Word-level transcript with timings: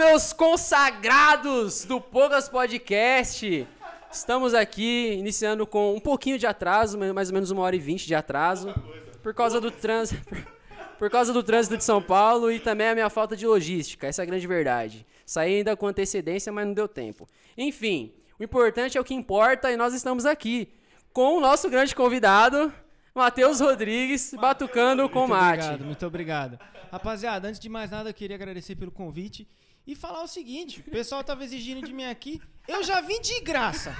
meus 0.00 0.32
consagrados 0.32 1.84
do 1.84 2.00
Poucas 2.00 2.48
Podcast. 2.48 3.68
Estamos 4.10 4.54
aqui 4.54 5.12
iniciando 5.12 5.66
com 5.66 5.94
um 5.94 6.00
pouquinho 6.00 6.38
de 6.38 6.46
atraso, 6.46 6.98
mais 6.98 7.28
ou 7.28 7.34
menos 7.34 7.50
uma 7.50 7.60
hora 7.60 7.76
e 7.76 7.78
vinte 7.78 8.06
de 8.06 8.14
atraso, 8.14 8.74
por 9.22 9.34
causa 9.34 9.60
do 9.60 9.70
trânsito, 9.70 10.26
por 10.98 11.10
causa 11.10 11.34
do 11.34 11.42
trânsito 11.42 11.76
de 11.76 11.84
São 11.84 12.00
Paulo 12.00 12.50
e 12.50 12.58
também 12.58 12.88
a 12.88 12.94
minha 12.94 13.10
falta 13.10 13.36
de 13.36 13.46
logística. 13.46 14.06
Essa 14.06 14.22
é 14.22 14.24
a 14.24 14.26
grande 14.26 14.46
verdade. 14.46 15.06
Saí 15.26 15.56
ainda 15.56 15.76
com 15.76 15.86
antecedência, 15.86 16.50
mas 16.50 16.66
não 16.66 16.72
deu 16.72 16.88
tempo. 16.88 17.28
Enfim, 17.54 18.10
o 18.38 18.42
importante 18.42 18.96
é 18.96 19.00
o 19.02 19.04
que 19.04 19.12
importa 19.12 19.70
e 19.70 19.76
nós 19.76 19.92
estamos 19.92 20.24
aqui 20.24 20.72
com 21.12 21.36
o 21.36 21.40
nosso 21.42 21.68
grande 21.68 21.94
convidado, 21.94 22.72
Matheus 23.14 23.60
Rodrigues, 23.60 24.32
batucando 24.32 25.10
com 25.10 25.26
Muito 25.26 25.30
mate. 25.32 25.58
obrigado, 25.58 25.84
muito 25.84 26.06
obrigado. 26.06 26.58
Rapaziada, 26.90 27.48
antes 27.48 27.60
de 27.60 27.68
mais 27.68 27.90
nada, 27.90 28.08
eu 28.08 28.14
queria 28.14 28.36
agradecer 28.36 28.76
pelo 28.76 28.90
convite 28.90 29.46
e 29.92 29.94
falar 29.96 30.22
o 30.22 30.28
seguinte: 30.28 30.84
o 30.86 30.90
pessoal 30.90 31.22
tava 31.24 31.42
exigindo 31.44 31.84
de 31.86 31.92
mim 31.92 32.04
aqui, 32.04 32.40
eu 32.68 32.82
já 32.82 33.00
vim 33.00 33.20
de 33.20 33.40
graça. 33.40 33.94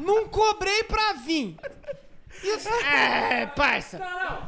Não 0.00 0.28
cobrei 0.28 0.84
pra 0.84 1.12
vir. 1.14 1.56
Os... 2.56 2.66
É, 2.66 3.46
parça. 3.46 3.98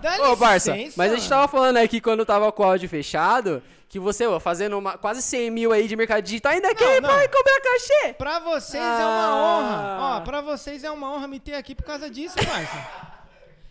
Dá 0.02 0.30
Ô, 0.30 0.36
Barça, 0.36 0.72
licença, 0.76 0.94
mas 0.96 1.12
a 1.12 1.16
gente 1.16 1.28
tava 1.28 1.48
falando 1.48 1.76
aqui 1.78 2.00
quando 2.00 2.26
tava 2.26 2.50
com 2.52 2.62
o 2.62 2.66
áudio 2.66 2.88
fechado, 2.88 3.62
que 3.88 3.98
você, 3.98 4.26
ó, 4.26 4.38
fazendo 4.40 4.76
uma, 4.78 4.98
quase 4.98 5.22
100 5.22 5.50
mil 5.50 5.72
aí 5.72 5.86
de 5.88 5.96
mercado 5.96 6.22
digital, 6.22 6.52
ainda 6.52 6.74
quer 6.74 7.00
não. 7.00 7.08
vai 7.08 7.28
cobrar 7.28 7.60
cachê. 7.60 8.12
Pra 8.14 8.38
vocês 8.40 8.82
é 8.82 8.86
uma 9.06 9.26
Ah. 9.26 9.36
honra. 9.36 9.98
Ó, 10.00 10.20
pra 10.20 10.40
vocês 10.40 10.84
é 10.84 10.90
uma 10.90 11.10
honra 11.12 11.26
me 11.28 11.40
ter 11.40 11.54
aqui 11.54 11.74
por 11.74 11.84
causa 11.84 12.10
disso, 12.10 12.34
parça. 12.36 13.15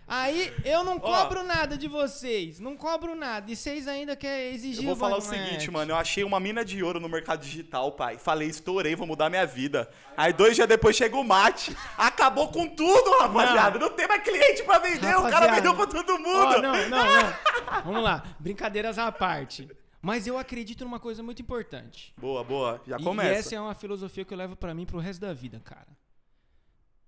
Aí 0.07 0.53
eu 0.63 0.83
não 0.83 0.99
cobro 0.99 1.41
nada 1.43 1.75
de 1.75 1.87
vocês. 1.87 2.59
Não 2.59 2.77
cobro 2.77 3.15
nada. 3.15 3.51
E 3.51 3.55
vocês 3.55 3.87
ainda 3.87 4.15
querem 4.15 4.53
exigir 4.53 4.83
Eu 4.83 4.89
vou 4.89 4.95
falar 4.95 5.17
o 5.17 5.21
bagulho. 5.21 5.43
seguinte, 5.43 5.71
mano. 5.71 5.91
Eu 5.93 5.95
achei 5.95 6.23
uma 6.23 6.39
mina 6.39 6.63
de 6.63 6.83
ouro 6.83 6.99
no 6.99 7.09
mercado 7.09 7.41
digital, 7.41 7.91
pai. 7.93 8.17
Falei, 8.19 8.47
estourei, 8.47 8.95
vou 8.95 9.07
mudar 9.07 9.31
minha 9.31 9.45
vida. 9.47 9.89
Aí 10.15 10.31
dois 10.31 10.55
dias 10.55 10.67
depois 10.67 10.95
chega 10.95 11.17
o 11.17 11.23
mate. 11.23 11.75
Acabou 11.97 12.49
com 12.49 12.67
tudo, 12.67 13.17
rapaziada. 13.19 13.79
Não, 13.79 13.89
tem 13.89 14.07
mais 14.07 14.21
cliente 14.23 14.61
pra 14.63 14.77
vender. 14.77 15.15
O 15.17 15.23
cara 15.23 15.47
Rapaziada. 15.47 15.55
vendeu 15.55 15.75
pra 15.75 15.87
todo 15.87 16.19
mundo. 16.19 16.55
Ó, 16.55 16.61
não, 16.61 16.89
não, 16.89 16.89
não. 16.89 17.33
Vamos 17.85 18.03
lá. 18.03 18.23
Brincadeiras 18.39 18.99
à 18.99 19.11
parte. 19.11 19.67
Mas 20.01 20.27
eu 20.27 20.37
acredito 20.37 20.83
numa 20.85 20.99
coisa 20.99 21.23
muito 21.23 21.41
importante. 21.41 22.13
Boa, 22.15 22.43
boa. 22.43 22.79
Já 22.85 22.97
E- 22.97 23.03
começa. 23.03 23.29
E 23.31 23.33
essa 23.33 23.55
é 23.55 23.59
uma 23.59 23.73
filosofia 23.73 24.23
que 24.23 24.31
eu 24.31 24.37
levo 24.37 24.55
pra 24.55 24.71
mim 24.75 24.85
pro 24.85 24.99
resto 24.99 25.21
da 25.21 25.33
vida, 25.33 25.59
cara. 25.65 25.87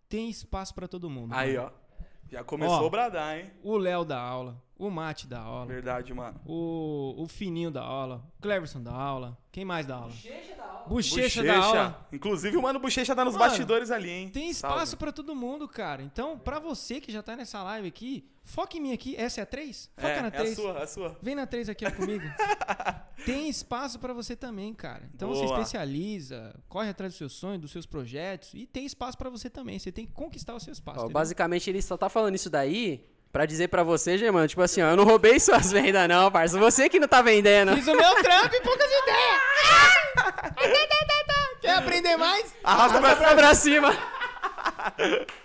Tem 0.10 0.30
espaço 0.32 0.74
pra 0.74 0.88
todo 0.88 1.08
mundo. 1.10 1.32
Aí, 1.36 1.58
mano. 1.58 1.72
ó. 1.84 1.87
Já 2.30 2.44
começou 2.44 2.84
Ó. 2.84 2.88
a 2.88 2.90
bradar, 2.90 3.38
hein? 3.38 3.52
O 3.64 3.78
Léo 3.78 4.04
da 4.04 4.20
aula, 4.20 4.62
o 4.80 4.90
Mate 4.90 5.28
da 5.28 5.40
aula, 5.40 5.66
Verdade, 5.66 6.14
mano. 6.14 6.40
o, 6.46 7.16
o 7.18 7.28
Fininho 7.28 7.72
da 7.72 7.82
aula, 7.82 8.24
o 8.38 8.42
Cleverson 8.42 8.82
da 8.82 8.92
aula. 8.94 9.38
Quem 9.52 9.66
mais 9.66 9.86
da 9.86 9.96
aula? 9.96 10.12
Bochecha 10.88 11.44
da 11.44 11.54
Bochecha. 11.56 11.80
aula. 11.82 12.08
Inclusive, 12.14 12.56
o 12.58 12.62
mano 12.62 12.80
Bochecha 12.80 13.16
tá 13.16 13.26
nos 13.26 13.34
Mano, 13.34 13.46
bastidores 13.46 13.90
ali, 13.92 14.10
hein? 14.10 14.30
Tem 14.30 14.50
espaço 14.50 14.96
pra 14.96 15.12
todo 15.12 15.36
mundo, 15.36 15.68
cara. 15.68 16.02
Então, 16.04 16.38
pra 16.38 16.60
você 16.60 17.02
que 17.02 17.12
já 17.12 17.22
tá 17.24 17.36
nessa 17.36 17.62
live 17.64 17.88
aqui, 17.88 18.24
foca 18.44 18.78
em 18.78 18.80
mim 18.80 18.94
aqui. 18.94 19.16
Essa 19.18 19.42
é 19.42 19.44
a 19.44 19.46
3? 19.48 19.90
Foca 19.96 20.08
É, 20.08 20.22
na 20.22 20.28
é 20.28 20.30
a 20.30 20.32
3. 20.32 20.56
sua, 20.56 20.72
é 20.78 20.84
a 20.84 20.88
sua. 20.88 21.18
Vem 21.22 21.36
na 21.36 21.46
3 21.48 21.70
aqui 21.70 21.86
ó, 21.86 21.92
comigo. 21.92 22.24
Tem 23.26 23.50
espaço 23.50 24.00
pra 24.00 24.14
você 24.14 24.36
também, 24.36 24.74
cara. 24.74 25.10
Então 25.14 25.28
você 25.30 25.44
Boa. 25.46 25.58
especializa, 25.60 26.56
corre 26.70 26.90
atrás 26.90 27.12
dos 27.14 27.18
seus 27.18 27.34
sonhos, 27.34 27.60
dos 27.62 27.72
seus 27.72 27.86
projetos 27.86 28.54
e 28.54 28.66
tem 28.68 28.86
espaço 28.86 29.18
pra 29.18 29.30
você 29.30 29.50
também. 29.50 29.78
Você 29.80 29.92
tem 29.92 30.06
que 30.06 30.14
conquistar 30.14 30.54
o 30.54 30.60
seu 30.60 30.72
espaço. 30.72 31.06
Ó, 31.06 31.10
basicamente, 31.10 31.70
ele 31.70 31.82
só 31.82 31.98
tá 31.98 32.08
falando 32.10 32.36
isso 32.36 32.50
daí 32.50 33.04
pra 33.38 33.46
dizer 33.46 33.68
pra 33.68 33.84
você, 33.84 34.18
Germano, 34.18 34.48
tipo 34.48 34.64
assim, 34.64 34.82
ó, 34.82 34.90
eu 34.90 34.96
não 34.96 35.04
roubei 35.04 35.38
suas 35.40 35.72
vendas 35.72 36.08
não, 36.08 36.32
parça. 36.32 36.58
Você 36.58 36.90
que 36.90 37.00
não 37.00 37.08
tá 37.08 37.22
vendendo. 37.22 37.76
Fiz 37.76 37.88
o 37.88 37.94
meu 37.94 38.16
trampo 38.16 38.56
e 38.56 38.62
poucas 38.62 38.88
ideias. 38.88 39.42
Quer 41.62 41.78
aprender 41.78 42.18
mais? 42.18 42.52
Arrasta 42.64 43.00
pra 43.00 43.14
Vai 43.14 43.36
pra 43.36 43.54
cima. 43.54 43.94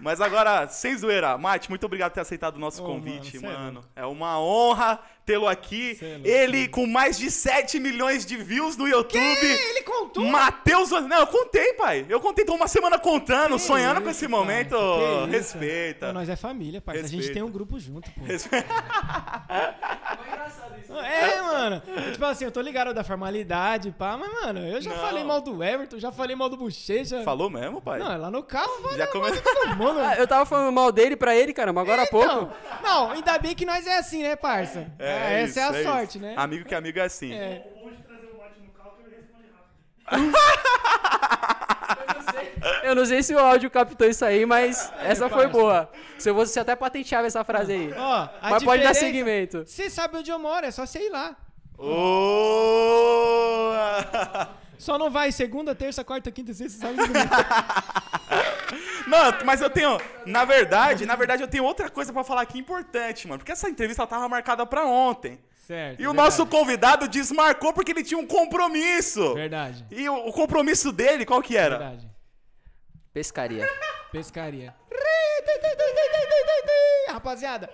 Mas 0.00 0.20
agora, 0.20 0.68
sem 0.68 0.96
zoeira, 0.96 1.36
Mate, 1.36 1.68
muito 1.68 1.84
obrigado 1.84 2.10
por 2.10 2.14
ter 2.16 2.20
aceitado 2.20 2.56
o 2.56 2.58
nosso 2.58 2.82
Ô, 2.82 2.86
convite, 2.86 3.38
mano, 3.40 3.54
é 3.54 3.58
mano. 3.58 3.72
louco. 3.74 3.88
É, 3.96 4.06
uma 4.06 4.40
honra 4.40 5.00
tê-lo 5.26 5.46
aqui. 5.48 5.98
É 6.00 6.06
louco, 6.14 6.26
Ele 6.28 6.68
com 6.68 6.86
mais 6.86 7.18
de 7.18 7.30
7 7.30 7.78
milhões 7.80 8.24
de 8.24 8.36
views 8.36 8.76
no 8.76 8.86
YouTube. 8.88 9.20
Ele 9.46 9.82
contou? 9.82 10.24
Matheus. 10.24 10.90
Não, 10.90 11.18
eu 11.20 11.26
contei, 11.26 11.74
pai. 11.74 12.06
Eu 12.08 12.20
contei, 12.20 12.44
tô 12.44 12.54
uma 12.54 12.68
semana 12.68 12.98
contando, 12.98 13.54
Que 13.56 13.60
sonhando 13.62 14.00
com 14.00 14.08
isso, 14.08 14.24
esse 14.24 14.28
parça, 14.28 14.36
momento. 14.44 14.76
que 14.76 15.36
isso. 15.36 15.58
Respeita. 15.58 16.06
Não, 16.08 16.14
nós 16.14 16.28
é 16.28 16.36
família, 16.36 16.80
parça. 16.80 17.04
A 17.04 17.08
gente 17.08 17.30
tem 17.32 17.42
um 17.42 17.50
grupo 17.50 17.78
junto, 17.78 18.10
pô. 18.12 18.24
Respeita. 18.24 18.68
É, 20.90 21.42
mano. 21.42 21.82
Tipo 22.12 22.24
assim, 22.24 22.44
eu 22.44 22.50
tô 22.50 22.60
ligado 22.60 22.92
da 22.94 23.04
formalidade, 23.04 23.90
pá, 23.92 24.16
mas, 24.16 24.32
mano, 24.32 24.60
eu 24.60 24.80
já 24.80 24.90
Não. 24.94 24.98
falei 25.00 25.22
mal 25.22 25.40
do 25.40 25.62
Everton, 25.62 25.98
já 25.98 26.10
falei 26.10 26.34
mal 26.34 26.48
do 26.48 26.56
Bochecha. 26.56 27.22
Falou 27.24 27.50
mesmo, 27.50 27.80
pai? 27.80 27.98
Não, 27.98 28.16
lá 28.18 28.30
no 28.30 28.42
carro, 28.42 28.72
Já 28.96 29.06
valeu 29.06 29.12
come... 29.12 29.40
todo 29.40 29.76
Ah, 29.96 30.16
eu 30.16 30.26
tava 30.26 30.44
falando 30.44 30.72
mal 30.72 30.92
dele 30.92 31.16
pra 31.16 31.34
ele, 31.34 31.52
caramba, 31.52 31.80
agora 31.80 32.02
há 32.02 32.06
pouco. 32.06 32.50
Não, 32.82 33.12
ainda 33.12 33.38
bem 33.38 33.54
que 33.54 33.64
nós 33.64 33.86
é 33.86 33.98
assim, 33.98 34.22
né, 34.22 34.36
parça? 34.36 34.86
É, 34.98 35.42
essa 35.42 35.60
é 35.60 35.62
a 35.62 35.72
isso, 35.72 35.82
sorte, 35.82 36.10
isso. 36.10 36.20
né? 36.20 36.34
Amigo 36.36 36.64
que 36.64 36.74
amigo 36.74 36.98
é 36.98 37.02
assim. 37.02 37.32
É. 37.32 37.64
Eu 42.82 42.94
não 42.94 43.04
sei 43.04 43.22
se 43.22 43.34
o 43.34 43.38
áudio 43.38 43.70
captou 43.70 44.08
isso 44.08 44.24
aí, 44.24 44.46
mas 44.46 44.92
essa 45.00 45.28
foi 45.28 45.44
parça. 45.44 45.58
boa. 45.58 45.90
Se 46.18 46.30
eu 46.30 46.34
fosse, 46.34 46.52
você 46.52 46.60
até 46.60 46.74
patenteava 46.74 47.26
essa 47.26 47.44
frase 47.44 47.72
aí. 47.72 47.92
Ó, 47.96 48.28
a 48.40 48.50
Mas 48.50 48.64
pode 48.64 48.82
dar 48.82 48.94
seguimento. 48.94 49.64
Você 49.66 49.90
sabe 49.90 50.16
onde 50.16 50.30
eu 50.30 50.38
moro, 50.38 50.66
é 50.66 50.70
só 50.70 50.86
você 50.86 51.06
ir 51.06 51.10
lá. 51.10 51.36
Ô! 51.78 53.72
Só 54.78 54.98
não 54.98 55.10
vai 55.10 55.32
segunda, 55.32 55.74
terça, 55.74 56.04
quarta, 56.04 56.30
quinta, 56.30 56.54
sexta, 56.54 56.80
sábado 56.80 57.04
e 57.04 57.08
domingo. 57.08 57.28
Não, 59.08 59.44
mas 59.44 59.60
eu 59.60 59.70
tenho. 59.70 59.98
Na 60.26 60.44
verdade, 60.44 61.06
na 61.06 61.16
verdade, 61.16 61.42
eu 61.42 61.48
tenho 61.48 61.64
outra 61.64 61.88
coisa 61.90 62.12
pra 62.12 62.22
falar 62.22 62.42
aqui 62.42 62.58
importante, 62.58 63.26
mano. 63.26 63.38
Porque 63.38 63.52
essa 63.52 63.68
entrevista 63.68 64.06
tava 64.06 64.28
marcada 64.28 64.64
pra 64.66 64.84
ontem. 64.84 65.40
Certo. 65.66 66.00
E 66.00 66.06
o 66.06 66.10
verdade. 66.10 66.16
nosso 66.16 66.46
convidado 66.46 67.08
desmarcou 67.08 67.72
porque 67.72 67.92
ele 67.92 68.04
tinha 68.04 68.18
um 68.18 68.26
compromisso. 68.26 69.34
Verdade. 69.34 69.84
E 69.90 70.08
o, 70.08 70.28
o 70.28 70.32
compromisso 70.32 70.92
dele, 70.92 71.26
qual 71.26 71.42
que 71.42 71.56
era? 71.56 71.78
Verdade. 71.78 72.10
Pescaria. 73.12 73.68
Pescaria. 74.12 74.74
Rapaziada, 77.08 77.68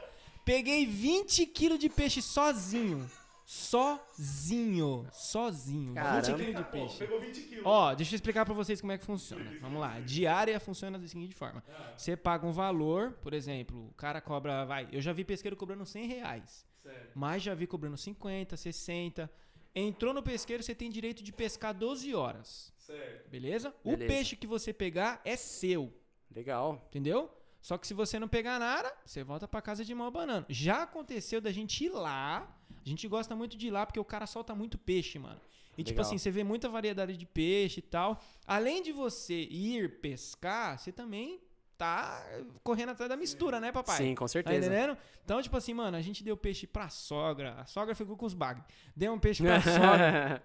peguei 0.45 0.87
20 0.87 1.47
quilos 1.47 1.79
de 1.79 1.89
peixe 1.89 2.23
sozinho. 2.23 3.09
Sozinho. 3.45 5.07
Sozinho. 5.13 5.95
Caramba. 5.95 6.23
20 6.23 6.37
quilos 6.37 6.57
de 6.57 6.65
peixe. 6.71 6.99
Pegou 6.99 7.21
20 7.21 7.41
quilos. 7.43 7.67
Ó, 7.67 7.95
deixa 7.95 8.15
eu 8.15 8.17
explicar 8.17 8.45
pra 8.45 8.55
vocês 8.55 8.81
como 8.81 8.93
é 8.93 8.99
que 8.99 9.05
funciona. 9.05 9.59
Vamos 9.61 9.81
lá. 9.81 10.01
Diária 10.01 10.59
funciona 10.59 10.99
da 10.99 11.07
seguinte 11.07 11.35
forma: 11.35 11.63
você 11.97 12.17
paga 12.17 12.47
um 12.47 12.53
valor, 12.53 13.13
por 13.23 13.35
exemplo, 13.35 13.89
o 13.89 13.95
cara 13.95 14.21
cobra, 14.21 14.65
vai. 14.65 14.89
Eu 14.91 15.01
já 15.01 15.13
vi 15.13 15.25
pesqueiro 15.25 15.57
cobrando 15.57 15.85
100 15.85 16.07
reais, 16.07 16.67
mas 17.15 17.43
já 17.43 17.55
vi 17.55 17.67
cobrando 17.67 17.97
50, 17.97 18.57
60. 18.57 19.31
Entrou 19.75 20.15
no 20.15 20.23
pesqueiro, 20.23 20.63
você 20.63 20.75
tem 20.75 20.89
direito 20.89 21.23
de 21.23 21.33
pescar 21.33 21.75
12 21.75 22.15
horas. 22.15 22.73
Certo. 22.79 23.29
Beleza? 23.29 23.75
O 23.83 23.91
Beleza. 23.91 24.07
peixe 24.07 24.37
que 24.37 24.47
você 24.47 24.73
pegar 24.73 25.21
é 25.25 25.37
seu. 25.37 25.93
Legal. 26.31 26.85
Entendeu? 26.89 27.31
Só 27.61 27.79
que 27.79 27.87
se 27.87 27.95
você 27.95 28.19
não 28.19 28.29
pegar 28.29 28.59
nada, 28.59 28.95
você 29.05 29.25
volta 29.25 29.49
pra 29.49 29.63
casa 29.63 29.85
de 29.85 29.95
mão 29.95 30.07
abanando. 30.07 30.47
Já 30.51 30.83
aconteceu 30.83 31.41
da 31.41 31.51
gente 31.51 31.85
ir 31.85 31.89
lá. 31.89 32.54
A 32.85 32.89
gente 32.89 33.07
gosta 33.09 33.35
muito 33.35 33.57
de 33.57 33.69
ir 33.69 33.71
lá 33.71 33.85
porque 33.87 33.99
o 34.01 34.05
cara 34.05 34.27
solta 34.27 34.55
muito 34.55 34.77
peixe, 34.79 35.19
mano. 35.19 35.41
E 35.77 35.83
tipo 35.83 35.97
Legal. 35.99 36.07
assim, 36.07 36.19
você 36.19 36.31
vê 36.31 36.45
muita 36.45 36.69
variedade 36.69 37.17
de 37.17 37.27
peixe 37.27 37.81
e 37.81 37.83
tal. 37.83 38.23
Além 38.47 38.83
de 38.83 38.93
você 38.93 39.43
ir 39.43 40.01
pescar, 40.01 40.79
você 40.79 40.93
também 40.93 41.41
tá 41.77 42.25
correndo 42.63 42.91
atrás 42.91 43.09
da 43.09 43.17
mistura, 43.17 43.59
né, 43.59 43.73
papai? 43.73 43.97
Sim, 43.97 44.15
com 44.15 44.25
Tá 44.25 44.29
certeza. 44.29 44.57
entendendo? 44.67 44.97
Então, 45.25 45.43
tipo 45.43 45.57
assim, 45.57 45.75
mano, 45.75 45.97
a 45.97 46.01
gente 46.03 46.23
deu 46.23 46.37
peixe 46.37 46.67
pra 46.67 46.89
sogra. 46.89 47.55
A 47.61 47.67
sogra 47.67 47.95
ficou 47.95 48.17
com 48.17 48.27
os 48.27 48.35
bagres. 48.35 48.65
Deu 48.95 49.13
um 49.13 49.19
peixe 49.19 49.43
pra 49.43 49.61
sogra. 49.61 50.43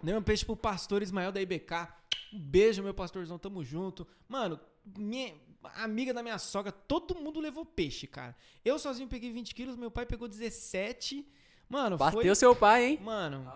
Deu 0.00 0.16
um 0.18 0.22
peixe 0.22 0.44
pro 0.44 0.54
pastor 0.56 1.02
Ismael 1.02 1.32
da 1.32 1.40
IBK. 1.40 1.88
Um 2.32 2.38
beijo, 2.38 2.82
meu 2.82 2.94
pastorzão, 2.94 3.36
tamo 3.38 3.64
junto. 3.64 4.06
Mano, 4.28 4.60
minha 4.96 5.34
amiga 5.74 6.14
da 6.14 6.22
minha 6.22 6.38
sogra, 6.38 6.70
todo 6.70 7.16
mundo 7.16 7.40
levou 7.40 7.64
peixe, 7.66 8.06
cara. 8.06 8.36
Eu 8.64 8.78
sozinho 8.78 9.08
peguei 9.08 9.32
20 9.32 9.54
quilos, 9.56 9.74
meu 9.76 9.90
pai 9.90 10.06
pegou 10.06 10.28
17. 10.28 11.26
Mano, 11.68 11.96
Bateu 11.96 12.22
foi... 12.22 12.34
seu 12.34 12.56
pai, 12.56 12.84
hein? 12.84 13.00
Mano, 13.02 13.46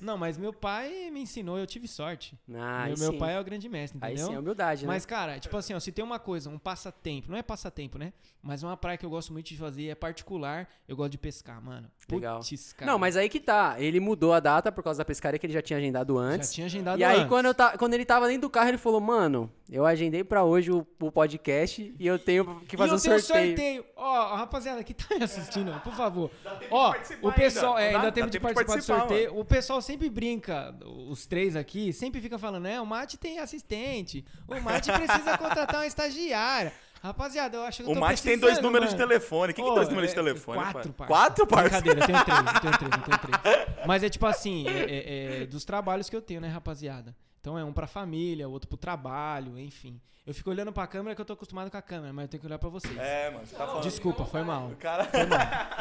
não, 0.00 0.16
mas 0.16 0.38
meu 0.38 0.52
pai 0.52 1.10
me 1.10 1.20
ensinou, 1.20 1.58
eu 1.58 1.66
tive 1.66 1.86
sorte. 1.86 2.38
Ah, 2.54 2.84
aí 2.84 2.94
meu, 2.96 3.10
meu 3.10 3.18
pai 3.18 3.34
é 3.34 3.40
o 3.40 3.44
grande 3.44 3.68
mestre, 3.68 3.98
Aí 4.00 4.14
entendeu? 4.14 4.28
sim, 4.28 4.34
é 4.34 4.38
humildade, 4.38 4.86
né? 4.86 4.88
Mas, 4.88 5.04
cara, 5.04 5.38
tipo 5.38 5.54
assim, 5.56 5.74
ó, 5.74 5.80
se 5.80 5.92
tem 5.92 6.02
uma 6.02 6.18
coisa, 6.18 6.48
um 6.48 6.58
passatempo, 6.58 7.30
não 7.30 7.36
é 7.36 7.42
passatempo, 7.42 7.98
né? 7.98 8.14
Mas 8.42 8.62
uma 8.62 8.76
praia 8.76 8.96
que 8.96 9.04
eu 9.04 9.10
gosto 9.10 9.30
muito 9.32 9.48
de 9.48 9.58
fazer 9.58 9.88
é 9.88 9.94
particular, 9.94 10.66
eu 10.88 10.96
gosto 10.96 11.12
de 11.12 11.18
pescar, 11.18 11.62
mano. 11.62 11.90
Legal. 12.16 12.38
Puts. 12.40 12.74
Não, 12.82 12.98
mas 12.98 13.16
aí 13.16 13.28
que 13.28 13.40
tá. 13.40 13.76
Ele 13.78 14.00
mudou 14.00 14.32
a 14.32 14.40
data 14.40 14.70
por 14.72 14.82
causa 14.84 14.98
da 14.98 15.04
pescaria 15.04 15.38
que 15.38 15.46
ele 15.46 15.52
já 15.52 15.62
tinha 15.62 15.78
agendado 15.78 16.14
Já 16.14 16.20
antes. 16.20 16.52
tinha 16.52 16.66
agendado 16.66 17.00
E 17.00 17.04
aí, 17.04 17.16
antes. 17.18 17.28
quando, 17.28 17.46
eu 17.46 17.54
ta... 17.54 17.76
quando 17.78 17.94
ele 17.94 18.04
tava 18.04 18.26
dentro 18.26 18.42
do 18.42 18.50
carro, 18.50 18.68
ele 18.68 18.78
falou, 18.78 19.00
mano, 19.00 19.50
Eu 19.70 19.86
agendei 19.86 20.24
pra 20.24 20.42
hoje 20.44 20.72
o, 20.72 20.84
o 21.00 21.12
podcast 21.12 21.94
e 21.98 22.06
eu 22.06 22.18
tenho 22.18 22.60
que 22.66 22.76
fazer 22.76 22.90
e 22.90 22.94
um 22.94 22.96
eu 22.96 23.00
tenho 23.02 23.20
sorteio. 23.20 23.48
sorteio. 23.48 23.84
Ó, 23.96 24.16
a 24.32 24.36
rapaziada 24.38 24.82
que 24.82 24.92
tá 24.94 25.14
me 25.16 25.22
assistindo, 25.24 25.72
por 25.80 25.92
favor. 25.94 26.28
tempo 26.42 26.58
de 26.58 26.66
Ó, 26.70 26.90
participar 26.90 27.28
o 27.28 27.32
pessoal, 27.32 27.76
ainda. 27.76 27.82
é, 27.88 27.92
Dá- 27.92 27.98
ainda 27.98 28.06
dá 28.08 28.12
tem 28.12 28.24
de 28.24 28.30
tempo 28.32 28.48
de 28.48 28.54
participar 28.54 28.62
do 28.64 28.66
participar, 28.66 28.98
sorteio. 29.08 29.38
O 29.38 29.44
pessoal 29.44 29.80
sempre 29.82 30.10
brinca, 30.10 30.74
os 31.08 31.24
três 31.26 31.54
aqui, 31.54 31.92
sempre 31.92 32.20
fica 32.20 32.36
falando, 32.38 32.64
né? 32.64 32.80
O 32.80 32.86
Mate 32.86 33.16
tem 33.16 33.38
assistente, 33.38 34.24
o 34.48 34.60
Mate 34.60 34.90
precisa 34.92 35.38
contratar 35.38 35.76
uma 35.76 35.86
estagiária. 35.86 36.72
Rapaziada, 37.02 37.56
eu 37.56 37.62
acho 37.64 37.82
que 37.82 37.88
eu 37.88 37.92
O 37.96 37.98
Mate 37.98 38.22
tem 38.22 38.38
dois 38.38 38.60
números 38.60 38.90
de 38.90 38.94
mano. 38.96 39.08
telefone. 39.08 39.52
O 39.52 39.54
que, 39.54 39.62
que 39.62 39.68
é 39.68 39.72
Ô, 39.72 39.74
dois 39.74 39.88
números 39.88 40.10
de 40.10 40.18
é- 40.18 40.22
telefone? 40.22 40.58
Quatro, 40.58 40.92
parça. 40.92 41.06
Quatro, 41.12 41.46
parça? 41.46 41.80
Brincadeira, 41.80 42.00
eu 42.00 42.06
tenho 42.06 42.24
três, 42.24 42.38
eu 42.54 42.60
tenho 42.60 42.78
três, 42.78 42.92
eu 42.92 43.02
tenho 43.02 43.18
três. 43.18 43.86
Mas 43.86 44.02
é 44.02 44.08
tipo 44.10 44.26
assim, 44.26 44.66
é, 44.68 44.80
é- 44.82 45.42
é 45.42 45.46
dos 45.46 45.64
trabalhos 45.64 46.10
que 46.10 46.16
eu 46.16 46.20
tenho, 46.20 46.40
né, 46.40 46.48
rapaziada? 46.48 47.16
Então 47.40 47.58
é 47.58 47.64
um 47.64 47.72
pra 47.72 47.86
família, 47.86 48.46
outro 48.48 48.68
pro 48.68 48.76
trabalho, 48.76 49.58
enfim. 49.58 49.98
Eu 50.26 50.34
fico 50.34 50.50
olhando 50.50 50.70
pra 50.72 50.86
câmera 50.86 51.14
que 51.14 51.20
eu 51.20 51.24
tô 51.24 51.32
acostumado 51.32 51.70
com 51.70 51.76
a 51.78 51.82
câmera, 51.82 52.12
mas 52.12 52.24
eu 52.24 52.28
tenho 52.28 52.40
que 52.42 52.46
olhar 52.46 52.58
pra 52.58 52.68
vocês. 52.68 52.94
É, 52.98 53.30
mano, 53.30 53.46
você 53.46 53.56
tá 53.56 53.66
falando. 53.66 53.82
Desculpa, 53.82 54.26
foi 54.26 54.42
mal. 54.42 54.70
Cara... 54.78 55.08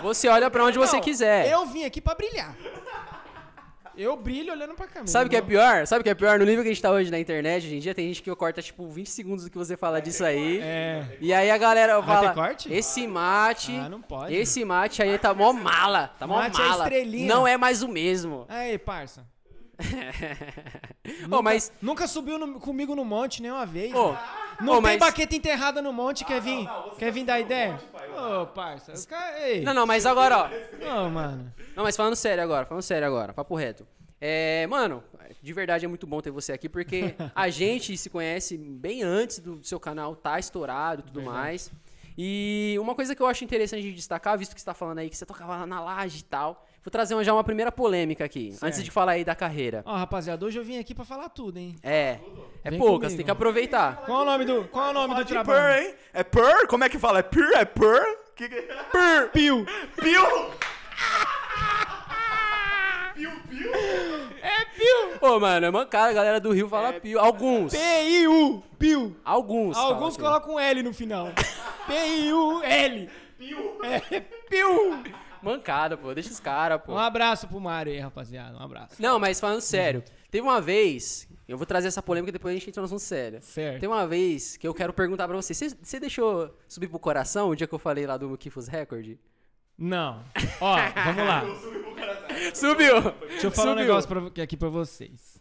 Você 0.02 0.30
olha 0.30 0.50
pra 0.50 0.64
onde 0.64 0.78
você 0.80 0.96
Não, 0.96 1.04
quiser. 1.04 1.52
Eu 1.52 1.66
vim 1.66 1.84
aqui 1.84 2.00
pra 2.00 2.16
brilhar. 2.16 2.56
Eu 4.02 4.16
brilho 4.16 4.54
olhando 4.54 4.74
pra 4.76 4.88
câmera. 4.88 5.08
Sabe 5.08 5.28
o 5.28 5.30
que 5.30 5.36
é 5.36 5.42
pior? 5.42 5.86
Sabe 5.86 6.00
o 6.00 6.04
que 6.06 6.10
é 6.10 6.16
pior? 6.16 6.40
No 6.40 6.46
nível 6.46 6.64
que 6.64 6.70
a 6.70 6.74
gente 6.74 6.82
tá 6.82 6.90
hoje 6.90 7.12
na 7.12 7.20
internet, 7.20 7.66
hoje 7.66 7.76
em 7.76 7.80
dia, 7.80 7.94
tem 7.94 8.08
gente 8.08 8.24
que 8.24 8.34
corta, 8.34 8.62
tipo, 8.62 8.88
20 8.88 9.08
segundos 9.10 9.44
do 9.44 9.52
que 9.52 9.58
você 9.58 9.76
fala 9.76 10.02
disso 10.02 10.24
aí. 10.24 10.60
É. 10.62 11.18
E 11.20 11.34
aí 11.34 11.52
a 11.52 11.58
galera 11.58 12.02
fala, 12.02 12.34
corte? 12.34 12.72
esse 12.72 13.06
mate, 13.06 13.76
Ah, 13.76 13.90
não 13.90 14.02
pode. 14.02 14.34
esse 14.34 14.64
mate 14.64 15.02
aí 15.04 15.18
tá 15.20 15.34
mó 15.34 15.52
mala, 15.52 16.16
tá 16.18 16.26
mó 16.26 16.38
Mate 16.38 16.62
é 16.62 16.66
mala. 16.66 16.84
estrelinha. 16.86 17.28
não 17.28 17.46
é 17.46 17.58
mais 17.58 17.84
o 17.84 17.90
mesmo. 17.90 18.46
Aí, 18.48 18.78
parça. 18.78 19.28
Ô, 21.32 21.42
mas, 21.42 21.72
Nunca 21.82 22.08
subiu 22.08 22.38
no- 22.38 22.60
comigo 22.60 22.96
no 22.96 23.04
monte 23.06 23.42
nenhuma 23.42 23.66
vez. 23.66 23.94
ô, 23.94 24.16
não 24.62 24.74
ô, 24.74 24.76
tem 24.76 24.82
mas, 24.82 25.00
baqueta 25.00 25.36
enterrada 25.36 25.82
no 25.82 25.92
monte, 25.94 26.26
quer 26.26 26.42
vir? 26.42 26.68
quer 26.98 27.12
vir 27.12 27.24
dar 27.26 27.40
ideia? 27.40 27.80
Ô, 28.16 28.46
parça. 28.48 28.92
os 28.94 29.06
cara- 29.06 29.48
Ei. 29.48 29.62
não, 29.62 29.74
não, 29.74 29.86
mas 29.86 30.06
agora, 30.06 30.38
ó, 30.38 31.06
Ô, 31.06 31.10
mano. 31.10 31.52
Não, 31.76 31.84
mas 31.84 31.96
falando 31.96 32.16
sério 32.16 32.44
agora, 32.44 32.66
falando 32.66 32.84
sério 32.84 33.08
agora, 33.08 33.34
papo 33.34 33.56
reto. 33.56 33.88
É, 34.22 34.68
mano, 34.68 35.02
de 35.42 35.54
verdade 35.54 35.86
é 35.86 35.88
muito 35.88 36.06
bom 36.06 36.20
ter 36.20 36.30
você 36.32 36.52
aqui, 36.52 36.68
porque 36.68 37.16
a 37.34 37.48
gente 37.50 37.96
se 37.98 38.10
conhece 38.10 38.58
bem 38.58 39.02
antes 39.02 39.40
do 39.40 39.64
seu 39.64 39.80
canal 39.80 40.14
tá 40.16 40.38
estourado 40.38 41.02
e 41.02 41.04
tudo 41.06 41.22
Verdade. 41.22 41.38
mais. 41.38 41.72
E 42.18 42.76
uma 42.82 42.94
coisa 42.96 43.16
que 43.16 43.22
eu 43.22 43.28
acho 43.28 43.46
interessante 43.46 43.82
de 43.82 43.94
destacar, 43.94 44.38
visto 44.38 44.54
que 44.54 44.60
você 44.60 44.66
tá 44.66 44.74
falando 44.74 44.98
aí 45.00 45.10
que 45.10 45.16
você 45.16 45.26
tocava 45.26 45.56
lá 45.56 45.66
na 45.66 45.80
laje 45.80 46.20
e 46.20 46.24
tal, 46.24 46.68
vou 46.84 46.92
trazer 46.92 47.14
uma- 47.14 47.24
já 47.24 47.34
uma 47.34 47.44
primeira 47.44 47.72
polêmica 47.72 48.24
aqui, 48.26 48.52
Certo. 48.52 48.64
antes 48.66 48.84
de 48.84 48.90
falar 48.92 49.14
aí 49.14 49.24
da 49.26 49.36
carreira. 49.36 49.82
Ó, 49.86 49.96
rapaziada, 49.96 50.46
hoje 50.46 50.58
eu 50.60 50.64
vim 50.64 50.78
aqui 50.80 50.94
pra 50.96 51.06
falar 51.06 51.30
tudo, 51.30 51.58
hein? 51.58 51.76
É, 51.84 52.18
é 52.64 52.70
Vem 52.70 52.80
poucas, 52.80 53.08
comigo. 53.10 53.18
tem 53.18 53.26
que 53.26 53.32
aproveitar. 53.32 53.98
Qual 54.06 54.20
é 54.20 54.22
o 54.22 54.26
nome 54.26 54.46
do, 54.46 54.64
qual 54.70 54.88
é 54.88 54.90
o 54.90 54.94
nome 54.94 55.16
do 55.16 55.26
trabalho? 55.26 55.74
pur, 55.76 55.84
hein? 55.84 55.94
É 56.14 56.24
pur? 56.24 56.68
Como 56.68 56.84
é 56.84 56.90
que 56.90 56.98
fala? 57.00 57.20
É 57.20 57.24
pur? 57.24 57.52
É 57.56 57.66
pur? 57.66 58.00
Que 58.36 58.48
que... 58.50 58.62
Pur! 58.62 59.30
Pio. 59.34 59.66
Pio! 60.02 60.50
É 64.42 64.66
Pio. 64.66 65.18
Ô, 65.30 65.40
mano, 65.40 65.66
é 65.66 65.72
mancada, 65.72 66.10
a 66.10 66.14
galera 66.14 66.40
do 66.40 66.52
Rio 66.52 66.70
fala 66.70 66.94
pio. 66.94 67.20
Alguns. 67.20 67.74
P-I-U. 67.74 68.64
Pio. 68.78 69.16
Alguns. 69.26 69.76
Alguns 69.78 70.14
assim. 70.14 70.22
colocam 70.22 70.56
um 70.56 70.60
L 70.60 70.82
no 70.84 70.94
final. 70.94 71.28
P-I-U-L. 71.88 73.10
É, 73.84 74.20
Pio. 74.50 75.04
Mancada, 75.42 75.98
pô, 75.98 76.14
deixa 76.14 76.30
os 76.32 76.40
caras, 76.40 76.82
pô. 76.82 76.94
Um 76.94 76.98
abraço 76.98 77.48
pro 77.48 77.60
Mário 77.60 77.92
aí, 77.92 78.00
rapaziada. 78.00 78.58
Um 78.58 78.62
abraço. 78.62 79.02
Não, 79.02 79.18
mas 79.20 79.40
falando 79.40 79.62
sério, 79.62 80.04
teve 80.30 80.42
uma 80.46 80.60
vez, 80.62 81.28
eu 81.48 81.58
vou 81.58 81.66
trazer 81.66 81.88
essa 81.88 82.02
polêmica 82.02 82.32
depois 82.32 82.54
a 82.54 82.58
gente 82.60 82.70
entra 82.70 82.82
no 82.82 82.86
assunto 82.86 83.00
sério. 83.02 83.40
Certo. 83.42 83.80
Tem 83.80 83.88
uma 83.90 84.06
vez 84.08 84.58
que 84.58 84.68
eu 84.68 84.74
quero 84.74 84.92
perguntar 84.94 85.28
pra 85.28 85.36
você, 85.36 85.54
você, 85.54 86.00
deixou 86.00 86.54
subir 86.68 86.88
pro 86.88 87.00
coração 87.00 87.50
o 87.50 87.56
dia 87.56 87.68
que 87.68 87.74
eu 87.74 87.80
falei 87.80 88.06
lá 88.06 88.18
do 88.18 88.38
Kifos 88.38 88.68
Record? 88.68 89.18
Não. 89.78 90.24
Ó, 90.60 90.76
vamos 91.06 91.26
lá. 91.26 91.44
Subiu! 92.54 93.02
Deixa 93.30 93.48
eu 93.48 93.52
falar 93.52 93.72
um 93.72 93.74
Subiu. 93.76 93.88
negócio 93.88 94.08
pra- 94.10 94.44
aqui 94.44 94.58
pra 94.58 94.70
vocês. 94.70 95.40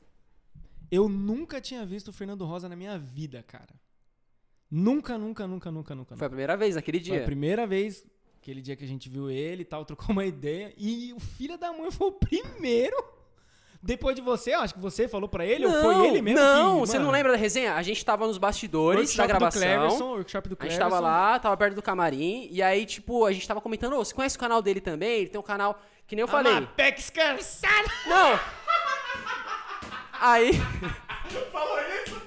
Eu 0.90 1.08
nunca 1.08 1.60
tinha 1.60 1.84
visto 1.84 2.08
o 2.08 2.12
Fernando 2.12 2.44
Rosa 2.44 2.68
na 2.68 2.76
minha 2.76 2.98
vida, 2.98 3.42
cara. 3.46 3.74
Nunca, 4.70 5.16
nunca, 5.18 5.46
nunca, 5.46 5.70
nunca, 5.70 5.94
nunca. 5.94 6.16
Foi 6.16 6.26
a 6.26 6.30
primeira 6.30 6.56
vez 6.56 6.74
naquele 6.76 7.00
Foi 7.00 7.10
a 7.12 7.16
dia. 7.16 7.24
primeira 7.24 7.66
vez, 7.66 8.04
aquele 8.48 8.62
dia 8.62 8.74
que 8.74 8.84
a 8.84 8.88
gente 8.88 9.10
viu 9.10 9.30
ele 9.30 9.60
e 9.60 9.64
tal, 9.64 9.84
trocou 9.84 10.08
uma 10.08 10.24
ideia. 10.24 10.72
E 10.78 11.12
o 11.12 11.20
filho 11.20 11.58
da 11.58 11.70
mãe 11.70 11.90
foi 11.90 12.08
o 12.08 12.12
primeiro. 12.12 12.96
Depois 13.80 14.16
de 14.16 14.22
você, 14.22 14.54
eu 14.54 14.60
acho 14.60 14.74
que 14.74 14.80
você 14.80 15.06
falou 15.06 15.28
pra 15.28 15.46
ele, 15.46 15.64
ou 15.64 15.72
foi 15.72 16.08
ele 16.08 16.20
mesmo 16.20 16.40
Não, 16.40 16.80
que, 16.80 16.80
você 16.80 16.98
não 16.98 17.12
lembra 17.12 17.30
da 17.32 17.38
resenha? 17.38 17.74
A 17.74 17.82
gente 17.82 18.04
tava 18.04 18.26
nos 18.26 18.36
bastidores 18.36 19.16
workshop 19.16 19.28
da 19.28 19.34
do 19.34 19.38
gravação. 19.38 19.62
Cleverson, 19.62 20.04
workshop 20.14 20.48
do 20.48 20.56
A 20.58 20.64
gente 20.64 20.76
Cleverson. 20.76 20.90
tava 20.90 21.00
lá, 21.00 21.38
tava 21.38 21.56
perto 21.56 21.74
do 21.74 21.82
camarim, 21.82 22.48
e 22.50 22.60
aí, 22.60 22.84
tipo, 22.84 23.24
a 23.24 23.30
gente 23.30 23.46
tava 23.46 23.60
comentando, 23.60 23.92
ô, 23.92 24.04
você 24.04 24.12
conhece 24.12 24.36
o 24.36 24.40
canal 24.40 24.60
dele 24.60 24.80
também? 24.80 25.20
Ele 25.20 25.28
tem 25.28 25.38
um 25.38 25.44
canal 25.44 25.80
que 26.08 26.16
nem 26.16 26.22
eu 26.22 26.28
falei. 26.28 26.54
Amapex 26.54 27.10
cansado. 27.10 27.90
Não! 28.08 28.40
Aí. 30.20 30.52
Falou 31.52 31.78
isso? 32.04 32.20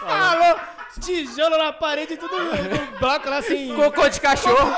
Falou! 0.00 0.77
Tijolo 0.98 1.56
na 1.56 1.72
parede, 1.72 2.16
tudo 2.16 2.36
no 2.38 2.98
bloco 2.98 3.28
lá 3.28 3.38
assim. 3.38 3.74
Cocô 3.74 4.08
de 4.08 4.20
cachorro. 4.20 4.76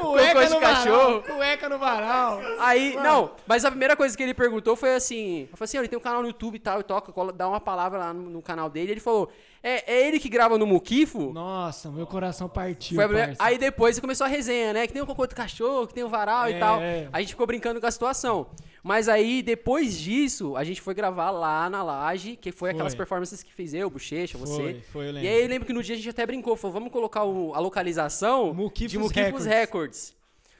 Cueca 0.00 0.34
cocô 0.34 0.44
de 0.44 0.54
no 0.54 0.60
cachorro. 0.60 1.20
varal. 1.20 1.36
Cueca 1.36 1.68
no 1.68 1.78
varal. 1.78 2.40
Aí, 2.58 2.96
não, 2.96 3.32
mas 3.46 3.64
a 3.64 3.70
primeira 3.70 3.96
coisa 3.96 4.16
que 4.16 4.22
ele 4.22 4.34
perguntou 4.34 4.76
foi 4.76 4.94
assim: 4.94 5.48
eu 5.50 5.56
falei 5.56 5.64
assim, 5.64 5.78
ele 5.78 5.88
tem 5.88 5.98
um 5.98 6.02
canal 6.02 6.20
no 6.22 6.28
YouTube 6.28 6.56
e 6.56 6.58
tal, 6.58 6.80
e 6.80 6.82
toca, 6.82 7.12
dá 7.32 7.48
uma 7.48 7.60
palavra 7.60 7.98
lá 7.98 8.12
no, 8.12 8.30
no 8.30 8.42
canal 8.42 8.68
dele. 8.68 8.92
Ele 8.92 9.00
falou: 9.00 9.30
é, 9.64 9.94
é 9.94 10.06
ele 10.06 10.20
que 10.20 10.28
grava 10.28 10.58
no 10.58 10.66
Muquifo? 10.66 11.32
Nossa, 11.32 11.90
meu 11.90 12.06
coração 12.06 12.48
partiu. 12.48 12.96
Foi. 13.00 13.34
Aí 13.38 13.56
depois 13.58 13.98
começou 13.98 14.26
a 14.26 14.28
resenha, 14.28 14.72
né? 14.74 14.86
Que 14.86 14.92
tem 14.92 15.00
o 15.02 15.06
cocô 15.06 15.26
do 15.26 15.34
cachorro, 15.34 15.86
que 15.86 15.94
tem 15.94 16.04
o 16.04 16.08
varal 16.08 16.46
É, 16.46 16.50
e 16.50 16.58
tal. 16.60 16.80
é. 16.80 17.08
A 17.12 17.20
gente 17.20 17.30
ficou 17.30 17.46
brincando 17.46 17.80
com 17.80 17.86
a 17.86 17.90
situação. 17.90 18.46
Mas 18.82 19.08
aí, 19.08 19.40
depois 19.42 19.98
disso, 19.98 20.54
a 20.56 20.62
gente 20.62 20.78
foi 20.82 20.92
gravar 20.92 21.30
lá 21.30 21.70
na 21.70 21.82
laje, 21.82 22.36
que 22.36 22.52
foi, 22.52 22.70
aquelas 22.70 22.92
Foi. 22.92 22.98
performances 22.98 23.42
que 23.42 23.50
fiz 23.50 23.72
eu, 23.72 23.88
Bochecha, 23.88 24.36
você. 24.36 24.52
Foi, 24.60 24.80
foi, 24.92 25.08
eu 25.08 25.12
lembro. 25.12 25.24
E 25.26 25.28
aí 25.32 25.42
eu 25.42 25.48
lembro 25.48 25.66
que 25.66 25.72
no 25.72 25.82
dia 25.82 25.94
a 25.94 25.96
gente 25.96 26.10
até 26.10 26.26
brincou, 26.26 26.54
falou, 26.54 26.74
vamos 26.74 26.92
colocar 26.92 27.24
o- 27.24 27.54
a 27.54 27.58
localização 27.60 28.52
Muquifos 28.52 28.92
de 28.92 28.98
Muquifos 28.98 29.46
Records. 29.46 29.46
Records. 29.46 30.14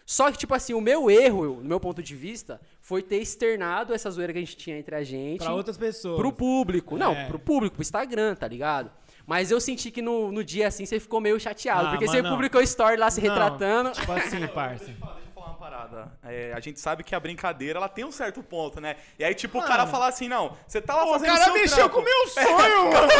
Só 0.07 0.31
que, 0.31 0.37
tipo 0.37 0.55
assim, 0.55 0.75
o 0.75 0.81
meu 0.81 1.11
erro, 1.11 1.57
no 1.63 1.65
meu 1.69 1.81
ponto 1.81 2.03
de 2.03 2.15
vista, 2.15 2.61
foi 2.81 3.03
ter 3.03 3.17
externado 3.23 3.95
essa 3.95 4.11
zoeira 4.11 4.33
que 4.33 4.39
a 4.39 4.43
gente 4.43 4.57
tinha 4.57 4.77
entre 4.79 4.95
a 4.95 5.03
gente 5.03 5.39
Pra 5.43 5.55
outras 5.55 5.79
pessoas. 5.79 6.17
pro 6.19 6.31
público. 6.33 6.97
Não, 6.99 7.13
É. 7.13 7.27
pro 7.27 7.39
público, 7.39 7.77
pro 7.77 7.83
Instagram, 7.83 8.35
tá 8.35 8.47
ligado? 8.47 8.91
Mas 9.27 9.51
eu 9.51 9.59
senti 9.59 9.91
que 9.91 10.03
no, 10.03 10.31
no 10.31 10.45
dia 10.45 10.69
assim 10.69 10.85
você 10.85 11.01
ficou 11.01 11.19
meio 11.21 11.41
chateado, 11.41 11.87
Ah, 11.87 11.91
porque 11.93 12.07
você 12.07 12.21
não. 12.21 12.31
publicou 12.33 12.61
story 12.61 12.99
lá 12.99 13.11
se 13.11 13.23
Não, 13.23 13.29
retratando. 13.31 13.91
Tipo 13.93 14.13
assim, 14.13 14.47
parça. 14.49 14.91
Parada. 15.65 16.13
É, 16.23 16.53
a 16.53 16.61
gente 16.61 16.79
sabe 16.79 17.03
que 17.03 17.15
a 17.15 17.21
brincadeira 17.21 17.79
ela 17.79 17.89
tem 17.89 18.05
um 18.05 18.13
certo 18.13 18.43
ponto, 18.43 18.81
né? 18.83 18.97
E 19.19 19.25
aí, 19.25 19.35
tipo, 19.35 19.57
o 19.57 19.61
Mano. 19.63 19.73
cara 19.73 19.87
fala 19.87 20.09
assim: 20.09 20.29
não, 20.29 20.55
você 20.67 20.81
tá 20.81 20.95
lá 20.95 21.07
O 21.07 21.11
fazendo 21.13 21.29
cara 21.33 21.45
seu 21.45 21.53
mexeu 21.55 21.89
trampo. 21.89 21.95
com 21.95 22.01
o 22.01 22.05
meu 22.05 22.29
sonho, 22.29 22.93
mano. 22.93 23.13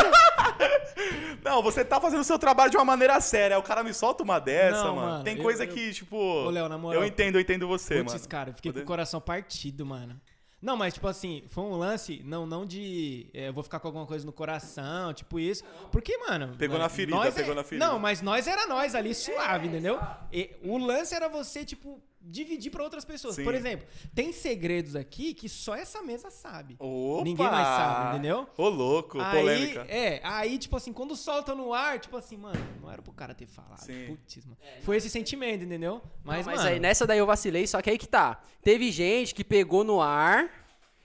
Não, 1.43 1.63
você 1.63 1.85
tá 1.85 2.01
fazendo 2.01 2.21
o 2.21 2.25
seu 2.25 2.39
trabalho 2.39 2.71
de 2.71 2.77
uma 2.77 2.85
maneira 2.85 3.21
séria. 3.21 3.59
O 3.59 3.63
cara 3.63 3.83
me 3.83 3.93
solta 3.93 4.23
uma 4.23 4.39
dessa, 4.39 4.85
Não, 4.85 4.97
mano. 4.97 5.09
mano, 5.11 5.25
Tem 5.25 5.37
eu- 5.37 5.43
coisa 5.43 5.65
eu- 5.65 5.69
que, 5.69 5.93
tipo. 5.93 6.17
Ô, 6.17 6.51
Léo, 6.51 6.69
na 6.69 6.79
moral. 6.79 7.03
Eu 7.03 7.07
entendo, 7.07 7.37
eu 7.37 7.41
entendo 7.41 7.67
você, 7.69 7.99
Putz, 8.03 8.15
mano. 8.15 8.29
cara, 8.29 8.53
fiquei 8.55 8.71
com 8.71 8.75
Poder- 8.75 8.85
o 8.85 8.87
coração 8.87 9.21
partido, 9.21 9.85
mano. 9.85 10.19
Não, 10.63 10.79
mas 10.79 10.95
tipo 10.95 11.07
assim, 11.07 11.45
foi 11.49 11.63
um 11.65 11.77
lance, 11.77 12.23
não, 12.25 12.47
não 12.47 12.65
de. 12.65 13.29
é, 13.35 13.49
eu 13.49 13.53
vou 13.53 13.63
ficar 13.63 13.79
com 13.81 13.89
alguma 13.89 14.07
coisa 14.07 14.25
no 14.25 14.33
coração, 14.33 15.13
tipo 15.13 15.39
isso. 15.39 15.63
Porque, 15.93 16.17
mano. 16.17 16.55
Pegou 16.57 16.79
nós- 16.79 16.85
na 16.85 16.89
ferida, 16.89 17.17
nós 17.19 17.35
pegou 17.35 17.53
é- 17.53 17.57
na 17.57 17.63
ferida. 17.65 17.87
Não, 17.87 17.99
mas 17.99 18.23
nós 18.23 18.47
era 18.47 18.67
nós 18.67 18.95
ali, 18.95 19.15
suave, 19.15 19.67
entendeu? 19.67 20.01
E 20.33 20.51
o 20.63 20.79
lance 20.79 21.15
era 21.15 21.29
você, 21.29 21.67
tipo, 21.67 22.03
dividir 22.27 22.71
pra 22.71 22.83
outras 22.83 23.05
pessoas. 23.05 23.37
Sim. 23.37 23.45
Por 23.45 23.55
exemplo, 23.55 23.87
tem 24.15 24.33
segredos 24.33 24.97
aqui 24.97 25.35
que 25.35 25.49
só 25.49 25.75
essa 25.75 26.03
mesa 26.03 26.31
sabe. 26.31 26.77
Opa! 26.79 27.25
Ninguém 27.25 27.47
mais 27.47 27.67
sabe, 27.67 28.11
entendeu? 28.15 28.49
Ô, 28.57 28.69
louco, 28.69 29.21
aí, 29.21 29.41
polêmica. 29.41 29.87
é, 29.89 30.21
aí, 30.25 30.59
tipo 30.59 30.77
assim, 30.77 30.93
quando 30.93 31.15
solta 31.15 31.55
no 31.55 31.73
ar, 31.73 31.99
tipo 31.99 32.17
assim, 32.17 32.37
mano, 32.37 32.59
não 32.81 32.91
era 32.91 33.03
pro 33.03 33.13
cara 33.13 33.35
ter 33.35 33.47
falado. 33.47 33.81
Sim. 33.81 34.07
Putz, 34.07 34.45
mano. 34.45 34.57
Foi 34.83 34.97
esse 34.97 35.11
sentimento, 35.11 35.65
entendeu? 35.65 36.01
Mas, 36.23 36.39
Mas, 36.39 36.47
mas 36.47 36.57
mano, 36.57 36.69
aí 36.71 36.81
nessa 36.81 37.07
daí 37.07 37.19
eu 37.19 37.27
vacilei, 37.27 37.67
só 37.67 37.81
que 37.83 37.91
aí 37.91 37.99
que 37.99 38.09
tá. 38.09 38.41
Teve 38.63 38.91
gente 38.91 39.35
que 39.35 39.45
pegou 39.45 39.85
no 39.85 40.01
ar 40.01 40.64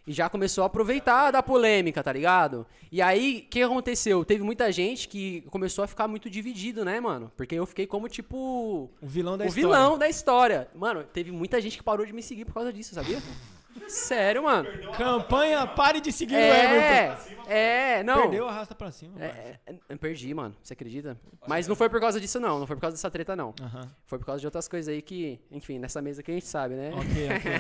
e 0.10 0.14
já 0.14 0.28
começou 0.28 0.64
a 0.64 0.68
aproveitar 0.68 1.30
da 1.30 1.44
polêmica, 1.44 2.02
tá 2.02 2.12
ligado? 2.12 2.66
E 2.92 3.00
aí, 3.00 3.44
o 3.46 3.48
que 3.48 3.62
aconteceu? 3.62 4.26
Teve 4.26 4.42
muita 4.42 4.72
gente 4.72 5.08
que 5.08 5.42
começou 5.52 5.84
a 5.84 5.88
ficar 5.88 6.08
muito 6.08 6.32
dividido, 6.32 6.84
né, 6.84 7.00
mano? 7.00 7.32
Porque 7.38 7.54
eu 7.54 7.64
fiquei 7.68 7.86
como, 7.86 8.10
tipo, 8.10 8.90
o 9.00 9.08
vilão 9.08 9.38
da 9.38 9.46
o 9.46 9.48
história. 9.48 9.68
vilão 9.68 9.98
da 10.00 10.10
história. 10.10 10.68
Mano, 10.74 11.04
teve 11.04 11.32
muita 11.32 11.62
gente 11.62 11.78
que 11.78 11.84
parou 11.84 12.08
de 12.08 12.12
me 12.12 12.24
seguir 12.24 12.46
por 12.46 12.56
causa 12.56 12.74
disso, 12.74 12.96
sabia? 12.96 13.22
Sério, 13.88 14.44
mano. 14.44 14.68
Campanha, 14.98 15.66
pare 15.68 16.02
de 16.02 16.12
seguir 16.12 16.36
o 16.36 16.38
Everton. 16.38 17.30
É, 17.48 18.00
é, 18.00 18.04
não. 18.04 18.22
Perdeu, 18.24 18.48
arrasta 18.48 18.76
pra 18.76 18.92
cima. 18.92 19.24
É, 19.24 19.60
é, 19.66 19.96
perdi, 19.96 20.34
mano. 20.34 20.56
Você 20.62 20.74
acredita? 20.74 21.20
Mas 21.48 21.68
não 21.68 21.76
foi 21.76 21.90
por 21.90 22.00
causa 22.00 22.20
disso, 22.20 22.40
não. 22.40 22.60
Não 22.60 22.68
foi 22.68 22.76
por 22.76 22.82
causa 22.82 22.96
dessa 22.96 23.10
treta, 23.10 23.36
não. 23.36 23.54
Foi 24.06 24.20
por 24.20 24.26
causa 24.26 24.40
de 24.42 24.48
outras 24.48 24.68
coisas 24.68 24.94
aí 24.94 25.02
que, 25.02 25.40
enfim, 25.52 25.80
nessa 25.80 26.02
mesa 26.02 26.22
que 26.22 26.30
a 26.30 26.34
gente 26.34 26.46
sabe, 26.46 26.76
né? 26.76 26.92
Ok, 26.94 27.28
ok. 27.38 27.52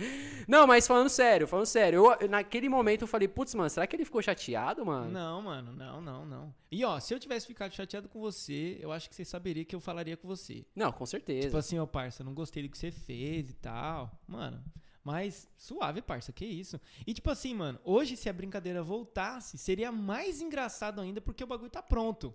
não, 0.46 0.66
mas 0.66 0.86
falando 0.86 1.08
sério, 1.08 1.46
falando 1.46 1.66
sério, 1.66 2.04
eu, 2.06 2.16
eu- 2.20 2.28
naquele 2.28 2.68
momento 2.68 3.02
eu 3.02 3.08
falei, 3.08 3.28
putz, 3.28 3.54
mano, 3.54 3.68
será 3.70 3.86
que 3.86 3.96
ele 3.96 4.04
ficou 4.04 4.22
chateado, 4.22 4.84
mano? 4.84 5.10
Não, 5.10 5.42
mano, 5.42 5.72
não, 5.72 6.00
não, 6.00 6.24
não. 6.24 6.54
E 6.70 6.84
ó, 6.84 6.98
se 7.00 7.12
eu 7.12 7.18
tivesse 7.18 7.46
ficado 7.46 7.72
chateado 7.74 8.08
com 8.08 8.20
você, 8.20 8.78
eu 8.80 8.92
acho 8.92 9.08
que 9.08 9.14
você 9.16 9.24
saberia 9.24 9.64
que 9.64 9.74
eu 9.74 9.80
falaria 9.80 10.16
com 10.16 10.28
você. 10.28 10.64
Não, 10.74 10.92
com 10.92 11.04
certeza. 11.04 11.46
Tipo 11.48 11.56
assim, 11.58 11.78
ó, 11.78 11.86
parça, 11.86 12.22
não 12.22 12.32
gostei 12.34 12.62
do 12.62 12.68
que 12.68 12.78
você 12.78 12.90
fez 12.92 13.50
e 13.50 13.54
tal. 13.54 14.10
Mano, 14.28 14.62
mas 15.04 15.48
suave, 15.56 16.02
parça, 16.02 16.32
que 16.32 16.44
isso. 16.44 16.80
E 17.06 17.14
tipo 17.14 17.30
assim, 17.30 17.54
mano, 17.54 17.78
hoje 17.84 18.16
se 18.16 18.28
a 18.28 18.32
brincadeira 18.32 18.82
voltasse, 18.82 19.56
seria 19.58 19.90
mais 19.90 20.40
engraçado 20.40 21.00
ainda 21.00 21.20
porque 21.20 21.42
o 21.44 21.46
bagulho 21.46 21.70
tá 21.70 21.82
pronto. 21.82 22.34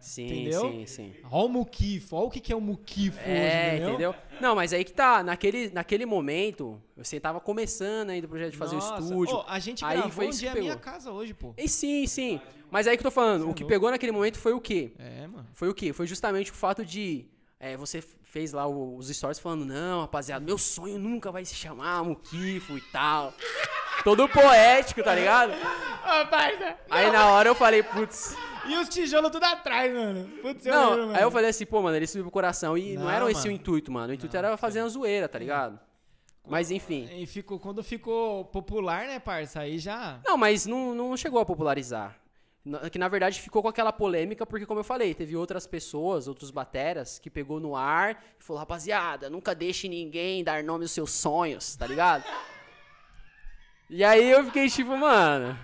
sim, 0.00 0.24
entendeu? 0.24 0.62
sim, 0.70 0.86
sim. 0.86 1.14
Ó 1.30 1.46
o 1.46 1.48
muquifo, 1.48 2.16
ó 2.16 2.24
o 2.24 2.30
que 2.30 2.40
que 2.40 2.52
é 2.52 2.56
o 2.56 2.60
muquifo 2.60 3.20
É, 3.20 3.22
hoje, 3.22 3.56
entendeu? 3.56 3.88
entendeu? 4.10 4.14
Não, 4.40 4.56
mas 4.56 4.72
aí 4.72 4.84
que 4.84 4.92
tá, 4.92 5.22
naquele, 5.22 5.70
naquele 5.70 6.04
momento, 6.04 6.82
você 6.96 7.20
tava 7.20 7.40
começando 7.40 8.10
ainda 8.10 8.26
o 8.26 8.30
projeto 8.30 8.50
de 8.50 8.56
fazer 8.58 8.74
Nossa, 8.74 8.94
o 8.96 8.98
estúdio. 9.04 9.36
ó, 9.36 9.44
a 9.46 9.58
gente 9.60 9.84
Aí 9.84 10.10
foi 10.10 10.26
é 10.26 10.30
que 10.32 10.48
a 10.48 10.54
minha 10.56 10.76
casa 10.76 11.12
hoje, 11.12 11.32
pô. 11.34 11.54
E 11.56 11.68
sim, 11.68 12.04
sim. 12.08 12.40
Mas 12.68 12.88
aí 12.88 12.96
que 12.96 13.00
eu 13.06 13.10
tô 13.10 13.14
falando, 13.14 13.42
Você 13.42 13.48
o 13.48 13.50
é 13.50 13.54
que 13.54 13.62
louco. 13.62 13.72
pegou 13.74 13.90
naquele 13.92 14.10
momento 14.12 14.38
foi 14.38 14.52
o 14.52 14.60
quê? 14.60 14.92
É, 14.98 15.26
mano. 15.28 15.46
Foi 15.52 15.68
o 15.68 15.74
quê? 15.74 15.92
Foi 15.92 16.06
justamente 16.06 16.50
o 16.50 16.54
fato 16.54 16.84
de. 16.84 17.26
é, 17.60 17.76
você 17.76 18.02
fez 18.32 18.50
lá 18.50 18.66
os 18.66 19.08
stories 19.08 19.38
falando, 19.38 19.66
não, 19.66 20.00
rapaziada, 20.00 20.42
meu 20.42 20.56
sonho 20.56 20.98
nunca 20.98 21.30
vai 21.30 21.44
se 21.44 21.54
chamar 21.54 22.02
Mukifo 22.02 22.78
e 22.78 22.80
tal. 22.80 23.34
Todo 24.02 24.26
poético, 24.26 25.02
tá 25.04 25.14
ligado? 25.14 25.52
Ô, 25.52 26.26
parça. 26.28 26.76
Aí 26.90 27.12
na 27.12 27.28
hora 27.28 27.50
eu 27.50 27.54
falei, 27.54 27.82
putz. 27.82 28.34
E 28.66 28.74
os 28.78 28.88
tijolos 28.88 29.30
tudo 29.30 29.44
atrás, 29.44 29.92
mano. 29.92 30.26
Putz, 30.40 30.64
eu 30.64 30.72
Não, 30.72 30.90
lembro, 30.90 31.06
mano. 31.08 31.16
aí 31.18 31.22
eu 31.22 31.30
falei 31.30 31.50
assim, 31.50 31.66
pô, 31.66 31.82
mano, 31.82 31.94
ele 31.94 32.06
subiu 32.06 32.24
pro 32.24 32.30
coração. 32.30 32.76
E 32.76 32.94
não, 32.96 33.04
Não, 33.04 33.10
era 33.10 33.30
esse 33.30 33.42
o 33.42 33.44
mano. 33.44 33.54
intuito, 33.54 33.92
mano. 33.92 34.10
O 34.10 34.14
intuito 34.14 34.34
era 34.34 34.56
fazer 34.56 34.80
uma 34.80 34.88
zoeira, 34.88 35.28
tá 35.28 35.38
ligado? 35.38 35.78
Mas 36.48 36.70
enfim. 36.70 37.08
E 37.12 37.26
ficou, 37.26 37.60
quando 37.60 37.84
ficou 37.84 38.46
popular, 38.46 39.06
né, 39.06 39.18
parça? 39.18 39.60
Aí 39.60 39.78
já. 39.78 40.20
Não, 40.24 40.38
mas 40.38 40.64
não, 40.64 40.94
não 40.94 41.16
chegou 41.18 41.38
a 41.38 41.44
popularizar. 41.44 42.16
Que 42.92 42.98
na 42.98 43.08
verdade 43.08 43.40
ficou 43.40 43.60
com 43.60 43.68
aquela 43.68 43.92
polêmica, 43.92 44.46
porque, 44.46 44.64
como 44.64 44.78
eu 44.78 44.84
falei, 44.84 45.14
teve 45.14 45.36
outras 45.36 45.66
pessoas, 45.66 46.28
outros 46.28 46.52
bateras, 46.52 47.18
que 47.18 47.28
pegou 47.28 47.58
no 47.58 47.74
ar 47.74 48.22
e 48.38 48.44
falou: 48.44 48.60
rapaziada, 48.60 49.28
nunca 49.28 49.52
deixe 49.52 49.88
ninguém 49.88 50.44
dar 50.44 50.62
nome 50.62 50.84
aos 50.84 50.92
seus 50.92 51.10
sonhos, 51.10 51.74
tá 51.74 51.88
ligado? 51.88 52.24
e 53.90 54.04
aí 54.04 54.30
eu 54.30 54.44
fiquei 54.44 54.68
tipo, 54.68 54.96
mano. 54.96 55.58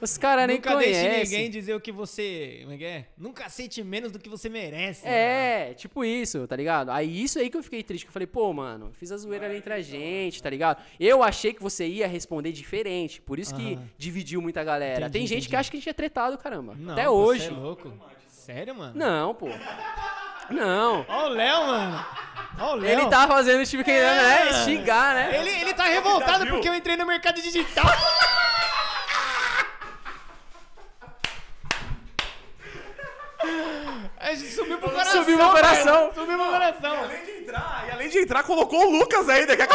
Os 0.00 0.16
caras 0.16 0.46
nem 0.46 0.56
Nunca 0.56 0.72
conhecem. 0.74 1.08
deixe 1.10 1.30
ninguém 1.32 1.50
dizer 1.50 1.74
o 1.74 1.80
que 1.80 1.92
você. 1.92 2.58
Como 2.62 2.74
é 2.74 2.78
que 2.78 2.84
é? 2.84 3.04
Nunca 3.18 3.44
aceite 3.46 3.82
menos 3.84 4.10
do 4.10 4.18
que 4.18 4.28
você 4.28 4.48
merece. 4.48 5.04
mano. 5.04 5.14
É, 5.16 5.74
tipo 5.74 6.04
isso, 6.04 6.46
tá 6.46 6.56
ligado? 6.56 6.90
Aí 6.90 7.22
isso 7.22 7.38
aí 7.38 7.50
que 7.50 7.56
eu 7.56 7.62
fiquei 7.62 7.82
triste, 7.82 8.04
que 8.04 8.08
eu 8.08 8.12
falei, 8.12 8.26
pô, 8.26 8.52
mano, 8.52 8.90
fiz 8.94 9.12
a 9.12 9.16
zoeira 9.16 9.46
ali 9.46 9.56
entre 9.56 9.72
a 9.74 9.80
gente, 9.82 10.42
tá 10.42 10.48
ligado? 10.48 10.82
Eu 10.98 11.22
achei 11.22 11.52
que 11.52 11.62
você 11.62 11.86
ia 11.86 12.06
responder 12.08 12.52
diferente, 12.52 13.20
por 13.20 13.38
isso 13.38 13.54
que 13.54 13.78
dividiu 13.98 14.40
muita 14.40 14.64
galera. 14.64 15.06
Entendi, 15.06 15.12
Tem 15.12 15.26
gente 15.26 15.40
que 15.42 15.46
entendi. 15.48 15.56
acha 15.56 15.70
que 15.70 15.76
a 15.76 15.80
gente 15.80 15.88
é 15.90 15.92
tretado, 15.92 16.38
caramba. 16.38 16.74
Não, 16.78 16.92
Até 16.92 17.04
pô, 17.04 17.10
hoje. 17.10 17.46
é 17.48 17.50
louco. 17.50 17.92
Sério, 18.26 18.74
mano? 18.74 18.92
Não, 18.96 19.34
pô. 19.34 19.48
Não. 20.50 21.04
Ó 21.08 21.26
o 21.26 21.28
Léo, 21.28 21.66
mano. 21.66 22.06
Ó 22.58 22.72
o 22.72 22.74
Léo. 22.74 22.90
Ele 23.00 23.08
tá 23.10 23.28
fazendo 23.28 23.64
tipo 23.64 23.84
querendo, 23.84 24.02
É. 24.18 24.44
né? 24.46 24.64
Xingar, 24.64 25.14
né? 25.14 25.38
Ele, 25.38 25.50
ele 25.50 25.74
tá 25.74 25.84
revoltado 25.84 26.44
viu? 26.44 26.54
porque 26.54 26.68
eu 26.68 26.74
entrei 26.74 26.96
no 26.96 27.06
mercado 27.06 27.40
digital. 27.40 27.84
A 34.20 34.34
gente 34.34 34.52
subiu 34.52 34.78
pro 34.78 34.90
coração. 34.90 35.20
Subiu 35.20 35.38
pro 35.38 35.50
coração. 35.50 36.12
Subiu 36.14 36.38
pro 36.38 36.46
coração. 36.50 36.98
Além 37.04 37.24
de 37.24 37.30
entrar, 37.32 37.84
e 37.88 37.90
além 37.90 38.08
de 38.10 38.18
entrar, 38.18 38.42
colocou 38.42 38.86
o 38.86 38.90
Lucas 38.98 39.28
ainda. 39.28 39.56
Que 39.56 39.62
é 39.62 39.66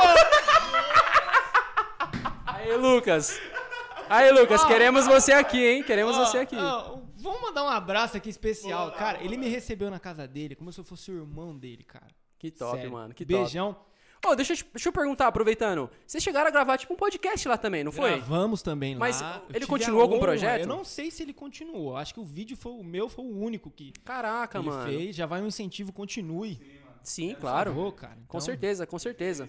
Aí, 2.45 2.75
Lucas. 2.77 3.39
Aí, 4.09 4.31
Lucas, 4.31 4.63
Ó, 4.63 4.67
queremos 4.67 5.07
você 5.07 5.33
aqui, 5.33 5.65
hein? 5.65 5.83
Queremos 5.83 6.15
Ó, 6.15 6.25
você 6.25 6.37
aqui. 6.37 6.55
ó, 6.55 6.97
vamos 7.17 7.41
mandar 7.41 7.63
um 7.63 7.69
abraço 7.69 8.15
aqui 8.17 8.29
especial. 8.29 8.91
Cara, 8.91 9.23
ele 9.23 9.35
me 9.35 9.49
recebeu 9.49 9.89
na 9.89 9.99
casa 9.99 10.27
dele 10.27 10.55
como 10.55 10.71
se 10.71 10.79
eu 10.79 10.83
fosse 10.83 11.09
o 11.11 11.15
irmão 11.17 11.57
dele, 11.57 11.83
cara. 11.83 12.07
Que 12.37 12.51
top, 12.51 12.75
Sério. 12.77 12.91
mano. 12.91 13.13
Que 13.15 13.25
top. 13.25 13.39
Beijão. 13.39 13.75
Ô, 14.27 14.35
deixa, 14.35 14.53
deixa 14.73 14.89
eu 14.89 14.93
perguntar, 14.93 15.27
aproveitando. 15.27 15.89
Vocês 16.05 16.23
chegaram 16.23 16.47
a 16.47 16.51
gravar 16.51 16.77
tipo 16.77 16.93
um 16.93 16.97
podcast 16.97 17.47
lá 17.47 17.57
também, 17.57 17.83
não 17.83 17.91
foi? 17.91 18.11
Gravamos 18.15 18.61
também 18.61 18.95
Mas 18.95 19.21
lá. 19.21 19.41
Eu 19.49 19.55
ele 19.55 19.65
continuou 19.67 20.03
a 20.03 20.07
com 20.07 20.13
o 20.13 20.17
honra- 20.17 20.25
projeto? 20.27 20.61
Eu 20.61 20.67
não 20.67 20.83
sei 20.83 21.11
se 21.11 21.21
ele 21.23 21.33
continuou. 21.33 21.95
Acho 21.95 22.13
que 22.13 22.19
o 22.19 22.23
vídeo 22.25 22.57
foi 22.57 22.71
o 22.71 22.83
meu, 22.83 23.07
foi 23.07 23.23
o 23.23 23.37
único 23.39 23.69
que 23.69 23.91
Caraca, 24.03 24.57
ele 24.59 24.67
mano. 24.67 24.89
fez. 24.89 25.15
Já 25.15 25.25
vai 25.25 25.41
um 25.41 25.47
incentivo, 25.47 25.91
continue. 25.93 26.59
Sim, 27.03 27.33
Por 27.35 27.41
claro. 27.41 27.69
favor, 27.71 27.91
cara. 27.93 28.15
Com 28.15 28.21
Então, 28.37 28.39
certeza, 28.41 28.87
com 28.87 28.97
certeza. 28.97 29.47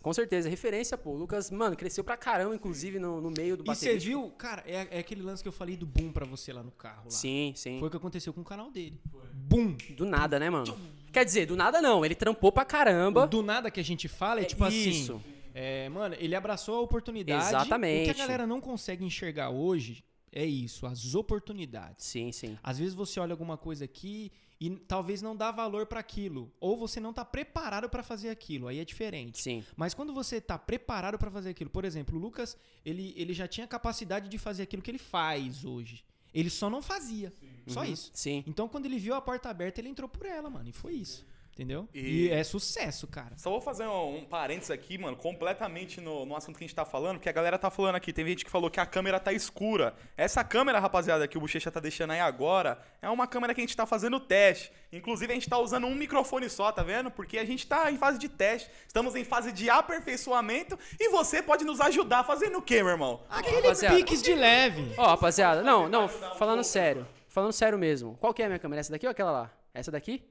Com 0.00 0.12
certeza. 0.12 0.48
Referência, 0.48 0.96
pô. 0.96 1.10
O 1.10 1.16
Lucas, 1.16 1.50
mano, 1.50 1.74
cresceu 1.74 2.04
pra 2.04 2.16
caramba, 2.16 2.54
inclusive, 2.54 3.00
no, 3.00 3.20
no 3.20 3.28
meio 3.36 3.56
do 3.56 3.64
E 3.64 3.66
você 3.66 3.86
baterista. 3.86 4.08
viu, 4.08 4.30
cara, 4.38 4.62
é, 4.64 4.86
é 4.92 4.98
aquele 5.00 5.20
lance 5.20 5.42
que 5.42 5.48
eu 5.48 5.52
falei 5.52 5.76
do 5.76 5.84
boom 5.84 6.12
pra 6.12 6.24
você 6.24 6.52
lá 6.52 6.62
no 6.62 6.70
carro. 6.70 7.02
Lá. 7.06 7.10
Sim, 7.10 7.52
sim. 7.56 7.80
Foi 7.80 7.88
o 7.88 7.90
que 7.90 7.96
aconteceu 7.96 8.32
com 8.32 8.40
o 8.40 8.44
canal 8.44 8.70
dele. 8.70 9.00
Boom! 9.34 9.76
Do 9.96 10.04
nada, 10.06 10.38
né, 10.38 10.48
mano? 10.48 10.78
Quer 11.16 11.24
dizer, 11.24 11.46
do 11.46 11.56
nada 11.56 11.80
não. 11.80 12.04
Ele 12.04 12.14
trampou 12.14 12.52
pra 12.52 12.62
caramba. 12.62 13.26
Do 13.26 13.42
nada 13.42 13.70
que 13.70 13.80
a 13.80 13.82
gente 13.82 14.06
fala 14.06 14.40
é, 14.40 14.42
É 14.42 14.44
tipo 14.44 14.66
isso. 14.68 15.14
assim. 15.14 15.24
é, 15.54 15.88
mano, 15.88 16.14
ele 16.18 16.34
abraçou 16.34 16.74
a 16.76 16.80
oportunidade. 16.82 17.46
Exatamente. 17.46 18.10
O 18.10 18.14
que 18.14 18.20
a 18.20 18.22
galera 18.26 18.46
não 18.46 18.60
consegue 18.60 19.02
enxergar 19.02 19.48
hoje 19.48 20.04
é 20.30 20.44
isso, 20.44 20.86
as 20.86 21.14
oportunidades. 21.14 22.04
Sim, 22.04 22.30
sim. 22.32 22.58
Às 22.62 22.78
vezes 22.78 22.92
você 22.92 23.18
olha 23.18 23.32
alguma 23.32 23.56
coisa 23.56 23.86
aqui 23.86 24.30
e 24.60 24.68
talvez 24.68 25.22
não 25.22 25.34
dá 25.34 25.50
valor 25.50 25.86
pra 25.86 26.00
aquilo, 26.00 26.52
ou 26.60 26.76
você 26.76 27.00
não 27.00 27.14
tá 27.14 27.24
preparado 27.24 27.88
pra 27.88 28.02
fazer 28.02 28.28
aquilo, 28.28 28.68
aí 28.68 28.78
é 28.78 28.84
diferente. 28.84 29.40
Sim. 29.40 29.64
Mas 29.74 29.94
quando 29.94 30.12
você 30.12 30.38
tá 30.38 30.58
preparado 30.58 31.18
pra 31.18 31.30
fazer 31.30 31.48
aquilo, 31.48 31.70
por 31.70 31.86
exemplo, 31.86 32.18
o 32.18 32.20
Lucas, 32.20 32.58
ele, 32.84 33.14
ele 33.16 33.32
já 33.32 33.48
tinha 33.48 33.66
capacidade 33.66 34.28
de 34.28 34.36
fazer 34.36 34.64
aquilo 34.64 34.82
que 34.82 34.90
ele 34.90 34.98
faz 34.98 35.64
hoje. 35.64 36.04
Ele 36.38 36.50
só 36.50 36.68
não 36.68 36.82
fazia. 36.82 37.32
Só 37.66 37.80
Uhum. 37.80 37.86
isso. 37.86 38.10
Sim. 38.14 38.44
Então 38.46 38.68
quando 38.68 38.86
ele 38.86 38.98
viu 38.98 39.14
a 39.14 39.20
porta 39.20 39.48
aberta, 39.48 39.80
ele 39.80 39.88
entrou 39.88 40.08
por 40.08 40.26
ela, 40.26 40.48
mano, 40.50 40.68
e 40.68 40.72
foi 40.72 40.92
isso. 40.92 41.24
Entendeu? 41.56 41.88
E- 41.94 42.26
E, 42.26 42.30
é 42.30 42.44
sucesso, 42.44 43.06
cara. 43.06 43.32
Só 43.38 43.48
vou 43.48 43.62
fazer 43.62 43.86
um, 43.86 44.18
um 44.18 44.24
parênteses 44.26 44.70
aqui, 44.70 44.98
mano, 44.98 45.16
completamente 45.16 46.02
no, 46.02 46.26
no 46.26 46.36
assunto 46.36 46.58
que 46.58 46.64
a 46.64 46.66
gente 46.66 46.76
tá 46.76 46.84
falando, 46.84 47.18
que 47.18 47.30
a 47.30 47.32
galera 47.32 47.58
tá 47.58 47.70
falando 47.70 47.94
aqui. 47.94 48.12
Tem 48.12 48.26
gente 48.26 48.44
que 48.44 48.50
falou 48.50 48.70
que 48.70 48.78
a 48.78 48.84
câmera 48.84 49.18
tá 49.18 49.32
escura. 49.32 49.94
Essa 50.18 50.44
câmera, 50.44 50.78
rapaziada, 50.78 51.26
que 51.26 51.38
o 51.38 51.40
Bochecha 51.40 51.70
tá 51.70 51.80
deixando 51.80 52.10
aí 52.10 52.20
agora, 52.20 52.78
é 53.00 53.08
uma 53.08 53.26
câmera 53.26 53.54
que 53.54 53.60
a 53.62 53.64
gente 53.64 53.74
tá 53.74 53.86
fazendo 53.86 54.20
teste. 54.20 54.70
Inclusive, 54.92 55.32
a 55.32 55.34
gente 55.34 55.48
tá 55.48 55.56
usando 55.58 55.86
um 55.86 55.94
microfone 55.94 56.50
só, 56.50 56.70
tá 56.70 56.82
vendo? 56.82 57.10
Porque 57.10 57.38
a 57.38 57.44
gente 57.46 57.66
tá 57.66 57.90
em 57.90 57.96
fase 57.96 58.18
de 58.18 58.28
teste. 58.28 58.70
Estamos 58.86 59.14
em 59.16 59.24
fase 59.24 59.50
de 59.50 59.70
aperfeiçoamento 59.70 60.78
e 61.00 61.08
você 61.08 61.42
pode 61.42 61.64
nos 61.64 61.80
ajudar 61.80 62.22
fazendo 62.24 62.58
o 62.58 62.62
quê, 62.62 62.82
meu 62.82 62.92
irmão? 62.92 63.22
Aquele 63.30 63.62
Rapaziada. 63.62 63.96
piques 63.96 64.22
de 64.22 64.34
leve. 64.34 64.92
Ó, 64.98 65.06
rapaziada, 65.06 65.62
não, 65.62 65.88
não, 65.88 66.06
falando 66.06 66.62
sério. 66.62 67.06
Falando 67.28 67.52
sério 67.52 67.78
mesmo. 67.78 68.14
Qual 68.20 68.34
que 68.34 68.42
é 68.42 68.44
a 68.44 68.48
minha 68.48 68.58
câmera? 68.58 68.80
Essa 68.80 68.92
daqui 68.92 69.06
ou 69.06 69.10
aquela 69.10 69.30
lá? 69.30 69.50
Essa 69.72 69.90
daqui? 69.90 70.22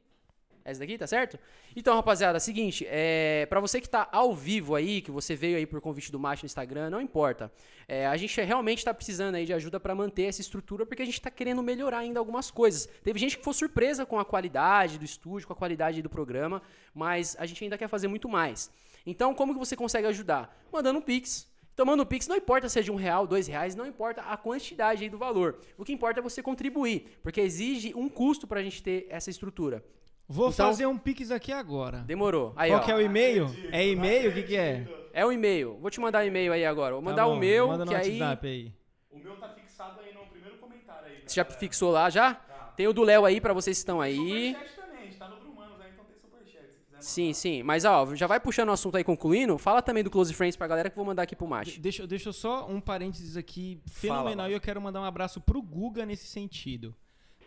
Essa 0.66 0.80
daqui, 0.80 0.98
tá 0.98 1.06
certo? 1.06 1.38
Então, 1.76 1.96
rapaziada, 1.96 2.40
seguinte, 2.40 2.88
é, 2.90 3.46
para 3.46 3.60
você 3.60 3.80
que 3.80 3.88
tá 3.88 4.10
ao 4.12 4.34
vivo 4.34 4.74
aí, 4.74 5.00
que 5.00 5.12
você 5.12 5.36
veio 5.36 5.58
aí 5.58 5.66
por 5.68 5.80
convite 5.80 6.12
do 6.12 6.20
Macho 6.20 6.44
no 6.44 6.48
Instagram, 6.48 6.90
não 6.90 7.00
importa. 7.00 7.52
É, 7.88 8.08
a 8.08 8.18
gente 8.18 8.42
realmente 8.42 8.84
tá 8.84 8.92
precisando 8.92 9.36
aí 9.36 9.46
de 9.46 9.54
ajuda 9.54 9.80
para 9.80 9.94
manter 9.94 10.24
essa 10.24 10.42
estrutura, 10.42 10.84
porque 10.84 11.04
a 11.04 11.06
gente 11.06 11.22
tá 11.22 11.30
querendo 11.30 11.62
melhorar 11.62 12.00
ainda 12.00 12.20
algumas 12.20 12.50
coisas. 12.50 12.90
Teve 13.04 13.20
gente 13.20 13.38
que 13.38 13.44
foi 13.44 13.54
surpresa 13.54 14.08
com 14.08 14.18
a 14.18 14.26
qualidade 14.26 14.98
do 14.98 15.06
estúdio, 15.06 15.46
com 15.46 15.54
a 15.54 15.56
qualidade 15.56 16.02
do 16.02 16.10
programa, 16.10 16.64
mas 16.96 17.36
a 17.38 17.46
gente 17.46 17.64
ainda 17.64 17.78
quer 17.78 17.88
fazer 17.88 18.08
muito 18.08 18.28
mais. 18.28 18.72
Então, 19.06 19.36
como 19.36 19.54
que 19.54 19.60
você 19.60 19.76
consegue 19.76 20.08
ajudar? 20.08 20.60
Mandando 20.74 20.98
um 20.98 21.02
Pix. 21.02 21.48
Tomando 21.76 22.02
o 22.02 22.06
Pix, 22.08 22.28
não 22.28 22.38
importa 22.38 22.68
se 22.70 22.80
é 22.80 22.82
de 22.82 22.92
um 22.92 22.96
real, 22.96 23.28
dois 23.28 23.46
reais, 23.46 23.76
não 23.76 23.86
importa 23.86 24.22
a 24.22 24.36
quantidade 24.36 25.04
aí 25.04 25.10
do 25.12 25.18
valor. 25.20 25.60
O 25.78 25.86
que 25.86 25.94
importa 25.94 26.22
é 26.22 26.24
você 26.24 26.42
contribuir, 26.42 27.20
porque 27.22 27.42
exige 27.42 27.94
um 27.94 28.10
custo 28.10 28.48
pra 28.48 28.64
gente 28.64 28.82
ter 28.82 29.06
essa 29.12 29.30
estrutura. 29.30 29.84
Vou 30.28 30.50
Então- 30.50 30.68
fazer 30.68 30.86
um 30.88 30.98
piques 30.98 31.30
aqui 31.32 31.52
agora. 31.52 32.00
Demorou. 32.00 32.52
Aí, 32.56 32.72
Qual 32.72 32.82
ó, 32.82 32.84
que 32.84 32.92
é 32.92 32.96
o 32.96 33.02
e-mail? 33.02 33.46
É 33.72 33.86
e-mail? 33.88 34.32
O 34.32 34.34
que, 34.34 34.44
que 34.44 34.56
é? 34.58 34.88
é 35.14 35.26
o 35.26 35.32
e-mail. 35.32 35.78
Vou 35.80 35.92
te 35.92 36.00
mandar 36.00 36.24
o 36.24 36.28
e-mail 36.28 36.52
aí 36.52 36.66
agora. 36.66 36.94
Vou 36.94 37.02
mandar 37.02 37.24
Tá 37.24 37.28
o 37.28 37.34
bom, 37.36 37.40
meu, 37.40 37.68
Manda 37.68 37.86
no 37.86 37.92
que 37.92 37.96
aí 37.98 38.20
WhatsApp 38.20 38.48
aí. 38.48 38.74
O 39.12 39.20
meu 39.20 39.36
tá 39.38 39.50
fixado 39.50 40.00
aí 40.02 40.14
no 40.14 40.26
primeiro 40.26 40.58
comentário 40.58 41.08
aí. 41.08 41.22
você 41.26 41.36
já 41.36 41.46
fixou 41.46 41.92
lá 41.92 42.10
já. 42.10 42.34
Tem 42.76 42.88
o 42.88 42.94
do 42.94 43.04
Léo 43.04 43.24
aí 43.24 43.40
pra 43.40 43.54
vocês 43.54 43.78
que 43.78 43.80
estão 43.80 44.02
aí. 44.02 44.16
Superchat 44.54 44.76
também, 44.76 44.98
a 45.00 45.06
gente 45.06 45.18
tá 45.18 45.30
no 45.30 45.36
aí, 45.36 45.90
então 45.94 46.06
tem 46.06 46.18
superchat, 46.18 46.68
se 46.74 46.80
quiser. 46.86 47.02
Sim, 47.02 47.32
sim. 47.34 47.64
Mas 47.64 47.86
ó, 47.86 48.14
já 48.16 48.28
vai 48.28 48.40
puxando 48.40 48.70
o 48.70 48.72
assunto 48.74 48.98
aí 48.98 49.04
concluindo. 49.04 49.58
Fala 49.60 49.82
também 49.82 50.04
do 50.04 50.10
Close 50.10 50.34
Friends 50.34 50.58
pra 50.58 50.68
galera 50.68 50.90
que 50.90 50.94
eu 50.94 50.98
vou 50.98 51.06
mandar 51.06 51.22
aqui 51.24 51.36
pro 51.36 51.48
Macho. 51.48 51.80
Deixa, 51.80 52.02
eu- 52.04 52.08
deixa 52.08 52.34
só 52.34 52.68
um 52.68 52.82
parênteses 52.82 53.38
aqui 53.38 53.80
fenomenal 53.86 54.36
mano. 54.38 54.50
e 54.50 54.54
eu 54.54 54.60
quero 54.60 54.82
mandar 54.82 55.00
um 55.02 55.06
abraço 55.06 55.40
pro 55.40 55.62
Guga 55.62 56.04
nesse 56.06 56.26
sentido. 56.28 56.94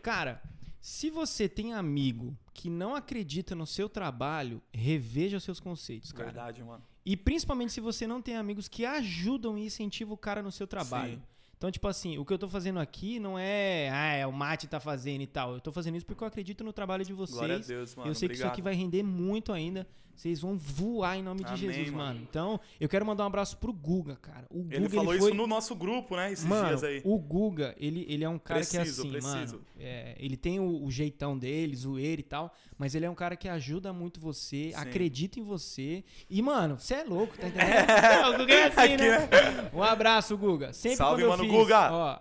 Cara, 0.01 0.41
Se 0.89 1.11
você 1.11 1.51
tem 1.51 1.75
amigo 1.75 2.35
que 2.55 2.71
não 2.71 2.97
acredita 2.97 3.55
no 3.55 3.67
seu 3.67 3.91
trabalho, 3.91 4.63
reveja 4.73 5.37
os 5.37 5.45
seus 5.45 5.61
conceitos, 5.61 6.13
cara. 6.13 6.31
Verdade, 6.31 6.65
mano. 6.65 6.83
E 7.05 7.15
principalmente 7.15 7.75
se 7.75 7.81
você 7.81 8.07
não 8.07 8.23
tem 8.23 8.37
amigos 8.37 8.69
que 8.69 8.87
ajudam 8.87 9.59
e 9.59 9.67
incentivam 9.67 10.15
o 10.15 10.17
cara 10.17 10.43
no 10.43 10.51
seu 10.51 10.67
trabalho. 10.67 11.17
Sim. 11.17 11.23
Então, 11.59 11.71
tipo 11.71 11.87
assim, 11.87 12.17
o 12.17 12.25
que 12.25 12.33
eu 12.33 12.39
tô 12.39 12.49
fazendo 12.49 12.81
aqui 12.81 13.21
não 13.21 13.39
é, 13.39 13.91
ah, 13.91 14.15
é 14.15 14.27
o 14.27 14.33
Mate 14.33 14.67
tá 14.67 14.81
fazendo 14.81 15.21
e 15.21 15.27
tal. 15.27 15.53
Eu 15.53 15.61
tô 15.61 15.71
fazendo 15.71 15.97
isso 15.97 16.07
porque 16.07 16.25
eu 16.25 16.27
acredito 16.27 16.65
no 16.65 16.73
trabalho 16.73 17.05
de 17.05 17.13
vocês. 17.13 17.37
Glória 17.37 17.57
a 17.57 17.59
Deus, 17.59 17.95
mano. 17.95 18.11
eu 18.11 18.15
sei 18.15 18.27
que 18.27 18.37
isso 18.37 18.45
aqui 18.45 18.63
Obrigado. 18.63 18.65
vai 18.65 18.83
render 18.83 19.03
muito 19.03 19.53
ainda. 19.53 19.87
Vocês 20.19 20.41
vão 20.41 20.59
voar 20.59 21.17
em 21.17 21.23
nome 21.23 21.45
de 21.45 21.47
Amém, 21.47 21.59
Jesus, 21.59 21.91
mano. 21.91 21.97
mano. 22.05 22.21
Então, 22.29 22.61
eu 22.81 22.89
quero 22.89 23.07
mandar 23.07 23.23
um 23.23 23.29
abraço 23.29 23.57
pro 23.57 23.73
Guga, 23.73 24.17
cara. 24.17 24.47
O 24.51 24.65
Guga, 24.65 24.77
Ele 24.77 24.89
falou 24.89 25.07
foi... 25.17 25.17
isso 25.17 25.35
no 25.35 25.47
nosso 25.47 25.77
grupo, 25.77 26.17
né? 26.17 26.33
Esses 26.33 26.45
Mano, 26.45 26.67
dias 26.67 26.83
aí. 26.83 27.01
o 27.05 27.17
Guga, 27.21 27.73
ele, 27.79 28.05
ele 28.09 28.25
é 28.25 28.29
um 28.29 28.37
cara 28.37 28.67
que 28.67 28.77
é 28.77 28.81
Preciso, 28.81 29.03
assim, 29.03 29.13
preciso. 29.13 29.55
mano. 29.55 29.67
é, 29.79 30.17
ele 30.19 30.37
tem 30.37 30.59
o, 30.59 30.83
o 30.85 30.91
jeitão 30.91 31.39
dele, 31.39 31.77
zoeiro 31.77 32.21
e 32.21 32.25
tal, 32.25 32.53
mas 32.77 32.97
ele 32.97 33.07
é 33.07 33.11
um 33.11 33.15
cara 33.15 33.37
que 33.37 33.49
ajuda 33.49 33.93
muito 33.93 34.19
você, 34.19 34.71
Sim. 34.71 34.75
acredita 34.75 35.39
em 35.39 35.45
você. 35.45 36.03
E, 36.29 36.43
mano, 36.43 36.81
você 36.81 36.95
é 36.95 37.05
louco, 37.05 37.39
tá 37.39 37.47
entendendo? 37.47 38.35
o 38.35 38.39
Guga 38.39 38.55
é 38.55 38.65
assim, 38.65 38.97
né? 38.97 39.71
Um 39.73 39.83
abraço, 39.85 40.37
Guga. 40.37 40.73
Sempre 40.73 40.97
Salve, 40.97 41.25
mano, 41.25 41.45
fiz, 41.45 41.53
Guga. 41.53 41.93
ó, 41.93 42.19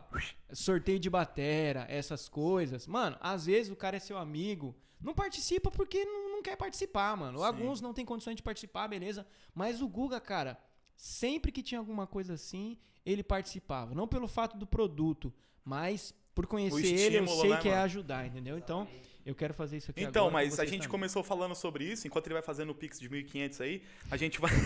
sorteio 0.54 1.00
de 1.00 1.10
batera, 1.10 1.88
essas 1.90 2.30
coisas. 2.30 2.86
Mano, 2.86 3.18
às 3.20 3.48
vezes 3.48 3.72
o 3.72 3.76
cara 3.76 3.98
é 3.98 4.00
seu 4.00 4.20
amigo, 4.20 4.76
não 5.02 5.14
participa 5.14 5.70
porque 5.70 6.04
não, 6.06 6.32
não 6.32 6.42
quer 6.42 6.56
participar, 6.56 7.16
mano. 7.16 7.40
Sim. 7.40 7.46
Alguns 7.46 7.82
não 7.82 7.94
tem 7.94 8.06
condições 8.06 8.36
de 8.36 8.44
participar, 8.44 8.88
beleza? 8.88 9.28
Mas 9.54 9.82
o 9.82 9.88
Guga, 9.88 10.20
cara, 10.20 10.60
sempre 10.96 11.52
que 11.52 11.62
tinha 11.62 11.80
alguma 11.80 12.08
coisa 12.08 12.34
assim, 12.34 12.78
ele 13.06 13.24
participava. 13.24 13.94
Não 13.94 14.08
pelo 14.08 14.28
fato 14.28 14.58
do 14.58 14.66
produto, 14.66 15.34
mas 15.64 16.14
por 16.34 16.46
conhecer 16.46 16.86
ele, 16.86 17.18
eu 17.18 17.24
estímulo, 17.24 17.42
sei 17.42 17.50
né, 17.52 17.58
que 17.58 17.68
é 17.68 17.72
mano? 17.72 17.84
ajudar, 17.84 18.28
entendeu? 18.28 18.58
Então, 18.58 18.88
eu 19.28 19.36
quero 19.36 19.54
fazer 19.54 19.78
isso 19.78 19.92
aqui 19.92 20.04
Então, 20.04 20.28
agora 20.28 20.44
com 20.46 20.50
mas 20.50 20.60
a 20.60 20.64
gente 20.66 20.78
também. 20.80 20.90
começou 20.90 21.22
falando 21.24 21.54
sobre 21.54 21.84
isso, 21.84 22.08
enquanto 22.08 22.28
ele 22.28 22.34
vai 22.34 22.42
fazendo 22.44 22.70
o 22.72 22.76
Pix 22.76 23.00
de 23.00 23.10
1.500 23.10 23.62
aí, 23.62 23.82
a 24.10 24.18
gente 24.18 24.40
vai... 24.42 24.52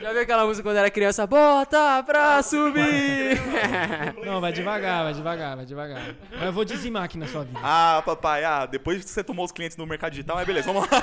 Já 0.00 0.12
viu 0.12 0.22
aquela 0.22 0.46
música 0.46 0.66
quando 0.66 0.78
era 0.78 0.90
criança? 0.90 1.26
Bota 1.26 2.02
pra 2.02 2.42
subir! 2.42 3.38
Não, 4.24 4.40
vai 4.40 4.52
devagar, 4.54 5.04
vai 5.04 5.12
devagar, 5.12 5.56
vai 5.56 5.66
devagar. 5.66 6.14
Mas 6.32 6.42
eu 6.44 6.52
vou 6.54 6.64
dizimar 6.64 7.04
aqui 7.04 7.18
na 7.18 7.26
sua 7.28 7.44
vida. 7.44 7.60
Ah, 7.62 8.02
papai, 8.06 8.42
ah, 8.42 8.64
depois 8.64 9.04
que 9.04 9.10
você 9.10 9.22
tomou 9.22 9.44
os 9.44 9.52
clientes 9.52 9.76
no 9.76 9.86
mercado 9.86 10.12
digital, 10.12 10.36
mas 10.36 10.46
beleza, 10.46 10.72
vamos 10.72 10.88
lá. 10.90 11.02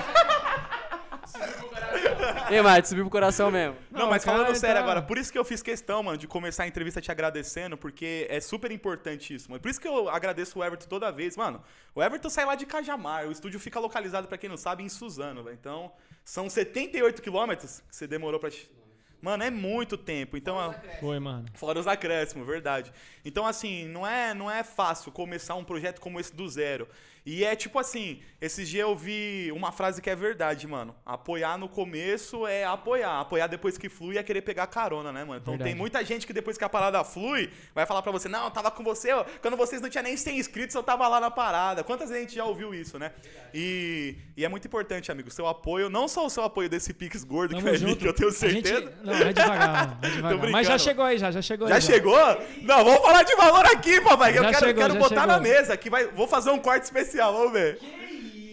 Ei, 2.49 2.61
Mate, 2.61 2.87
subiu 2.87 3.03
pro 3.05 3.11
coração 3.11 3.49
mesmo. 3.51 3.75
Não, 3.91 4.01
Não, 4.01 4.09
mas 4.09 4.23
cara 4.23 4.37
falando 4.39 4.55
sério 4.55 4.75
tá- 4.75 4.81
agora, 4.81 5.01
por 5.01 5.17
isso 5.17 5.31
que 5.31 5.37
eu 5.37 5.45
fiz 5.45 5.61
questão, 5.61 6.01
mano, 6.03 6.17
de 6.17 6.27
começar 6.27 6.63
a 6.63 6.67
entrevista 6.67 7.01
te 7.01 7.11
agradecendo, 7.11 7.77
porque 7.77 8.27
é 8.29 8.39
super 8.39 8.71
importante 8.71 9.33
isso, 9.33 9.49
mano. 9.49 9.61
Por 9.61 9.69
isso 9.69 9.79
que 9.81 9.87
eu 9.87 10.09
agradeço 10.09 10.59
o 10.59 10.63
Everton 10.63 10.87
toda 10.87 11.11
vez, 11.11 11.35
mano. 11.37 11.61
O 11.95 12.01
Everton 12.01 12.29
sai 12.29 12.45
lá 12.45 12.55
de 12.55 12.65
Cajamar, 12.65 13.27
o 13.27 13.31
estúdio 13.31 13.59
fica 13.59 13.79
localizado, 13.79 14.27
pra 14.27 14.37
quem 14.37 14.49
não 14.49 14.57
sabe, 14.57 14.83
em 14.83 14.89
Suzano, 14.89 15.43
velho. 15.43 15.57
Então, 15.59 15.91
são 16.23 16.49
78 16.49 17.21
quilômetros 17.21 17.81
que 17.89 17.95
você 17.95 18.07
demorou 18.07 18.39
pra... 18.39 18.49
Mano, 19.19 19.43
é 19.43 19.49
muito 19.49 19.97
tempo. 19.97 20.37
Então, 20.37 20.73
Foi, 20.99 21.17
mano. 21.19 21.45
Fora 21.55 21.79
os 21.79 21.87
acréscimos, 21.87 22.45
verdade. 22.45 22.93
Então, 23.25 23.47
assim, 23.47 23.87
não 23.87 24.05
é, 24.05 24.33
não 24.33 24.49
é 24.49 24.63
fácil 24.63 25.11
começar 25.11 25.55
um 25.55 25.63
projeto 25.63 25.99
como 25.99 26.19
esse 26.19 26.35
do 26.35 26.47
zero. 26.47 26.87
E 27.29 27.43
é 27.43 27.57
tipo 27.57 27.77
assim, 27.77 28.21
esses 28.39 28.69
dias 28.69 28.83
eu 28.87 28.95
vi 28.95 29.51
uma 29.53 29.69
frase 29.69 30.01
que 30.01 30.09
é 30.09 30.15
verdade, 30.15 30.65
mano. 30.65 30.95
Apoiar 31.05 31.57
no 31.57 31.67
começo 31.67 32.47
é 32.47 32.63
apoiar. 32.63 33.19
Apoiar 33.19 33.47
depois 33.47 33.77
que 33.77 33.89
flui 33.89 34.17
é 34.17 34.23
querer 34.23 34.41
pegar 34.43 34.65
carona, 34.67 35.11
né, 35.11 35.25
mano? 35.25 35.41
Então 35.41 35.51
Verdade. 35.55 35.69
tem 35.71 35.77
muita 35.77 36.05
gente 36.05 36.25
que 36.25 36.31
depois 36.31 36.57
que 36.57 36.63
a 36.63 36.69
parada 36.69 37.03
flui, 37.03 37.49
vai 37.75 37.85
falar 37.85 38.01
pra 38.01 38.13
você, 38.13 38.29
não, 38.29 38.45
eu 38.45 38.51
tava 38.51 38.71
com 38.71 38.81
você, 38.81 39.11
ó, 39.11 39.25
quando 39.41 39.57
vocês 39.57 39.81
não 39.81 39.89
tinham 39.89 40.03
nem 40.03 40.15
100 40.15 40.39
inscritos, 40.39 40.73
eu 40.73 40.81
tava 40.81 41.05
lá 41.05 41.19
na 41.19 41.29
parada. 41.29 41.83
Quantas 41.83 42.07
vezes 42.07 42.23
a 42.23 42.25
gente 42.29 42.35
já 42.37 42.45
ouviu 42.45 42.73
isso, 42.73 42.97
né? 42.97 43.11
E, 43.53 44.15
e 44.37 44.45
é 44.45 44.47
muito 44.47 44.65
importante, 44.67 45.11
amigo, 45.11 45.29
seu 45.29 45.47
apoio, 45.47 45.89
não 45.89 46.07
só 46.07 46.25
o 46.25 46.29
seu 46.29 46.43
apoio 46.43 46.69
desse 46.69 46.93
Pix 46.93 47.25
gordo 47.25 47.55
que 47.55 47.61
Tamo 47.61 47.67
vai 47.67 47.77
vir, 47.77 47.97
que 47.97 48.07
eu 48.07 48.13
tenho 48.13 48.29
A 48.29 48.31
gente- 48.31 48.67
certeza. 48.69 48.93
Não, 49.03 49.13
devagar, 49.33 49.99
devagar. 50.15 50.49
Mas 50.51 50.65
já 50.67 50.77
chegou 50.77 51.03
aí, 51.03 51.17
já. 51.17 51.29
Já 51.29 51.41
chegou 51.41 51.67
Já 51.67 51.75
aí. 51.75 51.81
chegou? 51.81 52.17
Não, 52.61 52.85
vamos 52.85 53.01
falar 53.01 53.23
de 53.23 53.35
valor 53.35 53.65
aqui, 53.65 53.99
papai. 53.99 54.31
que 54.31 54.39
eu 54.39 54.43
Já 54.43 54.51
quero, 54.51 54.65
chegou, 54.67 54.81
quero 54.81 54.93
já 54.93 54.99
botar 54.99 55.21
chegou. 55.21 55.27
na 55.27 55.39
mesa. 55.41 55.75
Que 55.75 55.89
vai, 55.89 56.07
vou 56.07 56.25
fazer 56.27 56.51
um 56.51 56.59
corte 56.59 56.83
especial, 56.83 57.16
vamos 57.25 57.51
ver. 57.51 57.79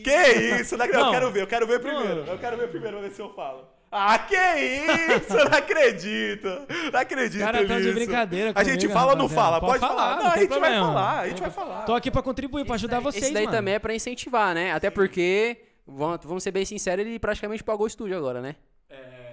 Que 0.03 0.61
isso? 0.61 0.77
Não, 0.77 0.85
acredito. 0.85 1.01
Não. 1.05 1.07
Eu 1.07 1.13
quero 1.13 1.31
ver, 1.31 1.43
eu 1.43 1.47
quero 1.47 1.67
ver 1.67 1.81
primeiro. 1.81 2.25
Eu 2.27 2.39
quero 2.39 2.57
ver 2.57 2.69
primeiro, 2.69 2.97
vamos 2.97 3.09
ver 3.11 3.15
se 3.17 3.23
eu 3.23 3.33
falo. 3.35 3.69
Ah, 3.97 4.19
que 4.19 4.35
isso? 4.35 5.35
Não 5.37 5.57
acredito. 5.57 6.49
Não 6.93 7.01
acredito 7.01 7.41
Cara, 7.41 7.59
tá 7.67 7.79
de 7.79 7.83
nisso. 7.85 7.95
brincadeira 7.95 8.53
A 8.55 8.65
gente 8.65 8.81
comigo, 8.81 8.93
fala 8.93 9.13
ou 9.13 9.17
não 9.19 9.27
rapaziada. 9.27 9.51
fala? 9.51 9.61
Pode, 9.61 9.79
Pode 9.79 9.93
falar. 9.93 10.03
falar, 10.03 10.17
Não, 10.17 10.25
não 10.25 10.31
a 10.33 10.37
gente 10.39 10.49
vai 10.49 10.59
problema. 10.59 10.87
falar, 10.87 11.21
a 11.21 11.29
gente 11.29 11.41
vai 11.41 11.51
falar. 11.51 11.83
Tô 11.85 11.95
aqui 11.95 12.11
pra 12.11 12.21
contribuir, 12.23 12.65
pra 12.65 12.75
ajudar 12.75 12.99
vocês, 13.01 13.25
Esse 13.25 13.33
daí 13.33 13.45
mano. 13.45 13.57
também 13.57 13.75
é 13.75 13.79
pra 13.79 13.95
incentivar, 13.95 14.53
né? 14.55 14.73
Até 14.73 14.91
porque, 14.91 15.59
vamos 15.87 16.43
ser 16.43 16.51
bem 16.51 16.65
sinceros, 16.65 17.07
ele 17.07 17.19
praticamente 17.21 17.63
pagou 17.63 17.85
o 17.85 17.87
estúdio 17.87 18.17
agora, 18.17 18.41
né? 18.41 18.57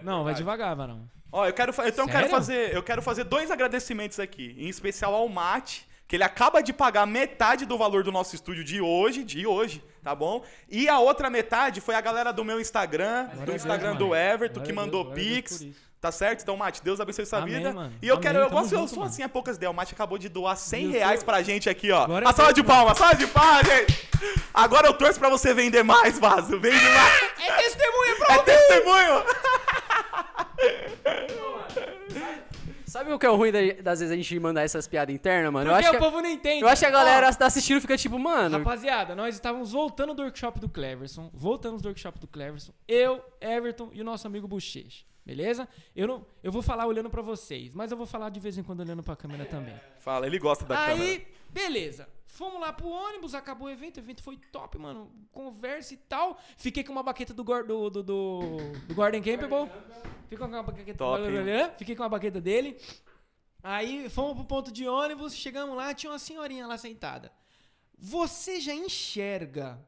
Não, 0.04 0.24
vai 0.24 0.34
devagar, 0.36 0.76
varão. 0.76 1.10
Ó, 1.32 1.46
eu 1.48 1.54
quero, 1.54 1.72
então 1.86 2.06
eu 2.06 2.12
quero 2.12 2.30
fazer, 2.30 2.76
eu 2.76 2.84
quero 2.84 3.02
fazer 3.02 3.24
dois 3.24 3.50
agradecimentos 3.52 4.20
aqui, 4.20 4.56
em 4.60 4.68
especial 4.68 5.14
ao 5.16 5.28
Mate, 5.30 5.88
que 6.12 6.18
ele 6.18 6.26
acaba 6.26 6.62
de 6.62 6.74
pagar 6.74 7.08
metade 7.08 7.66
do 7.66 7.78
valor 7.78 8.04
do 8.04 8.12
nosso 8.12 8.36
estúdio 8.36 8.66
de 8.66 8.82
hoje, 8.82 9.24
de 9.24 9.48
hoje, 9.48 9.82
tá 10.04 10.14
bom? 10.14 10.44
E 10.70 10.90
a 10.90 11.00
outra 11.00 11.30
metade 11.30 11.80
foi 11.80 11.96
a 11.96 12.02
galera 12.02 12.34
do 12.34 12.44
meu 12.44 12.60
Instagram, 12.60 13.28
Glória 13.28 13.40
do 13.40 13.46
Deus, 13.46 13.56
Instagram 13.62 13.94
mano. 13.94 14.00
do 14.00 14.14
Everton, 14.14 14.56
Glória 14.56 14.68
que 14.68 14.74
Deus, 14.74 14.86
mandou 14.86 15.04
Deus 15.06 15.16
Pix. 15.16 15.66
Tá 16.02 16.12
certo? 16.12 16.42
Então, 16.42 16.58
Mate, 16.58 16.84
Deus 16.84 17.00
abençoe 17.00 17.26
sua 17.26 17.40
Amém, 17.40 17.56
vida. 17.60 17.72
mano. 17.72 17.94
E 18.02 18.08
eu 18.10 18.16
Amém, 18.16 18.24
quero, 18.24 18.40
eu 18.40 18.50
gosto, 18.50 18.74
eu 18.74 18.80
junto, 18.80 18.90
sou 18.90 19.00
mano. 19.00 19.10
assim 19.10 19.24
a 19.24 19.30
poucas 19.30 19.56
ideias. 19.56 19.72
O 19.72 19.74
Mate 19.74 19.94
acabou 19.94 20.18
de 20.18 20.28
doar 20.28 20.58
100 20.58 20.84
Eu 20.86 20.92
reais 20.92 21.24
pra 21.24 21.42
gente 21.44 21.70
aqui, 21.70 21.90
ó. 21.92 22.06
Glória 22.08 22.28
a 22.28 22.32
a 22.32 22.34
salva 22.34 22.52
Deus, 22.52 22.66
de 22.66 22.70
palmas, 22.70 22.98
salva 22.98 23.16
de 23.16 23.28
palmas, 23.28 23.66
gente. 23.68 24.10
Agora 24.54 24.88
eu 24.88 24.94
torço 24.96 25.18
pra 25.18 25.30
você 25.30 25.54
vender 25.54 25.82
mais, 25.84 26.20
Vaso. 26.20 26.60
Vende 26.60 26.84
mais. 26.84 27.22
É 27.40 27.52
testemunha 27.54 28.16
pra 28.18 28.36
É 28.36 28.38
testemunho. 28.40 29.24
Sabe 32.92 33.14
o 33.14 33.18
que 33.18 33.26
é 33.26 33.30
o 33.30 33.36
ruim 33.38 33.52
da- 33.54 33.82
das 33.82 34.00
vezes 34.02 34.12
a 34.12 34.16
gente 34.18 34.38
mandar 34.40 34.64
essas 34.64 34.86
piadas 34.86 35.16
internas, 35.16 35.52
mano? 35.54 35.70
Eu 35.70 35.74
Porque 35.76 35.86
acho, 35.88 35.96
o 35.96 36.00
que, 36.00 36.06
povo 36.06 36.22
não 36.22 36.30
entende. 36.30 36.62
eu 36.62 36.68
acho 36.68 36.82
que 36.82 36.86
a 36.86 36.90
Ó, 36.90 36.92
galera 36.92 37.34
tá 37.34 37.46
assistindo 37.46 37.78
e 37.78 37.82
fica 37.82 37.96
tipo, 37.98 38.20
mano. 38.20 38.58
Rapaziada, 38.58 39.16
nós 39.16 39.34
estávamos 39.36 39.72
voltando 39.72 40.14
do 40.14 40.22
workshop 40.24 40.60
do 40.60 40.68
Cleverson. 40.68 41.30
Voltamos 41.34 41.82
do 41.82 41.86
workshop 41.88 42.20
do 42.20 42.28
Cleverson. 42.28 42.74
Eu, 42.88 43.24
Everton 43.40 43.90
e 43.94 44.02
o 44.02 44.04
nosso 44.04 44.28
amigo 44.28 44.46
Bochecha. 44.48 45.06
Beleza? 45.26 45.70
Eu, 45.96 46.08
não, 46.08 46.26
eu 46.44 46.52
vou 46.52 46.62
falar 46.62 46.86
olhando 46.86 47.10
pra 47.10 47.22
vocês, 47.22 47.74
mas 47.74 47.92
eu 47.92 47.98
vou 47.98 48.08
falar 48.08 48.30
de 48.30 48.40
vez 48.40 48.58
em 48.58 48.64
quando 48.64 48.80
olhando 48.82 49.04
pra 49.04 49.16
câmera 49.16 49.46
também. 49.46 49.76
Fala, 50.00 50.26
ele 50.28 50.38
gosta 50.40 50.66
da 50.66 50.84
Aí, 50.84 50.98
câmera. 50.98 51.22
Beleza. 51.52 52.08
Fomos 52.26 52.62
lá 52.62 52.72
pro 52.72 52.88
ônibus, 52.88 53.36
acabou 53.36 53.68
o 53.68 53.70
evento. 53.70 53.98
O 53.98 54.00
evento 54.00 54.24
foi 54.24 54.38
top, 54.52 54.78
mano. 54.78 55.12
Conversa 55.32 55.94
e 55.94 55.98
tal. 55.98 56.40
Fiquei 56.58 56.84
com 56.84 56.92
uma 56.92 57.04
baqueta 57.04 57.34
do, 57.34 57.44
do, 57.44 57.90
do, 57.90 58.04
do, 58.04 58.58
do 58.88 58.96
Gordon 58.96 59.22
Campbell. 59.22 59.70
Fiquei 60.24 60.38
com 60.38 60.46
uma 60.46 60.64
baqueta, 60.64 60.94
Top, 60.94 61.22
Fiquei 61.78 61.96
com 61.96 62.04
uma 62.04 62.10
baqueta 62.10 62.40
dele. 62.40 62.78
Aí 63.64 64.10
fomos 64.10 64.36
pro 64.36 64.46
ponto 64.46 64.72
de 64.72 64.88
ônibus, 64.88 65.36
chegamos 65.36 65.76
lá, 65.76 65.94
tinha 65.94 66.12
uma 66.12 66.18
senhorinha 66.18 66.66
lá 66.66 66.78
sentada. 66.78 67.32
Você 67.98 68.60
já 68.60 68.74
enxerga 68.74 69.80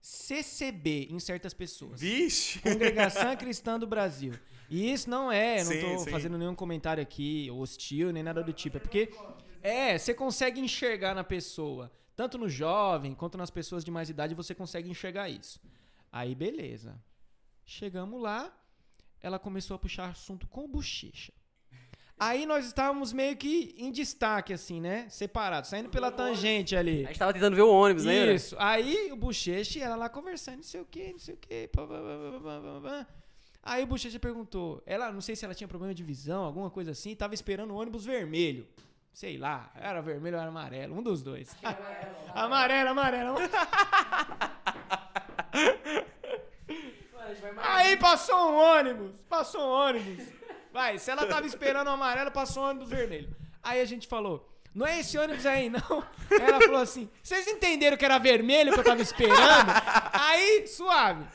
CCB 0.00 1.08
em 1.10 1.20
certas 1.20 1.54
pessoas. 1.54 2.00
Vixe. 2.00 2.58
Congregação 2.60 3.36
Cristã 3.36 3.78
do 3.78 3.86
Brasil. 3.86 4.32
E 4.68 4.92
isso 4.92 5.08
não 5.08 5.30
é, 5.30 5.60
eu 5.60 5.64
não 5.66 5.72
Sim, 5.72 5.80
tô 5.80 5.98
sim. 5.98 6.10
fazendo 6.10 6.38
nenhum 6.38 6.54
comentário 6.54 7.02
aqui 7.02 7.50
hostil, 7.50 8.10
nem 8.10 8.22
nada 8.22 8.42
do 8.42 8.52
tipo. 8.52 8.78
É 8.78 8.80
porque, 8.80 9.10
é, 9.62 9.96
você 9.96 10.12
consegue 10.12 10.60
enxergar 10.60 11.14
na 11.14 11.24
pessoa, 11.24 11.90
tanto 12.16 12.36
no 12.36 12.48
jovem 12.48 13.14
quanto 13.14 13.38
nas 13.38 13.50
pessoas 13.50 13.84
de 13.84 13.90
mais 13.90 14.10
idade, 14.10 14.34
você 14.34 14.54
consegue 14.54 14.90
enxergar 14.90 15.28
isso. 15.28 15.60
Aí, 16.10 16.34
beleza. 16.34 17.00
Chegamos 17.64 18.20
lá, 18.20 18.52
ela 19.20 19.38
começou 19.38 19.76
a 19.76 19.78
puxar 19.78 20.10
assunto 20.10 20.46
com 20.48 20.68
bochecha. 20.68 21.32
Aí 22.18 22.46
nós 22.46 22.66
estávamos 22.66 23.12
meio 23.12 23.36
que 23.36 23.74
em 23.76 23.90
destaque, 23.90 24.52
assim, 24.52 24.80
né? 24.80 25.08
Separados, 25.08 25.70
saindo 25.70 25.88
pela 25.88 26.10
tangente 26.12 26.76
ali. 26.76 27.04
A 27.04 27.08
gente 27.08 27.18
tava 27.18 27.32
tentando 27.32 27.56
ver 27.56 27.62
o 27.62 27.72
ônibus, 27.72 28.04
né? 28.04 28.32
Isso. 28.32 28.54
Aí 28.60 29.10
o 29.10 29.16
Bochecha 29.16 29.80
e 29.80 29.82
ela 29.82 29.96
lá 29.96 30.08
conversando, 30.08 30.58
não 30.58 30.62
sei 30.62 30.80
o 30.80 30.84
que, 30.84 31.10
não 31.10 31.18
sei 31.18 31.34
o 31.34 31.36
que. 31.36 31.68
Aí 33.60 33.82
o 33.82 33.86
Bochecha 33.88 34.20
perguntou, 34.20 34.80
ela, 34.86 35.10
não 35.10 35.20
sei 35.20 35.34
se 35.34 35.44
ela 35.44 35.52
tinha 35.52 35.66
problema 35.66 35.92
de 35.92 36.04
visão, 36.04 36.44
alguma 36.44 36.70
coisa 36.70 36.92
assim, 36.92 37.12
tava 37.16 37.34
esperando 37.34 37.72
o 37.72 37.76
ônibus 37.76 38.04
vermelho. 38.04 38.68
Sei 39.12 39.36
lá, 39.36 39.70
era 39.74 40.00
vermelho 40.00 40.36
ou 40.36 40.40
era 40.40 40.50
amarelo, 40.50 40.98
um 40.98 41.02
dos 41.02 41.22
dois. 41.22 41.54
amarelo, 42.34 42.88
amarelo. 42.90 43.36
Aí 47.58 47.96
passou 47.96 48.52
um 48.52 48.56
ônibus, 48.56 49.12
passou 49.28 49.60
um 49.60 49.70
ônibus. 49.88 50.26
Vai, 50.72 50.98
se 50.98 51.10
ela 51.10 51.26
tava 51.26 51.46
esperando 51.46 51.88
o 51.88 51.90
amarelo, 51.90 52.30
passou 52.30 52.62
um 52.62 52.66
ônibus 52.70 52.88
vermelho. 52.88 53.36
Aí 53.62 53.80
a 53.80 53.84
gente 53.84 54.08
falou, 54.08 54.48
não 54.74 54.86
é 54.86 55.00
esse 55.00 55.18
ônibus 55.18 55.44
aí, 55.44 55.68
não. 55.68 56.04
Aí 56.30 56.40
ela 56.40 56.60
falou 56.60 56.80
assim, 56.80 57.10
vocês 57.22 57.46
entenderam 57.46 57.96
que 57.96 58.04
era 58.04 58.18
vermelho 58.18 58.72
que 58.72 58.80
eu 58.80 58.84
tava 58.84 59.02
esperando? 59.02 59.70
Aí, 60.12 60.66
suave. 60.66 61.26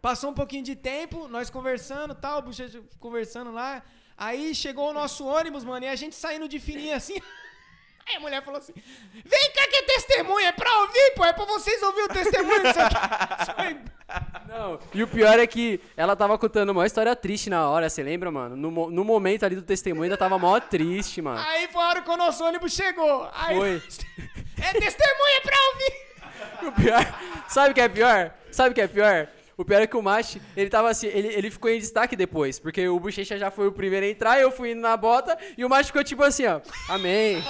Passou 0.00 0.30
um 0.30 0.34
pouquinho 0.34 0.64
de 0.64 0.74
tempo, 0.74 1.28
nós 1.28 1.50
conversando 1.50 2.14
tal, 2.14 2.40
o 2.40 2.42
Bochecha 2.42 2.82
conversando 2.98 3.52
lá. 3.52 3.82
Aí 4.18 4.52
chegou 4.52 4.90
o 4.90 4.92
nosso 4.92 5.24
ônibus, 5.24 5.62
mano, 5.62 5.86
e 5.86 5.88
a 5.88 5.94
gente 5.94 6.16
saindo 6.16 6.48
de 6.48 6.58
fininha 6.58 6.96
assim. 6.96 7.14
Aí 8.08 8.16
a 8.16 8.20
mulher 8.20 8.42
falou 8.42 8.58
assim: 8.58 8.72
Vem 8.74 9.52
cá 9.52 9.68
que 9.68 9.76
é 9.76 9.82
testemunha, 9.82 10.48
é 10.48 10.52
pra 10.52 10.80
ouvir, 10.80 11.12
pô, 11.14 11.24
é 11.24 11.32
pra 11.32 11.44
vocês 11.44 11.80
ouvir 11.82 12.02
o 12.02 12.08
testemunho. 12.08 12.66
Isso 12.66 12.80
aqui. 12.80 13.78
Não, 14.48 14.80
e 14.94 15.02
o 15.02 15.06
pior 15.06 15.38
é 15.38 15.46
que 15.46 15.78
ela 15.94 16.16
tava 16.16 16.38
contando 16.38 16.70
uma 16.70 16.86
história 16.86 17.14
triste 17.14 17.50
na 17.50 17.68
hora, 17.68 17.90
você 17.90 18.02
lembra, 18.02 18.30
mano? 18.30 18.56
No, 18.56 18.90
no 18.90 19.04
momento 19.04 19.44
ali 19.44 19.54
do 19.54 19.60
testemunho 19.60 20.04
ainda 20.04 20.16
tava 20.16 20.38
mó 20.38 20.58
triste, 20.58 21.20
mano. 21.20 21.38
Aí 21.38 21.68
foi 21.68 21.82
a 21.82 21.88
hora 21.88 22.00
que 22.00 22.10
o 22.10 22.16
nosso 22.16 22.42
ônibus 22.42 22.72
chegou. 22.72 23.28
Aí, 23.34 23.56
Foi. 23.56 23.82
É 24.60 24.72
testemunha 24.72 25.40
pra 25.42 25.56
ouvir. 25.68 26.66
O 26.66 26.72
pior, 26.72 27.20
sabe 27.48 27.70
o 27.70 27.74
que 27.74 27.80
é 27.80 27.88
pior? 27.88 28.34
Sabe 28.50 28.70
o 28.70 28.74
que 28.74 28.80
é 28.80 28.88
pior? 28.88 29.28
O 29.58 29.64
pior 29.64 29.82
é 29.82 29.86
que 29.88 29.96
o 29.96 30.02
Machi, 30.02 30.40
ele 30.56 30.70
tava 30.70 30.88
assim, 30.88 31.08
ele, 31.08 31.28
ele 31.34 31.50
ficou 31.50 31.68
em 31.68 31.80
destaque 31.80 32.14
depois, 32.14 32.60
porque 32.60 32.86
o 32.88 32.98
Bochecha 33.00 33.36
já 33.36 33.50
foi 33.50 33.66
o 33.66 33.72
primeiro 33.72 34.06
a 34.06 34.08
entrar, 34.08 34.40
eu 34.40 34.52
fui 34.52 34.70
indo 34.70 34.80
na 34.80 34.96
bota, 34.96 35.36
e 35.56 35.64
o 35.64 35.68
Machi 35.68 35.86
ficou 35.86 36.04
tipo 36.04 36.22
assim, 36.22 36.46
ó, 36.46 36.60
amém, 36.88 37.42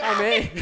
amém. 0.00 0.52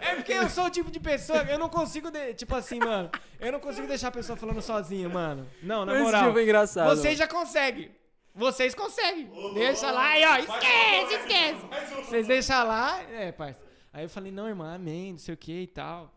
É 0.00 0.14
porque 0.16 0.32
eu 0.32 0.48
sou 0.48 0.64
o 0.64 0.70
tipo 0.70 0.90
de 0.90 0.98
pessoa, 1.00 1.42
eu 1.44 1.58
não 1.58 1.68
consigo, 1.68 2.10
de- 2.10 2.34
tipo 2.34 2.54
assim, 2.56 2.78
mano, 2.80 3.10
eu 3.40 3.52
não 3.52 3.60
consigo 3.60 3.86
deixar 3.86 4.08
a 4.08 4.12
pessoa 4.12 4.36
falando 4.36 4.60
sozinha, 4.60 5.08
mano. 5.08 5.48
Não, 5.62 5.84
na 5.84 5.94
Esse 5.94 6.02
moral. 6.02 6.22
dia 6.24 6.32
foi 6.32 6.42
engraçado, 6.42 6.88
Vocês 6.96 7.16
já 7.16 7.28
conseguem. 7.28 7.90
Vocês 8.34 8.74
conseguem. 8.74 9.30
Deixa 9.54 9.90
lá 9.90 10.18
e 10.18 10.24
ó, 10.24 10.36
esquece, 10.36 11.14
esquece. 11.14 11.60
Vocês 12.08 12.26
deixam 12.26 12.66
lá, 12.66 13.00
é, 13.12 13.32
parça. 13.32 13.60
Aí 13.92 14.04
eu 14.04 14.08
falei, 14.08 14.30
não, 14.30 14.48
irmã, 14.48 14.74
amém, 14.74 15.12
não 15.12 15.18
sei 15.18 15.34
o 15.34 15.36
que 15.36 15.62
e 15.62 15.66
tal. 15.66 16.12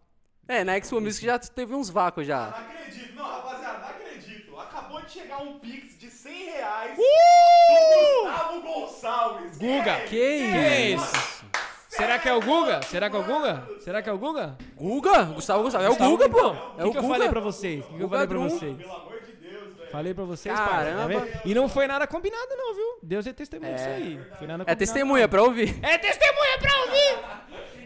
É, 0.48 0.64
na 0.64 0.78
Expo 0.78 1.00
Music 1.00 1.26
já 1.26 1.40
teve 1.40 1.74
uns 1.74 1.90
vácuos 1.90 2.28
Não 2.28 2.36
já. 2.36 2.50
acredito, 2.50 3.16
não, 3.16 3.24
rapaziada, 3.26 3.80
não 3.80 3.88
acredito. 3.90 4.60
Acabou 4.60 5.02
de 5.02 5.12
chegar 5.12 5.42
um 5.42 5.60
Pix 5.60 5.98
de 5.98 6.10
100 6.10 6.46
reais 6.52 6.98
Uh! 6.98 8.24
do 8.24 8.32
Gustavo 8.32 8.62
Gonçalves. 8.62 9.58
Guga. 9.58 9.96
Que 10.02 10.08
Que 10.10 10.58
é 10.58 10.90
isso? 10.92 11.46
Será 11.88 12.18
que 12.20 12.28
é 12.30 12.34
o 12.34 12.42
Guga? 12.42 12.82
Será 12.84 13.10
que 13.10 13.16
é 13.16 13.20
o 13.20 13.24
Guga? 13.24 13.68
Será 13.82 14.02
que 14.02 14.10
é 14.10 14.14
o 14.14 14.18
Guga? 14.18 14.58
Guga? 14.76 15.24
Gustavo 15.26 15.64
Gonçalves. 15.64 15.88
É 15.90 15.92
o 15.92 15.96
Guga, 16.10 16.30
pô. 16.30 16.50
Guga. 16.50 16.62
É 16.78 16.86
O 16.86 16.88
que, 16.88 16.92
que 17.00 17.06
eu 17.06 17.10
falei 17.10 17.30
pra 17.30 17.40
vocês? 17.40 17.86
O 17.86 17.88
que, 17.90 17.98
que 17.98 18.04
eu 18.04 18.10
falei 18.10 18.28
pra 18.28 18.38
vocês? 18.40 18.78
Pelo 18.78 18.94
amor 18.94 19.22
de 19.22 19.32
Deus, 19.34 19.76
velho. 19.78 19.92
Falei 19.92 20.14
pra 20.14 20.24
vocês, 20.24 20.56
Caramba. 20.58 21.02
tá 21.02 21.08
vendo? 21.26 21.42
E 21.46 21.54
não 21.54 21.68
foi 21.70 21.88
nada 21.88 22.08
combinado 22.08 22.56
não, 22.58 22.74
viu? 22.74 22.98
Deus 23.04 23.28
é 23.28 23.34
testemunha 23.34 23.74
disso 23.74 23.88
É. 23.88 23.96
aí. 23.96 24.20
Foi 24.38 24.48
nada 24.48 24.64
É 24.64 24.66
combinado, 24.66 24.80
testemunha, 24.80 25.28
pra 25.28 25.44
ouvir. 25.44 25.78
É 25.84 25.98
testemunha 25.98 26.58
pra 26.60 26.82
ouvir! 26.82 27.20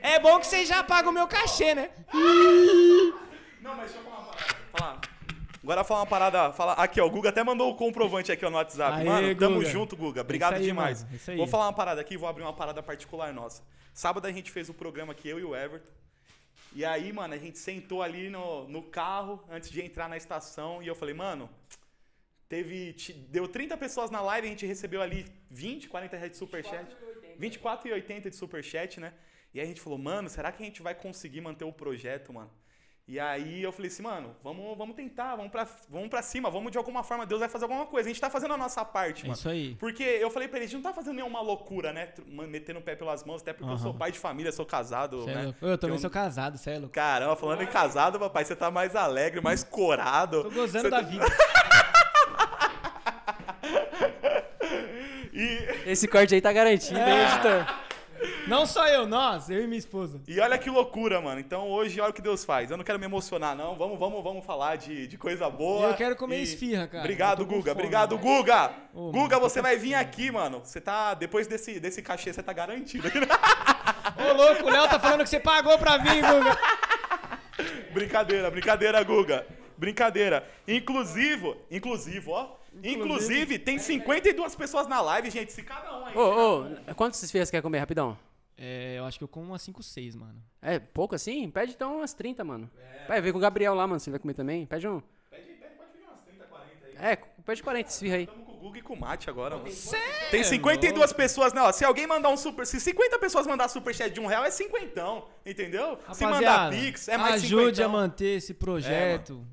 É 0.08 0.20
bom 0.20 0.40
que 0.40 0.46
vocês 0.46 0.68
já 0.68 0.84
pagam 0.84 1.10
o 1.12 1.14
meu 1.14 1.28
cachê, 1.28 1.74
né? 1.74 1.90
Não, 3.62 3.76
mas 3.76 3.92
deixa 3.92 3.98
eu 3.98 4.04
falar 4.04 4.20
uma 4.20 4.26
parada. 4.34 4.56
Falar. 4.78 5.02
Agora 5.64 5.84
falar 5.84 6.00
uma 6.02 6.06
parada. 6.06 6.54
Fala, 6.54 6.74
aqui, 6.74 7.02
ó. 7.02 7.08
O 7.08 7.10
Guga 7.10 7.30
até 7.30 7.44
mandou 7.44 7.72
o 7.72 7.76
comprovante 7.76 8.32
aqui 8.32 8.46
ó, 8.46 8.50
no 8.52 8.58
WhatsApp. 8.58 9.00
Aê, 9.00 9.04
mano, 9.04 9.36
tamo 9.36 9.56
Guga. 9.56 9.70
junto, 9.70 9.96
Guga. 9.98 10.22
Obrigado 10.22 10.54
Isso 10.54 10.62
aí, 10.62 10.66
demais. 10.68 11.04
mano, 11.04 11.16
isso 11.16 11.32
aí. 11.32 11.38
Vou 11.38 11.48
falar 11.48 11.66
uma 11.66 11.74
parada 11.74 12.00
aqui, 12.02 12.16
vou 12.18 12.30
abrir 12.30 12.44
uma 12.44 12.54
parada 12.54 12.84
particular 12.84 13.34
nossa. 13.34 13.64
Sábado 13.94 14.28
a 14.28 14.32
gente 14.32 14.52
fez 14.52 14.70
o 14.70 14.74
programa 14.76 15.14
aqui, 15.14 15.28
eu 15.28 15.40
e 15.40 15.44
o 15.44 15.56
Everton. 15.56 15.90
E 16.76 16.86
aí, 16.86 17.12
mano, 17.12 17.34
a 17.34 17.38
gente 17.38 17.58
sentou 17.58 18.04
ali 18.04 18.30
no, 18.30 18.68
no 18.68 18.84
carro 18.84 19.44
antes 19.50 19.72
de 19.72 19.82
entrar 19.82 20.08
na 20.08 20.18
estação 20.18 20.84
e 20.84 20.88
eu 20.88 20.94
falei, 20.94 21.16
mano, 21.16 21.50
teve. 22.48 22.94
ti- 22.94 23.14
Deu 23.14 23.48
30 23.48 23.76
pessoas 23.78 24.12
na 24.12 24.22
live, 24.22 24.46
a 24.48 24.50
gente 24.52 24.66
recebeu 24.68 25.02
ali 25.02 25.26
20, 25.50 25.88
40 25.88 26.16
reais 26.18 26.32
de 26.34 26.38
superchat. 26.38 26.86
24,80 27.40 28.30
de 28.30 28.36
superchat, 28.36 29.00
né? 29.00 29.14
E 29.56 29.60
aí 29.60 29.64
a 29.66 29.68
gente 29.70 29.80
falou, 29.80 29.98
mano, 29.98 30.30
será 30.30 30.52
que 30.52 30.62
a 30.62 30.66
gente 30.66 30.82
vai 30.82 30.94
conseguir 30.94 31.40
manter 31.40 31.64
o 31.64 31.72
projeto, 31.72 32.34
mano? 32.34 32.52
E 33.08 33.18
aí 33.18 33.62
eu 33.64 33.72
falei 33.72 33.90
assim, 33.90 34.04
mano, 34.04 34.36
vamos, 34.44 34.78
vamos 34.78 34.96
tentar, 34.98 35.36
vamos 35.38 35.50
pra, 35.50 35.66
vamos 35.88 36.10
pra 36.10 36.22
cima, 36.22 36.50
vamos 36.50 36.72
de 36.74 36.78
alguma 36.78 37.04
forma, 37.04 37.26
Deus 37.26 37.40
vai 37.40 37.48
fazer 37.48 37.64
alguma 37.64 37.86
coisa. 37.86 38.10
A 38.10 38.12
gente 38.12 38.20
tá 38.20 38.30
fazendo 38.30 38.54
a 38.54 38.58
nossa 38.58 38.84
parte, 38.84 39.22
É 39.24 39.28
mano. 39.28 39.38
isso 39.38 39.48
aí. 39.48 39.76
Porque 39.76 40.04
eu 40.04 40.30
falei 40.30 40.50
pra 40.50 40.58
ele, 40.58 40.66
a 40.66 40.68
gente 40.68 40.76
não 40.76 40.82
tá 40.84 40.92
fazendo 40.94 41.16
nenhuma 41.16 41.40
loucura, 41.40 41.94
né? 41.94 42.10
Metendo 42.28 42.80
o 42.80 42.82
pé 42.82 42.98
pelas 42.98 43.24
mãos, 43.24 43.42
até 43.42 43.54
porque 43.54 43.64
eu 43.70 43.76
Aham. 43.76 43.78
sou 43.82 43.94
pai 43.94 44.12
de 44.12 44.20
família, 44.20 44.52
sou 44.52 44.66
casado, 44.66 45.24
Cê 45.24 45.30
é 45.30 45.36
né? 45.36 45.44
louco. 45.44 45.66
Eu 45.66 45.78
também 45.78 45.94
Tenho- 45.96 46.02
sou 46.02 46.10
casado, 46.10 46.58
cê 46.58 46.72
é 46.72 46.78
louco. 46.80 46.90
Caramba, 46.94 47.36
falando 47.38 47.62
em 47.62 47.68
casado, 47.68 48.20
papai, 48.20 48.44
você 48.44 48.56
tá 48.58 48.70
mais 48.70 48.94
alegre, 48.94 49.40
mais 49.40 49.64
corado. 49.64 50.44
Tô 50.44 50.52
gozando 50.52 50.82
Você 50.86 50.90
da 50.90 51.02
tá- 51.02 51.08
vida. 51.08 51.26
E, 55.34 55.92
Esse 55.92 56.08
corte 56.08 56.34
aí 56.34 56.42
tá 56.42 56.52
garantido, 56.54 56.98
hein, 56.98 57.06
editor? 57.24 57.85
Não 58.48 58.66
só 58.66 58.88
eu, 58.88 59.08
nós, 59.08 59.50
eu 59.50 59.64
e 59.64 59.68
minha 59.68 59.80
esposa. 59.80 60.22
e 60.28 60.40
olha 60.40 60.58
que 60.58 60.70
loucura, 60.70 61.20
mano. 61.20 61.40
Então 61.40 61.68
hoje, 61.70 62.00
olha 62.00 62.12
o 62.12 62.14
que 62.14 62.22
Deus 62.22 62.46
faz. 62.46 62.70
Eu 62.70 62.78
não 62.78 62.84
quero 62.84 63.00
me 63.00 63.06
emocionar, 63.06 63.56
não. 63.56 63.76
Vamos, 63.76 63.98
vamos, 63.98 64.24
vamos 64.24 64.46
falar 64.46 64.76
de, 64.76 65.08
de 65.08 65.18
coisa 65.18 65.50
boa. 65.50 65.88
Eu 65.90 65.94
quero 65.96 66.16
comer 66.16 66.40
E- 66.40 66.44
esfirra, 66.44 66.88
cara. 66.88 67.04
Obrigado, 67.04 67.46
Guga. 67.46 67.58
fome, 67.62 67.72
Obrigado, 67.72 68.18
velho. 68.18 68.22
Guga. 68.38 68.72
Ô, 68.94 69.12
Guga, 69.12 69.38
mano, 69.38 69.50
você 69.50 69.62
vai 69.62 69.78
vir 69.78 69.96
aqui, 69.96 70.30
mano. 70.32 70.62
Você 70.64 70.80
tá. 70.80 71.14
Depois 71.16 71.48
desse, 71.48 71.80
desse 71.80 72.02
cachê, 72.02 72.32
você 72.32 72.44
tá 72.44 72.54
garantido. 72.54 73.08
Ô, 74.18 74.34
louco, 74.34 74.66
o 74.66 74.70
Léo 74.70 74.88
tá 74.90 75.00
falando 75.00 75.24
que 75.24 75.30
você 75.30 75.40
pagou 75.40 75.78
pra 75.80 75.98
vir, 75.98 76.22
Guga. 76.22 76.58
brincadeira, 77.94 78.52
brincadeira, 78.52 79.04
Guga. 79.04 79.46
Brincadeira. 79.78 80.48
Inclusive, 80.68 81.56
inclusive, 81.72 82.30
ó. 82.30 82.50
Inclusive, 82.84 83.58
tem 83.58 83.80
52 83.80 84.56
pessoas 84.56 84.88
na 84.88 85.02
live, 85.02 85.30
gente. 85.30 85.52
Se 85.52 85.64
cada 85.64 85.98
um 85.98 86.06
aí. 86.06 86.16
Ô, 86.16 86.66
ô, 86.92 86.96
quantos 86.96 87.22
esfirras 87.24 87.48
você 87.50 87.58
quer 87.58 87.62
comer, 87.62 87.80
rapidão? 87.80 88.18
É, 88.58 88.96
eu 88.98 89.06
acho 89.06 89.18
que 89.18 89.24
eu 89.24 89.28
como 89.28 89.48
umas 89.48 89.62
5, 89.62 89.84
6, 89.84 90.16
mano. 90.16 90.42
É 90.62 90.80
pouco 90.80 91.14
assim? 91.16 91.50
Pede 91.50 91.74
então 91.74 91.98
umas 91.98 92.14
30, 92.14 92.44
mano. 92.44 92.70
Vai, 93.08 93.22
vem 93.22 93.32
com 93.32 93.38
o 93.38 93.42
Gabriel 93.42 93.74
lá, 93.74 93.86
mano, 93.86 94.00
você 94.00 94.10
vai 94.10 94.20
comer 94.20 94.34
também. 94.34 94.66
Pede 94.66 94.88
um. 94.88 95.02
Pede, 95.30 95.44
pede, 95.54 95.76
pode 95.76 95.92
pedir 95.92 96.06
umas 96.08 96.22
30, 96.22 96.46
40 96.46 96.86
aí. 96.86 96.96
É, 97.12 97.16
pede 97.16 97.64
40 97.64 97.90
esfirra 97.90 98.16
aí. 98.16 98.28
Tamo 98.28 98.46
com 98.46 98.52
o 98.54 98.58
Guga 98.58 98.80
e 98.80 98.82
com 98.82 98.94
o 98.94 99.00
Mate 99.00 99.30
agora, 99.30 99.58
mano. 99.58 99.70
Sério? 99.72 100.32
Tem 100.32 100.44
52 100.44 101.14
pessoas, 101.14 101.54
não. 101.54 101.72
Se 101.74 101.84
alguém 101.84 102.08
mandar 102.08 102.30
um 102.30 102.38
super. 102.38 102.66
Se 102.66 102.80
50 102.80 103.20
pessoas 103.20 103.46
mandar 103.46 103.68
superchat 103.68 104.14
de 104.14 104.22
um 104.22 104.26
real, 104.26 104.46
é 104.46 104.52
cinquentão. 104.52 105.28
Entendeu? 105.46 106.00
se 106.14 106.24
mandar 106.26 106.70
Rapaziada, 106.70 106.76
Pix, 106.76 107.08
é 107.10 107.18
mais 107.18 107.44
ajude 107.44 107.76
cinquentão. 107.76 107.86
a 107.86 107.90
manter 107.90 108.38
esse 108.38 108.54
projeto. 108.54 109.46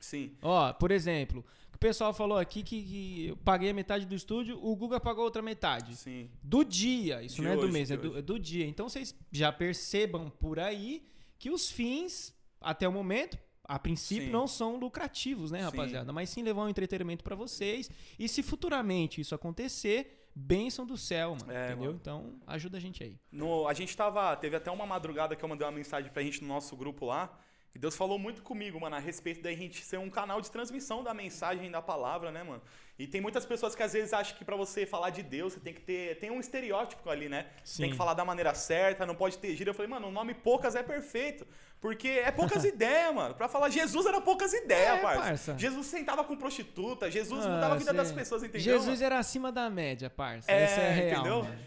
Sim. 0.00 0.36
Ó, 0.42 0.72
por 0.72 0.90
exemplo, 0.90 1.44
pessoal 1.80 2.12
falou 2.12 2.36
aqui 2.38 2.62
que, 2.62 2.82
que 2.82 3.26
eu 3.28 3.36
paguei 3.38 3.70
a 3.70 3.74
metade 3.74 4.04
do 4.04 4.14
estúdio, 4.14 4.58
o 4.62 4.76
Guga 4.76 5.00
pagou 5.00 5.24
outra 5.24 5.40
metade. 5.40 5.96
Sim. 5.96 6.30
Do 6.42 6.62
dia, 6.62 7.22
isso 7.22 7.36
De 7.36 7.42
não 7.42 7.50
é 7.50 7.56
do 7.56 7.62
hoje, 7.62 7.72
mês, 7.72 7.88
de 7.88 7.94
é 7.94 7.96
do, 7.96 8.18
é 8.18 8.22
do 8.22 8.38
dia. 8.38 8.66
Então 8.66 8.88
vocês 8.88 9.14
já 9.32 9.50
percebam 9.50 10.28
por 10.28 10.60
aí 10.60 11.02
que 11.38 11.50
os 11.50 11.70
fins, 11.70 12.34
até 12.60 12.86
o 12.86 12.92
momento, 12.92 13.38
a 13.64 13.78
princípio, 13.78 14.26
Sim. 14.26 14.30
não 14.30 14.46
são 14.46 14.76
lucrativos, 14.76 15.50
né, 15.50 15.60
Sim. 15.60 15.64
rapaziada? 15.64 16.12
Mas 16.12 16.28
sim 16.28 16.42
levar 16.42 16.64
um 16.64 16.68
entretenimento 16.68 17.24
pra 17.24 17.34
vocês. 17.34 17.90
E 18.18 18.28
se 18.28 18.42
futuramente 18.42 19.20
isso 19.20 19.34
acontecer, 19.34 20.28
bênção 20.34 20.84
do 20.84 20.96
céu, 20.96 21.36
mano. 21.40 21.52
É, 21.52 21.66
entendeu? 21.66 21.86
mano. 21.86 21.98
Então, 22.00 22.34
ajuda 22.46 22.76
a 22.76 22.80
gente 22.80 23.02
aí. 23.02 23.18
No, 23.32 23.66
a 23.66 23.72
gente 23.72 23.96
tava. 23.96 24.36
Teve 24.36 24.56
até 24.56 24.70
uma 24.70 24.84
madrugada 24.84 25.34
que 25.34 25.44
eu 25.44 25.48
mandei 25.48 25.66
uma 25.66 25.72
mensagem 25.72 26.10
pra 26.10 26.22
gente 26.22 26.42
no 26.42 26.48
nosso 26.48 26.76
grupo 26.76 27.06
lá. 27.06 27.38
E 27.74 27.78
Deus 27.78 27.96
falou 27.96 28.18
muito 28.18 28.42
comigo, 28.42 28.80
mano, 28.80 28.96
a 28.96 28.98
respeito 28.98 29.40
da 29.42 29.52
gente 29.52 29.80
ser 29.84 29.96
um 29.98 30.10
canal 30.10 30.40
de 30.40 30.50
transmissão 30.50 31.04
da 31.04 31.14
mensagem 31.14 31.70
da 31.70 31.80
palavra, 31.80 32.32
né, 32.32 32.42
mano? 32.42 32.60
E 32.98 33.06
tem 33.06 33.20
muitas 33.20 33.46
pessoas 33.46 33.74
que 33.74 33.82
às 33.82 33.92
vezes 33.94 34.12
acham 34.12 34.36
que 34.36 34.44
pra 34.44 34.56
você 34.56 34.84
falar 34.84 35.10
de 35.10 35.22
Deus, 35.22 35.54
você 35.54 35.60
tem 35.60 35.72
que 35.72 35.80
ter. 35.80 36.18
Tem 36.18 36.30
um 36.30 36.38
estereótipo 36.40 37.08
ali, 37.08 37.28
né? 37.30 37.46
Sim. 37.64 37.82
Tem 37.84 37.90
que 37.92 37.96
falar 37.96 38.12
da 38.14 38.24
maneira 38.24 38.52
certa, 38.54 39.06
não 39.06 39.14
pode 39.14 39.38
ter 39.38 39.54
gíria. 39.56 39.70
Eu 39.70 39.74
falei, 39.74 39.88
mano, 39.90 40.08
o 40.08 40.10
nome 40.10 40.34
poucas 40.34 40.74
é 40.74 40.82
perfeito. 40.82 41.46
Porque 41.80 42.08
é 42.08 42.30
poucas 42.30 42.62
ideias, 42.66 43.14
mano. 43.14 43.34
Pra 43.34 43.48
falar 43.48 43.70
Jesus 43.70 44.04
era 44.04 44.20
poucas 44.20 44.52
ideias, 44.52 44.98
É, 44.98 45.00
parça. 45.00 45.22
parça. 45.22 45.54
Jesus 45.58 45.86
sentava 45.86 46.24
com 46.24 46.36
prostituta, 46.36 47.10
Jesus 47.10 47.46
Ah, 47.46 47.48
mudava 47.48 47.74
a 47.74 47.78
vida 47.78 47.92
das 47.94 48.12
pessoas, 48.12 48.42
entendeu? 48.42 48.60
Jesus 48.78 49.00
era 49.00 49.18
acima 49.18 49.50
da 49.50 49.70
média, 49.70 50.10
parça. 50.10 50.50
É, 50.52 50.64
Isso 50.66 50.80
é 50.80 50.90
real. 50.92 51.20
entendeu? 51.20 51.42
mano. 51.44 51.58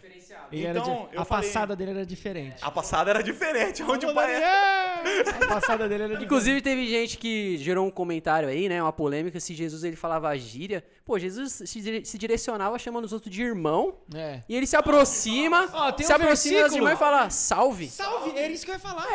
Ele 0.52 0.66
era 0.66 0.78
Então, 0.78 1.08
a 1.16 1.24
falei- 1.24 1.48
passada 1.48 1.74
dele 1.76 1.90
era 1.92 2.06
diferente. 2.06 2.56
A 2.62 2.70
passada 2.70 3.10
era 3.10 3.22
diferente, 3.22 3.82
onde 3.82 4.06
o 4.06 4.14
pai. 4.14 4.42
A 4.42 5.46
passada 5.48 5.88
dele 5.88 6.04
era 6.04 6.08
diferente. 6.12 6.24
Inclusive, 6.24 6.62
teve 6.62 6.86
gente 6.86 7.18
que 7.18 7.56
gerou 7.58 7.86
um 7.86 7.90
comentário 7.90 8.48
aí, 8.48 8.68
né? 8.68 8.82
Uma 8.82 8.92
polêmica 8.92 9.40
se 9.40 9.54
Jesus 9.54 9.84
ele 9.84 9.96
falava 9.96 10.36
gíria. 10.38 10.84
Pô, 11.04 11.18
Jesus 11.18 11.62
se, 11.64 11.80
dire- 11.80 12.04
se 12.04 12.16
direcionava 12.18 12.78
chamando 12.78 13.04
os 13.04 13.12
outros 13.12 13.32
de 13.32 13.42
irmão. 13.42 13.98
É. 14.14 14.42
E 14.48 14.56
ele 14.56 14.66
se 14.66 14.76
aproxima, 14.76 15.66
tem 15.92 16.06
se 16.06 16.12
um 16.12 16.16
aproxima 16.16 16.60
das 16.62 16.72
irmãs 16.74 16.94
e 16.94 16.96
fala, 16.98 17.30
salve. 17.30 17.88
Salve, 17.88 18.30
era 18.38 18.52
isso 18.52 18.64
que 18.64 18.70
eu 18.70 18.74
ia 18.74 18.80
falar. 18.80 19.06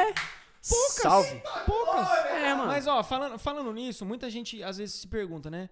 Poucas. 0.68 0.94
Salve. 1.02 1.42
Poucas. 1.66 2.10
É, 2.34 2.54
mano. 2.54 2.68
Mas, 2.68 2.86
ó, 2.86 3.02
falando, 3.04 3.40
falando 3.40 3.72
nisso, 3.74 4.06
muita 4.06 4.30
gente 4.30 4.62
às 4.62 4.78
vezes 4.78 4.96
se 4.96 5.08
pergunta, 5.08 5.50
né? 5.50 5.70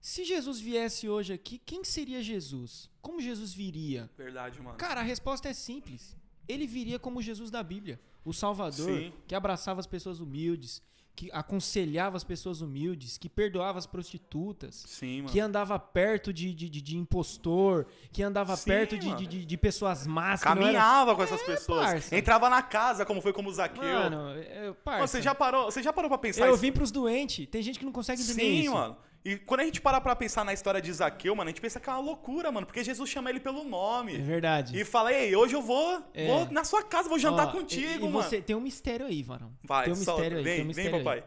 Se 0.00 0.24
Jesus 0.24 0.58
viesse 0.58 1.08
hoje 1.08 1.32
aqui, 1.34 1.60
quem 1.64 1.84
seria 1.84 2.22
Jesus? 2.22 2.89
Como 3.02 3.20
Jesus 3.20 3.52
viria? 3.54 4.10
Verdade, 4.16 4.60
mano. 4.60 4.76
Cara, 4.76 5.00
a 5.00 5.04
resposta 5.04 5.48
é 5.48 5.52
simples. 5.52 6.16
Ele 6.48 6.66
viria 6.66 6.98
como 6.98 7.22
Jesus 7.22 7.50
da 7.50 7.62
Bíblia. 7.62 8.00
O 8.24 8.32
Salvador, 8.32 8.86
Sim. 8.98 9.12
que 9.26 9.34
abraçava 9.34 9.80
as 9.80 9.86
pessoas 9.86 10.20
humildes, 10.20 10.82
que 11.16 11.30
aconselhava 11.32 12.16
as 12.16 12.24
pessoas 12.24 12.60
humildes, 12.60 13.18
que 13.18 13.28
perdoava 13.28 13.78
as 13.78 13.86
prostitutas, 13.86 14.84
Sim, 14.86 15.18
mano. 15.22 15.28
que 15.32 15.40
andava 15.40 15.78
perto 15.78 16.32
de, 16.32 16.52
de, 16.54 16.68
de- 16.68 16.80
de 16.80 16.96
impostor, 16.96 17.86
que 18.12 18.22
andava 18.22 18.56
Sim, 18.56 18.64
perto 18.70 18.98
de, 18.98 19.06
mano. 19.08 19.26
de, 19.26 19.44
de- 19.44 19.56
pessoas 19.56 20.06
más. 20.06 20.42
não 20.42 20.50
era- 20.52 20.60
Caminhava 20.62 21.14
com 21.16 21.22
essas 21.22 21.42
pessoas. 21.42 21.84
parça. 21.86 22.16
Entrava 22.16 22.48
na 22.48 22.62
casa, 22.62 23.04
como 23.04 23.20
foi 23.20 23.32
como 23.32 23.48
o 23.48 23.52
Zaqueu. 23.52 23.82
Mano, 23.82 24.30
é, 24.38 24.60
Mano, 24.62 24.74
parça, 24.84 25.06
você 25.06 25.22
já 25.22 25.34
parou, 25.34 25.70
você 25.70 25.82
já 25.82 25.92
parou 25.92 26.08
pra 26.08 26.18
pensar 26.18 26.46
eu 26.46 26.52
isso? 26.54 26.60
vim 26.62 26.72
pros 26.72 26.90
doentes. 26.90 27.46
Tem 27.48 27.62
gente 27.62 27.78
que 27.78 27.84
não 27.84 27.92
consegue 27.92 28.20
entender 28.22 28.40
Sim, 28.42 28.60
isso. 28.62 28.72
mano. 28.72 28.96
E 29.24 29.36
quando 29.36 29.60
a 29.60 29.64
gente 29.64 29.80
para 29.82 30.00
pra 30.00 30.16
pensar 30.16 30.44
na 30.44 30.52
história 30.54 30.80
de 30.80 30.90
Zaqueu, 30.92 31.36
mano, 31.36 31.48
a 31.48 31.52
gente 31.52 31.60
pensa 31.60 31.78
que 31.78 31.90
é 31.90 31.92
uma 31.92 31.98
loucura, 32.00 32.50
mano. 32.50 32.66
Porque 32.66 32.82
Jesus 32.82 33.08
chama 33.10 33.28
ele 33.28 33.38
pelo 33.38 33.60
É 33.60 33.64
nome. 33.64 34.16
verdade. 34.18 34.78
E 34.78 34.84
fala, 34.84 35.12
ei, 35.12 35.36
hoje 35.36 35.54
eu 35.54 35.60
vou, 35.60 36.02
É. 36.14 36.26
vou 36.26 36.50
na 36.50 36.64
sua 36.64 36.82
casa, 36.82 37.08
vou 37.08 37.18
jantar 37.18 37.48
Ó, 37.48 37.52
contigo, 37.52 37.86
e, 38.06 38.08
e 38.08 38.10
mano. 38.10 38.12
você 38.22 38.40
tem 38.40 38.56
um 38.56 38.60
mistério 38.60 39.04
aí, 39.06 39.22
varão. 39.22 39.52
Vai, 39.62 39.84
tem 39.84 39.92
um 39.92 39.96
solta. 39.96 40.12
mistério 40.22 40.38
aí, 40.38 40.44
vem, 40.44 40.54
tem 40.54 40.64
um 40.64 40.72
vem, 40.72 40.84
mistério 40.84 40.98
aí. 40.98 41.04
papai. 41.04 41.24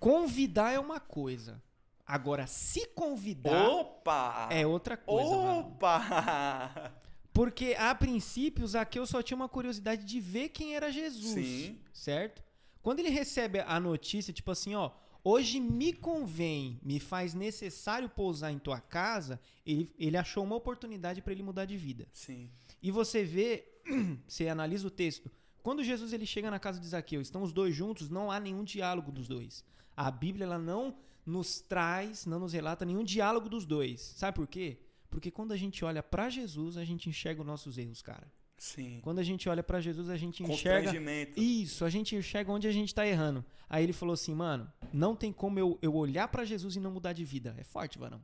Convidar 0.00 0.72
é 0.72 0.78
uma 0.78 0.98
coisa. 1.00 1.62
Agora, 2.06 2.46
se 2.46 2.86
convidar 2.94 3.68
Opa! 3.68 4.48
é 4.50 4.66
outra 4.66 4.96
coisa, 4.96 5.28
varão. 5.30 5.58
Opa! 5.60 6.92
Porque, 7.32 7.76
a 7.78 7.94
princípio, 7.94 8.66
Zaqueu 8.66 9.06
só 9.06 9.22
tinha 9.22 9.36
uma 9.36 9.48
curiosidade 9.48 10.04
de 10.04 10.20
ver 10.20 10.48
quem 10.50 10.74
era 10.74 10.90
Jesus. 10.90 11.32
Sim. 11.34 11.78
Certo? 11.92 12.42
Quando 12.80 13.00
ele 13.00 13.10
recebe 13.10 13.60
a 13.66 13.78
notícia, 13.80 14.32
tipo 14.32 14.50
assim, 14.50 14.74
ó, 14.74 14.90
hoje 15.28 15.58
me 15.58 15.92
convém, 15.92 16.78
me 16.80 17.00
faz 17.00 17.34
necessário 17.34 18.08
pousar 18.08 18.52
em 18.52 18.60
tua 18.60 18.80
casa, 18.80 19.40
ele, 19.66 19.92
ele 19.98 20.16
achou 20.16 20.44
uma 20.44 20.54
oportunidade 20.54 21.20
para 21.20 21.32
ele 21.32 21.42
mudar 21.42 21.64
de 21.64 21.76
vida. 21.76 22.06
Sim. 22.12 22.48
E 22.80 22.92
você 22.92 23.24
vê, 23.24 23.66
você 24.28 24.46
analisa 24.46 24.86
o 24.86 24.90
texto. 24.90 25.28
Quando 25.64 25.82
Jesus 25.82 26.12
ele 26.12 26.24
chega 26.24 26.48
na 26.48 26.60
casa 26.60 26.78
de 26.78 26.86
Zaqueu, 26.86 27.20
estão 27.20 27.42
os 27.42 27.52
dois 27.52 27.74
juntos, 27.74 28.08
não 28.08 28.30
há 28.30 28.38
nenhum 28.38 28.62
diálogo 28.62 29.10
dos 29.10 29.26
dois. 29.26 29.64
A 29.96 30.12
Bíblia 30.12 30.44
ela 30.44 30.60
não 30.60 30.96
nos 31.24 31.58
traz, 31.58 32.24
não 32.24 32.38
nos 32.38 32.52
relata 32.52 32.84
nenhum 32.84 33.02
diálogo 33.02 33.48
dos 33.48 33.66
dois. 33.66 34.00
Sabe 34.00 34.36
por 34.36 34.46
quê? 34.46 34.78
Porque 35.10 35.32
quando 35.32 35.50
a 35.50 35.56
gente 35.56 35.84
olha 35.84 36.04
para 36.04 36.30
Jesus, 36.30 36.76
a 36.76 36.84
gente 36.84 37.08
enxerga 37.08 37.40
os 37.40 37.46
nossos 37.46 37.78
erros, 37.78 38.00
cara. 38.00 38.30
Sim. 38.58 39.00
Quando 39.02 39.18
a 39.18 39.22
gente 39.22 39.48
olha 39.48 39.62
para 39.62 39.80
Jesus, 39.80 40.08
a 40.08 40.16
gente 40.16 40.42
enxerga 40.42 40.92
isso, 41.36 41.84
a 41.84 41.90
gente 41.90 42.16
enxerga 42.16 42.50
onde 42.50 42.66
a 42.66 42.72
gente 42.72 42.94
tá 42.94 43.06
errando. 43.06 43.44
Aí 43.68 43.84
ele 43.84 43.92
falou 43.92 44.14
assim, 44.14 44.34
mano, 44.34 44.72
não 44.92 45.14
tem 45.14 45.32
como 45.32 45.58
eu, 45.58 45.78
eu 45.82 45.94
olhar 45.94 46.28
pra 46.28 46.44
Jesus 46.44 46.76
e 46.76 46.80
não 46.80 46.90
mudar 46.90 47.12
de 47.12 47.24
vida. 47.24 47.54
É 47.58 47.64
forte, 47.64 47.98
varão. 47.98 48.20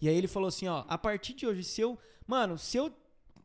E 0.00 0.08
aí 0.08 0.16
ele 0.16 0.28
falou 0.28 0.48
assim, 0.48 0.66
ó, 0.66 0.84
a 0.88 0.98
partir 0.98 1.34
de 1.34 1.46
hoje, 1.46 1.62
se 1.64 1.80
eu, 1.80 1.98
mano, 2.26 2.58
se 2.58 2.76
eu 2.76 2.92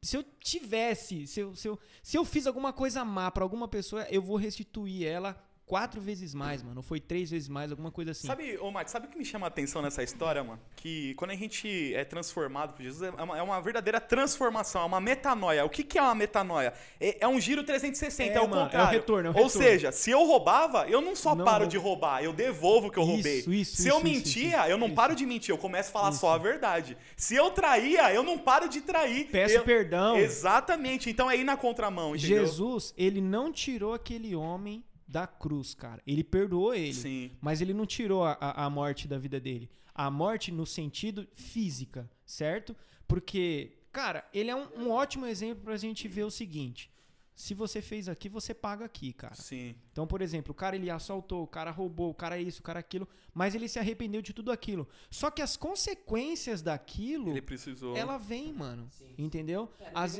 se 0.02 0.16
eu 0.16 0.24
tivesse, 0.40 1.26
se 1.26 1.40
eu, 1.40 1.56
se 1.56 1.68
eu, 1.68 1.80
se 2.04 2.16
eu 2.16 2.24
fiz 2.24 2.46
alguma 2.46 2.72
coisa 2.72 3.04
má 3.04 3.32
pra 3.32 3.44
alguma 3.44 3.68
pessoa, 3.68 4.04
eu 4.12 4.22
vou 4.22 4.38
restituir 4.38 5.04
ela 5.08 5.36
quatro 5.66 6.00
vezes 6.00 6.34
mais, 6.36 6.62
mano. 6.62 6.78
Ou 6.78 6.84
foi 6.84 7.00
três 7.00 7.30
vezes 7.32 7.50
mais, 7.50 7.72
alguma 7.72 7.92
coisa 7.92 8.12
assim. 8.12 8.28
Sabe, 8.28 8.58
ô 8.60 8.72
Mike, 8.72 8.92
sabe 8.92 9.08
o 9.08 9.10
que 9.10 9.18
me 9.18 9.26
chama 9.26 9.48
a 9.48 9.50
atenção 9.50 9.82
nessa 9.82 10.04
história, 10.04 10.44
mano? 10.44 10.60
Que 10.76 11.14
quando 11.16 11.32
a 11.32 11.36
gente 11.36 11.94
é 11.96 12.06
transformado 12.06 12.74
por 12.74 12.84
Jesus, 12.84 13.02
é 13.18 13.22
uma, 13.24 13.38
é 13.38 13.42
uma 13.42 13.60
verdadeira 13.60 14.00
transformação, 14.00 14.84
é 14.84 14.86
uma 14.86 15.02
metanoia. 15.02 15.66
O 15.66 15.70
que, 15.70 15.84
que 15.84 15.98
é 15.98 16.02
uma 16.02 16.14
metanoia? 16.14 16.74
É, 17.00 17.18
é 17.22 17.28
um 17.28 17.40
giro 17.40 17.64
360, 17.64 18.32
é, 18.32 18.36
É, 18.38 18.42
o 18.42 18.44
mano, 18.48 18.56
é 18.56 18.62
o 18.62 18.66
contrário. 18.66 18.92
retorno, 19.00 19.28
é 19.28 19.32
o 19.32 19.36
Ou 19.38 19.44
retorno. 19.48 19.68
seja, 19.68 19.92
se 19.92 20.12
eu 20.12 20.24
roubava, 20.26 20.88
eu 20.88 21.02
não 21.02 21.16
só 21.16 21.34
Não 21.36 21.44
paro 21.44 21.66
de 21.68 21.78
roubar, 21.78 22.24
eu 22.24 22.32
devolvo 22.32 22.88
o 22.88 22.92
que 22.92 22.98
eu 23.00 23.04
Isso, 23.04 23.12
roubei. 23.14 23.38
isso, 23.40 23.50
se 23.50 23.60
isso, 23.62 23.88
eu 23.90 23.96
isso, 23.98 24.04
mentia, 24.04 24.60
isso, 24.62 24.70
eu 24.70 24.78
não 24.78 24.88
isso. 24.88 24.96
paro 24.96 25.16
de 25.16 25.26
mentir, 25.26 25.50
eu 25.52 25.58
começo 25.58 25.90
a 25.90 25.92
falar 25.94 26.10
Isso. 26.12 26.20
só 26.20 26.34
a 26.34 26.38
verdade. 26.38 26.96
Se 27.18 27.36
eu 27.36 27.50
traía, 27.52 28.14
eu 28.14 28.22
não 28.24 28.38
paro 28.38 28.70
de 28.70 28.82
trair. 28.82 29.28
Peço 29.32 29.56
Eu- 29.56 29.64
perdão. 29.64 30.16
Exatamente, 30.18 31.10
então 31.10 31.30
é 31.30 31.36
ir 31.38 31.44
na 31.44 31.58
contramão, 31.58 32.16
entendeu? 32.16 32.46
Jesus, 32.46 32.94
ele 32.96 33.20
não 33.20 33.52
tirou 33.52 33.94
aquele 33.94 34.36
homem 34.36 34.84
da 35.08 35.28
cruz, 35.28 35.74
cara. 35.74 36.02
Ele 36.06 36.24
perdoou 36.24 36.74
ele. 36.74 36.94
Sim. 36.94 37.32
Mas 37.42 37.62
ele 37.62 37.74
não 37.74 37.86
tirou 37.86 38.24
a, 38.24 38.38
a, 38.40 38.70
morte 38.70 39.08
da 39.08 39.18
vida 39.18 39.40
dele. 39.40 39.70
A 39.94 40.10
morte 40.10 40.52
no 40.52 40.66
sentido 40.66 41.28
física, 41.34 42.10
certo? 42.26 42.76
Porque, 43.08 43.78
cara, 43.92 44.28
ele 44.34 44.50
é 44.50 44.56
um, 44.56 44.68
um 44.78 44.92
ótimo 44.92 45.26
exemplo 45.26 45.64
pra 45.64 45.78
gente 45.78 46.08
ver 46.08 46.24
o 46.24 46.32
seguinte. 46.32 46.92
Se 47.36 47.54
você 47.54 47.82
fez 47.82 48.08
aqui, 48.08 48.30
você 48.30 48.54
paga 48.54 48.86
aqui, 48.86 49.12
cara. 49.12 49.36
Sim. 49.36 49.76
Então, 49.92 50.08
por 50.08 50.22
exemplo, 50.22 50.52
o 50.54 50.56
cara 50.56 50.76
ele 50.78 50.90
assaltou, 50.90 51.44
o 51.44 51.48
cara 51.48 51.70
roubou, 51.70 52.10
o 52.10 52.14
cara 52.14 52.40
isso, 52.40 52.62
o 52.62 52.64
cara 52.64 52.80
aquilo, 52.80 53.08
mas 53.34 53.54
ele 53.54 53.68
se 53.68 53.78
arrependeu 53.78 54.22
de 54.22 54.32
tudo 54.34 54.54
aquilo. 54.54 54.88
Só 55.12 55.30
que 55.30 55.42
as 55.42 55.58
consequências 55.58 56.62
daquilo, 56.62 57.32
Ele 57.32 57.42
precisou. 57.42 57.96
ela 57.96 58.18
vem, 58.18 58.54
mano. 58.54 58.90
Entendeu? 59.18 59.70
As- 59.94 60.18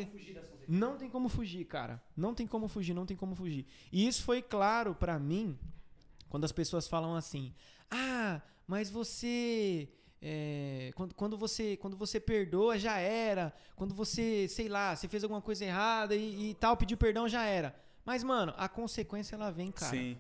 não 0.68 0.98
tem 0.98 1.10
como 1.10 1.30
fugir, 1.30 1.66
cara. 1.66 2.02
Não 2.16 2.34
tem 2.34 2.48
como 2.48 2.68
fugir, 2.68 2.94
não 2.94 3.06
tem 3.06 3.18
como 3.18 3.36
fugir. 3.36 3.66
E 3.92 4.08
isso 4.08 4.24
foi 4.24 4.42
claro 4.42 4.96
pra 4.96 5.20
mim 5.20 5.58
quando 6.30 6.46
as 6.46 6.52
pessoas 6.52 6.88
falam 6.88 7.16
assim: 7.16 7.54
"Ah, 7.90 8.42
mas 8.68 8.90
você 8.90 9.90
é, 10.22 10.92
quando, 10.96 11.14
quando 11.14 11.38
você 11.38 11.78
quando 11.78 11.96
você 11.96 12.20
perdoa 12.20 12.80
já 12.80 12.98
era. 12.98 13.54
Quando 13.76 13.94
você, 13.94 14.48
sei 14.48 14.68
lá, 14.68 14.96
você 14.96 15.08
fez 15.08 15.24
alguma 15.24 15.42
coisa 15.42 15.64
errada 15.64 16.16
e, 16.16 16.50
e 16.50 16.54
tal, 16.56 16.76
pediu 16.76 16.98
perdão 16.98 17.28
já 17.28 17.44
era. 17.44 17.76
Mas 18.04 18.24
mano, 18.24 18.54
a 18.58 18.68
consequência 18.68 19.36
ela 19.36 19.52
vem, 19.52 19.72
cara. 19.72 19.92
Sim. 19.92 20.18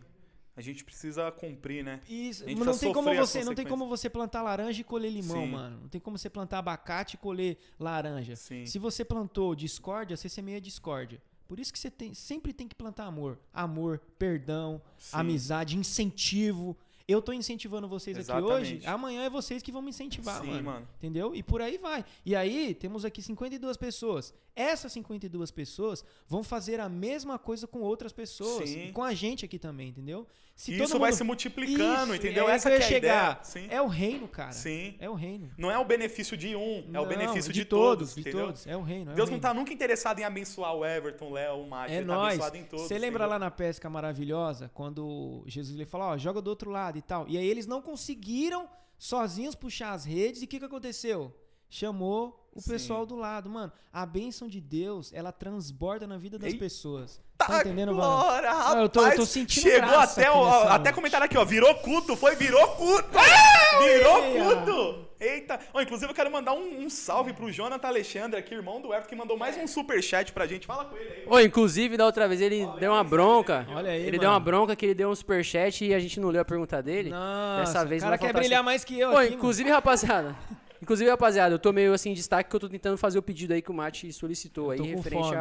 A 0.57 0.61
gente 0.61 0.85
precisa 0.85 1.29
cumprir, 1.31 1.83
né? 1.83 1.99
Isso, 2.07 2.45
A 2.45 2.47
gente 2.47 2.63
não 2.63 2.77
tem 2.77 2.93
como 2.93 3.13
você, 3.13 3.43
não 3.43 3.53
tem 3.53 3.65
como 3.67 3.87
você 3.87 4.09
plantar 4.09 4.41
laranja 4.41 4.79
e 4.79 4.83
colher 4.85 5.11
limão, 5.11 5.43
Sim. 5.43 5.51
mano. 5.51 5.79
Não 5.81 5.89
tem 5.89 5.99
como 5.99 6.17
você 6.17 6.29
plantar 6.29 6.59
abacate 6.59 7.15
e 7.15 7.17
colher 7.17 7.57
laranja. 7.77 8.35
Sim. 8.37 8.65
Se 8.65 8.79
você 8.79 9.03
plantou 9.03 9.53
discórdia, 9.53 10.15
você 10.15 10.29
semeia 10.29 10.61
discórdia. 10.61 11.21
Por 11.47 11.59
isso 11.59 11.71
que 11.73 11.77
você 11.77 11.91
tem- 11.91 12.13
sempre 12.13 12.53
tem 12.53 12.67
que 12.67 12.73
plantar 12.73 13.03
amor. 13.05 13.37
Amor, 13.53 13.99
perdão, 14.17 14.81
Sim. 14.97 15.17
amizade, 15.17 15.77
incentivo. 15.77 16.75
Eu 17.07 17.21
tô 17.21 17.31
incentivando 17.31 17.87
vocês 17.87 18.17
aqui 18.17 18.31
hoje, 18.41 18.77
Exatamente. 18.77 18.87
amanhã 18.87 19.23
é 19.23 19.29
vocês 19.29 19.61
que 19.61 19.71
vão 19.71 19.81
me 19.81 19.89
incentivar, 19.89 20.41
Sim, 20.41 20.47
mano. 20.47 20.63
mano. 20.63 20.87
Entendeu? 20.97 21.35
E 21.35 21.43
por 21.43 21.61
aí 21.61 21.77
vai. 21.77 22.03
E 22.25 22.35
aí, 22.35 22.73
temos 22.73 23.05
aqui 23.05 23.21
52 23.21 23.77
pessoas. 23.77 24.33
Essas 24.55 24.91
52 24.93 25.51
pessoas 25.51 26.03
vão 26.27 26.43
fazer 26.43 26.79
a 26.79 26.89
mesma 26.89 27.37
coisa 27.37 27.67
com 27.67 27.79
outras 27.81 28.11
pessoas. 28.11 28.69
Sim. 28.69 28.87
E 28.87 28.91
com 28.91 29.03
a 29.03 29.13
gente 29.13 29.45
aqui 29.45 29.59
também, 29.59 29.89
entendeu? 29.89 30.25
Se 30.55 30.71
E 30.71 30.81
isso 30.81 30.97
vai 30.97 31.09
mundo- 31.11 31.17
se 31.17 31.23
multiplicando, 31.25 32.13
Isso, 32.13 32.15
entendeu? 32.15 32.47
é 32.49 32.53
Essa 32.55 32.69
que 32.69 32.75
é 32.75 32.79
a 32.79 32.81
chegar. 32.81 33.31
ideia. 33.31 33.39
Sim. 33.43 33.67
É 33.69 33.81
o 33.81 33.87
reino, 33.87 34.25
cara. 34.25 34.53
Sim. 34.53 34.95
É 34.99 35.09
o 35.09 35.13
reino. 35.13 35.51
Não 35.57 35.69
é 35.69 35.77
o 35.77 35.83
benefício 35.83 36.37
de 36.37 36.55
um, 36.55 36.77
é 36.77 36.83
o 36.87 36.91
Não, 36.91 37.05
benefício 37.05 37.51
de, 37.51 37.65
todos, 37.65 38.15
de 38.15 38.21
entendeu? 38.21 38.45
todos. 38.45 38.65
É 38.65 38.77
o 38.77 38.81
reino. 38.81 39.11
É 39.11 39.15
Deus 39.15 39.27
o 39.27 39.31
não 39.33 39.37
reino. 39.37 39.41
tá 39.41 39.53
nunca 39.53 39.73
interessado 39.73 40.19
em 40.19 40.23
abençoar 40.23 40.73
o 40.73 40.85
Everton, 40.85 41.25
o 41.27 41.33
Léo, 41.33 41.55
o 41.57 41.63
Mike. 41.65 41.91
É 41.91 41.97
ele 41.97 42.05
tá 42.07 42.25
abençoado 42.27 42.55
em 42.57 42.63
todos. 42.63 42.87
Você 42.87 42.93
lembra 42.93 43.07
entendeu? 43.25 43.27
lá 43.31 43.39
na 43.39 43.51
pesca 43.51 43.89
maravilhosa, 43.89 44.71
quando 44.73 45.43
Jesus 45.45 45.75
ele 45.75 45.85
falou, 45.85 46.07
ó, 46.07 46.17
joga 46.17 46.41
do 46.41 46.47
outro 46.49 46.71
lado 46.71 46.97
e 46.97 47.01
tal. 47.01 47.27
E 47.27 47.37
aí 47.37 47.45
eles 47.45 47.67
não 47.67 47.81
conseguiram 47.81 48.69
sozinhos 48.97 49.55
puxar 49.55 49.91
as 49.91 50.05
redes. 50.05 50.41
E 50.41 50.45
o 50.45 50.47
que, 50.47 50.57
que 50.59 50.65
aconteceu? 50.65 51.35
Chamou 51.69 52.44
o 52.55 52.61
Sim. 52.61 52.71
pessoal 52.71 53.05
do 53.05 53.15
lado. 53.15 53.49
Mano, 53.49 53.71
a 53.91 54.05
bênção 54.05 54.47
de 54.47 54.61
Deus, 54.61 55.11
ela 55.13 55.31
transborda 55.31 56.07
na 56.07 56.17
vida 56.17 56.39
das 56.39 56.53
Ei. 56.53 56.57
pessoas. 56.57 57.21
Tá 57.37 57.45
Tá 57.47 57.59
entendendo, 57.59 57.91
Não, 57.93 57.99
rapaz. 57.99 58.77
eu 58.77 58.87
tô- 58.89 59.05
eu 59.05 59.15
tô 59.17 59.25
sentindo 59.25 59.63
Chegou 59.63 59.89
graça 59.89 60.21
até 60.21 60.29
aqui 60.29 60.37
o. 60.39 60.43
Até 60.69 60.91
comentaram 60.93 61.25
aqui, 61.25 61.37
ó. 61.37 61.43
Virou 61.43 61.75
culto, 61.75 62.15
foi, 62.15 62.33
virou 62.37 62.65
culto! 62.69 63.09
virou 63.83 64.23
Eia. 64.23 64.43
culto! 64.55 65.05
Eita! 65.19 65.59
Ó, 65.73 65.81
inclusive, 65.81 66.09
eu 66.11 66.15
quero 66.15 66.31
mandar 66.31 66.53
um, 66.53 66.85
um 66.85 66.89
salve 66.89 67.33
pro 67.33 67.51
Jonathan 67.51 67.87
Alexandre 67.89 68.39
aqui, 68.39 68.53
irmão 68.53 68.81
do 68.81 68.87
Everton, 68.93 69.09
que 69.09 69.15
mandou 69.15 69.37
mais 69.37 69.57
um 69.57 69.67
superchat 69.67 70.31
pra 70.31 70.47
gente. 70.47 70.65
Fala 70.65 70.85
com 70.85 70.95
ele 70.95 71.09
aí. 71.09 71.23
Ô, 71.27 71.39
inclusive, 71.39 71.97
da 71.97 72.05
outra 72.05 72.25
vez 72.27 72.39
ele 72.39 72.65
deu 72.79 72.91
uma 72.93 73.03
bronca. 73.03 73.67
Olha 73.69 73.91
aí, 73.91 73.97
Ele 74.01 74.11
mano. 74.11 74.19
deu 74.21 74.29
uma 74.29 74.39
bronca 74.39 74.75
que 74.77 74.85
ele 74.85 74.93
deu 74.95 75.09
um 75.09 75.15
superchat 75.15 75.83
e 75.85 75.93
a 75.93 75.99
gente 75.99 76.19
não 76.21 76.29
leu 76.29 76.41
a 76.41 76.45
pergunta 76.45 76.81
dele. 76.81 77.09
Nossa, 77.09 77.59
Dessa 77.73 77.85
vez 77.85 78.01
o 78.01 78.05
não 78.05 78.11
cara 78.17 78.31
quer 78.31 78.33
brilhar 78.39 78.59
assim. 78.59 78.65
mais 78.65 78.83
que 78.85 78.97
eu 78.99 79.09
Ô, 79.09 79.17
aqui, 79.17 79.23
mano. 79.25 79.35
inclusive, 79.35 79.69
rapaziada. 79.69 80.35
Inclusive, 80.85 81.09
rapaziada, 81.09 81.55
eu 81.55 81.57
tô 81.57 81.73
meio 81.73 81.95
assim 81.95 82.11
em 82.11 82.13
destaque 82.13 82.47
que 82.47 82.55
eu 82.55 82.59
tô 82.59 82.69
tentando 82.69 82.95
fazer 82.95 83.17
o 83.17 83.21
pedido 83.23 83.55
aí 83.55 83.61
que 83.63 83.71
o 83.71 83.73
Mate 83.73 84.13
solicitou 84.13 84.69
aí, 84.69 84.79
referente 84.79 85.33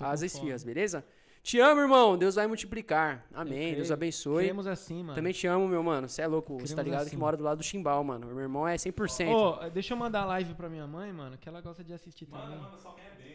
às 0.00 0.22
esfirras, 0.22 0.64
beleza? 0.64 1.04
Te 1.40 1.60
amo, 1.60 1.80
irmão. 1.80 2.18
Deus 2.18 2.34
vai 2.34 2.48
multiplicar. 2.48 3.24
Amém. 3.32 3.70
Eu 3.70 3.76
Deus 3.76 3.92
abençoe. 3.92 4.42
Queremos 4.42 4.66
assim, 4.66 5.04
mano. 5.04 5.14
Também 5.14 5.32
te 5.32 5.46
amo, 5.46 5.68
meu 5.68 5.84
mano. 5.84 6.08
Você 6.08 6.22
é 6.22 6.26
louco. 6.26 6.58
Você 6.58 6.74
tá 6.74 6.82
ligado 6.82 7.02
assim. 7.02 7.10
que 7.10 7.16
mora 7.16 7.36
do 7.36 7.44
lado 7.44 7.58
do 7.58 7.62
Chimbal, 7.62 8.02
mano. 8.02 8.26
Meu 8.26 8.40
irmão 8.40 8.66
é 8.66 8.74
100%. 8.74 9.28
Ô, 9.32 9.70
deixa 9.70 9.94
eu 9.94 9.96
mandar 9.96 10.24
live 10.24 10.52
pra 10.54 10.68
minha 10.68 10.86
mãe, 10.88 11.12
mano, 11.12 11.38
que 11.38 11.48
ela 11.48 11.60
gosta 11.60 11.84
de 11.84 11.92
assistir 11.92 12.26
também. 12.26 12.58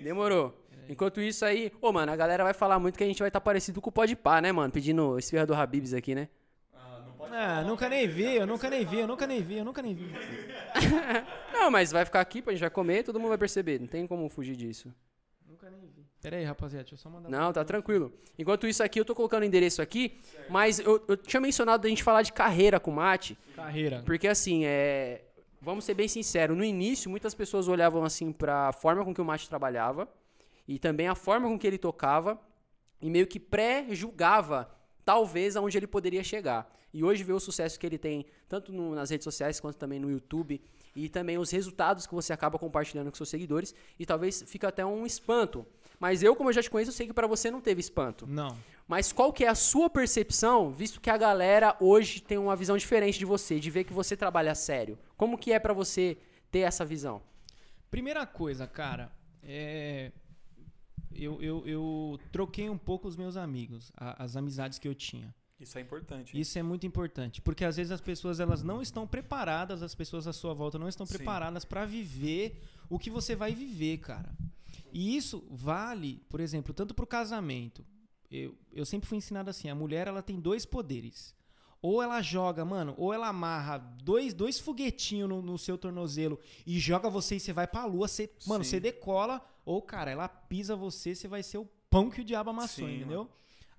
Demorou. 0.01 0.53
Enquanto 0.89 1.21
isso 1.21 1.45
aí, 1.45 1.71
ô, 1.81 1.93
mano, 1.93 2.11
a 2.11 2.15
galera 2.17 2.43
vai 2.43 2.53
falar 2.53 2.77
muito 2.77 2.97
que 2.97 3.05
a 3.05 3.07
gente 3.07 3.19
vai 3.19 3.29
estar 3.29 3.39
parecido 3.39 3.79
com 3.79 3.89
o 3.89 3.93
Pode 3.93 4.17
Pá, 4.17 4.41
né, 4.41 4.51
mano? 4.51 4.69
Pedindo 4.69 5.17
esfirra 5.17 5.45
do 5.45 5.55
Habibs 5.55 5.93
aqui, 5.93 6.13
né? 6.13 6.27
Ah, 7.31 7.63
nunca 7.63 7.89
nem 7.89 8.07
vi, 8.07 8.35
eu 8.35 8.45
nunca 8.47 8.69
nem 8.69 8.85
vi, 8.85 8.99
eu 8.99 9.07
nunca 9.07 9.27
nem 9.27 9.41
vi, 9.41 9.57
eu 9.57 9.65
nunca 9.65 9.81
nem 9.81 9.93
vi. 9.93 10.05
Não, 11.53 11.69
mas 11.71 11.91
vai 11.91 12.05
ficar 12.05 12.21
aqui, 12.21 12.43
a 12.45 12.51
gente 12.51 12.59
vai 12.59 12.69
comer, 12.69 13.03
todo 13.03 13.19
mundo 13.19 13.29
vai 13.29 13.37
perceber. 13.37 13.79
Não 13.79 13.87
tem 13.87 14.05
como 14.07 14.27
fugir 14.29 14.55
disso. 14.55 14.93
Nunca 15.47 15.69
nem 15.69 15.81
vi. 15.87 16.05
Pera 16.21 16.37
aí, 16.37 16.43
rapaziada, 16.43 16.83
deixa 16.83 16.95
eu 16.95 16.97
só 16.97 17.09
mandar. 17.09 17.29
Não, 17.29 17.51
tá 17.51 17.63
tranquilo. 17.65 18.13
Enquanto 18.37 18.65
isso 18.65 18.81
aqui, 18.81 18.99
eu 18.99 19.05
tô 19.05 19.13
colocando 19.13 19.43
o 19.43 19.45
endereço 19.45 19.81
aqui, 19.81 20.19
mas 20.49 20.79
eu, 20.79 21.03
eu 21.07 21.17
tinha 21.17 21.41
mencionado 21.41 21.83
da 21.83 21.89
gente 21.89 22.03
falar 22.03 22.21
de 22.21 22.31
carreira 22.31 22.79
com 22.79 22.91
o 22.91 22.95
Mate, 22.95 23.37
Carreira. 23.55 24.01
porque 24.05 24.27
assim, 24.27 24.65
é. 24.65 25.25
Vamos 25.61 25.85
ser 25.85 25.93
bem 25.93 26.09
sinceros, 26.09 26.57
no 26.57 26.63
início 26.63 27.09
muitas 27.09 27.33
pessoas 27.33 27.69
olhavam 27.69 28.03
assim 28.03 28.33
pra 28.33 28.73
forma 28.73 29.05
com 29.05 29.13
que 29.13 29.21
o 29.21 29.25
Mate 29.25 29.47
trabalhava 29.47 30.09
e 30.67 30.77
também 30.77 31.07
a 31.07 31.15
forma 31.15 31.47
com 31.47 31.57
que 31.57 31.65
ele 31.65 31.77
tocava 31.77 32.37
e 33.01 33.09
meio 33.09 33.25
que 33.25 33.39
pré-julgava 33.39 34.69
talvez 35.05 35.55
aonde 35.55 35.77
ele 35.77 35.87
poderia 35.87 36.21
chegar. 36.21 36.69
E 36.93 37.03
hoje 37.03 37.23
vê 37.23 37.33
o 37.33 37.39
sucesso 37.39 37.79
que 37.79 37.85
ele 37.85 37.97
tem, 37.97 38.25
tanto 38.47 38.71
no- 38.71 38.93
nas 38.93 39.09
redes 39.09 39.23
sociais 39.23 39.59
quanto 39.59 39.77
também 39.77 39.99
no 39.99 40.11
YouTube, 40.11 40.61
e 40.95 41.09
também 41.09 41.39
os 41.39 41.49
resultados 41.49 42.05
que 42.05 42.13
você 42.13 42.31
acaba 42.31 42.59
compartilhando 42.59 43.09
com 43.09 43.15
seus 43.15 43.29
seguidores, 43.29 43.73
e 43.97 44.05
talvez 44.05 44.43
fica 44.45 44.67
até 44.67 44.85
um 44.85 45.05
espanto. 45.05 45.65
Mas 45.99 46.21
eu, 46.21 46.35
como 46.35 46.49
eu 46.49 46.53
já 46.53 46.61
te 46.61 46.69
conheço, 46.69 46.91
eu 46.91 46.95
sei 46.95 47.07
que 47.07 47.13
pra 47.13 47.25
você 47.25 47.49
não 47.49 47.61
teve 47.61 47.79
espanto. 47.79 48.27
Não. 48.27 48.55
Mas 48.87 49.11
qual 49.11 49.33
que 49.33 49.43
é 49.43 49.47
a 49.47 49.55
sua 49.55 49.89
percepção, 49.89 50.71
visto 50.71 51.01
que 51.01 51.09
a 51.09 51.17
galera 51.17 51.75
hoje 51.79 52.21
tem 52.21 52.37
uma 52.37 52.55
visão 52.55 52.77
diferente 52.77 53.17
de 53.17 53.25
você, 53.25 53.59
de 53.59 53.71
ver 53.71 53.85
que 53.85 53.93
você 53.93 54.15
trabalha 54.15 54.53
sério? 54.53 54.99
Como 55.17 55.37
que 55.37 55.51
é 55.51 55.57
pra 55.59 55.73
você 55.73 56.17
ter 56.51 56.59
essa 56.59 56.85
visão? 56.85 57.21
Primeira 57.89 58.25
coisa, 58.27 58.67
cara, 58.67 59.11
é. 59.41 60.11
Eu, 61.15 61.41
eu, 61.41 61.65
eu 61.67 62.19
troquei 62.31 62.69
um 62.69 62.77
pouco 62.77 63.07
os 63.07 63.15
meus 63.15 63.37
amigos, 63.37 63.91
a- 63.95 64.23
as 64.23 64.35
amizades 64.35 64.79
que 64.79 64.87
eu 64.87 64.95
tinha. 64.95 65.33
Isso 65.63 65.77
é 65.77 65.81
importante. 65.81 66.39
Isso 66.39 66.59
é 66.59 66.63
muito 66.63 66.85
importante, 66.85 67.41
porque 67.41 67.65
às 67.65 67.77
vezes 67.77 67.91
as 67.91 68.01
pessoas 68.01 68.39
elas 68.39 68.61
não 68.61 68.81
estão 68.81 69.07
preparadas, 69.07 69.81
as 69.81 69.95
pessoas 69.95 70.27
à 70.27 70.33
sua 70.33 70.53
volta 70.53 70.77
não 70.77 70.87
estão 70.87 71.05
preparadas 71.07 71.65
para 71.65 71.85
viver 71.85 72.61
o 72.89 72.99
que 72.99 73.09
você 73.09 73.35
vai 73.35 73.53
viver, 73.53 73.97
cara. 73.97 74.35
E 74.91 75.15
isso 75.15 75.43
vale, 75.49 76.21
por 76.29 76.39
exemplo, 76.39 76.73
tanto 76.73 76.93
pro 76.93 77.07
casamento. 77.07 77.85
Eu, 78.29 78.55
eu 78.71 78.85
sempre 78.85 79.07
fui 79.07 79.17
ensinado 79.17 79.49
assim, 79.49 79.69
a 79.69 79.75
mulher 79.75 80.07
ela 80.07 80.21
tem 80.21 80.39
dois 80.39 80.65
poderes. 80.65 81.35
Ou 81.81 82.01
ela 82.01 82.21
joga, 82.21 82.63
mano, 82.63 82.93
ou 82.97 83.13
ela 83.13 83.27
amarra 83.27 83.77
dois, 83.77 84.33
dois 84.33 84.57
foguetinhos 84.57 85.27
no, 85.27 85.41
no 85.41 85.57
seu 85.57 85.77
tornozelo 85.77 86.39
e 86.65 86.79
joga 86.79 87.09
você 87.09 87.35
e 87.35 87.39
você 87.39 87.51
vai 87.51 87.67
pra 87.67 87.85
lua, 87.85 88.07
você, 88.07 88.31
mano, 88.47 88.63
Sim. 88.63 88.69
você 88.69 88.79
decola, 88.79 89.45
ou, 89.65 89.81
cara, 89.81 90.09
ela 90.09 90.27
pisa 90.29 90.75
você, 90.75 91.13
você 91.13 91.27
vai 91.27 91.43
ser 91.43 91.57
o 91.57 91.67
pão 91.89 92.09
que 92.09 92.21
o 92.21 92.23
diabo 92.23 92.51
amassou, 92.51 92.87
Sim, 92.87 92.95
entendeu? 92.95 93.29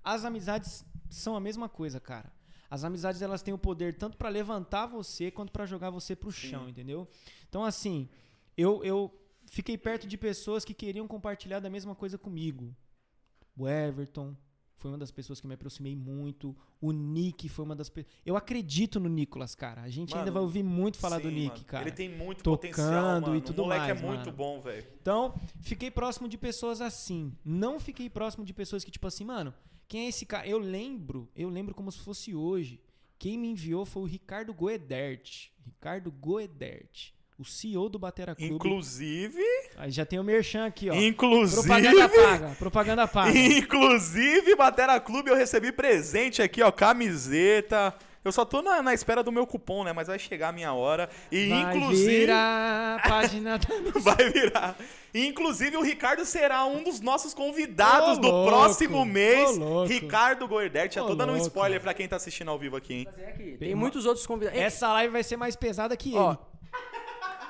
As 0.05 0.23
amizades 0.23 0.85
são 1.09 1.35
a 1.35 1.39
mesma 1.39 1.67
coisa, 1.67 1.99
cara. 1.99 2.31
As 2.69 2.83
amizades 2.83 3.21
elas 3.21 3.41
têm 3.41 3.53
o 3.53 3.57
poder 3.57 3.97
tanto 3.97 4.17
pra 4.17 4.29
levantar 4.29 4.85
você 4.85 5.31
quanto 5.31 5.51
pra 5.51 5.65
jogar 5.65 5.89
você 5.89 6.15
pro 6.15 6.31
Sim. 6.31 6.47
chão, 6.49 6.69
entendeu? 6.69 7.07
Então 7.49 7.63
assim, 7.63 8.07
eu, 8.55 8.83
eu 8.83 9.11
fiquei 9.47 9.77
perto 9.77 10.07
de 10.07 10.17
pessoas 10.17 10.63
que 10.63 10.73
queriam 10.73 11.07
compartilhar 11.07 11.59
da 11.59 11.69
mesma 11.69 11.95
coisa 11.95 12.17
comigo. 12.17 12.75
O 13.57 13.67
Everton 13.67 14.35
foi 14.77 14.91
uma 14.91 14.97
das 14.97 15.09
pessoas 15.09 15.39
que 15.39 15.47
me 15.47 15.53
aproximei 15.53 15.95
muito. 15.95 16.55
O 16.81 16.91
Nick 16.91 17.47
foi 17.47 17.63
uma 17.65 17.75
das 17.75 17.89
pessoas. 17.89 18.13
Eu 18.25 18.35
acredito 18.35 18.99
no 18.99 19.07
Nicolas, 19.09 19.55
cara. 19.55 19.81
A 19.81 19.89
gente 19.89 20.13
ainda 20.13 20.25
Mano, 20.25 20.33
vai 20.33 20.43
ouvir 20.43 20.63
muito 20.63 20.97
falar 20.97 21.19
do 21.19 21.29
Sim, 21.29 21.35
Nick, 21.35 21.49
mano. 21.53 21.65
cara. 21.65 21.83
Ele 21.85 21.95
tem 21.95 22.09
muito 22.09 22.43
Tocando 22.43 22.59
potencial, 22.61 23.21
mano. 23.21 23.35
e 23.35 23.41
tudo 23.41 23.59
o 23.61 23.63
moleque 23.63 23.87
mais, 23.93 24.03
é 24.03 24.05
muito 24.05 24.31
bom, 24.31 24.59
velho. 24.59 24.85
Então, 25.01 25.33
fiquei 25.61 25.89
próximo 25.89 26.27
de 26.27 26.37
pessoas 26.37 26.81
assim. 26.81 27.33
Não 27.43 27.79
fiquei 27.79 28.09
próximo 28.09 28.43
de 28.43 28.53
pessoas 28.53 28.83
que, 28.83 28.91
tipo 28.91 29.07
assim, 29.07 29.23
mano, 29.23 29.53
quem 29.87 30.05
é 30.05 30.09
esse 30.09 30.25
cara? 30.25 30.47
Eu 30.47 30.57
lembro, 30.57 31.29
eu 31.35 31.49
lembro 31.49 31.73
como 31.73 31.91
se 31.91 31.99
fosse 31.99 32.33
hoje. 32.33 32.79
Quem 33.17 33.37
me 33.37 33.47
enviou 33.49 33.85
foi 33.85 34.03
o 34.03 34.05
Ricardo 34.05 34.53
Goedert. 34.53 35.49
Ricardo 35.63 36.11
Goedert. 36.11 37.13
O 37.37 37.43
CEO 37.43 37.89
do 37.89 37.99
Batera 37.99 38.33
Clube. 38.33 38.53
Inclusive, 38.53 39.41
Aí 39.75 39.91
já 39.91 40.05
tem 40.05 40.17
o 40.17 40.23
Merchan 40.23 40.65
aqui, 40.65 40.89
ó. 40.89 40.93
inclusive, 40.95 41.61
Propaganda 41.61 42.09
paga. 42.09 42.55
Propaganda 42.55 43.07
paga. 43.07 43.35
inclusive, 43.37 44.55
Batera 44.55 44.99
Clube, 45.01 45.29
eu 45.29 45.35
recebi 45.35 45.71
presente 45.71 46.41
aqui, 46.41 46.61
ó, 46.61 46.71
camiseta. 46.71 47.93
Eu 48.25 48.31
só 48.31 48.43
tô 48.43 48.63
na, 48.63 48.81
na 48.81 48.91
espera 48.91 49.21
do 49.21 49.31
meu 49.31 49.45
cupom, 49.45 49.83
né? 49.83 49.93
Mas 49.93 50.07
vai 50.07 50.17
chegar 50.17 50.49
a 50.49 50.51
minha 50.51 50.73
hora. 50.73 51.07
E 51.31 51.47
Vai 51.47 51.75
inclusive. 51.77 52.19
virar 52.21 52.95
a 52.95 53.07
página 53.07 53.59
da 53.59 53.67
Vai 54.01 54.29
virar. 54.31 54.75
E, 55.13 55.27
Inclusive, 55.27 55.77
o 55.77 55.81
Ricardo 55.83 56.25
será 56.25 56.65
um 56.65 56.83
dos 56.83 56.99
nossos 56.99 57.35
convidados 57.35 58.17
Ô, 58.17 58.21
do 58.21 58.27
louco. 58.27 58.49
próximo 58.49 59.05
mês. 59.05 59.51
Ô, 59.51 59.59
louco. 59.59 59.87
Ricardo 59.87 60.47
Goerdert. 60.47 60.91
Já 60.93 61.03
tô 61.03 61.13
dando 61.13 61.33
um 61.33 61.37
spoiler 61.37 61.79
pra 61.79 61.93
quem 61.93 62.07
tá 62.07 62.15
assistindo 62.15 62.49
ao 62.49 62.57
vivo 62.57 62.75
aqui, 62.75 62.93
hein? 62.95 63.07
Tem 63.59 63.75
muitos 63.75 64.07
outros 64.07 64.25
convidados. 64.25 64.59
Essa 64.59 64.91
live 64.93 65.13
vai 65.13 65.23
ser 65.23 65.37
mais 65.37 65.55
pesada 65.55 65.95
que 65.95 66.15
ele. 66.15 66.37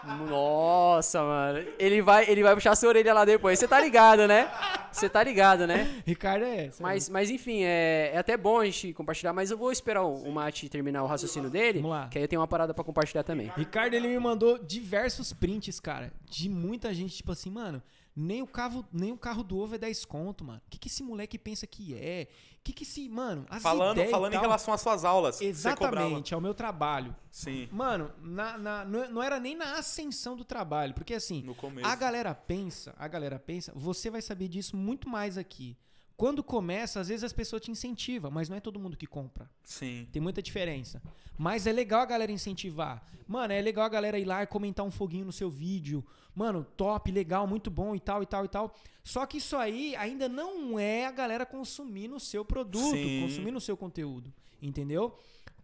Nossa, 0.05 1.21
mano. 1.23 1.65
Ele 1.79 2.01
vai, 2.01 2.29
ele 2.29 2.43
vai 2.43 2.53
puxar 2.53 2.75
sua 2.75 2.89
orelha 2.89 3.13
lá 3.13 3.25
depois. 3.25 3.57
Você 3.59 3.67
tá 3.67 3.79
ligado, 3.79 4.27
né? 4.27 4.49
Você 4.91 5.09
tá 5.09 5.23
ligado, 5.23 5.67
né? 5.67 6.01
Ricardo 6.05 6.45
é 6.45 6.67
essa. 6.67 6.81
Mas, 6.81 7.09
mas 7.09 7.29
enfim, 7.29 7.63
é, 7.63 8.11
é 8.13 8.17
até 8.17 8.37
bom 8.37 8.59
a 8.59 8.65
gente 8.65 8.93
compartilhar, 8.93 9.33
mas 9.33 9.51
eu 9.51 9.57
vou 9.57 9.71
esperar 9.71 10.03
o, 10.03 10.13
o 10.23 10.31
Mate 10.31 10.69
terminar 10.69 11.03
o 11.03 11.07
raciocínio 11.07 11.49
dele, 11.49 11.81
Vamos 11.81 11.97
lá. 11.97 12.07
que 12.07 12.17
aí 12.17 12.23
eu 12.23 12.27
tenho 12.27 12.41
uma 12.41 12.47
parada 12.47 12.73
pra 12.73 12.83
compartilhar 12.83 13.23
também. 13.23 13.51
Ricardo, 13.57 13.93
ele 13.93 14.07
me 14.07 14.19
mandou 14.19 14.57
diversos 14.57 15.33
prints, 15.33 15.79
cara, 15.79 16.11
de 16.29 16.47
muita 16.47 16.93
gente, 16.93 17.15
tipo 17.17 17.31
assim, 17.31 17.49
mano, 17.49 17.81
nem 18.15 18.41
o 18.41 18.47
carro, 18.47 18.85
nem 18.93 19.11
o 19.11 19.17
carro 19.17 19.43
do 19.43 19.57
ovo 19.57 19.75
é 19.75 19.77
10 19.77 20.05
conto, 20.05 20.43
mano. 20.45 20.61
O 20.65 20.69
que, 20.69 20.77
que 20.79 20.87
esse 20.87 21.03
moleque 21.03 21.37
pensa 21.37 21.67
que 21.67 21.93
é? 21.95 22.27
O 22.59 22.63
que, 22.63 22.71
que 22.73 22.83
esse, 22.83 23.09
mano, 23.09 23.45
as 23.49 23.61
Falando, 23.61 24.03
falando 24.09 24.31
em 24.31 24.35
tal- 24.35 24.41
relação 24.41 24.73
às 24.73 24.81
suas 24.81 25.03
aulas. 25.05 25.41
Exatamente, 25.41 26.33
é 26.33 26.37
o 26.37 26.41
meu 26.41 26.53
trabalho. 26.53 27.15
Sim. 27.29 27.67
Mano, 27.71 28.11
na, 28.21 28.57
na- 28.57 28.85
não 28.85 29.11
não 29.11 29.21
era 29.23 29.39
nem 29.39 29.55
na 29.55 29.77
ascensão 29.77 30.35
do 30.35 30.43
trabalho, 30.45 30.93
porque 30.93 31.13
assim, 31.13 31.43
No 31.43 31.53
começo. 31.53 31.87
a 31.87 31.95
galera 31.95 32.33
pensa, 32.33 32.93
a 32.97 33.07
galera 33.07 33.37
pensa, 33.37 33.71
você 33.75 34.09
vai 34.09 34.21
saber 34.21 34.47
disso 34.47 34.75
muito 34.77 35.09
mais 35.09 35.37
aqui. 35.37 35.77
Quando 36.17 36.41
começa, 36.41 37.01
às 37.01 37.09
vezes 37.09 37.23
as 37.25 37.33
pessoas 37.33 37.61
te 37.61 37.69
incentivam, 37.69 38.31
mas 38.31 38.47
não 38.47 38.55
é 38.55 38.61
todo 38.61 38.79
mundo 38.79 38.95
que 38.95 39.05
compra. 39.05 39.49
Sim. 39.63 40.07
Tem 40.13 40.21
muita 40.21 40.41
diferença. 40.41 41.01
Mas 41.37 41.67
é 41.67 41.73
legal 41.73 42.01
a 42.01 42.05
galera 42.05 42.31
incentivar. 42.31 43.05
Mano, 43.27 43.51
é 43.51 43.61
legal 43.61 43.83
a 43.85 43.89
galera 43.89 44.17
ir 44.17 44.23
lá 44.23 44.41
e 44.41 44.47
comentar 44.47 44.85
um 44.85 44.91
foguinho 44.91 45.25
no 45.25 45.33
seu 45.33 45.49
vídeo. 45.49 46.05
Mano, 46.33 46.63
top, 46.77 47.11
legal, 47.11 47.45
muito 47.45 47.69
bom 47.69 47.93
e 47.95 47.99
tal, 47.99 48.23
e 48.23 48.25
tal, 48.25 48.45
e 48.45 48.47
tal. 48.47 48.73
Só 49.03 49.25
que 49.25 49.39
isso 49.39 49.57
aí 49.57 49.93
ainda 49.97 50.29
não 50.29 50.79
é 50.79 51.05
a 51.05 51.11
galera 51.11 51.45
consumir 51.45 52.07
no 52.07 52.19
seu 52.19 52.45
produto, 52.45 52.95
Sim. 52.95 53.21
consumir 53.21 53.51
no 53.51 53.59
seu 53.59 53.75
conteúdo. 53.75 54.33
Entendeu? 54.61 55.17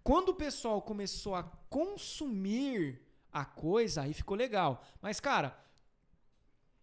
Quando 0.03 0.29
o 0.29 0.35
pessoal 0.35 0.81
começou 0.81 1.33
a 1.33 1.43
consumir 1.69 3.01
a 3.31 3.45
coisa, 3.45 4.01
aí 4.01 4.13
ficou 4.13 4.35
legal. 4.35 4.83
Mas, 5.01 5.19
cara, 5.21 5.57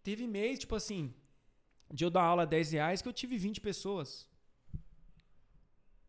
teve 0.03 0.25
mês, 0.25 0.57
tipo 0.57 0.73
assim, 0.75 1.13
de 1.91 2.03
eu 2.05 2.09
dar 2.09 2.23
aula 2.23 2.45
10 2.45 2.71
reais 2.71 3.01
que 3.01 3.07
eu 3.07 3.13
tive 3.13 3.37
20 3.37 3.61
pessoas. 3.61 4.27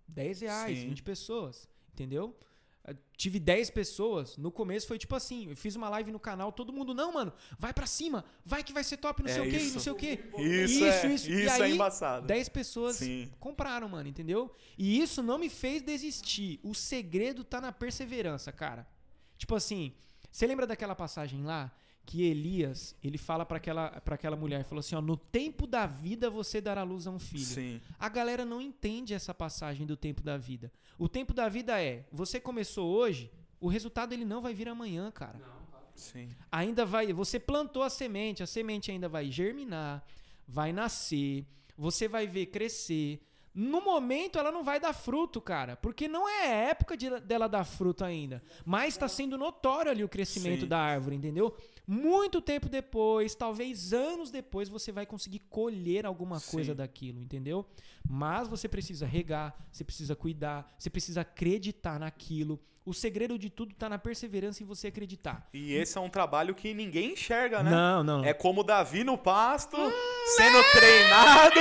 10 0.08 0.40
reais, 0.40 0.78
Sim. 0.78 0.88
20 0.88 1.02
pessoas. 1.02 1.68
Entendeu? 1.92 2.36
Eu 2.86 2.96
Tive 3.16 3.38
10 3.38 3.70
pessoas. 3.70 4.36
No 4.38 4.50
começo 4.50 4.86
foi 4.86 4.98
tipo 4.98 5.14
assim: 5.14 5.48
eu 5.48 5.56
fiz 5.56 5.76
uma 5.76 5.88
live 5.90 6.10
no 6.10 6.18
canal, 6.18 6.50
todo 6.50 6.72
mundo, 6.72 6.94
não, 6.94 7.12
mano, 7.12 7.32
vai 7.58 7.72
pra 7.72 7.86
cima, 7.86 8.24
vai 8.44 8.64
que 8.64 8.72
vai 8.72 8.82
ser 8.82 8.96
top, 8.96 9.22
não 9.22 9.28
É 9.30 9.34
sei 9.34 9.42
o 9.42 9.50
quê, 9.50 9.56
isso. 9.58 9.74
não 9.74 9.80
sei 9.80 9.92
o 9.92 9.94
quê. 9.94 10.18
Isso, 10.38 10.84
é, 10.84 11.06
isso, 11.14 11.30
E 11.30 11.46
é 11.46 11.50
aí, 11.50 11.74
embaçado. 11.74 12.26
10 12.26 12.48
pessoas 12.48 12.96
Sim. 12.96 13.30
compraram, 13.38 13.88
mano, 13.88 14.08
entendeu? 14.08 14.52
E 14.78 15.00
isso 15.00 15.22
não 15.22 15.38
me 15.38 15.50
fez 15.50 15.82
desistir. 15.82 16.58
O 16.62 16.74
segredo 16.74 17.44
tá 17.44 17.60
na 17.60 17.70
perseverança, 17.70 18.50
cara. 18.50 18.88
Tipo 19.36 19.54
assim, 19.54 19.92
você 20.32 20.46
lembra 20.46 20.66
daquela 20.66 20.94
passagem 20.94 21.42
lá 21.44 21.70
que 22.04 22.22
Elias, 22.24 22.96
ele 23.04 23.16
fala 23.18 23.46
pra 23.46 23.58
aquela, 23.58 23.88
pra 24.00 24.16
aquela 24.16 24.34
mulher, 24.36 24.64
falou 24.64 24.80
assim, 24.80 24.96
ó, 24.96 25.00
no 25.00 25.16
tempo 25.16 25.66
da 25.66 25.86
vida 25.86 26.28
você 26.28 26.60
dará 26.60 26.82
luz 26.82 27.06
a 27.06 27.10
um 27.10 27.18
filho. 27.18 27.44
Sim. 27.44 27.80
A 27.98 28.08
galera 28.08 28.44
não 28.44 28.60
entende 28.60 29.14
essa 29.14 29.32
passagem 29.32 29.86
do 29.86 29.96
tempo 29.96 30.22
da 30.22 30.36
vida. 30.36 30.72
O 30.98 31.08
tempo 31.08 31.32
da 31.32 31.48
vida 31.48 31.80
é, 31.80 32.04
você 32.10 32.40
começou 32.40 32.90
hoje, 32.90 33.30
o 33.60 33.68
resultado 33.68 34.12
ele 34.12 34.24
não 34.24 34.40
vai 34.42 34.52
vir 34.54 34.68
amanhã, 34.68 35.10
cara 35.10 35.40
Sim. 35.94 36.28
ainda 36.50 36.84
vai. 36.84 37.12
Você 37.12 37.38
plantou 37.38 37.82
a 37.82 37.90
semente, 37.90 38.42
a 38.42 38.46
semente 38.46 38.90
ainda 38.90 39.08
vai 39.08 39.30
germinar, 39.30 40.04
vai 40.48 40.72
nascer, 40.72 41.46
você 41.76 42.08
vai 42.08 42.26
ver 42.26 42.46
crescer. 42.46 43.20
No 43.52 43.80
momento 43.82 44.38
ela 44.38 44.52
não 44.52 44.62
vai 44.62 44.78
dar 44.78 44.92
fruto, 44.92 45.40
cara, 45.40 45.76
porque 45.76 46.06
não 46.06 46.28
é 46.28 46.70
época 46.70 46.96
de- 46.96 47.18
dela 47.20 47.48
dar 47.48 47.64
fruto 47.64 48.04
ainda. 48.04 48.40
Mas 48.64 48.94
está 48.94 49.08
sendo 49.08 49.36
notório 49.36 49.90
ali 49.90 50.04
o 50.04 50.08
crescimento 50.08 50.60
Sim. 50.62 50.68
da 50.68 50.78
árvore, 50.78 51.16
entendeu? 51.16 51.54
Muito 51.92 52.40
tempo 52.40 52.68
depois, 52.68 53.34
talvez 53.34 53.92
anos 53.92 54.30
depois, 54.30 54.68
você 54.68 54.92
vai 54.92 55.04
conseguir 55.04 55.40
colher 55.50 56.06
alguma 56.06 56.38
Sim. 56.38 56.52
coisa 56.52 56.72
daquilo, 56.72 57.20
entendeu? 57.20 57.66
Mas 58.08 58.46
você 58.46 58.68
precisa 58.68 59.04
regar, 59.04 59.58
você 59.72 59.82
precisa 59.82 60.14
cuidar, 60.14 60.72
você 60.78 60.88
precisa 60.88 61.22
acreditar 61.22 61.98
naquilo. 61.98 62.60
O 62.86 62.94
segredo 62.94 63.36
de 63.36 63.50
tudo 63.50 63.74
tá 63.74 63.88
na 63.88 63.98
perseverança 63.98 64.62
em 64.62 64.66
você 64.66 64.86
acreditar. 64.86 65.48
E 65.52 65.72
esse 65.72 65.98
é 65.98 66.00
um 66.00 66.08
trabalho 66.08 66.54
que 66.54 66.72
ninguém 66.72 67.14
enxerga, 67.14 67.60
né? 67.60 67.72
Não, 67.72 68.04
não. 68.04 68.24
É 68.24 68.32
como 68.32 68.62
Davi 68.62 69.02
no 69.02 69.18
pasto, 69.18 69.76
sendo 70.36 70.62
treinado. 70.70 71.60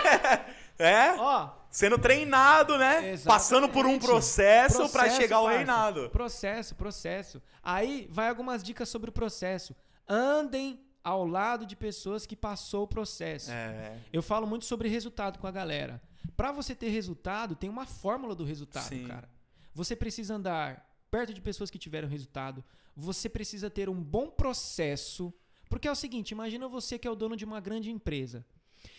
é? 0.78 1.12
Ó, 1.18 1.50
Sendo 1.72 1.98
treinado, 1.98 2.76
né? 2.76 3.12
Exatamente. 3.12 3.24
Passando 3.24 3.68
por 3.68 3.86
um 3.86 3.98
processo, 3.98 4.76
Processo, 4.76 5.16
chegar 5.16 5.36
ao 5.36 5.44
parça. 5.44 5.56
reinado. 5.56 6.10
Processo, 6.10 6.74
processo. 6.74 7.42
Aí 7.62 8.06
vai 8.10 8.28
algumas 8.28 8.62
dicas 8.62 8.90
sobre 8.90 9.08
o 9.08 9.12
processo. 9.12 9.74
Andem 10.06 10.78
ao 11.02 11.26
lado 11.26 11.64
de 11.64 11.74
pessoas 11.74 12.26
que 12.26 12.36
passou 12.36 12.84
o 12.84 12.86
processo. 12.86 13.50
É. 13.50 13.98
Eu 14.12 14.22
falo 14.22 14.46
muito 14.46 14.66
sobre 14.66 14.88
resultado 14.90 15.38
com 15.38 15.46
a 15.46 15.50
galera. 15.50 16.00
Pra 16.36 16.52
você 16.52 16.74
ter 16.74 16.90
resultado, 16.90 17.56
tem 17.56 17.70
uma 17.70 17.86
fórmula 17.86 18.34
do 18.34 18.44
resultado, 18.44 18.88
Sim. 18.88 19.06
cara. 19.06 19.28
Você 19.74 19.96
precisa 19.96 20.34
andar 20.34 20.86
perto 21.10 21.32
de 21.32 21.40
pessoas 21.40 21.70
que 21.70 21.78
tiveram 21.78 22.06
resultado. 22.06 22.62
Você 22.94 23.30
precisa 23.30 23.70
ter 23.70 23.88
um 23.88 24.00
bom 24.02 24.28
processo. 24.28 25.32
Porque 25.70 25.88
é 25.88 25.90
o 25.90 25.96
seguinte, 25.96 26.32
imagina 26.32 26.68
você 26.68 26.98
que 26.98 27.08
é 27.08 27.10
o 27.10 27.14
dono 27.16 27.34
de 27.34 27.46
uma 27.46 27.60
grande 27.60 27.90
empresa. 27.90 28.44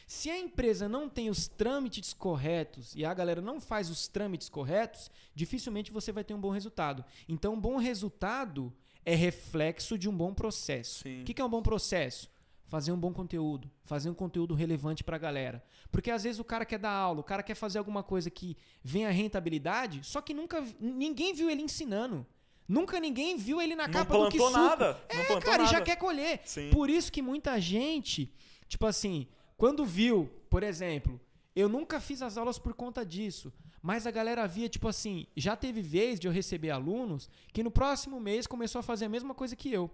Se 0.08 0.30
a 0.30 0.38
empresa 0.38 0.88
não 0.88 1.08
tem 1.10 1.30
os 1.30 1.48
trâmites 1.48 2.14
corretos 2.14 2.94
e 2.96 3.06
a 3.06 3.14
galera 3.14 3.42
não 3.42 3.60
faz 3.60 3.90
os 3.90 4.08
trâmites 4.08 4.50
corretos, 4.50 5.10
dificilmente 5.34 5.92
você 5.92 6.12
vai 6.12 6.24
ter 6.24 6.34
um 6.34 6.42
bom 6.42 6.52
resultado. 6.52 7.04
Então, 7.28 7.54
um 7.54 7.60
bom 7.60 7.78
resultado 7.78 8.74
é 9.06 9.16
reflexo 9.16 9.98
de 9.98 10.10
um 10.10 10.16
bom 10.16 10.34
processo. 10.34 11.04
Sim. 11.04 11.22
O 11.22 11.26
que 11.26 11.42
é 11.42 11.46
um 11.46 11.50
bom 11.50 11.62
processo? 11.62 12.32
fazer 12.74 12.92
um 12.92 12.98
bom 12.98 13.14
conteúdo, 13.14 13.70
fazer 13.84 14.10
um 14.10 14.16
conteúdo 14.16 14.56
relevante 14.56 15.04
pra 15.04 15.20
galera. 15.20 15.64
Porque 15.92 16.10
às 16.10 16.24
vezes 16.24 16.40
o 16.40 16.44
cara 16.44 16.66
quer 16.66 16.80
dar 16.80 16.90
aula, 16.90 17.20
o 17.20 17.24
cara 17.24 17.44
quer 17.44 17.54
fazer 17.54 17.78
alguma 17.78 18.02
coisa 18.02 18.32
que 18.32 18.58
venha 18.84 19.12
rentabilidade, 19.12 20.02
só 20.04 20.20
que 20.22 20.34
nunca 20.34 20.66
ninguém 20.80 21.36
viu 21.36 21.52
ele 21.52 21.62
ensinando. 21.62 22.26
Nunca 22.68 23.00
ninguém 23.00 23.38
viu 23.38 23.62
ele 23.62 23.76
na 23.76 23.86
Não 23.86 23.94
capa 23.94 24.18
do 24.18 24.28
que 24.28 24.40
nada. 24.50 25.00
É, 25.08 25.18
não 25.18 25.26
plantou 25.26 25.52
cara, 25.52 25.62
e 25.62 25.66
nada. 25.66 25.78
já 25.78 25.82
quer 25.84 25.98
colher. 25.98 26.42
Sim. 26.46 26.72
Por 26.72 26.90
isso 26.90 27.12
que 27.12 27.22
muita 27.22 27.62
gente, 27.62 28.34
tipo 28.68 28.88
assim, 28.88 29.28
quando 29.64 29.86
viu, 29.86 30.30
por 30.50 30.62
exemplo, 30.62 31.18
eu 31.56 31.70
nunca 31.70 32.02
fiz 32.02 32.22
as 32.22 32.38
aulas 32.38 32.60
por 32.60 32.74
conta 32.74 33.06
disso, 33.06 33.50
mas 33.82 34.06
a 34.06 34.12
galera 34.12 34.46
via, 34.46 34.68
tipo 34.68 34.90
assim, 34.90 35.26
já 35.38 35.56
teve 35.56 35.82
vez 35.82 36.20
de 36.20 36.28
eu 36.28 36.34
receber 36.34 36.70
alunos 36.70 37.30
que 37.54 37.64
no 37.64 37.72
próximo 37.72 38.20
mês 38.20 38.46
começou 38.46 38.80
a 38.80 38.84
fazer 38.84 39.06
a 39.06 39.10
mesma 39.10 39.34
coisa 39.34 39.56
que 39.56 39.72
eu. 39.72 39.90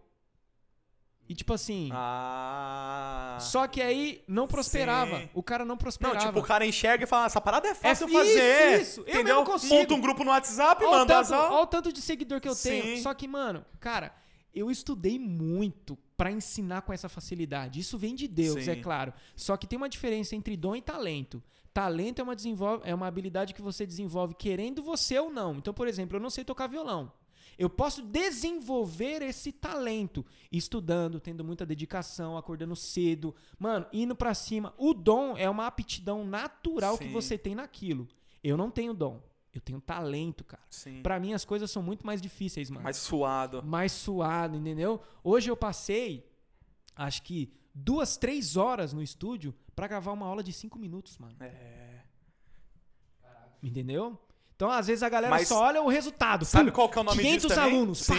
E 1.30 1.36
tipo 1.36 1.54
assim, 1.54 1.92
Ah. 1.94 3.38
só 3.40 3.68
que 3.68 3.80
aí 3.80 4.24
não 4.28 4.48
prosperava. 4.48 5.20
Sim. 5.20 5.30
O 5.36 5.44
cara 5.44 5.64
não 5.64 5.74
Não, 5.74 5.78
prosperava. 5.78 6.18
tipo, 6.26 6.40
o 6.40 6.44
cara 6.44 6.66
enxerga 6.66 7.04
e 7.04 7.08
fala, 7.08 7.28
essa 7.28 7.40
parada 7.40 7.68
é 7.68 7.76
fácil 7.76 8.08
isso, 8.08 8.18
fazer. 8.18 8.82
isso. 8.82 9.02
Eu 9.02 9.06
Entendeu? 9.14 9.36
mesmo 9.36 9.46
consigo. 9.52 9.76
Monta 9.76 9.94
um 9.94 10.02
grupo 10.02 10.24
no 10.24 10.32
WhatsApp, 10.32 10.84
Olha 10.84 10.98
manda 10.98 11.20
as 11.20 11.30
tanto, 11.30 11.38
aulas. 11.40 11.54
olha 11.54 11.64
o 11.64 11.68
tanto 11.68 11.94
de 11.94 12.02
seguidor 12.02 12.42
que 12.42 12.50
eu 12.50 12.56
tenho. 12.56 12.98
Sim. 12.98 13.04
Só 13.04 13.14
que, 13.14 13.28
mano, 13.28 13.64
cara, 13.80 14.16
eu 14.52 14.72
estudei 14.72 15.20
muito 15.20 15.96
pra 16.20 16.30
ensinar 16.30 16.82
com 16.82 16.92
essa 16.92 17.08
facilidade. 17.08 17.80
Isso 17.80 17.98
vem 17.98 18.14
de 18.14 18.28
Deus, 18.28 18.66
Sim. 18.66 18.72
é 18.72 18.76
claro. 18.76 19.14
Só 19.38 19.56
que 19.56 19.66
tem 19.66 19.78
uma 19.78 19.88
diferença 19.88 20.36
entre 20.36 20.58
dom 20.58 20.76
e 20.76 20.82
talento. 20.82 21.42
Talento 21.74 22.20
é 22.20 22.24
uma, 22.24 22.36
desenvolve, 22.36 22.84
é 22.86 22.94
uma 22.94 23.08
habilidade 23.08 23.54
que 23.54 23.62
você 23.62 23.86
desenvolve 23.86 24.34
querendo 24.34 24.84
você 24.84 25.18
ou 25.18 25.32
não. 25.32 25.56
Então, 25.56 25.74
por 25.74 25.88
exemplo, 25.88 26.18
eu 26.18 26.20
não 26.20 26.30
sei 26.30 26.44
tocar 26.44 26.68
violão. 26.68 27.10
Eu 27.58 27.70
posso 27.70 28.02
desenvolver 28.02 29.22
esse 29.22 29.54
talento 29.54 30.26
estudando, 30.52 31.22
tendo 31.22 31.42
muita 31.42 31.66
dedicação, 31.66 32.38
acordando 32.38 32.76
cedo, 32.76 33.34
mano, 33.58 33.86
indo 33.94 34.14
pra 34.14 34.34
cima. 34.34 34.74
O 34.78 34.94
dom 34.94 35.38
é 35.38 35.50
uma 35.50 35.68
aptidão 35.68 36.26
natural 36.26 36.98
que 36.98 37.06
Sim. 37.06 37.14
você 37.14 37.38
tem 37.38 37.56
naquilo. 37.56 38.10
Eu 38.44 38.58
não 38.58 38.70
tenho 38.70 38.94
dom. 38.94 39.22
Eu 39.60 39.62
tenho 39.62 39.82
talento, 39.82 40.46
cara. 40.46 40.64
Sim. 40.70 41.02
Pra 41.02 41.20
mim 41.20 41.34
as 41.34 41.44
coisas 41.44 41.70
são 41.70 41.84
muito 41.84 42.06
mais 42.06 42.22
difíceis, 42.22 42.70
mano. 42.70 42.82
Mais 42.84 42.96
suado. 42.96 43.62
Mais 43.62 43.92
suado, 43.92 44.56
entendeu? 44.56 45.02
Hoje 45.22 45.52
eu 45.52 45.58
passei, 45.58 46.26
acho 46.96 47.22
que 47.24 47.52
duas, 47.76 48.16
três 48.16 48.56
horas 48.56 48.94
no 48.94 49.04
estúdio 49.04 49.54
pra 49.76 49.86
gravar 49.86 50.14
uma 50.14 50.26
aula 50.26 50.42
de 50.42 50.54
cinco 50.54 50.80
minutos, 50.80 51.18
mano. 51.18 51.36
É. 51.42 52.04
Entendeu? 53.62 54.18
Então, 54.56 54.72
às 54.72 54.88
vezes 54.88 55.04
a 55.04 55.10
galera 55.10 55.30
Mas 55.30 55.50
só 55.50 55.62
olha 55.62 55.82
o 55.82 55.90
resultado. 55.90 56.46
Sabe 56.46 56.72
Pum, 56.72 56.76
qual 56.76 56.90
que 56.90 56.98
é 56.98 57.02
o 57.02 57.04
nome 57.04 57.22
500 57.22 57.42
disso 57.42 57.56
também? 57.56 57.76
alunos. 57.76 58.08
pá. 58.08 58.14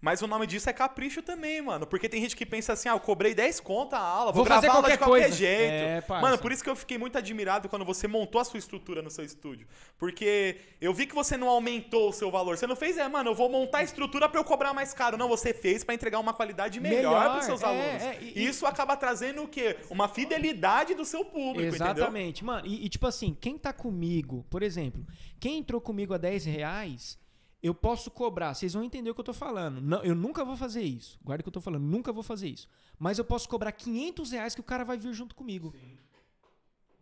Mas 0.00 0.22
o 0.22 0.26
nome 0.26 0.46
disso 0.46 0.70
é 0.70 0.72
capricho 0.72 1.20
também, 1.22 1.60
mano. 1.60 1.86
Porque 1.86 2.08
tem 2.08 2.22
gente 2.22 2.34
que 2.34 2.46
pensa 2.46 2.72
assim, 2.72 2.88
ah, 2.88 2.92
eu 2.92 3.00
cobrei 3.00 3.34
10 3.34 3.60
conto 3.60 3.94
a 3.94 3.98
aula, 3.98 4.32
vou, 4.32 4.44
Vou 4.44 4.46
fazer 4.46 4.62
gravar 4.68 4.76
aula 4.78 4.90
de 4.90 4.96
qualquer 4.96 5.04
qualquer 5.06 5.22
coisa. 5.24 5.36
jeito. 5.36 6.14
É, 6.14 6.20
mano, 6.20 6.38
por 6.38 6.50
isso 6.50 6.64
que 6.64 6.70
eu 6.70 6.74
fiquei 6.76 6.96
muito 6.96 7.18
admirado 7.18 7.68
quando 7.68 7.84
você 7.84 8.08
montou 8.08 8.40
a 8.40 8.44
sua 8.44 8.58
estrutura 8.58 9.02
no 9.02 9.10
seu 9.10 9.24
estúdio. 9.24 9.66
Porque 9.98 10.56
eu 10.80 10.94
vi 10.94 11.06
que 11.06 11.14
você 11.14 11.36
não 11.36 11.48
aumentou 11.50 12.08
o 12.08 12.12
seu 12.14 12.30
valor. 12.30 12.56
Você 12.56 12.66
não 12.66 12.74
fez, 12.76 12.96
é, 12.96 13.06
mano, 13.08 13.30
eu 13.30 13.34
vou 13.34 13.50
montar 13.50 13.78
a 13.78 13.82
estrutura 13.82 14.26
pra 14.26 14.40
eu 14.40 14.44
cobrar 14.44 14.72
mais 14.72 14.94
caro. 14.94 15.18
Não, 15.18 15.28
você 15.28 15.52
fez 15.52 15.84
pra 15.84 15.94
entregar 15.94 16.18
uma 16.18 16.32
qualidade 16.32 16.80
melhor, 16.80 16.96
Melhor, 17.20 17.32
pros 17.34 17.44
seus 17.44 17.62
é, 17.62 17.66
alunos. 17.66 18.02
é, 18.02 18.18
e- 18.22 18.42
isso 18.46 18.64
acaba 18.64 18.96
trazendo 18.96 19.42
o 19.42 19.48
quê? 19.48 19.76
Uma 19.90 20.08
fidelidade 20.08 20.94
do 20.94 21.04
seu 21.04 21.26
público, 21.26 21.60
entendeu? 21.68 21.92
Exatamente. 21.92 22.42
Mano, 22.42 22.66
e, 22.66 22.86
e 22.86 22.88
tipo 22.88 23.06
assim, 23.06 23.36
quem 23.38 23.58
tá 23.58 23.70
comigo, 23.70 24.46
por 24.48 24.62
exemplo, 24.62 25.04
quem 25.38 25.58
entrou 25.58 25.78
comigo 25.78 26.14
a 26.14 26.18
10 26.18 26.46
reais, 26.46 27.18
eu 27.62 27.74
posso 27.74 28.10
cobrar. 28.10 28.54
Vocês 28.54 28.72
vão 28.72 28.82
entender 28.82 29.10
o 29.10 29.14
que 29.14 29.20
eu 29.20 29.24
tô 29.24 29.34
falando. 29.34 29.80
Não, 29.80 30.02
eu 30.02 30.14
nunca 30.14 30.44
vou 30.44 30.56
fazer 30.56 30.82
isso. 30.82 31.18
Guarda 31.22 31.42
o 31.42 31.44
que 31.44 31.48
eu 31.48 31.52
tô 31.52 31.60
falando. 31.60 31.82
Nunca 31.82 32.12
vou 32.12 32.22
fazer 32.22 32.48
isso. 32.48 32.68
Mas 32.98 33.18
eu 33.18 33.24
posso 33.24 33.48
cobrar 33.48 33.72
500 33.72 34.30
reais 34.30 34.54
que 34.54 34.60
o 34.60 34.64
cara 34.64 34.84
vai 34.84 34.96
vir 34.96 35.12
junto 35.12 35.34
comigo. 35.34 35.74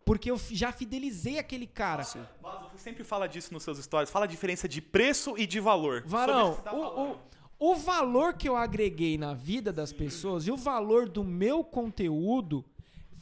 Porque 0.03 0.31
eu 0.31 0.37
já 0.51 0.71
fidelizei 0.71 1.37
aquele 1.39 1.67
cara. 1.67 2.03
Vaso, 2.41 2.69
você 2.71 2.77
sempre 2.77 3.03
fala 3.03 3.27
disso 3.27 3.53
nos 3.53 3.63
seus 3.63 3.77
stories. 3.77 4.09
Fala 4.09 4.25
a 4.25 4.27
diferença 4.27 4.67
de 4.67 4.81
preço 4.81 5.37
e 5.37 5.45
de 5.45 5.59
valor. 5.59 6.03
Varão, 6.05 6.55
tá 6.55 6.73
o, 6.73 7.11
o, 7.11 7.19
o 7.59 7.75
valor 7.75 8.33
que 8.33 8.49
eu 8.49 8.55
agreguei 8.55 9.17
na 9.17 9.33
vida 9.33 9.71
das 9.71 9.93
pessoas 9.93 10.47
e 10.47 10.51
o 10.51 10.57
valor 10.57 11.07
do 11.07 11.23
meu 11.23 11.63
conteúdo 11.63 12.65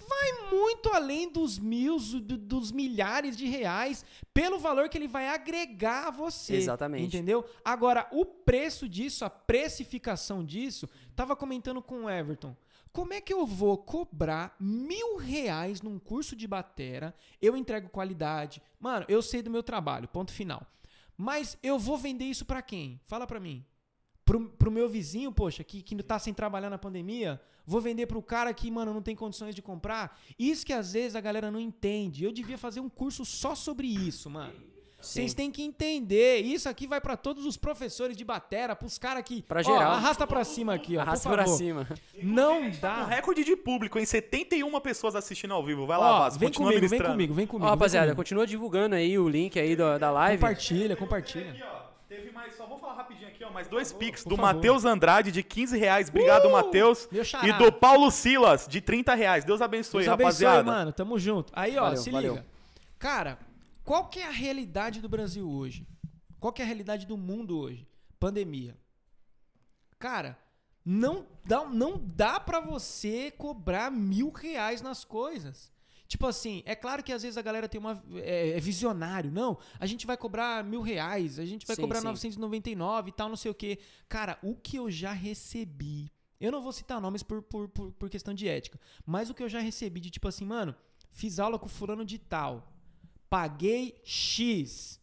vai 0.08 0.50
muito 0.52 0.90
além 0.90 1.32
dos 1.32 1.60
mil, 1.60 1.98
do- 2.00 2.38
dos 2.38 2.72
milhares 2.72 3.36
de 3.36 3.46
reais, 3.48 4.06
pelo 4.34 4.58
valor 4.60 4.90
que 4.90 4.98
ele 4.98 5.08
vai 5.08 5.28
agregar 5.28 6.08
a 6.08 6.12
você. 6.12 6.56
Exatamente. 6.56 7.06
Entendeu? 7.06 7.46
Agora, 7.64 8.08
o 8.12 8.26
preço 8.26 8.88
disso, 8.88 9.26
a 9.26 9.30
precificação 9.30 10.44
disso, 10.44 10.88
tava 11.16 11.36
comentando 11.36 11.82
com 11.82 12.06
o 12.06 12.10
Everton. 12.10 12.56
Como 12.92 13.14
é 13.14 13.22
que 13.22 13.34
eu 13.34 13.46
vou 13.46 13.78
cobrar 13.78 14.56
mil 14.60 15.18
reais 15.18 15.82
num 15.82 16.00
curso 16.00 16.36
de 16.36 16.48
batera? 16.48 17.14
Eu 17.42 17.56
entrego 17.56 17.90
qualidade. 17.90 18.62
Mano, 18.80 19.06
eu 19.08 19.22
sei 19.22 19.42
do 19.44 19.52
meu 19.52 19.62
trabalho, 19.62 20.08
ponto 20.08 20.32
final. 20.32 20.66
Mas 21.16 21.58
eu 21.62 21.78
vou 21.78 21.98
vender 21.98 22.26
isso 22.26 22.46
pra 22.46 22.62
quem? 22.62 23.00
Fala 23.06 23.28
pra 23.28 23.40
mim. 23.40 23.64
Pro, 24.28 24.42
pro 24.50 24.70
meu 24.70 24.90
vizinho, 24.90 25.32
poxa, 25.32 25.64
que, 25.64 25.82
que 25.82 25.96
tá 26.04 26.20
sem 26.20 26.34
trabalhar 26.34 26.70
na 26.70 26.78
pandemia? 26.78 27.42
Vou 27.66 27.80
vender 27.80 28.06
pro 28.08 28.22
cara 28.22 28.54
que, 28.54 28.70
mano, 28.70 28.94
não 28.94 29.02
tem 29.02 29.16
condições 29.16 29.56
de 29.56 29.62
comprar? 29.62 30.20
Isso 30.38 30.66
que 30.66 30.74
às 30.74 30.92
vezes 30.92 31.16
a 31.16 31.22
galera 31.22 31.50
não 31.50 31.60
entende. 31.62 32.26
Eu 32.26 32.32
devia 32.34 32.58
fazer 32.58 32.82
um 32.82 32.90
curso 32.90 33.24
só 33.24 33.56
sobre 33.56 33.88
isso, 33.88 34.30
mano. 34.30 34.54
Vocês 35.00 35.34
têm 35.34 35.50
que 35.52 35.62
entender. 35.62 36.40
Isso 36.42 36.68
aqui 36.68 36.88
vai 36.88 37.00
pra 37.00 37.16
todos 37.16 37.46
os 37.46 37.56
professores 37.56 38.18
de 38.18 38.26
batera, 38.26 38.76
pros 38.76 38.98
caras 38.98 39.24
que. 39.24 39.44
Pra 39.44 39.60
Ó, 39.62 39.64
geral. 39.64 39.92
arrasta 39.94 40.26
pra 40.28 40.44
cima 40.44 40.74
aqui, 40.74 40.98
ó. 40.98 41.02
Arrasta 41.02 41.30
por 41.30 41.36
pra 41.38 41.48
cima. 41.48 41.88
Não 42.22 42.64
Um 42.64 42.72
dá. 42.82 43.06
recorde 43.06 43.44
de 43.46 43.56
público, 43.56 43.98
em 44.00 44.06
71 44.06 44.78
pessoas 44.82 45.16
assistindo 45.16 45.54
ao 45.54 45.64
vivo. 45.64 45.86
Vai 45.86 46.00
lá, 46.00 46.16
Ó, 46.16 46.20
Vaso, 46.20 46.40
vem 46.40 46.50
continua 46.50 46.70
comigo, 46.74 46.88
vem 46.90 47.02
comigo, 47.02 47.34
vem 47.34 47.48
comigo. 47.48 47.66
Ó, 47.68 47.70
rapaziada, 47.70 48.08
comigo. 48.08 48.18
continua 48.18 48.46
divulgando 48.48 48.96
aí 48.96 49.18
o 49.20 49.30
link 49.30 49.58
aí 49.60 49.76
da, 49.76 49.98
da 50.00 50.10
live. 50.12 50.42
Compartilha, 50.42 50.96
compartilha. 50.96 51.52
Aqui, 51.52 51.62
ó, 51.64 51.80
teve 52.10 52.32
mais, 52.32 52.56
só 52.58 52.66
vou 52.66 52.80
falar 52.80 52.94
rapidinho 52.96 53.27
mais 53.52 53.68
dois 53.68 53.92
pix 53.92 54.24
do. 54.24 54.38
Matheus 54.38 54.86
Andrade 54.86 55.32
de 55.32 55.42
15 55.44 55.78
reais, 55.78 56.10
obrigado 56.10 56.48
Uh, 56.48 56.52
Matheus, 56.52 57.08
e 57.44 57.54
do 57.54 57.72
Paulo 57.72 58.10
Silas 58.12 58.68
de 58.68 58.80
30 58.82 59.14
reais, 59.16 59.44
Deus 59.44 59.62
abençoe, 59.62 60.04
Deus 60.04 60.14
abençoe, 60.14 60.46
rapaziada. 60.46 60.64
mano. 60.72 60.92
Tamo 60.92 61.18
junto. 61.20 61.52
Aí, 61.56 61.78
ó, 61.78 61.82
Valeu, 61.84 61.98
se 61.98 62.10
valeu. 62.10 62.34
liga. 62.36 62.46
Cara, 63.00 63.38
qual 63.84 64.08
que 64.08 64.20
é 64.20 64.28
a 64.28 64.32
realidade 64.32 65.02
do 65.02 65.10
Brasil 65.10 65.50
hoje? 65.50 65.88
Qual 66.40 66.54
que 66.54 66.62
é 66.62 66.66
a 66.66 66.68
realidade 66.68 67.06
do 67.06 67.18
mundo 67.18 67.60
hoje? 67.60 67.88
Pandemia. 68.20 68.76
Cara, 70.00 70.38
não 70.86 71.26
dá, 71.46 71.66
não 71.66 71.98
dá 71.98 72.40
pra 72.40 72.60
você 72.60 73.32
cobrar 73.32 73.92
mil 73.92 74.32
reais 74.32 74.82
nas 74.82 75.04
coisas. 75.04 75.72
Tipo 76.08 76.26
assim, 76.26 76.64
é 76.66 76.74
claro 76.74 77.04
que 77.04 77.12
às 77.12 77.22
vezes 77.22 77.38
a 77.38 77.42
galera 77.42 77.68
tem 77.68 77.80
uma. 77.80 78.02
É, 78.16 78.52
é 78.52 78.60
visionário. 78.60 79.30
Não, 79.30 79.58
a 79.80 79.86
gente 79.86 80.08
vai 80.08 80.16
cobrar 80.16 80.64
mil 80.64 80.82
reais, 80.82 81.38
a 81.38 81.46
gente 81.46 81.68
vai 81.68 81.76
Sim, 81.76 81.82
cobrar 81.82 82.00
sim. 82.00 82.06
999 82.06 83.10
e 83.10 83.12
tal, 83.12 83.28
não 83.28 83.36
sei 83.36 83.52
o 83.52 83.56
quê. 83.56 83.80
Cara, 84.08 84.40
o 84.42 84.56
que 84.56 84.78
eu 84.78 84.90
já 84.90 85.12
recebi. 85.12 86.12
Eu 86.40 86.52
não 86.52 86.62
vou 86.62 86.72
citar 86.72 87.02
nomes 87.02 87.24
por, 87.24 87.42
por, 87.42 87.68
por, 87.68 87.92
por 87.92 88.10
questão 88.10 88.34
de 88.34 88.48
ética. 88.48 88.80
Mas 89.06 89.30
o 89.30 89.34
que 89.34 89.44
eu 89.44 89.50
já 89.50 89.60
recebi 89.60 90.00
de 90.00 90.10
tipo 90.10 90.28
assim, 90.28 90.46
mano, 90.46 90.76
fiz 91.10 91.40
aula 91.40 91.60
com 91.60 91.68
fulano 91.68 92.06
de 92.06 92.20
tal. 92.20 92.72
Paguei 93.30 94.00
X. 94.06 95.02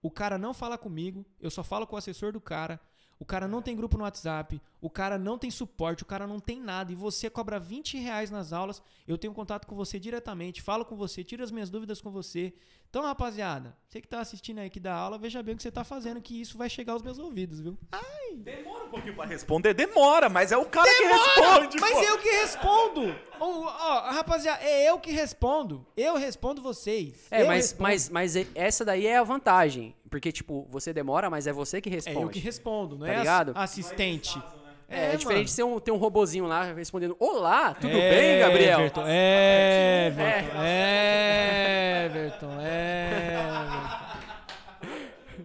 O 0.00 0.10
cara 0.10 0.36
não 0.38 0.52
fala 0.52 0.76
comigo, 0.76 1.24
eu 1.38 1.50
só 1.50 1.62
falo 1.62 1.86
com 1.86 1.94
o 1.94 1.98
assessor 1.98 2.32
do 2.32 2.40
cara. 2.40 2.80
O 3.22 3.24
cara 3.24 3.46
não 3.46 3.62
tem 3.62 3.76
grupo 3.76 3.96
no 3.96 4.02
WhatsApp, 4.02 4.60
o 4.80 4.90
cara 4.90 5.16
não 5.16 5.38
tem 5.38 5.48
suporte, 5.48 6.02
o 6.02 6.06
cara 6.06 6.26
não 6.26 6.40
tem 6.40 6.60
nada. 6.60 6.90
E 6.90 6.96
você 6.96 7.30
cobra 7.30 7.56
20 7.56 7.96
reais 7.96 8.32
nas 8.32 8.52
aulas. 8.52 8.82
Eu 9.06 9.16
tenho 9.16 9.32
contato 9.32 9.64
com 9.64 9.76
você 9.76 9.96
diretamente, 9.96 10.60
falo 10.60 10.84
com 10.84 10.96
você, 10.96 11.22
tiro 11.22 11.44
as 11.44 11.52
minhas 11.52 11.70
dúvidas 11.70 12.00
com 12.00 12.10
você. 12.10 12.52
Então, 12.92 13.00
rapaziada, 13.04 13.74
você 13.88 14.02
que 14.02 14.06
tá 14.06 14.20
assistindo 14.20 14.58
aí 14.58 14.68
que 14.68 14.78
da 14.78 14.92
aula, 14.94 15.16
veja 15.16 15.42
bem 15.42 15.54
o 15.54 15.56
que 15.56 15.62
você 15.62 15.70
tá 15.70 15.82
fazendo, 15.82 16.20
que 16.20 16.38
isso 16.38 16.58
vai 16.58 16.68
chegar 16.68 16.92
aos 16.92 17.00
meus 17.00 17.18
ouvidos, 17.18 17.58
viu? 17.58 17.74
Demora 18.36 18.84
um 18.84 18.88
pouquinho 18.90 19.14
pra 19.14 19.24
responder, 19.24 19.72
demora, 19.72 20.28
mas 20.28 20.52
é 20.52 20.58
o 20.58 20.66
cara 20.66 20.86
que 20.94 21.02
responde, 21.04 21.80
Mas 21.80 21.92
pô. 21.94 22.02
eu 22.02 22.18
que 22.18 22.28
respondo! 22.28 23.16
Ó, 23.40 24.10
rapaziada, 24.10 24.62
é 24.62 24.90
eu 24.90 24.98
que 24.98 25.10
respondo. 25.10 25.86
Eu 25.96 26.16
respondo 26.16 26.60
vocês. 26.60 27.28
É, 27.30 27.40
Eu 27.40 27.46
mas, 27.46 27.56
respondo. 27.70 27.82
mas, 27.82 28.08
mas 28.10 28.36
e- 28.36 28.46
essa 28.54 28.84
daí 28.84 29.06
é 29.06 29.16
a 29.16 29.22
vantagem. 29.24 29.96
Porque, 30.10 30.30
tipo, 30.30 30.68
você 30.70 30.92
demora, 30.92 31.30
mas 31.30 31.46
é 31.46 31.52
você 31.54 31.80
que 31.80 31.88
É 31.88 31.92
responde. 31.92 32.20
eu 32.20 32.28
que 32.28 32.38
respondo, 32.40 32.98
não 32.98 33.06
Tá 33.06 33.12
é 33.14 33.18
ligado? 33.20 33.52
assistente. 33.54 34.38
É, 34.92 35.14
é 35.14 35.16
diferente 35.16 35.46
de 35.46 35.50
ser 35.52 35.62
um, 35.64 35.80
ter 35.80 35.90
um 35.90 35.96
robozinho 35.96 36.46
lá 36.46 36.72
respondendo: 36.72 37.16
Olá, 37.18 37.74
tudo 37.74 37.96
É, 37.96 38.10
bem, 38.10 38.38
Gabriel? 38.40 38.80
Everton, 38.80 39.04
é, 39.06 40.06
Everton, 40.08 40.62
é, 40.62 42.02
Everton, 42.06 42.60
é. 42.60 43.62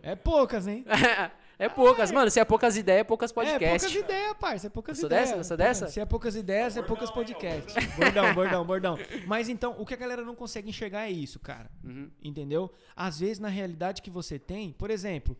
É 0.04 0.16
poucas, 0.16 0.68
hein? 0.68 0.86
é 1.60 1.68
poucas, 1.70 2.12
mano. 2.12 2.30
Se 2.32 2.40
é 2.40 2.46
poucas 2.46 2.78
ideias, 2.78 3.02
é 3.02 3.04
poucas 3.04 3.32
É 3.32 3.34
podcasts. 3.34 3.92
poucas 3.92 3.96
ideias, 3.96 4.34
parça. 4.40 4.68
É 4.68 4.70
poucas 4.70 5.00
ideias. 5.00 5.22
dessa? 5.30 5.40
Eu 5.40 5.44
sou 5.44 5.58
Pouca- 5.58 5.70
dessa? 5.70 5.88
Se 5.88 6.00
é 6.00 6.06
poucas 6.06 6.36
ideias, 6.36 6.78
é 6.78 6.82
poucas 6.82 7.12
podcasts. 7.12 7.74
Bordão, 7.96 8.34
bordão, 8.34 8.66
bordão. 8.66 9.00
Mas 9.26 9.50
então, 9.50 9.76
o 9.78 9.86
que 9.86 9.94
a 9.94 9.98
galera 9.98 10.24
não 10.24 10.36
consegue 10.36 10.70
enxergar 10.70 11.08
é 11.08 11.12
isso, 11.12 11.40
cara. 11.40 11.70
Uhum. 11.84 12.10
Entendeu? 12.24 12.72
Às 12.96 13.20
vezes, 13.20 13.40
na 13.40 13.50
realidade 13.50 14.02
que 14.02 14.10
você 14.10 14.40
tem, 14.40 14.72
por 14.72 14.90
exemplo, 14.90 15.36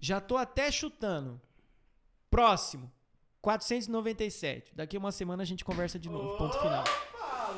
já 0.00 0.20
tô 0.20 0.36
até 0.36 0.70
chutando. 0.70 1.40
Próximo. 2.30 2.90
497. 3.42 4.72
Daqui 4.74 4.96
uma 4.96 5.12
semana 5.12 5.42
a 5.42 5.46
gente 5.46 5.64
conversa 5.64 5.98
de 5.98 6.08
novo. 6.08 6.36
Ponto 6.36 6.58
final. 6.60 6.84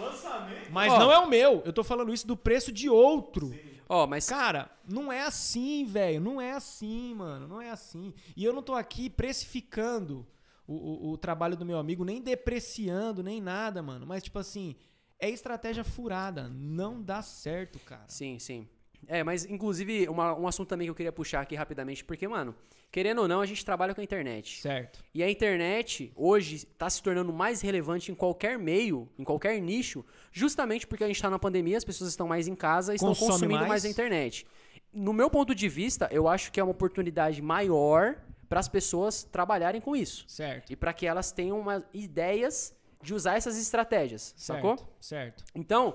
Lançamento. 0.00 0.70
Mas 0.70 0.92
Ó. 0.92 0.98
não 0.98 1.12
é 1.12 1.18
o 1.18 1.28
meu. 1.28 1.62
Eu 1.64 1.72
tô 1.72 1.82
falando 1.82 2.12
isso 2.12 2.26
do 2.26 2.36
preço 2.36 2.70
de 2.72 2.88
outro. 2.88 3.52
Ó, 3.88 4.06
mas 4.06 4.28
Cara, 4.28 4.70
não 4.88 5.10
é 5.12 5.22
assim, 5.22 5.84
velho. 5.84 6.20
Não 6.20 6.40
é 6.40 6.52
assim, 6.52 7.14
mano. 7.14 7.48
Não 7.48 7.60
é 7.60 7.70
assim. 7.70 8.14
E 8.36 8.44
eu 8.44 8.52
não 8.52 8.62
tô 8.62 8.74
aqui 8.74 9.10
precificando 9.10 10.24
o, 10.66 10.74
o- 10.74 11.10
o 11.12 11.18
trabalho 11.18 11.56
do 11.56 11.66
meu 11.66 11.76
amigo, 11.78 12.04
nem 12.04 12.20
depreciando, 12.22 13.22
nem 13.22 13.40
nada, 13.40 13.82
mano. 13.82 14.06
Mas, 14.06 14.22
tipo 14.22 14.38
assim, 14.38 14.76
é 15.18 15.28
estratégia 15.28 15.82
furada. 15.82 16.48
Não 16.48 17.02
dá 17.02 17.20
certo, 17.20 17.80
cara. 17.80 18.04
Sim, 18.06 18.38
sim. 18.38 18.68
É, 19.06 19.24
mas 19.24 19.44
inclusive 19.44 20.08
uma- 20.08 20.34
um 20.38 20.46
assunto 20.46 20.68
também 20.68 20.86
que 20.86 20.90
eu 20.90 20.94
queria 20.94 21.12
puxar 21.12 21.40
aqui 21.40 21.54
rapidamente, 21.54 22.04
porque, 22.04 22.28
mano, 22.28 22.54
querendo 22.92 23.20
ou 23.22 23.28
não, 23.28 23.40
a 23.40 23.46
gente 23.46 23.64
trabalha 23.64 23.94
com 23.94 24.00
a 24.00 24.04
internet. 24.04 24.60
Certo. 24.60 25.02
E 25.14 25.22
a 25.22 25.30
internet 25.30 26.12
hoje 26.14 26.56
está 26.56 26.88
se 26.88 27.02
tornando 27.02 27.32
mais 27.32 27.60
relevante 27.60 28.12
em 28.12 28.14
qualquer 28.14 28.58
meio, 28.58 29.08
em 29.18 29.24
qualquer 29.24 29.60
nicho, 29.60 30.04
justamente 30.32 30.86
porque 30.86 31.02
a 31.04 31.06
gente 31.06 31.16
está 31.16 31.30
na 31.30 31.38
pandemia, 31.38 31.76
as 31.76 31.84
pessoas 31.84 32.10
estão 32.10 32.28
mais 32.28 32.46
em 32.46 32.54
casa 32.54 32.92
e 32.92 32.96
estão 32.96 33.08
Consome 33.10 33.30
consumindo 33.32 33.58
mais. 33.60 33.68
mais. 33.68 33.84
a 33.84 33.88
internet. 33.88 34.46
No 34.92 35.12
meu 35.12 35.30
ponto 35.30 35.54
de 35.54 35.68
vista, 35.68 36.08
eu 36.10 36.26
acho 36.28 36.50
que 36.52 36.58
é 36.60 36.62
uma 36.62 36.72
oportunidade 36.72 37.40
maior 37.40 38.16
para 38.48 38.58
as 38.60 38.68
pessoas 38.68 39.22
trabalharem 39.22 39.80
com 39.80 39.94
isso. 39.94 40.24
Certo. 40.26 40.72
E 40.72 40.76
para 40.76 40.92
que 40.92 41.06
elas 41.06 41.30
tenham 41.30 41.58
uma, 41.60 41.84
ideias 41.94 42.74
de 43.02 43.14
usar 43.14 43.36
essas 43.36 43.56
estratégias, 43.56 44.34
sacou? 44.36 44.76
Certo. 44.76 44.90
Certo. 45.00 45.44
Então, 45.54 45.94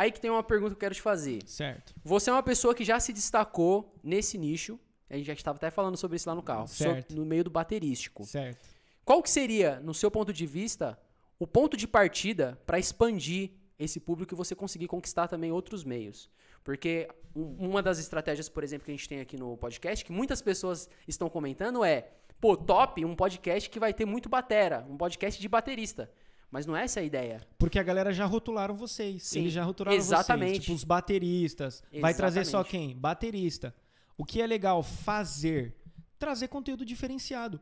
aí 0.00 0.12
que 0.12 0.20
tem 0.20 0.30
uma 0.30 0.42
pergunta 0.42 0.70
que 0.70 0.76
eu 0.76 0.80
quero 0.80 0.94
te 0.94 1.02
fazer. 1.02 1.40
Certo. 1.46 1.94
Você 2.04 2.30
é 2.30 2.32
uma 2.32 2.42
pessoa 2.42 2.74
que 2.74 2.84
já 2.84 2.98
se 3.00 3.12
destacou 3.12 3.94
nesse 4.02 4.38
nicho. 4.38 4.78
A 5.10 5.16
gente 5.16 5.26
já 5.26 5.32
estava 5.32 5.56
até 5.56 5.70
falando 5.70 5.96
sobre 5.96 6.16
isso 6.16 6.28
lá 6.28 6.34
no 6.34 6.42
carro. 6.42 6.66
Certo. 6.68 7.14
no 7.16 7.24
meio 7.24 7.42
do 7.44 7.50
baterístico. 7.50 8.24
Certo. 8.24 8.66
Qual 9.04 9.22
que 9.22 9.30
seria, 9.30 9.80
no 9.80 9.94
seu 9.94 10.10
ponto 10.10 10.32
de 10.32 10.46
vista, 10.46 10.98
o 11.38 11.46
ponto 11.46 11.76
de 11.76 11.86
partida 11.88 12.58
para 12.66 12.78
expandir 12.78 13.52
esse 13.78 13.98
público 14.00 14.34
e 14.34 14.36
você 14.36 14.54
conseguir 14.54 14.86
conquistar 14.86 15.28
também 15.28 15.50
outros 15.50 15.82
meios? 15.84 16.28
Porque 16.62 17.08
um- 17.34 17.68
uma 17.70 17.82
das 17.82 17.98
estratégias, 17.98 18.48
por 18.48 18.62
exemplo, 18.62 18.84
que 18.84 18.90
a 18.90 18.94
gente 18.94 19.08
tem 19.08 19.20
aqui 19.20 19.36
no 19.38 19.56
podcast, 19.56 20.04
que 20.04 20.12
muitas 20.12 20.42
pessoas 20.42 20.88
estão 21.06 21.30
comentando 21.30 21.82
é, 21.82 22.08
pô, 22.40 22.56
top, 22.56 23.02
um 23.04 23.14
podcast 23.16 23.70
que 23.70 23.80
vai 23.80 23.94
ter 23.94 24.04
muito 24.04 24.28
batera, 24.28 24.86
um 24.90 24.96
podcast 24.96 25.40
de 25.40 25.48
baterista. 25.48 26.10
Mas 26.50 26.64
não 26.66 26.76
é 26.76 26.84
essa 26.84 27.00
a 27.00 27.02
ideia. 27.02 27.46
Porque 27.58 27.78
a 27.78 27.82
galera 27.82 28.12
já 28.12 28.24
rotularam 28.24 28.74
vocês. 28.74 29.22
Sim, 29.24 29.40
Eles 29.40 29.52
já 29.52 29.62
rotularam 29.62 29.96
exatamente. 29.96 30.50
vocês. 30.52 30.60
Tipo, 30.64 30.74
os 30.76 30.84
bateristas. 30.84 31.82
Vai 32.00 32.14
trazer 32.14 32.44
só 32.44 32.60
Exatamente. 32.60 32.70
quem? 32.94 32.96
Baterista. 32.96 33.74
O 34.16 34.24
que 34.24 34.40
é 34.40 34.46
legal 34.46 34.82
fazer? 34.82 35.76
Trazer 36.18 36.48
conteúdo 36.48 36.84
diferenciado. 36.84 37.60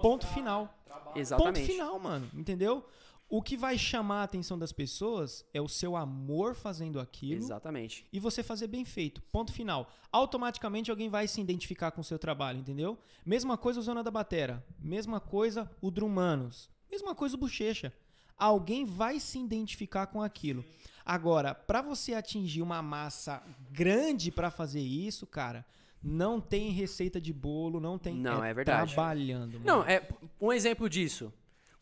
Ponto 0.00 0.26
final. 0.28 0.72
Exatamente. 1.14 1.60
Ponto 1.60 1.66
final, 1.72 1.98
mano. 1.98 2.30
Entendeu? 2.34 2.86
O 3.30 3.42
que 3.42 3.58
vai 3.58 3.76
chamar 3.76 4.20
a 4.20 4.24
atenção 4.24 4.58
das 4.58 4.72
pessoas 4.72 5.44
é 5.52 5.60
o 5.60 5.68
seu 5.68 5.94
amor 5.96 6.54
fazendo 6.54 6.98
aquilo 6.98 7.42
Exatamente. 7.42 8.06
e 8.10 8.18
você 8.18 8.42
fazer 8.42 8.68
bem 8.68 8.86
feito. 8.86 9.20
Ponto 9.30 9.52
final. 9.52 9.90
Automaticamente 10.10 10.90
alguém 10.90 11.10
vai 11.10 11.28
se 11.28 11.38
identificar 11.38 11.90
com 11.90 12.00
o 12.00 12.04
seu 12.04 12.18
trabalho, 12.18 12.60
entendeu? 12.60 12.96
Mesma 13.26 13.58
coisa 13.58 13.80
o 13.80 13.82
Zona 13.82 14.02
da 14.02 14.10
Batera. 14.10 14.64
Mesma 14.80 15.20
coisa 15.20 15.70
o 15.82 15.90
Drumanos. 15.90 16.70
Mesma 16.90 17.14
coisa 17.14 17.34
o 17.36 17.38
Bochecha. 17.38 17.92
Alguém 18.38 18.84
vai 18.84 19.18
se 19.18 19.38
identificar 19.38 20.06
com 20.06 20.22
aquilo. 20.22 20.64
Agora, 21.04 21.54
pra 21.54 21.80
você 21.80 22.14
atingir 22.14 22.62
uma 22.62 22.82
massa 22.82 23.42
grande 23.72 24.30
pra 24.30 24.50
fazer 24.50 24.80
isso, 24.80 25.26
cara, 25.26 25.64
não 26.02 26.40
tem 26.40 26.70
receita 26.70 27.20
de 27.20 27.32
bolo, 27.32 27.80
não 27.80 27.98
tem. 27.98 28.14
Não, 28.14 28.44
é 28.44 28.54
verdade. 28.54 28.92
Trabalhando. 28.92 29.58
Não, 29.60 29.78
mano. 29.78 29.90
é 29.90 30.06
um 30.40 30.52
exemplo 30.52 30.88
disso. 30.88 31.32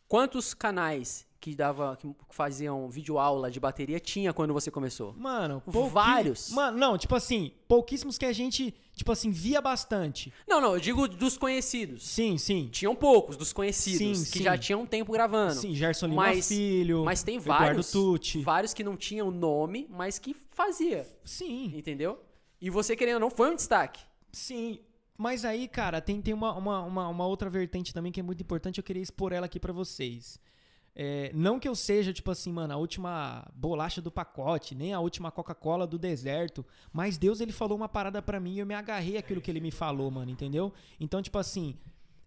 Quantos 0.07 0.53
canais 0.53 1.26
que 1.39 1.55
dava 1.55 1.95
que 1.95 2.07
faziam 2.29 2.89
videoaula 2.89 3.49
de 3.51 3.59
bateria 3.59 3.99
tinha 3.99 4.33
quando 4.33 4.53
você 4.53 4.69
começou? 4.71 5.13
Mano, 5.17 5.61
Vários. 5.91 6.49
Mano, 6.51 6.77
não, 6.77 6.97
tipo 6.97 7.15
assim, 7.15 7.51
pouquíssimos 7.67 8.17
que 8.17 8.25
a 8.25 8.33
gente, 8.33 8.73
tipo 8.95 9.11
assim, 9.11 9.29
via 9.31 9.61
bastante. 9.61 10.33
Não, 10.47 10.59
não, 10.59 10.73
eu 10.73 10.79
digo 10.79 11.07
dos 11.07 11.37
conhecidos. 11.37 12.03
Sim, 12.07 12.37
sim. 12.37 12.69
Tinham 12.71 12.95
poucos 12.95 13.37
dos 13.37 13.53
conhecidos 13.53 13.97
Sim, 14.19 14.31
que 14.31 14.37
sim. 14.39 14.43
já 14.43 14.57
tinham 14.57 14.85
tempo 14.85 15.11
gravando. 15.11 15.55
Sim, 15.55 15.73
Gerson 15.75 16.07
Lima 16.07 16.23
Mas- 16.23 16.47
Filho. 16.47 17.03
Mas 17.05 17.23
tem 17.23 17.37
Eduardo 17.37 17.65
vários, 17.65 17.91
Tucci. 17.91 18.41
vários 18.41 18.73
que 18.73 18.83
não 18.83 18.97
tinham 18.97 19.29
nome, 19.31 19.87
mas 19.89 20.17
que 20.19 20.35
fazia, 20.51 21.07
Sim, 21.23 21.73
entendeu? 21.77 22.19
E 22.59 22.69
você 22.69 22.95
querendo 22.95 23.15
ou 23.15 23.19
não 23.21 23.29
foi 23.29 23.51
um 23.51 23.55
destaque. 23.55 24.01
sim. 24.31 24.79
Mas 25.19 25.43
aí, 25.43 25.67
cara, 25.67 25.99
tem, 25.99 26.21
tem 26.21 26.31
uma, 26.31 26.53
uma, 26.55 26.83
uma, 26.83 27.07
uma 27.07 27.25
outra 27.25 27.49
vertente 27.49 27.91
também 27.91 28.11
que 28.11 28.19
é 28.19 28.23
muito 28.23 28.39
importante, 28.41 28.77
eu 28.77 28.83
queria 28.83 29.01
expor 29.01 29.33
ela 29.33 29.47
aqui 29.47 29.59
pra 29.59 29.73
vocês. 29.73 30.39
É, 30.99 31.29
não 31.31 31.59
que 31.59 31.67
eu 31.67 31.75
seja, 31.75 32.11
tipo 32.11 32.31
assim, 32.31 32.51
mano, 32.51 32.73
a 32.73 32.77
última 32.77 33.47
bolacha 33.53 34.01
do 34.01 34.09
pacote, 34.09 34.73
nem 34.73 34.95
a 34.95 34.99
última 34.99 35.29
Coca-Cola 35.29 35.85
do 35.85 35.99
deserto, 35.99 36.65
mas 36.91 37.19
Deus, 37.19 37.39
ele 37.39 37.51
falou 37.51 37.77
uma 37.77 37.87
parada 37.87 38.19
pra 38.19 38.39
mim 38.39 38.55
e 38.55 38.59
eu 38.59 38.65
me 38.65 38.73
agarrei 38.73 39.15
àquilo 39.15 39.39
que 39.39 39.51
ele 39.51 39.59
me 39.59 39.69
falou, 39.69 40.09
mano, 40.09 40.31
entendeu? 40.31 40.73
Então, 40.99 41.21
tipo 41.21 41.37
assim, 41.37 41.77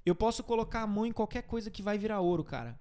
eu 0.07 0.15
posso 0.15 0.45
colocar 0.45 0.83
a 0.83 0.87
mão 0.87 1.05
em 1.05 1.11
qualquer 1.11 1.43
coisa 1.43 1.69
que 1.69 1.83
vai 1.83 1.99
virar 1.99 2.21
ouro, 2.21 2.45
cara. 2.45 2.79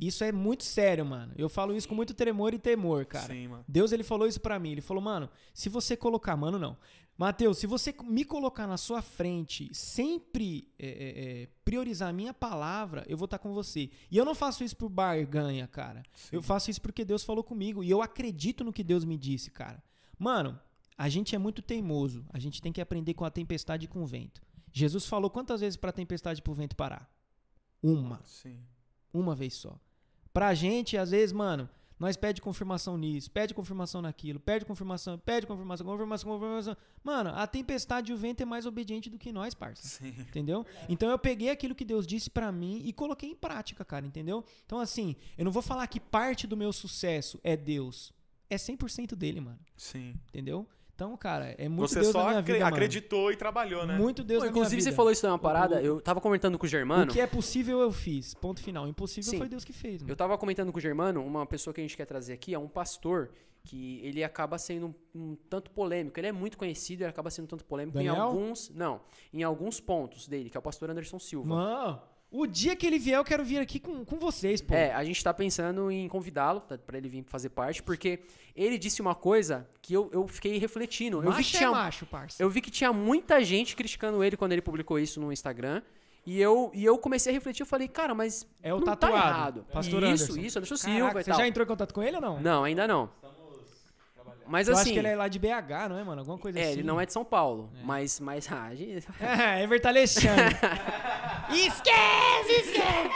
Isso 0.00 0.24
é 0.24 0.32
muito 0.32 0.64
sério, 0.64 1.06
mano. 1.06 1.32
Eu 1.36 1.48
falo 1.48 1.76
isso 1.76 1.88
com 1.88 1.94
muito 1.94 2.12
tremor 2.12 2.52
e 2.52 2.58
temor, 2.58 3.06
cara. 3.06 3.32
Sim, 3.32 3.46
mano. 3.46 3.64
Deus 3.68 3.92
ele 3.92 4.02
falou 4.02 4.26
isso 4.26 4.40
pra 4.40 4.58
mim. 4.58 4.72
Ele 4.72 4.80
falou, 4.80 5.00
mano, 5.00 5.30
se 5.52 5.68
você 5.68 5.96
colocar, 5.96 6.36
mano, 6.36 6.58
não. 6.58 6.76
Mateus, 7.16 7.58
se 7.58 7.66
você 7.66 7.94
me 8.02 8.24
colocar 8.24 8.66
na 8.66 8.76
sua 8.76 9.00
frente, 9.00 9.72
sempre 9.72 10.68
é, 10.76 10.86
é, 10.86 11.42
é, 11.42 11.48
priorizar 11.64 12.08
a 12.08 12.12
minha 12.12 12.34
palavra, 12.34 13.04
eu 13.08 13.16
vou 13.16 13.26
estar 13.26 13.38
com 13.38 13.54
você. 13.54 13.88
E 14.10 14.16
eu 14.16 14.24
não 14.24 14.34
faço 14.34 14.64
isso 14.64 14.76
por 14.76 14.88
barganha, 14.88 15.68
cara. 15.68 16.02
Eu 16.32 16.42
faço 16.42 16.70
isso 16.70 16.82
porque 16.82 17.04
Deus 17.04 17.22
falou 17.22 17.44
comigo. 17.44 17.84
E 17.84 17.90
eu 17.90 18.02
acredito 18.02 18.64
no 18.64 18.72
que 18.72 18.82
Deus 18.82 19.04
me 19.04 19.16
disse, 19.16 19.50
cara. 19.50 19.80
Mano, 20.18 20.58
a 20.98 21.08
gente 21.08 21.36
é 21.36 21.38
muito 21.38 21.62
teimoso. 21.62 22.24
A 22.32 22.38
gente 22.40 22.60
tem 22.60 22.72
que 22.72 22.80
aprender 22.80 23.14
com 23.14 23.24
a 23.24 23.30
tempestade 23.30 23.84
e 23.84 23.88
com 23.88 24.02
o 24.02 24.06
vento. 24.06 24.42
Jesus 24.72 25.06
falou 25.06 25.30
quantas 25.30 25.60
vezes 25.60 25.76
pra 25.76 25.92
tempestade 25.92 26.40
e 26.40 26.42
pro 26.42 26.52
vento 26.52 26.74
parar? 26.74 27.08
Uma. 27.80 28.20
Sim. 28.24 28.58
Uma 29.12 29.36
vez 29.36 29.54
só. 29.54 29.78
Pra 30.32 30.52
gente, 30.52 30.96
às 30.96 31.12
vezes, 31.12 31.32
mano, 31.32 31.70
nós 31.98 32.16
pede 32.16 32.40
confirmação 32.40 32.96
nisso, 32.98 33.30
pede 33.30 33.54
confirmação 33.54 34.02
naquilo, 34.02 34.40
pede 34.40 34.64
confirmação, 34.64 35.18
pede 35.18 35.46
confirmação, 35.46 35.86
confirmação, 35.86 36.30
confirmação. 36.30 36.76
Mano, 37.02 37.30
a 37.30 37.46
tempestade 37.46 38.10
e 38.10 38.14
o 38.14 38.18
vento 38.18 38.42
é 38.42 38.44
mais 38.44 38.66
obediente 38.66 39.08
do 39.08 39.18
que 39.18 39.32
nós, 39.32 39.54
parça. 39.54 39.86
Sim. 39.86 40.14
Entendeu? 40.18 40.66
Então 40.88 41.10
eu 41.10 41.18
peguei 41.18 41.50
aquilo 41.50 41.74
que 41.74 41.84
Deus 41.84 42.06
disse 42.06 42.28
pra 42.28 42.50
mim 42.50 42.82
e 42.84 42.92
coloquei 42.92 43.30
em 43.30 43.36
prática, 43.36 43.84
cara, 43.84 44.06
entendeu? 44.06 44.44
Então 44.66 44.78
assim, 44.78 45.16
eu 45.38 45.44
não 45.44 45.52
vou 45.52 45.62
falar 45.62 45.86
que 45.86 46.00
parte 46.00 46.46
do 46.46 46.56
meu 46.56 46.72
sucesso 46.72 47.40
é 47.44 47.56
Deus. 47.56 48.12
É 48.50 48.56
100% 48.56 49.14
dele, 49.14 49.40
mano. 49.40 49.58
Sim. 49.76 50.14
Entendeu? 50.28 50.68
Então, 50.94 51.16
cara, 51.16 51.54
é 51.58 51.68
muito 51.68 51.88
Você 51.88 52.00
Deus 52.00 52.12
só 52.12 52.18
na 52.20 52.28
minha 52.28 52.38
acre- 52.38 52.52
vida, 52.52 52.64
mano. 52.66 52.76
acreditou 52.76 53.32
e 53.32 53.36
trabalhou, 53.36 53.84
né? 53.84 53.98
Muito 53.98 54.22
Deus 54.22 54.38
Pô, 54.40 54.46
na 54.46 54.52
minha 54.52 54.60
inclusive, 54.60 54.80
vida. 54.80 54.90
você 54.90 54.96
falou 54.96 55.10
isso 55.10 55.26
numa 55.26 55.38
parada, 55.38 55.82
eu 55.82 56.00
tava 56.00 56.20
comentando 56.20 56.56
com 56.56 56.66
o 56.66 56.68
Germano. 56.68 57.10
O 57.10 57.12
que 57.12 57.20
é 57.20 57.26
possível 57.26 57.80
eu 57.80 57.90
fiz. 57.90 58.32
Ponto 58.34 58.62
final. 58.62 58.86
Impossível 58.86 59.28
Sim. 59.30 59.38
foi 59.38 59.48
Deus 59.48 59.64
que 59.64 59.72
fez, 59.72 60.02
mano. 60.02 60.12
Eu 60.12 60.16
tava 60.16 60.38
comentando 60.38 60.70
com 60.70 60.78
o 60.78 60.80
Germano, 60.80 61.24
uma 61.24 61.44
pessoa 61.46 61.74
que 61.74 61.80
a 61.80 61.84
gente 61.84 61.96
quer 61.96 62.06
trazer 62.06 62.32
aqui 62.34 62.54
é 62.54 62.58
um 62.58 62.68
pastor 62.68 63.30
que 63.64 63.98
ele 64.04 64.22
acaba 64.22 64.56
sendo 64.58 64.94
um, 65.14 65.20
um 65.32 65.36
tanto 65.50 65.70
polêmico. 65.72 66.20
Ele 66.20 66.26
é 66.28 66.32
muito 66.32 66.56
conhecido, 66.56 67.00
ele 67.02 67.10
acaba 67.10 67.28
sendo 67.30 67.46
um 67.46 67.48
tanto 67.48 67.64
polêmico 67.64 67.98
em 67.98 68.04
Daniel? 68.04 68.22
alguns, 68.26 68.70
não, 68.70 69.00
em 69.32 69.42
alguns 69.42 69.80
pontos 69.80 70.28
dele, 70.28 70.48
que 70.50 70.56
é 70.56 70.60
o 70.60 70.62
pastor 70.62 70.90
Anderson 70.90 71.18
Silva. 71.18 71.48
Mano, 71.48 72.00
o 72.36 72.46
dia 72.46 72.74
que 72.74 72.84
ele 72.86 72.98
vier, 72.98 73.16
eu 73.18 73.24
quero 73.24 73.44
vir 73.44 73.58
aqui 73.58 73.78
com, 73.78 74.04
com 74.04 74.18
vocês, 74.18 74.60
pô. 74.60 74.74
É, 74.74 74.92
a 74.92 75.04
gente 75.04 75.22
tá 75.22 75.32
pensando 75.32 75.90
em 75.90 76.08
convidá-lo 76.08 76.60
tá, 76.60 76.76
pra 76.76 76.98
ele 76.98 77.08
vir 77.08 77.24
fazer 77.28 77.50
parte, 77.50 77.82
porque 77.82 78.20
ele 78.56 78.76
disse 78.76 79.00
uma 79.00 79.14
coisa 79.14 79.66
que 79.80 79.94
eu, 79.94 80.10
eu 80.12 80.26
fiquei 80.26 80.58
refletindo. 80.58 81.18
Eu 81.18 81.22
vi, 81.22 81.28
macho 81.28 81.50
que 81.50 81.56
é 81.56 81.58
tinha, 81.60 81.70
macho, 81.70 82.06
parça. 82.06 82.42
eu 82.42 82.50
vi 82.50 82.60
que 82.60 82.70
tinha 82.70 82.92
muita 82.92 83.42
gente 83.44 83.76
criticando 83.76 84.22
ele 84.24 84.36
quando 84.36 84.52
ele 84.52 84.62
publicou 84.62 84.98
isso 84.98 85.20
no 85.20 85.32
Instagram. 85.32 85.80
E 86.26 86.40
eu, 86.40 86.70
e 86.74 86.82
eu 86.82 86.96
comecei 86.96 87.30
a 87.30 87.34
refletir, 87.34 87.60
eu 87.62 87.66
falei, 87.66 87.86
cara, 87.86 88.14
mas 88.14 88.46
É 88.62 88.72
o 88.72 88.78
não 88.78 88.84
tatuado, 88.86 89.12
tá 89.14 89.28
errado. 89.28 89.66
pastor 89.70 90.02
isso, 90.04 90.24
Anderson. 90.32 90.40
isso, 90.40 90.58
Anderson 90.58 90.74
Caraca, 90.76 90.96
Silva 90.96 91.20
e 91.20 91.24
você 91.24 91.30
tal. 91.30 91.38
já 91.38 91.46
entrou 91.46 91.64
em 91.64 91.68
contato 91.68 91.92
com 91.92 92.02
ele 92.02 92.16
ou 92.16 92.22
não? 92.22 92.40
Não, 92.40 92.64
ainda 92.64 92.88
não. 92.88 93.10
Mas 94.46 94.68
eu 94.68 94.74
assim, 94.74 94.82
acho 94.82 94.92
que 94.92 94.98
ele 94.98 95.08
é 95.08 95.16
lá 95.16 95.28
de 95.28 95.38
BH, 95.38 95.88
não 95.88 95.98
é, 95.98 96.04
mano? 96.04 96.20
Alguma 96.20 96.38
coisa 96.38 96.58
é, 96.58 96.62
assim. 96.62 96.72
ele 96.72 96.82
não 96.82 97.00
é 97.00 97.06
de 97.06 97.12
São 97.12 97.24
Paulo, 97.24 97.70
mas, 97.82 98.20
mas 98.20 98.50
ah, 98.50 98.64
a 98.64 98.74
gente- 98.74 99.06
É, 99.20 99.62
Everton 99.62 99.88
Alexandre. 99.88 100.56
esquece, 101.50 102.52
esquece! 102.52 103.10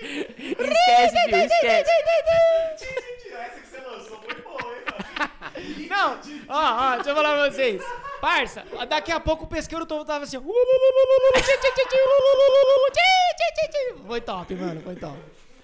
esquece, 0.00 1.24
filho, 1.24 1.36
esquece. 1.44 1.90
Essa 3.38 3.60
que 3.60 3.66
você 3.66 3.80
lançou 3.80 4.20
foi 4.20 4.42
boa, 4.42 4.74
hein, 4.74 4.82
mano? 4.86 5.88
Não, 5.88 6.20
ó, 6.48 6.92
ó, 6.92 6.94
deixa 6.96 7.10
eu 7.10 7.14
falar 7.16 7.34
pra 7.34 7.50
vocês. 7.50 7.82
Parça, 8.20 8.64
daqui 8.88 9.12
a 9.12 9.20
pouco 9.20 9.44
o 9.44 9.48
pesqueiro 9.48 9.86
todo 9.86 10.04
tava 10.04 10.24
assim. 10.24 10.38
Foi 14.06 14.20
top, 14.20 14.54
mano, 14.54 14.80
foi 14.80 14.96
top. 14.96 15.16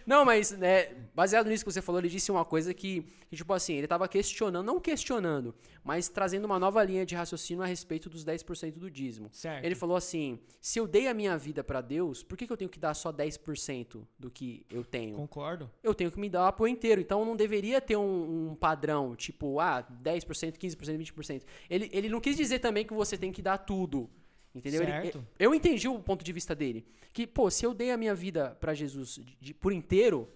Não, 0.07 0.25
mas 0.25 0.51
né, 0.53 0.95
baseado 1.15 1.49
nisso 1.49 1.65
que 1.65 1.73
você 1.73 1.81
falou, 1.81 2.01
ele 2.01 2.09
disse 2.09 2.31
uma 2.31 2.45
coisa 2.45 2.75
que, 2.75 3.03
que, 3.29 3.37
tipo 3.37 3.53
assim, 3.53 3.75
ele 3.75 3.87
tava 3.87 4.07
questionando, 4.07 4.65
não 4.65 4.79
questionando, 4.81 5.55
mas 5.83 6.09
trazendo 6.09 6.45
uma 6.45 6.59
nova 6.59 6.83
linha 6.83 7.07
de 7.07 7.15
raciocínio 7.15 7.63
a 7.63 7.67
respeito 7.67 8.11
dos 8.11 8.25
10% 8.25 8.73
do 8.73 8.91
dízimo. 8.91 9.29
Certo. 9.33 9.65
Ele 9.65 9.75
falou 9.75 9.97
assim: 9.97 10.39
se 10.61 10.79
eu 10.79 10.87
dei 10.87 11.09
a 11.09 11.15
minha 11.15 11.37
vida 11.39 11.65
pra 11.65 11.81
Deus, 11.81 12.23
por 12.23 12.37
que, 12.37 12.47
que 12.47 12.53
eu 12.53 12.57
tenho 12.57 12.71
que 12.71 12.79
dar 12.79 12.95
só 12.95 13.13
10% 13.13 14.03
do 14.19 14.31
que 14.31 14.67
eu 14.71 14.85
tenho? 14.85 15.17
Concordo. 15.17 15.71
Eu 15.83 15.95
tenho 15.95 16.11
que 16.11 16.19
me 16.19 16.29
dar 16.29 16.53
por 16.53 16.69
inteiro. 16.69 17.01
Então 17.01 17.25
não 17.25 17.37
deveria 17.37 17.81
ter 17.81 17.97
um, 17.97 18.51
um 18.51 18.55
padrão, 18.55 19.15
tipo, 19.17 19.61
ah, 19.61 19.87
10%, 20.03 20.59
15%, 20.59 21.13
20%. 21.13 21.43
Ele, 21.69 21.89
ele 21.93 22.09
não 22.09 22.21
quis 22.21 22.37
dizer 22.37 22.59
também 22.59 22.85
que 22.85 22.95
você 22.95 23.17
tem 23.17 23.33
que 23.33 23.43
dar 23.43 23.59
tudo. 23.59 24.11
Entendeu? 24.55 24.83
Ele- 24.83 24.91
Certo. 24.93 25.27
eu 25.39 25.55
entendi 25.55 25.89
o 25.89 25.99
ponto 25.99 26.25
de 26.25 26.33
vista 26.33 26.55
dele. 26.55 26.87
Que, 27.13 27.27
pô, 27.27 27.51
se 27.51 27.65
eu 27.67 27.75
dei 27.75 27.91
a 27.91 27.97
minha 27.97 28.15
vida 28.15 28.57
pra 28.61 28.73
Jesus 28.75 29.17
de- 29.17 29.37
de- 29.41 29.55
por 29.55 29.73
inteiro, 29.73 30.29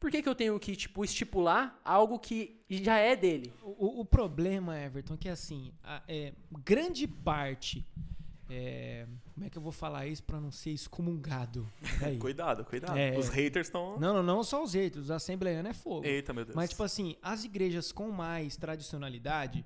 por 0.00 0.10
que, 0.10 0.22
que 0.22 0.28
eu 0.28 0.34
tenho 0.34 0.58
que, 0.58 0.74
tipo, 0.76 1.04
estipular 1.04 1.78
algo 1.84 2.18
que 2.18 2.60
já 2.68 2.98
é 2.98 3.14
dele? 3.16 3.52
O, 3.62 4.00
o 4.00 4.04
problema, 4.04 4.78
Everton, 4.78 5.14
é 5.14 5.16
que 5.16 5.28
assim, 5.28 5.72
a- 5.82 6.02
é, 6.08 6.32
grande 6.64 7.06
parte. 7.06 7.86
É, 8.48 9.06
como 9.32 9.46
é 9.46 9.50
que 9.50 9.56
eu 9.56 9.62
vou 9.62 9.72
falar 9.72 10.06
isso 10.06 10.22
pra 10.22 10.40
não 10.40 10.50
ser 10.50 10.70
excomungado? 10.70 11.70
Cuidado, 12.20 12.64
cuidado. 12.64 12.96
É. 12.96 13.18
Os 13.18 13.28
haters 13.28 13.68
estão. 13.68 13.98
Não, 13.98 14.14
não, 14.14 14.22
não 14.22 14.44
só 14.44 14.62
os 14.62 14.74
haters, 14.74 15.04
os 15.04 15.10
assembleianos 15.10 15.70
é 15.70 15.74
fogo. 15.74 16.06
Eita, 16.06 16.32
meu 16.32 16.44
Deus. 16.44 16.54
Mas, 16.54 16.70
tipo 16.70 16.82
assim, 16.82 17.16
as 17.22 17.44
igrejas 17.44 17.90
com 17.90 18.10
mais 18.10 18.56
tradicionalidade, 18.56 19.64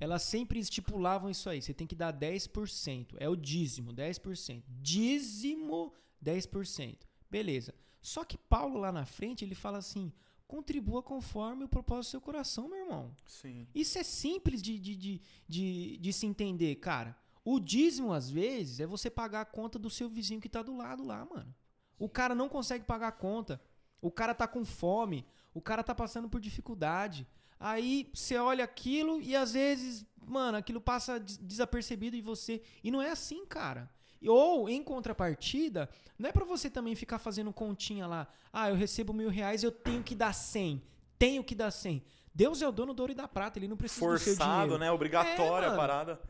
elas 0.00 0.22
sempre 0.22 0.58
estipulavam 0.58 1.30
isso 1.30 1.48
aí. 1.48 1.62
Você 1.62 1.72
tem 1.72 1.86
que 1.86 1.94
dar 1.94 2.12
10%. 2.12 3.14
É 3.18 3.28
o 3.28 3.36
dízimo, 3.36 3.92
10%. 3.92 4.62
Dízimo, 4.68 5.92
10%. 6.24 6.96
Beleza. 7.30 7.74
Só 8.00 8.24
que 8.24 8.36
Paulo 8.36 8.78
lá 8.78 8.90
na 8.90 9.04
frente, 9.04 9.44
ele 9.44 9.54
fala 9.54 9.78
assim: 9.78 10.12
contribua 10.46 11.02
conforme 11.02 11.64
o 11.64 11.68
propósito 11.68 12.08
do 12.08 12.10
seu 12.12 12.20
coração, 12.20 12.68
meu 12.68 12.78
irmão. 12.78 13.16
Sim. 13.26 13.66
Isso 13.74 13.98
é 13.98 14.02
simples 14.02 14.62
de, 14.62 14.78
de, 14.78 14.96
de, 14.96 15.20
de, 15.48 15.98
de 15.98 16.12
se 16.12 16.26
entender, 16.26 16.76
cara. 16.76 17.16
O 17.48 17.60
dízimo, 17.60 18.12
às 18.12 18.28
vezes, 18.28 18.80
é 18.80 18.86
você 18.86 19.08
pagar 19.08 19.42
a 19.42 19.44
conta 19.44 19.78
do 19.78 19.88
seu 19.88 20.08
vizinho 20.08 20.40
que 20.40 20.48
tá 20.48 20.62
do 20.62 20.76
lado 20.76 21.04
lá, 21.04 21.24
mano. 21.24 21.54
O 21.96 22.08
cara 22.08 22.34
não 22.34 22.48
consegue 22.48 22.84
pagar 22.84 23.06
a 23.08 23.12
conta. 23.12 23.60
O 24.02 24.10
cara 24.10 24.34
tá 24.34 24.48
com 24.48 24.64
fome. 24.64 25.24
O 25.54 25.60
cara 25.60 25.84
tá 25.84 25.94
passando 25.94 26.28
por 26.28 26.40
dificuldade. 26.40 27.24
Aí 27.60 28.10
você 28.12 28.36
olha 28.36 28.64
aquilo 28.64 29.20
e 29.20 29.36
às 29.36 29.52
vezes, 29.52 30.04
mano, 30.26 30.58
aquilo 30.58 30.80
passa 30.80 31.20
des- 31.20 31.36
desapercebido 31.38 32.16
em 32.16 32.20
você. 32.20 32.60
E 32.82 32.90
não 32.90 33.00
é 33.00 33.10
assim, 33.12 33.46
cara. 33.46 33.88
Ou, 34.26 34.68
em 34.68 34.82
contrapartida, 34.82 35.88
não 36.18 36.28
é 36.28 36.32
pra 36.32 36.44
você 36.44 36.68
também 36.68 36.96
ficar 36.96 37.18
fazendo 37.20 37.52
continha 37.52 38.08
lá. 38.08 38.26
Ah, 38.52 38.70
eu 38.70 38.74
recebo 38.74 39.12
mil 39.12 39.28
reais, 39.30 39.62
eu 39.62 39.70
tenho 39.70 40.02
que 40.02 40.16
dar 40.16 40.32
cem. 40.32 40.82
Tenho 41.16 41.44
que 41.44 41.54
dar 41.54 41.70
cem. 41.70 42.02
Deus 42.34 42.60
é 42.60 42.68
o 42.68 42.72
dono 42.72 42.92
do 42.92 43.00
ouro 43.00 43.12
e 43.12 43.14
da 43.14 43.28
prata, 43.28 43.58
ele 43.58 43.68
não 43.68 43.76
precisa 43.76 44.04
do 44.04 44.18
seu 44.18 44.34
Forçado, 44.34 44.62
dinheiro. 44.62 44.78
né? 44.78 44.90
Obrigatória 44.90 45.68
É, 45.68 45.70
a 45.72 45.76
parada. 45.76 46.20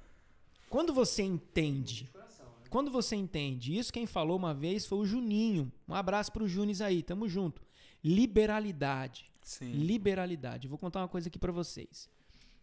Quando 0.68 0.92
você 0.92 1.22
entende, 1.22 2.10
quando 2.68 2.90
você 2.90 3.16
entende, 3.16 3.76
isso 3.76 3.92
quem 3.92 4.06
falou 4.06 4.36
uma 4.36 4.52
vez 4.52 4.86
foi 4.86 4.98
o 4.98 5.06
Juninho. 5.06 5.72
Um 5.88 5.94
abraço 5.94 6.32
pro 6.32 6.48
Junes 6.48 6.80
aí, 6.80 7.02
tamo 7.02 7.28
junto. 7.28 7.62
Liberalidade. 8.02 9.30
Sim. 9.42 9.72
Liberalidade. 9.72 10.68
Vou 10.68 10.78
contar 10.78 11.00
uma 11.00 11.08
coisa 11.08 11.28
aqui 11.28 11.38
pra 11.38 11.52
vocês. 11.52 12.08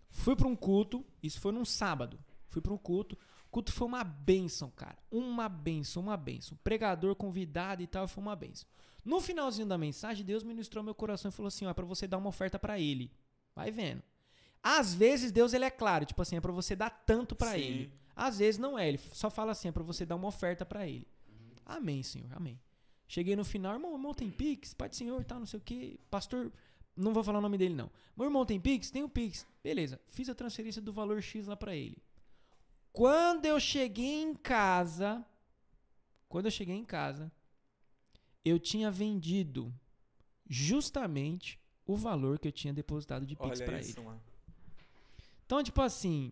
Fui 0.09 0.35
pra 0.35 0.47
um 0.47 0.55
culto, 0.55 1.03
isso 1.21 1.39
foi 1.39 1.51
num 1.51 1.65
sábado. 1.65 2.19
Fui 2.47 2.61
pra 2.61 2.73
um 2.73 2.77
culto. 2.77 3.17
O 3.47 3.49
culto 3.49 3.71
foi 3.71 3.87
uma 3.87 4.03
benção, 4.03 4.69
cara. 4.69 4.97
Uma 5.09 5.49
benção, 5.49 6.03
uma 6.03 6.17
benção. 6.17 6.57
Pregador 6.63 7.15
convidado 7.15 7.81
e 7.81 7.87
tal, 7.87 8.07
foi 8.07 8.21
uma 8.21 8.35
benção. 8.35 8.67
No 9.03 9.19
finalzinho 9.19 9.67
da 9.67 9.77
mensagem, 9.77 10.25
Deus 10.25 10.43
ministrou 10.43 10.83
meu 10.83 10.93
coração 10.93 11.29
e 11.29 11.31
falou 11.31 11.47
assim: 11.47 11.65
ó, 11.65 11.71
é 11.71 11.73
pra 11.73 11.85
você 11.85 12.07
dar 12.07 12.17
uma 12.17 12.29
oferta 12.29 12.59
pra 12.59 12.79
ele. 12.79 13.11
Vai 13.55 13.71
vendo. 13.71 14.03
Às 14.63 14.93
vezes 14.93 15.29
Deus 15.29 15.53
ele 15.53 15.65
é 15.65 15.69
claro, 15.69 16.05
tipo 16.05 16.21
assim, 16.21 16.37
é 16.37 16.41
pra 16.41 16.53
você 16.53 16.73
dar 16.73 16.89
tanto 16.89 17.35
pra 17.35 17.51
Sim. 17.51 17.59
ele. 17.59 17.93
Às 18.15 18.37
vezes 18.39 18.57
não 18.57 18.79
é, 18.79 18.87
ele 18.87 18.97
só 19.11 19.29
fala 19.29 19.51
assim, 19.51 19.67
é 19.67 19.71
pra 19.71 19.83
você 19.83 20.05
dar 20.05 20.15
uma 20.15 20.29
oferta 20.29 20.65
pra 20.65 20.87
ele. 20.87 21.05
Amém, 21.65 22.01
Senhor, 22.01 22.31
amém. 22.33 22.57
Cheguei 23.07 23.35
no 23.35 23.43
final, 23.43 23.73
irmão, 23.73 23.93
irmão 23.93 24.13
tem 24.13 24.31
Pix, 24.31 24.73
Pai 24.73 24.87
do 24.87 24.95
Senhor 24.95 25.23
tal, 25.25 25.39
não 25.39 25.45
sei 25.45 25.59
o 25.59 25.61
que. 25.61 25.99
Pastor, 26.09 26.51
não 26.95 27.13
vou 27.13 27.23
falar 27.23 27.39
o 27.39 27.41
nome 27.41 27.57
dele 27.57 27.75
não. 27.75 27.91
Meu 28.15 28.27
irmão 28.27 28.45
tem 28.45 28.59
Pix? 28.59 28.89
Tem 28.89 29.03
o 29.03 29.09
Pix. 29.09 29.45
Beleza, 29.61 29.99
fiz 30.07 30.29
a 30.29 30.35
transferência 30.35 30.81
do 30.81 30.93
valor 30.93 31.21
X 31.21 31.45
lá 31.47 31.57
pra 31.57 31.75
ele. 31.75 31.97
Quando 32.93 33.45
eu 33.45 33.59
cheguei 33.59 34.21
em 34.21 34.33
casa, 34.33 35.25
quando 36.29 36.45
eu 36.45 36.51
cheguei 36.51 36.75
em 36.75 36.85
casa, 36.85 37.31
eu 38.45 38.59
tinha 38.59 38.89
vendido 38.89 39.73
justamente 40.47 41.59
o 41.85 41.95
valor 41.97 42.39
que 42.39 42.47
eu 42.47 42.51
tinha 42.51 42.73
depositado 42.73 43.25
de 43.25 43.35
Pix 43.35 43.59
isso, 43.59 43.99
ele. 43.99 44.05
mano. 44.05 44.21
Então, 45.45 45.61
tipo 45.61 45.81
assim, 45.81 46.31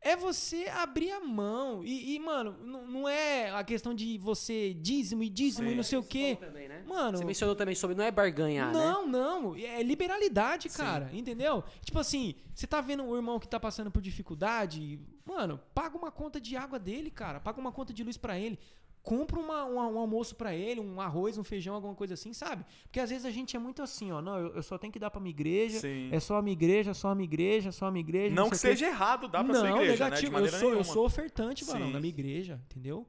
é 0.00 0.14
você 0.16 0.68
abrir 0.68 1.10
a 1.10 1.20
mão. 1.20 1.84
E, 1.84 2.14
e, 2.14 2.18
mano, 2.18 2.56
não, 2.62 3.08
é 3.08 3.50
a 3.50 3.64
questão 3.64 3.94
de 3.94 4.16
você 4.18 4.72
dízimo 4.74 5.22
e 5.22 5.28
dízimo 5.28 5.70
e 5.70 5.74
não 5.74 5.82
sei 5.82 5.98
o 5.98 6.02
quê. 6.02 6.36
Também, 6.38 6.68
né? 6.68 6.84
Mano, 6.86 7.18
Você 7.18 7.24
mencionou 7.24 7.56
também 7.56 7.74
sobre 7.74 7.96
não 7.96 8.04
é 8.04 8.10
barganhar, 8.10 8.72
né? 8.72 8.72
não, 8.72 9.06
não. 9.06 9.56
É 9.56 9.82
liberalidade, 9.82 10.68
Sim. 10.68 10.78
cara. 10.78 11.10
Entendeu? 11.12 11.64
Tipo 11.82 11.98
assim, 11.98 12.34
você 12.54 12.66
tá 12.66 12.80
vendo 12.80 13.04
o 13.04 13.16
irmão 13.16 13.40
que 13.40 13.48
tá 13.48 13.58
passando 13.58 13.90
por 13.90 14.00
dificuldade, 14.00 15.00
mano, 15.24 15.60
paga 15.74 15.96
uma 15.96 16.10
conta 16.10 16.40
de 16.40 16.56
água 16.56 16.78
dele, 16.78 17.10
cara. 17.10 17.40
Paga 17.40 17.60
uma 17.60 17.72
conta 17.72 17.92
de 17.92 18.04
luz 18.04 18.16
pra 18.16 18.38
ele. 18.38 18.58
Compra 19.02 19.40
uma- 19.40 19.64
um, 19.64 19.76
um 19.76 19.98
almoço 19.98 20.34
pra 20.36 20.54
ele, 20.54 20.80
um 20.80 21.00
arroz, 21.00 21.38
um 21.38 21.44
feijão, 21.44 21.74
alguma 21.74 21.94
coisa 21.94 22.14
assim, 22.14 22.32
sabe? 22.32 22.64
Porque 22.84 23.00
às 23.00 23.08
vezes 23.10 23.24
a 23.24 23.30
gente 23.30 23.56
é 23.56 23.58
muito 23.58 23.82
assim, 23.82 24.12
ó. 24.12 24.20
Não, 24.20 24.38
eu, 24.38 24.56
eu 24.56 24.62
só 24.62 24.76
tenho 24.76 24.92
que 24.92 24.98
dar 24.98 25.10
pra 25.10 25.20
minha 25.20 25.30
igreja. 25.30 25.80
Sim. 25.80 26.10
É 26.12 26.20
só 26.20 26.36
a 26.36 26.42
minha 26.42 26.52
igreja, 26.52 26.92
só 26.92 27.08
a 27.08 27.14
minha 27.14 27.24
igreja, 27.24 27.72
só 27.72 27.86
a 27.86 27.90
minha 27.90 28.00
igreja. 28.02 28.34
Não 28.34 28.44
sei 28.46 28.50
que 28.50 28.56
seja 28.58 28.86
errado, 28.88 29.28
dá 29.28 29.42
pra 29.42 29.52
não, 29.52 29.60
sua 29.60 29.70
igreja, 29.70 30.04
né? 30.10 30.16
De 30.16 30.26
negativo. 30.26 30.38
eu, 30.38 30.48
sou, 30.48 30.58
eu 30.60 30.68
nenhuma. 30.74 30.84
sou 30.84 31.06
ofertante, 31.06 31.64
Sim. 31.64 31.90
na 31.92 31.98
minha 32.00 32.08
igreja, 32.10 32.60
entendeu? 32.70 33.06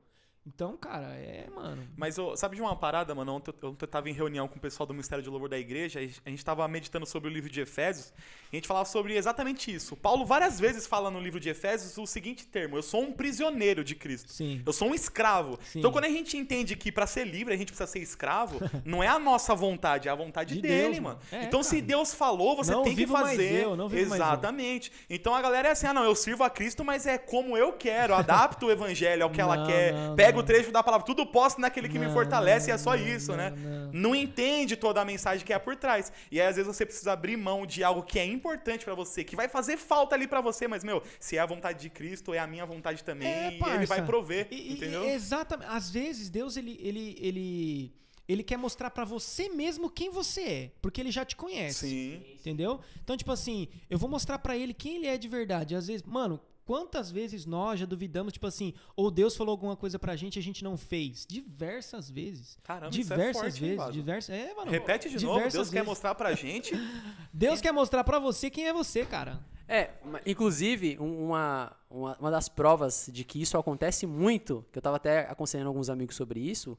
Então, 0.47 0.75
cara, 0.77 1.05
é, 1.15 1.47
mano. 1.53 1.87
Mas 1.95 2.17
ô, 2.17 2.35
sabe 2.35 2.55
de 2.55 2.61
uma 2.61 2.75
parada, 2.75 3.13
mano? 3.13 3.33
Ontem 3.35 3.53
eu, 3.61 3.69
ontem 3.69 3.83
eu 3.83 3.87
tava 3.87 4.09
em 4.09 4.13
reunião 4.13 4.47
com 4.47 4.57
o 4.57 4.59
pessoal 4.59 4.87
do 4.87 4.93
Ministério 4.93 5.23
de 5.23 5.29
Louvor 5.29 5.47
da 5.47 5.59
igreja, 5.59 6.01
e 6.01 6.11
a 6.25 6.29
gente 6.29 6.43
tava 6.43 6.67
meditando 6.67 7.05
sobre 7.05 7.29
o 7.29 7.31
livro 7.33 7.49
de 7.49 7.61
Efésios, 7.61 8.11
e 8.51 8.55
a 8.55 8.57
gente 8.57 8.67
falava 8.67 8.85
sobre 8.87 9.15
exatamente 9.15 9.71
isso. 9.71 9.95
Paulo 9.95 10.25
várias 10.25 10.59
vezes 10.59 10.87
fala 10.87 11.11
no 11.11 11.19
livro 11.19 11.39
de 11.39 11.49
Efésios 11.49 11.95
o 11.99 12.07
seguinte 12.07 12.47
termo: 12.47 12.77
eu 12.77 12.81
sou 12.81 13.03
um 13.03 13.11
prisioneiro 13.11 13.83
de 13.83 13.93
Cristo. 13.93 14.31
Sim. 14.31 14.63
Eu 14.65 14.73
sou 14.73 14.89
um 14.89 14.95
escravo. 14.95 15.59
Sim. 15.63 15.79
Então, 15.79 15.91
quando 15.91 16.05
a 16.05 16.09
gente 16.09 16.35
entende 16.35 16.75
que 16.75 16.91
pra 16.91 17.05
ser 17.05 17.25
livre 17.27 17.53
a 17.53 17.57
gente 17.57 17.67
precisa 17.67 17.85
ser 17.85 17.99
escravo, 17.99 18.59
não 18.83 19.03
é 19.03 19.07
a 19.07 19.19
nossa 19.19 19.53
vontade, 19.53 20.07
é 20.07 20.11
a 20.11 20.15
vontade 20.15 20.55
De 20.55 20.61
dele, 20.61 20.83
Deus, 20.93 20.99
mano. 20.99 21.19
É, 21.31 21.43
então, 21.43 21.61
se 21.61 21.75
cara. 21.75 21.87
Deus 21.87 22.13
falou, 22.13 22.55
você 22.55 22.71
Não 22.71 22.81
tem 22.83 22.95
que 22.95 23.05
fazer. 23.05 23.63
eu, 23.65 23.75
não. 23.75 23.87
Exatamente. 23.93 24.91
Então 25.09 25.35
a 25.35 25.41
galera 25.41 25.67
é 25.67 25.71
assim: 25.71 25.85
ah, 25.85 25.93
não, 25.93 26.03
eu 26.03 26.15
sirvo 26.15 26.43
a 26.43 26.49
Cristo, 26.49 26.83
mas 26.83 27.05
é 27.05 27.17
como 27.19 27.55
eu 27.55 27.73
quero. 27.73 28.15
Adapto 28.15 28.65
o 28.65 28.71
evangelho 28.71 29.23
ao 29.23 29.29
que 29.29 29.39
ela 29.41 29.57
Não, 29.57 29.67
quer. 29.67 29.93
não, 29.93 30.15
Não. 30.35 30.41
o 30.41 30.43
trecho 30.43 30.71
da 30.71 30.81
palavra, 30.83 31.05
tudo 31.05 31.25
posso 31.25 31.59
naquele 31.59 31.87
que 31.89 31.97
me 31.99 32.09
fortalece, 32.11 32.69
e 32.69 32.73
é 32.73 32.77
só 32.77 32.95
isso, 32.95 33.31
não, 33.31 33.37
né? 33.37 33.53
não. 33.93 34.15
Entende 34.15 34.75
toda 34.75 35.01
a 35.01 35.05
mensagem 35.05 35.45
que 35.45 35.53
é 35.53 35.59
por 35.59 35.75
trás. 35.75 36.11
E 36.31 36.39
aí, 36.39 36.47
às 36.47 36.55
vezes, 36.55 36.67
você 36.75 36.85
precisa 36.85 37.11
abrir 37.13 37.37
mão 37.37 37.65
de 37.65 37.83
algo 37.83 38.03
que 38.03 38.19
é 38.19 38.25
importante 38.25 38.83
pra 38.85 38.93
você, 38.93 39.23
que 39.23 39.35
vai 39.35 39.47
fazer 39.47 39.77
falta 39.77 40.15
ali 40.15 40.27
pra 40.27 40.41
você, 40.41 40.67
mas, 40.67 40.83
meu, 40.83 41.01
se 41.19 41.37
é 41.37 41.39
a 41.39 41.45
vontade 41.45 41.79
de 41.79 41.89
Cristo, 41.89 42.33
é 42.33 42.39
a 42.39 42.47
minha 42.47 42.65
vontade 42.65 43.03
também, 43.03 43.27
É, 43.27 43.51
e 43.57 43.69
ele 43.75 43.85
vai 43.85 44.05
prover, 44.05 44.47
E- 44.51 44.55
e- 44.55 44.73
entendeu? 44.73 45.03
Exatamente. 45.05 45.69
Às 45.71 45.89
vezes 45.89 46.29
Deus 46.29 46.57
ele 46.57 46.77
ele 46.81 47.15
ele 47.19 47.93
ele 48.27 48.43
quer 48.43 48.57
mostrar 48.57 48.91
pra 48.91 49.03
você 49.03 49.49
mesmo 49.49 49.89
quem 49.89 50.11
você 50.11 50.41
é, 50.41 50.71
porque 50.81 51.01
ele 51.01 51.09
já 51.11 51.25
te 51.25 51.35
conhece. 51.35 51.87
Sim. 51.89 52.21
Entendeu? 52.35 52.79
Então, 53.03 53.17
tipo 53.17 53.31
assim, 53.31 53.67
eu 53.89 53.97
vou 53.97 54.07
mostrar 54.09 54.37
pra 54.37 54.55
ele 54.55 54.71
quem 54.73 54.97
ele 54.97 55.07
é 55.07 55.17
de 55.17 55.27
verdade. 55.27 55.73
Às 55.75 55.87
vezes, 55.87 56.03
mano, 56.03 56.39
quantas 56.69 57.09
vezes 57.09 57.47
nós 57.47 57.79
já 57.79 57.85
duvidamos, 57.87 58.31
tipo 58.31 58.45
assim, 58.45 58.75
ou 58.95 59.09
Deus 59.09 59.35
falou 59.35 59.53
alguma 59.53 59.75
coisa 59.75 59.97
pra 59.97 60.15
gente 60.15 60.35
e 60.35 60.39
a 60.39 60.43
gente 60.43 60.63
não 60.63 60.77
fez? 60.77 61.25
Diversas 61.27 62.11
vezes. 62.11 62.59
Caramba, 62.61 62.95
isso 62.95 63.11
é 63.11 63.15
diversas 63.15 63.41
forte, 63.41 63.55
hein, 63.55 63.61
vezes, 63.61 63.77
Vaso? 63.77 63.91
diversas. 63.91 64.35
É, 64.35 64.53
mano. 64.53 64.69
Repete 64.69 65.09
de 65.09 65.25
novo, 65.25 65.37
diversas 65.37 65.53
Deus 65.53 65.69
quer 65.69 65.73
vezes. 65.77 65.87
mostrar 65.87 66.13
pra 66.13 66.35
gente. 66.35 66.71
Deus 67.33 67.59
quer 67.59 67.71
mostrar 67.71 68.03
pra 68.03 68.19
você 68.19 68.51
quem 68.51 68.67
é 68.67 68.71
você, 68.73 69.03
cara. 69.03 69.39
É, 69.67 69.89
inclusive, 70.27 70.95
um- 70.99 71.25
uma, 71.25 71.75
uma, 71.89 72.17
uma 72.19 72.29
das 72.29 72.47
provas 72.47 73.09
de 73.11 73.23
que 73.23 73.41
isso 73.41 73.57
acontece 73.57 74.05
muito, 74.05 74.63
que 74.71 74.77
eu 74.77 74.81
tava 74.83 74.97
até 74.97 75.21
aconselhando 75.21 75.69
alguns 75.69 75.89
amigos 75.89 76.15
sobre 76.15 76.39
isso, 76.39 76.77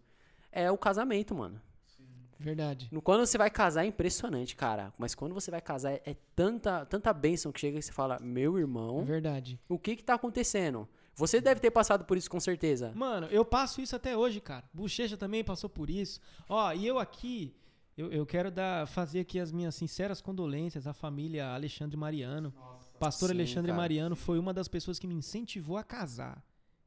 é 0.52 0.70
o 0.70 0.78
casamento, 0.78 1.34
mano. 1.34 1.60
Verdade. 2.40 2.90
Quando 3.04 3.26
você 3.26 3.36
vai 3.36 3.50
casar 3.50 3.84
é 3.84 3.86
impressionante, 3.86 4.56
cara. 4.56 4.92
Mas 4.96 5.14
quando 5.14 5.34
você 5.34 5.50
vai 5.50 5.60
casar 5.60 5.92
é, 5.92 6.16
tanta, 6.34 6.86
tanta 6.86 7.12
bênção 7.12 7.52
que 7.52 7.60
chega 7.60 7.78
e 7.78 7.82
você 7.82 7.92
fala, 7.92 8.18
meu 8.18 8.58
irmão, 8.58 9.04
Verdade. 9.04 9.60
o 9.68 9.78
que 9.78 9.94
que 9.94 10.02
tá 10.02 10.14
acontecendo? 10.14 10.88
Você 11.14 11.38
deve 11.38 11.60
ter 11.60 11.70
passado 11.70 12.04
por 12.06 12.16
isso 12.16 12.30
com 12.30 12.40
certeza. 12.40 12.92
Mano, 12.94 13.26
eu 13.26 13.44
passo 13.44 13.82
isso 13.82 13.94
até 13.94 14.16
hoje, 14.16 14.40
cara. 14.40 14.64
Bochecha 14.72 15.18
também 15.18 15.44
passou 15.44 15.68
por 15.68 15.90
isso. 15.90 16.18
Ó, 16.48 16.72
e 16.72 16.86
eu 16.86 16.98
aqui, 16.98 17.54
eu, 17.94 18.10
eu 18.10 18.24
quero 18.24 18.50
dar, 18.50 18.86
fazer 18.86 19.20
aqui 19.20 19.38
as 19.38 19.52
minhas 19.52 19.74
sinceras 19.74 20.22
condolências 20.22 20.86
à 20.86 20.94
família 20.94 21.48
Alexandre 21.48 21.94
Mariano. 21.94 22.54
Pastor 22.98 23.28
Sim, 23.28 23.34
Alexandre 23.34 23.70
cara. 23.70 23.80
Mariano 23.82 24.16
foi 24.16 24.38
uma 24.38 24.54
das 24.54 24.66
pessoas 24.66 24.98
que 24.98 25.06
me 25.06 25.14
incentivou 25.14 25.76
a 25.76 25.84
casar. 25.84 26.42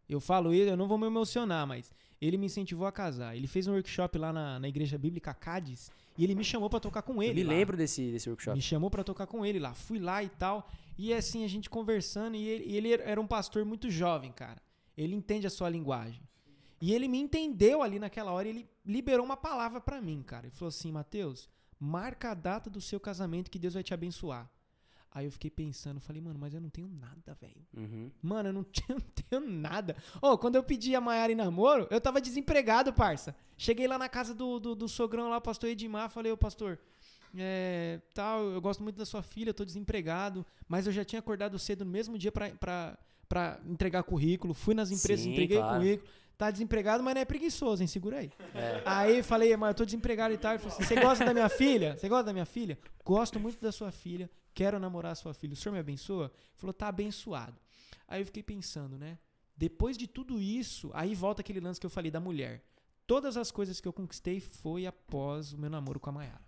Eu 0.07 0.19
falo 0.19 0.53
ele, 0.53 0.69
eu 0.69 0.77
não 0.77 0.87
vou 0.87 0.97
me 0.97 1.05
emocionar, 1.07 1.65
mas 1.65 1.93
ele 2.21 2.37
me 2.37 2.45
incentivou 2.45 2.85
a 2.87 2.91
casar. 2.91 3.35
Ele 3.35 3.47
fez 3.47 3.67
um 3.67 3.73
workshop 3.73 4.17
lá 4.17 4.31
na, 4.33 4.59
na 4.59 4.67
igreja 4.67 4.97
bíblica 4.97 5.33
Cádiz 5.33 5.91
e 6.17 6.23
ele 6.23 6.35
me 6.35 6.43
chamou 6.43 6.69
pra 6.69 6.79
tocar 6.79 7.01
com 7.01 7.15
Eu 7.15 7.23
ele. 7.23 7.35
me 7.35 7.43
lá. 7.43 7.53
lembro 7.53 7.75
desse, 7.75 8.11
desse 8.11 8.29
workshop. 8.29 8.55
Me 8.55 8.61
chamou 8.61 8.89
pra 8.89 9.03
tocar 9.03 9.25
com 9.27 9.45
ele 9.45 9.59
lá. 9.59 9.73
Fui 9.73 9.99
lá 9.99 10.23
e 10.23 10.29
tal. 10.29 10.69
E 10.97 11.13
assim, 11.13 11.43
a 11.43 11.47
gente 11.47 11.69
conversando. 11.69 12.35
E 12.35 12.45
ele, 12.47 12.75
ele 12.77 12.93
era 12.93 13.19
um 13.19 13.27
pastor 13.27 13.65
muito 13.65 13.89
jovem, 13.89 14.31
cara. 14.31 14.61
Ele 14.95 15.15
entende 15.15 15.47
a 15.47 15.49
sua 15.49 15.69
linguagem. 15.69 16.21
E 16.79 16.93
ele 16.93 17.07
me 17.07 17.17
entendeu 17.17 17.81
ali 17.81 17.97
naquela 17.97 18.31
hora. 18.31 18.47
E 18.47 18.51
ele 18.51 18.69
liberou 18.85 19.25
uma 19.25 19.37
palavra 19.37 19.81
pra 19.81 20.01
mim, 20.01 20.21
cara. 20.21 20.45
Ele 20.47 20.55
falou 20.55 20.69
assim: 20.69 20.91
Mateus, 20.91 21.49
marca 21.79 22.31
a 22.31 22.33
data 22.33 22.69
do 22.69 22.79
seu 22.79 22.99
casamento 22.99 23.49
que 23.49 23.57
Deus 23.57 23.73
vai 23.73 23.81
te 23.83 23.93
abençoar. 23.93 24.49
Aí 25.15 25.25
eu 25.25 25.31
fiquei 25.31 25.51
pensando, 25.51 25.99
falei, 25.99 26.19
mano, 26.19 26.39
mas 26.39 26.55
eu 26.55 26.59
não 26.59 26.69
tenho 26.69 26.87
nada, 26.87 27.37
velho. 27.39 27.61
Uhum. 27.77 28.09
Mano, 28.19 28.49
eu 28.49 28.53
não, 28.53 28.63
tinha, 28.71 28.97
não 28.97 28.99
tenho 28.99 29.47
nada. 29.47 29.95
Ô, 30.19 30.35
quando 30.37 30.55
eu 30.55 30.63
pedi 30.63 30.95
a 30.95 31.01
Maiara 31.01 31.31
em 31.31 31.35
namoro, 31.35 31.87
eu 31.91 32.01
tava 32.01 32.19
desempregado, 32.19 32.91
parça. 32.91 33.35
Cheguei 33.55 33.87
lá 33.87 33.99
na 33.99 34.09
casa 34.09 34.33
do, 34.33 34.59
do, 34.59 34.73
do 34.73 34.89
sogrão 34.89 35.29
lá, 35.29 35.39
pastor 35.39 35.69
Edmar, 35.69 36.09
falei, 36.09 36.31
ô 36.31 36.37
pastor, 36.37 36.79
é, 37.37 37.99
tal, 38.11 38.43
eu 38.45 38.59
gosto 38.59 38.81
muito 38.81 38.95
da 38.95 39.05
sua 39.05 39.21
filha, 39.21 39.51
eu 39.51 39.53
tô 39.53 39.63
desempregado, 39.63 40.43
mas 40.67 40.87
eu 40.87 40.91
já 40.91 41.05
tinha 41.05 41.19
acordado 41.19 41.59
cedo 41.59 41.85
no 41.85 41.91
mesmo 41.91 42.17
dia 42.17 42.31
pra, 42.31 42.49
pra, 42.49 42.97
pra 43.29 43.59
entregar 43.67 44.01
currículo, 44.01 44.55
fui 44.55 44.73
nas 44.73 44.89
empresas, 44.89 45.25
Sim, 45.25 45.33
entreguei 45.33 45.57
claro. 45.59 45.77
currículo. 45.77 46.09
Tá 46.35 46.49
desempregado, 46.49 47.03
mas 47.03 47.13
não 47.13 47.21
é 47.21 47.25
preguiçoso, 47.25 47.83
hein? 47.83 47.87
Segura 47.87 48.17
aí. 48.17 48.31
É. 48.55 48.81
Aí 48.83 49.21
falei, 49.21 49.55
mas 49.55 49.69
eu 49.69 49.75
tô 49.75 49.85
desempregado 49.85 50.33
e 50.33 50.37
tal. 50.37 50.53
Ele 50.53 50.59
falou 50.59 50.73
assim: 50.73 50.83
você 50.83 50.99
gosta 50.99 51.23
da 51.23 51.31
minha 51.31 51.47
filha? 51.47 51.95
Você 51.95 52.09
gosta 52.09 52.23
da 52.23 52.33
minha 52.33 52.45
filha? 52.45 52.77
Gosto 53.05 53.39
muito 53.39 53.61
da 53.61 53.71
sua 53.71 53.91
filha, 53.91 54.29
quero 54.53 54.79
namorar 54.79 55.15
sua 55.15 55.33
filha. 55.33 55.53
O 55.53 55.55
senhor 55.55 55.73
me 55.73 55.79
abençoa? 55.79 56.25
Ele 56.25 56.57
falou, 56.57 56.73
tá 56.73 56.87
abençoado. 56.87 57.59
Aí 58.07 58.21
eu 58.21 58.25
fiquei 58.25 58.43
pensando, 58.43 58.97
né? 58.97 59.17
Depois 59.55 59.97
de 59.97 60.07
tudo 60.07 60.39
isso, 60.39 60.89
aí 60.93 61.13
volta 61.13 61.41
aquele 61.41 61.59
lance 61.59 61.79
que 61.79 61.85
eu 61.85 61.89
falei 61.89 62.11
da 62.11 62.19
mulher. 62.19 62.63
Todas 63.05 63.37
as 63.37 63.51
coisas 63.51 63.79
que 63.79 63.87
eu 63.87 63.93
conquistei 63.93 64.39
foi 64.39 64.85
após 64.85 65.53
o 65.53 65.57
meu 65.57 65.69
namoro 65.69 65.99
com 65.99 66.09
a 66.09 66.13
Mayara. 66.13 66.41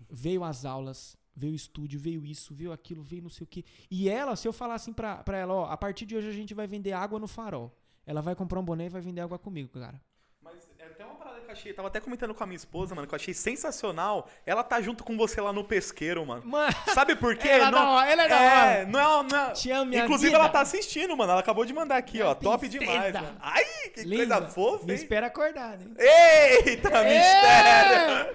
Veio 0.08 0.44
as 0.44 0.64
aulas, 0.64 1.16
veio 1.34 1.52
o 1.52 1.56
estúdio, 1.56 1.98
veio 1.98 2.24
isso, 2.24 2.54
veio 2.54 2.72
aquilo, 2.72 3.02
veio 3.02 3.22
não 3.22 3.30
sei 3.30 3.44
o 3.44 3.46
quê. 3.46 3.64
E 3.90 4.08
ela, 4.08 4.36
se 4.36 4.46
eu 4.46 4.52
falar 4.52 4.74
assim 4.74 4.92
pra, 4.92 5.22
pra 5.22 5.38
ela, 5.38 5.54
ó, 5.54 5.64
a 5.66 5.76
partir 5.76 6.06
de 6.06 6.14
hoje 6.14 6.28
a 6.28 6.32
gente 6.32 6.54
vai 6.54 6.66
vender 6.66 6.92
água 6.92 7.18
no 7.18 7.26
farol. 7.26 7.76
Ela 8.04 8.20
vai 8.20 8.34
comprar 8.34 8.60
um 8.60 8.64
boné 8.64 8.86
e 8.86 8.88
vai 8.88 9.00
vender 9.00 9.20
água 9.20 9.38
comigo, 9.38 9.68
cara. 9.68 10.00
Mas 10.44 10.54
é 10.78 10.84
até 10.86 11.04
uma 11.04 11.14
parada 11.14 11.40
que 11.40 11.46
eu 11.46 11.52
achei. 11.52 11.72
Tava 11.72 11.88
até 11.88 12.00
comentando 12.00 12.34
com 12.34 12.42
a 12.42 12.46
minha 12.46 12.56
esposa, 12.56 12.94
mano, 12.94 13.06
que 13.06 13.14
eu 13.14 13.16
achei 13.16 13.32
sensacional. 13.32 14.28
Ela 14.44 14.62
tá 14.64 14.80
junto 14.80 15.04
com 15.04 15.16
você 15.16 15.40
lá 15.40 15.52
no 15.52 15.62
pesqueiro, 15.64 16.26
mano. 16.26 16.42
Mano, 16.44 16.74
Sabe 16.92 17.14
por 17.14 17.36
quê? 17.38 17.48
Ela 17.48 17.68
é 17.68 17.70
da 17.70 17.88
hora, 17.90 18.10
ela 18.10 18.22
é 18.24 18.28
da 18.28 18.36
hora. 18.40 18.84
Não, 18.86 19.20
é- 19.20 19.22
não, 19.22 19.38
é- 19.46 19.50
Te 19.52 19.70
amo, 19.70 19.86
minha 19.90 20.04
Inclusive, 20.04 20.30
vida. 20.30 20.38
ela 20.42 20.48
tá 20.48 20.60
assistindo, 20.60 21.16
mano. 21.16 21.30
Ela 21.32 21.40
acabou 21.40 21.64
de 21.64 21.72
mandar 21.72 21.96
aqui, 21.96 22.20
ó. 22.22 22.34
Top 22.34 22.58
princesa. 22.68 22.84
demais, 22.92 23.12
mano. 23.14 23.36
Ai, 23.40 23.64
que 23.94 24.02
linda. 24.02 24.36
coisa 24.38 24.48
fofa, 24.52 24.84
Me 24.86 24.92
hein? 24.92 24.98
espera 24.98 25.26
acordar, 25.28 25.78
né? 25.78 25.86
Eita, 25.98 26.90
mistério! 27.04 28.32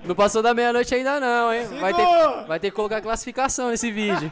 Não 0.04 0.14
passou 0.14 0.42
da 0.42 0.52
meia-noite 0.52 0.94
ainda 0.94 1.20
não, 1.20 1.52
hein? 1.54 1.66
Vai 1.78 1.94
ter, 1.94 2.06
vai 2.46 2.60
ter 2.60 2.70
que 2.70 2.76
colocar 2.76 3.00
classificação 3.00 3.70
nesse 3.70 3.90
vídeo. 3.92 4.28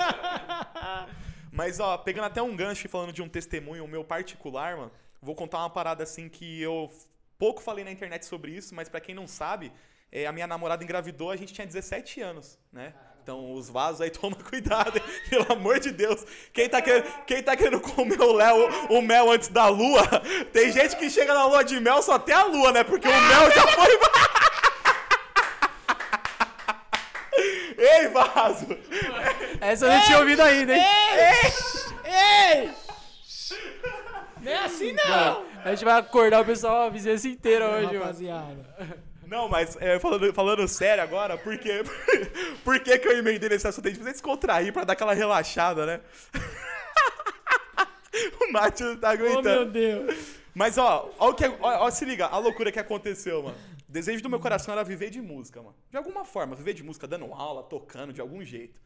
Mas, 1.52 1.80
ó, 1.80 1.96
pegando 1.98 2.24
até 2.26 2.40
um 2.42 2.54
gancho 2.54 2.86
e 2.86 2.88
falando 2.88 3.12
de 3.12 3.22
um 3.22 3.28
testemunho 3.28 3.86
meu 3.88 4.04
particular, 4.04 4.76
mano, 4.76 4.92
vou 5.20 5.34
contar 5.34 5.58
uma 5.58 5.70
parada 5.70 6.02
assim 6.02 6.28
que 6.28 6.60
eu 6.60 6.90
pouco 7.38 7.62
falei 7.62 7.84
na 7.84 7.90
internet 7.90 8.26
sobre 8.26 8.52
isso, 8.52 8.74
mas 8.74 8.88
pra 8.88 9.00
quem 9.00 9.14
não 9.14 9.26
sabe, 9.26 9.72
é, 10.10 10.26
a 10.26 10.32
minha 10.32 10.46
namorada 10.46 10.82
engravidou, 10.82 11.30
a 11.30 11.36
gente 11.36 11.52
tinha 11.52 11.66
17 11.66 12.20
anos, 12.20 12.58
né? 12.72 12.94
Então, 13.22 13.52
os 13.52 13.68
vasos 13.68 14.00
aí, 14.00 14.08
toma 14.10 14.36
cuidado, 14.36 14.96
hein? 14.96 15.04
pelo 15.28 15.52
amor 15.52 15.78
de 15.78 15.90
Deus. 15.90 16.24
Quem 16.52 16.68
tá, 16.68 16.80
querendo, 16.80 17.04
quem 17.26 17.42
tá 17.42 17.54
querendo 17.56 17.80
comer 17.80 18.20
o, 18.20 18.32
Léo, 18.32 18.88
o 18.90 19.02
mel 19.02 19.30
antes 19.30 19.48
da 19.48 19.68
lua, 19.68 20.02
tem 20.52 20.72
gente 20.72 20.96
que 20.96 21.10
chega 21.10 21.34
na 21.34 21.46
lua 21.46 21.62
de 21.62 21.78
mel 21.78 22.00
só 22.02 22.18
tem 22.18 22.34
a 22.34 22.44
lua, 22.44 22.72
né? 22.72 22.82
Porque 22.84 23.06
o 23.06 23.10
mel 23.10 23.50
já 23.50 23.66
foi. 23.68 23.98
Ei, 27.76 28.08
vaso! 28.08 28.66
Essa 29.60 29.86
eu 29.86 29.92
não 29.92 30.00
tinha 30.04 30.18
ouvido 30.18 30.42
ainda, 30.42 30.74
hein? 30.74 30.82
Ei! 32.04 32.87
Não 34.48 34.54
é 34.54 34.64
assim 34.64 34.92
não! 34.92 35.44
A 35.62 35.74
gente 35.74 35.84
vai 35.84 35.98
acordar 35.98 36.40
o 36.40 36.44
pessoal, 36.44 36.86
a 36.86 36.88
vizinhança 36.88 37.28
inteira 37.28 37.68
hoje, 37.68 37.86
mano. 37.86 37.98
Rapaziada. 38.00 38.76
Não, 39.26 39.46
mas 39.46 39.76
é, 39.78 39.98
falando, 39.98 40.32
falando 40.32 40.66
sério 40.66 41.04
agora, 41.04 41.36
por 41.36 41.58
quê? 41.58 41.82
por 42.64 42.80
que, 42.80 42.98
que 42.98 43.08
eu 43.08 43.18
emendei 43.18 43.50
nesse 43.50 43.68
assunto? 43.68 43.84
A 43.84 43.88
gente 43.90 43.98
precisa 43.98 44.14
descontrair 44.14 44.72
pra 44.72 44.84
dar 44.84 44.94
aquela 44.94 45.12
relaxada, 45.12 45.84
né? 45.84 46.00
o 48.40 48.52
Nath 48.52 48.80
não 48.80 48.96
tá 48.96 49.12
Oh, 49.12 49.16
meu 49.16 49.32
aguentando. 49.32 49.70
Deus. 49.70 50.16
mas 50.54 50.78
ó, 50.78 51.10
ó, 51.18 51.28
o 51.28 51.34
que, 51.34 51.46
ó, 51.46 51.56
ó, 51.60 51.90
se 51.90 52.06
liga, 52.06 52.26
a 52.26 52.38
loucura 52.38 52.72
que 52.72 52.78
aconteceu, 52.78 53.42
mano. 53.42 53.56
O 53.86 53.92
desejo 53.92 54.22
do 54.22 54.30
meu 54.30 54.40
coração 54.40 54.72
era 54.72 54.82
viver 54.82 55.10
de 55.10 55.20
música, 55.20 55.60
mano. 55.60 55.74
De 55.90 55.98
alguma 55.98 56.24
forma, 56.24 56.56
viver 56.56 56.72
de 56.72 56.82
música, 56.82 57.06
dando 57.06 57.26
aula, 57.34 57.62
tocando, 57.62 58.14
de 58.14 58.20
algum 58.22 58.42
jeito. 58.42 58.80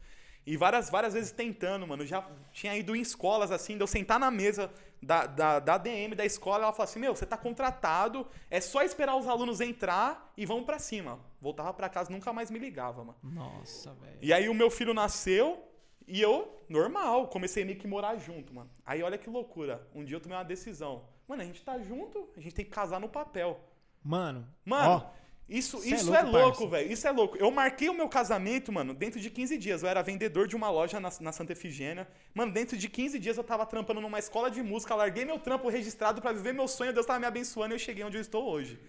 E 0.45 0.57
várias, 0.57 0.89
várias 0.89 1.13
vezes 1.13 1.31
tentando, 1.31 1.87
mano. 1.87 2.05
Já 2.05 2.27
tinha 2.51 2.75
ido 2.75 2.93
em 2.95 3.01
escolas, 3.01 3.49
assim, 3.49 3.77
de 3.77 3.83
eu 3.83 3.87
sentar 3.87 4.19
na 4.19 4.29
mesa 4.29 4.69
da, 5.03 5.25
da, 5.25 5.59
da 5.59 5.77
DM 5.77 6.15
da 6.15 6.25
escola, 6.25 6.63
ela 6.63 6.73
falou 6.73 6.85
assim, 6.85 6.99
meu, 6.99 7.15
você 7.15 7.25
tá 7.25 7.37
contratado, 7.37 8.27
é 8.49 8.59
só 8.61 8.81
esperar 8.81 9.15
os 9.15 9.27
alunos 9.27 9.61
entrar 9.61 10.31
e 10.37 10.45
vamos 10.45 10.65
pra 10.65 10.79
cima. 10.79 11.19
Voltava 11.41 11.73
pra 11.73 11.89
casa, 11.89 12.11
nunca 12.11 12.31
mais 12.31 12.49
me 12.49 12.59
ligava, 12.59 13.03
mano. 13.03 13.17
Nossa, 13.21 13.93
velho. 13.93 14.17
E 14.21 14.31
aí 14.31 14.47
o 14.47 14.53
meu 14.53 14.71
filho 14.71 14.93
nasceu 14.93 15.63
e 16.07 16.21
eu, 16.21 16.63
normal, 16.69 17.27
comecei 17.27 17.63
meio 17.63 17.77
que 17.77 17.87
morar 17.87 18.15
junto, 18.17 18.53
mano. 18.53 18.69
Aí 18.85 19.03
olha 19.03 19.17
que 19.17 19.29
loucura. 19.29 19.87
Um 19.93 20.03
dia 20.03 20.17
eu 20.17 20.21
tomei 20.21 20.37
uma 20.37 20.43
decisão. 20.43 21.03
Mano, 21.27 21.41
a 21.41 21.45
gente 21.45 21.63
tá 21.63 21.79
junto, 21.79 22.29
a 22.35 22.39
gente 22.39 22.55
tem 22.55 22.65
que 22.65 22.71
casar 22.71 22.99
no 22.99 23.09
papel. 23.09 23.59
Mano. 24.03 24.47
Mano, 24.65 24.89
ó, 24.89 25.11
isso, 25.47 25.79
cê 25.79 25.93
é 25.93 25.95
isso 25.95 26.11
louco, 26.11 26.37
é 26.37 26.41
louco, 26.41 26.67
velho. 26.67 26.91
Isso 26.91 27.07
é 27.07 27.11
louco. 27.11 27.37
Eu 27.37 27.51
marquei 27.51 27.89
o 27.89 27.93
meu 27.93 28.07
casamento, 28.07 28.71
mano, 28.71 28.93
dentro 28.93 29.19
de 29.19 29.29
15 29.29 29.57
dias. 29.57 29.83
Eu 29.83 29.89
era 29.89 30.01
vendedor 30.01 30.47
de 30.47 30.55
uma 30.55 30.69
loja 30.69 30.99
na, 30.99 31.09
na 31.19 31.31
Santa 31.31 31.51
Efigênia. 31.51 32.07
Mano, 32.33 32.51
dentro 32.51 32.77
de 32.77 32.87
15 32.89 33.19
dias 33.19 33.37
eu 33.37 33.43
tava 33.43 33.65
trampando 33.65 33.99
numa 33.99 34.19
escola 34.19 34.49
de 34.49 34.61
música. 34.63 34.95
Larguei 34.95 35.25
meu 35.25 35.39
trampo 35.39 35.69
registrado 35.69 36.21
pra 36.21 36.31
viver 36.31 36.53
meu 36.53 36.67
sonho. 36.67 36.93
Deus 36.93 37.05
tava 37.05 37.19
me 37.19 37.25
abençoando 37.25 37.73
e 37.73 37.75
eu 37.75 37.79
cheguei 37.79 38.03
onde 38.03 38.17
eu 38.17 38.21
estou 38.21 38.49
hoje. 38.49 38.79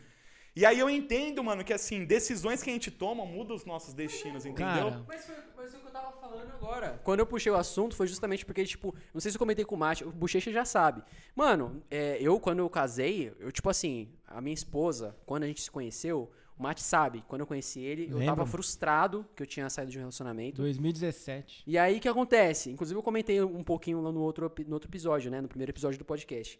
E 0.56 0.64
aí 0.64 0.78
eu 0.78 0.88
entendo, 0.88 1.42
mano, 1.42 1.64
que 1.64 1.72
assim, 1.72 2.04
decisões 2.04 2.62
que 2.62 2.70
a 2.70 2.72
gente 2.72 2.88
toma 2.88 3.26
mudam 3.26 3.56
os 3.56 3.64
nossos 3.64 3.92
destinos, 3.92 4.46
entendeu? 4.46 4.90
Cara. 4.90 5.04
Mas 5.08 5.26
foi, 5.26 5.34
mas 5.56 5.70
foi 5.70 5.80
o 5.80 5.82
que 5.82 5.88
eu 5.88 5.92
tava 5.92 6.12
falando 6.12 6.48
agora. 6.52 7.00
Quando 7.02 7.18
eu 7.18 7.26
puxei 7.26 7.50
o 7.50 7.56
assunto, 7.56 7.96
foi 7.96 8.06
justamente 8.06 8.46
porque, 8.46 8.64
tipo, 8.64 8.94
não 9.12 9.20
sei 9.20 9.32
se 9.32 9.36
eu 9.36 9.40
comentei 9.40 9.64
com 9.64 9.74
o 9.74 9.78
Mate, 9.78 10.04
o 10.04 10.12
Bochecha 10.12 10.52
já 10.52 10.64
sabe. 10.64 11.02
Mano, 11.34 11.82
é, 11.90 12.18
eu, 12.20 12.38
quando 12.38 12.60
eu 12.60 12.70
casei, 12.70 13.34
eu, 13.40 13.50
tipo 13.50 13.68
assim, 13.68 14.08
a 14.28 14.40
minha 14.40 14.54
esposa, 14.54 15.16
quando 15.26 15.42
a 15.42 15.48
gente 15.48 15.60
se 15.60 15.70
conheceu, 15.70 16.30
o 16.56 16.62
Mate 16.62 16.82
sabe, 16.82 17.24
quando 17.26 17.40
eu 17.40 17.46
conheci 17.46 17.80
ele, 17.80 18.04
eu 18.04 18.18
Lembra? 18.18 18.26
tava 18.26 18.46
frustrado 18.46 19.26
que 19.34 19.42
eu 19.42 19.46
tinha 19.46 19.68
saído 19.68 19.90
de 19.90 19.98
um 19.98 20.02
relacionamento. 20.02 20.62
2017. 20.62 21.64
E 21.66 21.76
aí, 21.76 21.96
o 21.96 22.00
que 22.00 22.08
acontece? 22.08 22.70
Inclusive, 22.70 22.96
eu 22.96 23.02
comentei 23.02 23.42
um 23.42 23.64
pouquinho 23.64 24.00
lá 24.00 24.12
no 24.12 24.20
outro, 24.20 24.52
no 24.66 24.74
outro 24.74 24.88
episódio, 24.88 25.30
né? 25.30 25.40
No 25.40 25.48
primeiro 25.48 25.72
episódio 25.72 25.98
do 25.98 26.04
podcast. 26.04 26.58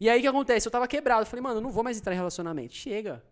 E 0.00 0.08
aí, 0.10 0.18
o 0.18 0.22
que 0.22 0.26
acontece? 0.26 0.66
Eu 0.66 0.72
tava 0.72 0.88
quebrado. 0.88 1.22
Eu 1.22 1.26
falei, 1.26 1.42
mano, 1.42 1.56
eu 1.58 1.60
não 1.60 1.70
vou 1.70 1.84
mais 1.84 1.98
entrar 1.98 2.12
em 2.12 2.16
relacionamento. 2.16 2.74
Chega. 2.74 3.22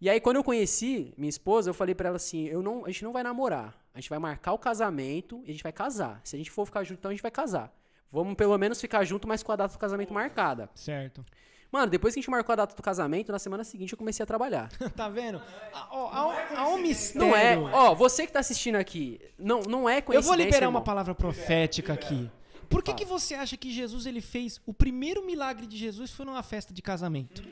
E 0.00 0.10
aí, 0.10 0.20
quando 0.20 0.36
eu 0.36 0.42
conheci 0.44 1.14
minha 1.16 1.28
esposa, 1.30 1.70
eu 1.70 1.74
falei 1.74 1.94
pra 1.94 2.08
ela 2.08 2.16
assim, 2.16 2.46
eu 2.48 2.60
não, 2.60 2.84
a 2.84 2.88
gente 2.88 3.04
não 3.04 3.12
vai 3.12 3.22
namorar. 3.22 3.80
A 3.94 4.00
gente 4.00 4.10
vai 4.10 4.18
marcar 4.18 4.52
o 4.52 4.58
casamento 4.58 5.42
e 5.46 5.50
a 5.50 5.52
gente 5.52 5.62
vai 5.62 5.72
casar. 5.72 6.20
Se 6.24 6.34
a 6.34 6.38
gente 6.38 6.50
for 6.50 6.66
ficar 6.66 6.82
junto, 6.82 6.98
então 6.98 7.10
a 7.10 7.14
gente 7.14 7.22
vai 7.22 7.30
casar. 7.30 7.72
Vamos 8.10 8.34
pelo 8.34 8.58
menos 8.58 8.80
ficar 8.80 9.04
junto, 9.04 9.28
mas 9.28 9.44
com 9.44 9.52
a 9.52 9.56
data 9.56 9.74
do 9.74 9.78
casamento 9.78 10.12
marcada. 10.12 10.68
Certo. 10.74 11.24
Mano, 11.72 11.86
depois 11.90 12.12
que 12.12 12.20
a 12.20 12.22
gente 12.22 12.30
marcou 12.30 12.52
a 12.52 12.56
data 12.56 12.76
do 12.76 12.82
casamento, 12.82 13.32
na 13.32 13.38
semana 13.38 13.64
seguinte 13.64 13.92
eu 13.92 13.98
comecei 13.98 14.22
a 14.22 14.26
trabalhar. 14.26 14.68
tá 14.94 15.08
vendo? 15.08 15.40
Há, 15.72 15.88
ó, 15.90 16.08
há 16.12 16.26
um- 16.28 16.56
há 16.58 16.68
um 16.68 16.78
mistério. 16.78 17.26
Não 17.28 17.34
é, 17.34 17.56
ó, 17.56 17.94
você 17.94 18.26
que 18.26 18.32
tá 18.32 18.40
assistindo 18.40 18.76
aqui, 18.76 19.18
não, 19.38 19.62
não 19.62 19.88
é 19.88 19.98
Eu 19.98 20.02
coincidência, 20.02 20.28
vou 20.36 20.36
liberar 20.44 20.66
uma 20.66 20.78
irmão. 20.78 20.82
palavra 20.84 21.14
profética 21.14 21.94
aqui. 21.94 22.30
Por 22.68 22.82
que, 22.82 22.92
que 22.94 23.04
você 23.06 23.34
acha 23.34 23.56
que 23.56 23.70
Jesus 23.72 24.04
ele 24.06 24.20
fez 24.20 24.60
o 24.66 24.72
primeiro 24.74 25.24
milagre 25.24 25.66
de 25.66 25.76
Jesus 25.78 26.10
foi 26.10 26.24
numa 26.26 26.42
festa 26.42 26.72
de 26.74 26.80
casamento? 26.82 27.42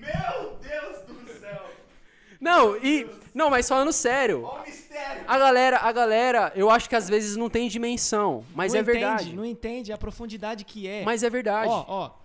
Meu 0.00 0.58
Deus 0.62 1.02
do 1.06 1.40
céu! 1.40 1.70
Não, 2.40 2.76
e. 2.76 3.08
Não, 3.34 3.50
mas 3.50 3.68
falando 3.68 3.92
sério. 3.92 4.42
Olha 4.42 4.62
o 4.62 4.66
mistério! 4.66 5.24
A 5.26 5.38
galera, 5.38 5.78
a 5.78 5.92
galera, 5.92 6.52
eu 6.54 6.70
acho 6.70 6.88
que 6.88 6.96
às 6.96 7.08
vezes 7.08 7.36
não 7.36 7.50
tem 7.50 7.68
dimensão. 7.68 8.44
Mas 8.54 8.72
não 8.72 8.78
é 8.78 8.82
entende, 8.82 8.98
verdade. 8.98 9.36
Não 9.36 9.44
entende 9.44 9.92
a 9.92 9.98
profundidade 9.98 10.64
que 10.64 10.86
é. 10.86 11.04
Mas 11.04 11.22
é 11.22 11.30
verdade. 11.30 11.70
Ó, 11.70 11.84
ó. 11.88 12.18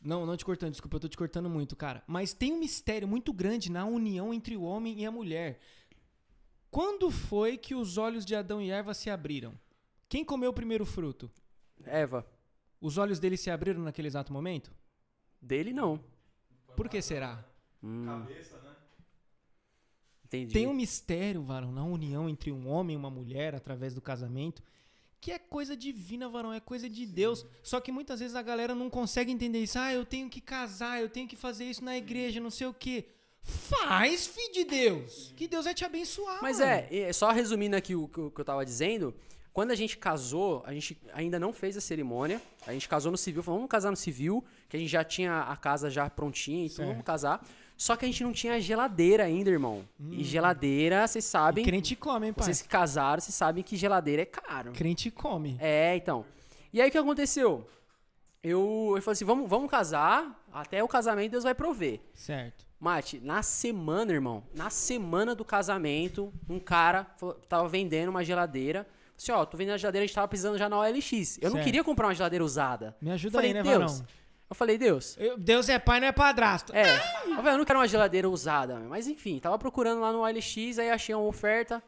Não, 0.00 0.26
não 0.26 0.36
te 0.36 0.44
cortando, 0.44 0.70
desculpa, 0.72 0.96
eu 0.96 1.00
tô 1.00 1.08
te 1.08 1.16
cortando 1.16 1.48
muito, 1.48 1.74
cara. 1.74 2.02
Mas 2.06 2.34
tem 2.34 2.52
um 2.52 2.58
mistério 2.58 3.08
muito 3.08 3.32
grande 3.32 3.72
na 3.72 3.86
união 3.86 4.34
entre 4.34 4.54
o 4.56 4.62
homem 4.62 5.00
e 5.00 5.06
a 5.06 5.10
mulher. 5.10 5.58
Quando 6.70 7.10
foi 7.10 7.56
que 7.56 7.74
os 7.74 7.96
olhos 7.96 8.24
de 8.24 8.34
Adão 8.34 8.60
e 8.60 8.70
Eva 8.70 8.92
se 8.92 9.08
abriram? 9.08 9.54
Quem 10.08 10.22
comeu 10.24 10.50
o 10.50 10.54
primeiro 10.54 10.84
fruto? 10.84 11.30
Eva, 11.84 12.26
Os 12.80 12.98
olhos 12.98 13.18
dele 13.18 13.36
se 13.38 13.50
abriram 13.50 13.80
naquele 13.82 14.08
exato 14.08 14.32
momento? 14.32 14.70
dele 15.40 15.72
não. 15.72 16.00
Por 16.76 16.88
que 16.88 17.00
será? 17.02 17.44
Cabeça, 17.82 18.56
né? 18.58 18.63
Entendi. 20.36 20.52
Tem 20.52 20.66
um 20.66 20.74
mistério, 20.74 21.42
varão, 21.42 21.72
na 21.72 21.84
união 21.84 22.28
entre 22.28 22.50
um 22.52 22.68
homem 22.68 22.94
e 22.94 22.98
uma 22.98 23.10
mulher 23.10 23.54
através 23.54 23.94
do 23.94 24.00
casamento, 24.00 24.62
que 25.20 25.30
é 25.32 25.38
coisa 25.38 25.76
divina, 25.76 26.28
varão, 26.28 26.52
é 26.52 26.60
coisa 26.60 26.88
de 26.88 27.06
Deus. 27.06 27.46
Só 27.62 27.80
que 27.80 27.90
muitas 27.90 28.20
vezes 28.20 28.36
a 28.36 28.42
galera 28.42 28.74
não 28.74 28.90
consegue 28.90 29.32
entender 29.32 29.58
isso. 29.60 29.78
Ah, 29.78 29.92
eu 29.92 30.04
tenho 30.04 30.28
que 30.28 30.40
casar, 30.40 31.00
eu 31.00 31.08
tenho 31.08 31.26
que 31.26 31.36
fazer 31.36 31.64
isso 31.64 31.82
na 31.84 31.96
igreja, 31.96 32.40
não 32.40 32.50
sei 32.50 32.66
o 32.66 32.74
quê. 32.74 33.06
Faz, 33.42 34.26
filho 34.26 34.52
de 34.52 34.64
Deus. 34.64 35.32
Que 35.36 35.46
Deus 35.46 35.64
vai 35.66 35.74
te 35.74 35.84
abençoar. 35.84 36.40
Mas 36.42 36.58
mano. 36.58 36.70
é, 36.70 36.88
é, 36.90 37.12
só 37.12 37.30
resumindo 37.30 37.76
aqui 37.76 37.94
o, 37.94 38.08
que 38.08 38.18
eu- 38.18 38.30
que 38.30 38.40
eu 38.40 38.44
tava 38.44 38.64
dizendo, 38.64 39.14
quando 39.52 39.70
a 39.70 39.74
gente 39.74 39.96
casou, 39.98 40.62
a 40.66 40.72
gente 40.72 40.98
ainda 41.12 41.38
não 41.38 41.52
fez 41.52 41.76
a 41.76 41.80
cerimônia. 41.80 42.40
A 42.66 42.72
gente 42.72 42.88
casou 42.88 43.12
no 43.12 43.18
civil, 43.18 43.42
falou, 43.42 43.58
vamos 43.60 43.70
casar 43.70 43.90
no 43.90 43.96
civil, 43.96 44.42
que 44.68 44.76
a 44.76 44.80
gente 44.80 44.88
já 44.90 45.04
tinha 45.04 45.42
a 45.42 45.56
casa 45.56 45.90
já 45.90 46.08
prontinha, 46.10 46.64
então 46.64 46.76
Certo. 46.76 46.88
vamos 46.88 47.04
casar. 47.04 47.46
Só 47.76 47.96
que 47.96 48.04
a 48.04 48.08
gente 48.08 48.22
não 48.22 48.32
tinha 48.32 48.60
geladeira 48.60 49.24
ainda, 49.24 49.50
irmão. 49.50 49.84
E 50.10 50.22
geladeira, 50.22 51.06
vocês 51.06 51.24
E 51.24 51.28
sabem, 51.28 51.64
crente 51.64 51.96
come, 51.96 52.28
hein, 52.28 52.32
pai? 52.32 52.44
vocês 52.44 52.62
que 52.62 52.68
casaram, 52.68 53.20
vocês 53.20 53.34
sabem 53.34 53.62
que 53.64 53.76
geladeira 53.76 54.22
é 54.22 54.26
caro. 54.26 54.72
Crente 54.72 55.10
come. 55.10 55.56
É, 55.60 55.96
então. 55.96 56.24
E 56.72 56.80
aí 56.80 56.88
o 56.88 56.92
que 56.92 56.98
aconteceu? 56.98 57.66
Eu, 58.42 58.92
eu 58.96 59.02
falei 59.02 59.12
assim, 59.14 59.24
vamos, 59.24 59.48
vamos 59.48 59.70
casar, 59.70 60.44
até 60.52 60.82
o 60.84 60.88
casamento 60.88 61.30
Deus 61.32 61.44
vai 61.44 61.54
prover. 61.54 62.00
Certo. 62.14 62.64
Mate, 62.78 63.18
na 63.20 63.42
semana, 63.42 64.12
irmão, 64.12 64.44
na 64.54 64.68
semana 64.68 65.34
do 65.34 65.44
casamento, 65.44 66.32
um 66.48 66.58
cara 66.60 67.06
falou- 67.16 67.34
tava 67.48 67.66
vendendo 67.68 68.10
uma 68.10 68.22
geladeira. 68.22 68.84
Falei 68.84 68.94
Assim, 69.16 69.32
ó, 69.32 69.44
tô 69.46 69.56
vendendo 69.56 69.74
a 69.74 69.78
geladeira, 69.78 70.04
a 70.04 70.06
gente 70.06 70.14
tava 70.14 70.28
precisando 70.28 70.58
já 70.58 70.68
na 70.68 70.78
OLX. 70.78 71.38
Eu 71.38 71.44
não 71.48 71.52
Certo. 71.52 71.64
queria 71.64 71.82
comprar 71.82 72.08
uma 72.08 72.14
geladeira 72.14 72.44
usada. 72.44 72.94
Me 73.00 73.10
ajuda 73.10 73.32
Falei, 73.38 73.50
aí, 73.50 73.54
né, 73.54 73.62
Deus. 73.62 73.92
varão? 74.00 74.06
Eu 74.54 74.56
falei, 74.56 74.78
Deus. 74.78 75.16
Eu- 75.18 75.36
Deus 75.36 75.68
é 75.68 75.80
pai, 75.80 75.98
não 75.98 76.06
é 76.06 76.12
padrasto. 76.12 76.72
É, 76.74 76.84
eu 77.26 77.34
falei, 77.36 77.54
eu 77.54 77.58
não 77.58 77.64
quero 77.64 77.80
uma 77.80 77.88
geladeira 77.88 78.30
usada, 78.30 78.78
mas 78.88 79.08
enfim, 79.08 79.40
tava 79.40 79.58
procurando 79.58 80.00
lá 80.00 80.12
no 80.12 80.20
OLX, 80.20 80.78
aí 80.78 80.90
achei 80.90 81.12
uma 81.12 81.24
oferta. 81.26 81.82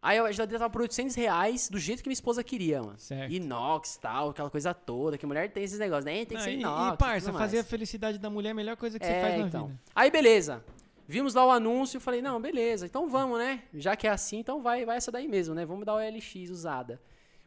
Aí 0.00 0.18
a 0.18 0.30
geladeira 0.32 0.60
tava 0.60 0.70
por 0.72 0.82
800 0.82 1.14
reais, 1.16 1.68
do 1.68 1.78
jeito 1.78 2.00
que 2.02 2.08
minha 2.08 2.14
esposa 2.14 2.42
queria, 2.44 2.80
mano. 2.82 2.98
Certo. 2.98 3.32
Inox 3.32 3.96
tal, 3.96 4.30
aquela 4.30 4.50
coisa 4.50 4.72
toda, 4.72 5.18
que 5.18 5.26
mulher 5.26 5.50
tem 5.52 5.64
esses 5.64 5.78
negócios, 5.80 6.04
né? 6.04 6.24
Tem 6.24 6.36
que 6.38 6.42
ser 6.44 6.50
e, 6.52 6.60
inox. 6.60 6.94
e, 6.94 6.96
parça, 6.96 7.26
tudo 7.26 7.38
fazer 7.38 7.58
a 7.58 7.64
felicidade 7.64 8.18
da 8.18 8.30
mulher 8.30 8.48
é 8.50 8.52
a 8.52 8.54
melhor 8.54 8.76
coisa 8.76 8.98
que 8.98 9.04
você 9.06 9.12
É, 9.12 9.20
faz 9.20 9.38
na 9.40 9.46
então. 9.48 9.66
vida. 9.66 9.80
Aí 9.94 10.10
beleza. 10.10 10.64
Vimos 11.08 11.34
lá 11.34 11.44
o 11.44 11.50
anúncio, 11.50 12.00
falei, 12.00 12.22
não, 12.22 12.40
beleza, 12.40 12.86
então 12.86 13.08
vamos, 13.08 13.38
né? 13.38 13.62
Já 13.74 13.96
que 13.96 14.06
é 14.06 14.10
assim, 14.10 14.38
então 14.38 14.62
vai, 14.62 14.84
vai 14.84 14.96
essa 14.96 15.10
daí 15.10 15.26
mesmo, 15.26 15.54
né? 15.56 15.66
Vamos 15.66 15.84
dar 15.84 15.94
o 15.94 15.98
LX 15.98 16.50
usada. 16.50 17.00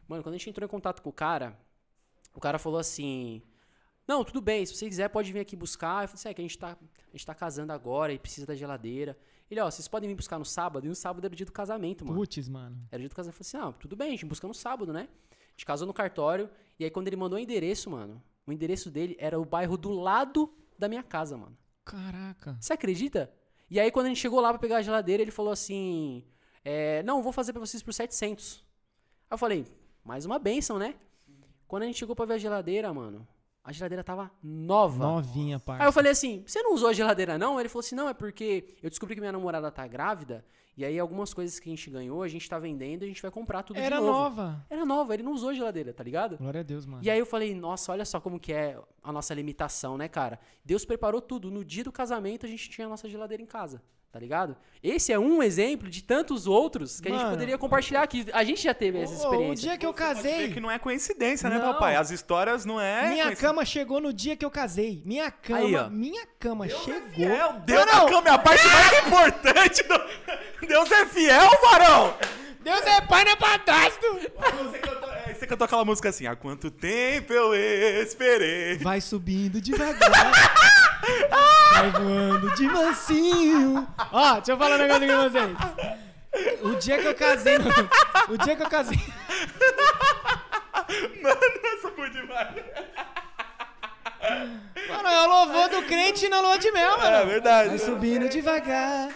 Mano, 0.06 0.22
quando 0.22 0.34
a 0.34 0.38
gente 0.38 0.50
entrou 0.50 0.66
em 0.66 0.70
contato 0.70 1.00
com 1.02 1.08
o 1.08 1.12
cara, 1.12 1.56
o 2.34 2.40
cara 2.40 2.58
falou 2.58 2.78
assim: 2.78 3.42
Não, 4.06 4.24
tudo 4.24 4.40
bem, 4.40 4.64
se 4.64 4.74
você 4.74 4.88
quiser 4.88 5.08
pode 5.08 5.32
vir 5.32 5.40
aqui 5.40 5.56
buscar. 5.56 6.04
Eu 6.04 6.08
falei 6.08 6.20
assim, 6.20 6.28
é 6.28 6.34
que 6.34 6.40
a 6.40 6.44
gente 6.44 6.58
tá, 6.58 6.76
a 6.78 7.10
gente 7.12 7.26
tá 7.26 7.34
casando 7.34 7.72
agora 7.72 8.12
e 8.12 8.18
precisa 8.18 8.46
da 8.46 8.54
geladeira. 8.54 9.16
Ele, 9.50 9.60
ó, 9.60 9.70
vocês 9.70 9.88
podem 9.88 10.08
vir 10.08 10.14
buscar 10.14 10.38
no 10.38 10.44
sábado? 10.44 10.86
E 10.86 10.88
no 10.88 10.94
sábado 10.94 11.24
era 11.24 11.32
o 11.32 11.36
dia 11.36 11.46
do 11.46 11.52
casamento, 11.52 12.04
mano. 12.04 12.18
Putz, 12.18 12.48
mano. 12.48 12.76
Era 12.90 12.96
o 12.96 13.00
dia 13.00 13.08
do 13.08 13.14
casamento. 13.14 13.40
Eu 13.40 13.44
falei 13.44 13.64
assim, 13.64 13.74
ah, 13.74 13.78
tudo 13.80 13.96
bem, 13.96 14.08
a 14.08 14.10
gente 14.12 14.26
busca 14.26 14.46
no 14.46 14.54
sábado, 14.54 14.92
né? 14.92 15.08
A 15.30 15.50
gente 15.50 15.66
casou 15.66 15.86
no 15.86 15.94
cartório. 15.94 16.48
E 16.78 16.84
aí 16.84 16.90
quando 16.90 17.08
ele 17.08 17.16
mandou 17.16 17.38
o 17.38 17.40
endereço, 17.40 17.90
mano, 17.90 18.22
o 18.46 18.52
endereço 18.52 18.90
dele 18.90 19.16
era 19.18 19.40
o 19.40 19.44
bairro 19.44 19.76
do 19.76 19.90
lado 19.90 20.52
da 20.78 20.88
minha 20.88 21.02
casa, 21.02 21.36
mano. 21.36 21.56
Caraca. 21.84 22.56
Você 22.60 22.72
acredita? 22.72 23.32
E 23.68 23.80
aí, 23.80 23.90
quando 23.90 24.06
a 24.06 24.08
gente 24.08 24.20
chegou 24.20 24.40
lá 24.40 24.50
pra 24.50 24.58
pegar 24.58 24.76
a 24.76 24.82
geladeira, 24.82 25.22
ele 25.22 25.30
falou 25.32 25.52
assim: 25.52 26.24
é, 26.64 27.02
Não, 27.02 27.22
vou 27.22 27.32
fazer 27.32 27.52
pra 27.52 27.60
vocês 27.60 27.82
por 27.82 27.92
700. 27.92 28.64
Aí 29.28 29.34
eu 29.34 29.38
falei: 29.38 29.66
Mais 30.04 30.24
uma 30.24 30.38
benção, 30.38 30.78
né? 30.78 30.94
Quando 31.66 31.82
a 31.82 31.86
gente 31.86 31.98
chegou 31.98 32.14
pra 32.14 32.26
ver 32.26 32.34
a 32.34 32.38
geladeira, 32.38 32.92
mano, 32.92 33.26
a 33.66 33.72
geladeira 33.72 34.04
tava 34.04 34.30
nova. 34.40 35.04
Novinha, 35.04 35.58
parça. 35.58 35.82
Aí 35.82 35.88
eu 35.88 35.92
falei 35.92 36.12
assim: 36.12 36.44
Você 36.46 36.62
não 36.62 36.72
usou 36.72 36.88
a 36.88 36.92
geladeira, 36.92 37.36
não? 37.36 37.58
Ele 37.58 37.68
falou 37.68 37.80
assim: 37.80 37.96
Não, 37.96 38.08
é 38.08 38.14
porque 38.14 38.68
eu 38.80 38.88
descobri 38.88 39.16
que 39.16 39.20
minha 39.20 39.32
namorada 39.32 39.70
tá 39.72 39.84
grávida. 39.88 40.44
E 40.76 40.84
aí, 40.84 40.98
algumas 40.98 41.32
coisas 41.32 41.58
que 41.58 41.70
a 41.70 41.72
gente 41.74 41.88
ganhou, 41.88 42.22
a 42.22 42.28
gente 42.28 42.48
tá 42.48 42.58
vendendo 42.58 43.02
e 43.02 43.06
a 43.06 43.08
gente 43.08 43.22
vai 43.22 43.30
comprar 43.30 43.62
tudo 43.62 43.78
Era 43.78 43.96
de 43.96 44.02
novo. 44.02 44.12
nova. 44.12 44.66
Era 44.68 44.84
nova, 44.84 45.14
ele 45.14 45.22
não 45.22 45.32
usou 45.32 45.48
a 45.48 45.54
geladeira, 45.54 45.90
tá 45.92 46.04
ligado? 46.04 46.36
Glória 46.36 46.60
a 46.60 46.62
Deus, 46.62 46.84
mano. 46.84 47.02
E 47.02 47.10
aí 47.10 47.18
eu 47.18 47.24
falei, 47.24 47.54
nossa, 47.54 47.92
olha 47.92 48.04
só 48.04 48.20
como 48.20 48.38
que 48.38 48.52
é 48.52 48.78
a 49.02 49.10
nossa 49.10 49.32
limitação, 49.32 49.96
né, 49.96 50.06
cara? 50.06 50.38
Deus 50.62 50.84
preparou 50.84 51.22
tudo. 51.22 51.50
No 51.50 51.64
dia 51.64 51.82
do 51.82 51.90
casamento 51.90 52.44
a 52.44 52.48
gente 52.48 52.68
tinha 52.68 52.86
a 52.86 52.90
nossa 52.90 53.08
geladeira 53.08 53.42
em 53.42 53.46
casa, 53.46 53.82
tá 54.16 54.20
ligado? 54.20 54.56
Esse 54.82 55.12
é 55.12 55.18
um 55.18 55.42
exemplo 55.42 55.90
de 55.90 56.02
tantos 56.02 56.46
outros 56.46 57.00
que 57.02 57.08
a 57.08 57.10
gente 57.10 57.20
Mano. 57.20 57.32
poderia 57.32 57.58
compartilhar 57.58 58.02
aqui. 58.02 58.24
A 58.32 58.42
gente 58.44 58.62
já 58.62 58.72
teve 58.72 58.98
essa 58.98 59.12
experiência. 59.12 59.50
o 59.52 59.54
dia 59.54 59.76
que 59.76 59.84
eu 59.84 59.92
casei, 59.92 60.50
que 60.52 60.58
não 60.60 60.70
é 60.70 60.78
coincidência, 60.78 61.50
né, 61.50 61.58
Não. 61.58 61.74
papai? 61.74 61.96
As 61.96 62.10
histórias 62.10 62.64
não 62.64 62.80
é. 62.80 63.10
minha 63.10 63.36
cama 63.36 63.62
chegou 63.64 64.00
no 64.00 64.10
dia 64.12 64.34
que 64.34 64.44
eu 64.44 64.50
casei. 64.50 65.02
Minha 65.04 65.30
cama, 65.30 65.58
Aí, 65.58 65.76
ó. 65.76 65.90
minha 65.90 66.26
cama 66.38 66.66
chegou. 66.66 67.10
Fiel, 67.10 67.60
Deus 67.66 67.84
Não, 67.84 67.92
não. 67.92 68.04
da 68.06 68.10
cama 68.10 68.28
é 68.28 68.30
a 68.32 68.38
parte 68.38 68.66
mais 68.66 68.92
importante 69.06 69.82
do. 69.82 70.66
Deus 70.66 70.90
é 70.90 71.04
fiel, 71.06 71.50
varão! 71.60 72.14
Deus 72.60 72.80
é 72.86 73.00
pai, 73.02 73.22
não 73.24 73.32
é 73.32 73.36
padrasto. 73.36 74.06
Você 74.64 74.78
cantou, 74.78 75.12
é, 75.12 75.34
você 75.34 75.46
cantou 75.46 75.64
aquela 75.66 75.84
música 75.84 76.08
assim: 76.08 76.26
Há 76.26 76.34
quanto 76.34 76.70
tempo 76.70 77.32
eu 77.34 77.54
esperei. 78.02 78.78
Vai 78.78 79.00
subindo 79.02 79.60
devagar. 79.60 80.10
vai 81.72 81.90
voando 81.90 82.54
de 82.54 82.66
mansinho. 82.68 83.86
Ó, 84.12 84.34
deixa 84.34 84.52
eu 84.52 84.58
falar 84.58 84.76
um 84.76 84.78
negócio 84.78 85.04
aqui 85.04 85.14
com 85.14 85.30
vocês. 85.30 85.56
O 86.62 86.74
dia 86.76 86.98
que 86.98 87.06
eu 87.08 87.14
casei. 87.14 87.58
no- 87.58 88.34
O 88.34 88.38
dia 88.38 88.56
que 88.56 88.62
eu 88.62 88.68
casei. 88.68 88.98
Mano, 91.22 91.40
essa 91.64 91.90
foi 91.90 92.10
demais. 92.10 92.54
Mano, 94.88 95.08
é 95.08 95.26
o 95.26 95.28
louvor 95.28 95.68
do 95.68 95.82
crente 95.86 96.28
na 96.28 96.40
lua 96.40 96.58
de 96.58 96.70
mel, 96.72 96.98
mano. 96.98 97.16
É 97.16 97.24
verdade. 97.24 97.68
Vai 97.70 97.78
subindo 97.78 98.28
devagar. 98.28 99.08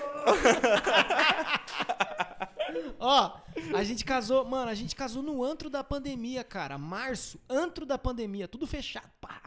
Ó, 2.99 3.37
a 3.75 3.83
gente 3.85 4.05
casou, 4.05 4.45
mano, 4.45 4.71
a 4.71 4.75
gente 4.75 4.95
casou 4.95 5.23
no 5.23 5.43
antro 5.45 5.69
da 5.71 5.83
pandemia, 5.83 6.45
cara. 6.45 6.77
Março, 6.79 7.41
antro 7.49 7.85
da 7.87 7.99
pandemia, 7.99 8.47
tudo 8.47 8.67
fechado, 8.67 9.11
pá. 9.21 9.41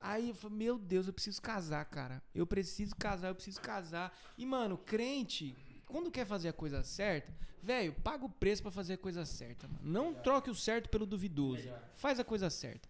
Aí 0.00 0.30
eu 0.30 0.34
falei, 0.34 0.56
meu 0.56 0.78
Deus, 0.78 1.06
eu 1.06 1.12
preciso 1.12 1.42
casar, 1.42 1.84
cara. 1.84 2.22
Eu 2.34 2.46
preciso 2.46 2.96
casar, 2.96 3.28
eu 3.28 3.34
preciso 3.34 3.60
casar. 3.60 4.16
E, 4.38 4.46
mano, 4.46 4.78
crente, 4.78 5.54
quando 5.86 6.10
quer 6.10 6.24
fazer 6.24 6.48
a 6.48 6.52
coisa 6.52 6.82
certa, 6.82 7.30
velho, 7.62 7.92
paga 8.02 8.24
o 8.24 8.30
preço 8.30 8.62
pra 8.62 8.70
fazer 8.70 8.94
a 8.94 8.98
coisa 8.98 9.26
certa, 9.26 9.68
mano. 9.68 9.80
Não 9.82 10.14
troque 10.14 10.48
o 10.48 10.54
certo 10.54 10.88
pelo 10.88 11.04
duvidoso. 11.04 11.68
Faz 11.96 12.18
a 12.18 12.24
coisa 12.24 12.48
certa. 12.48 12.88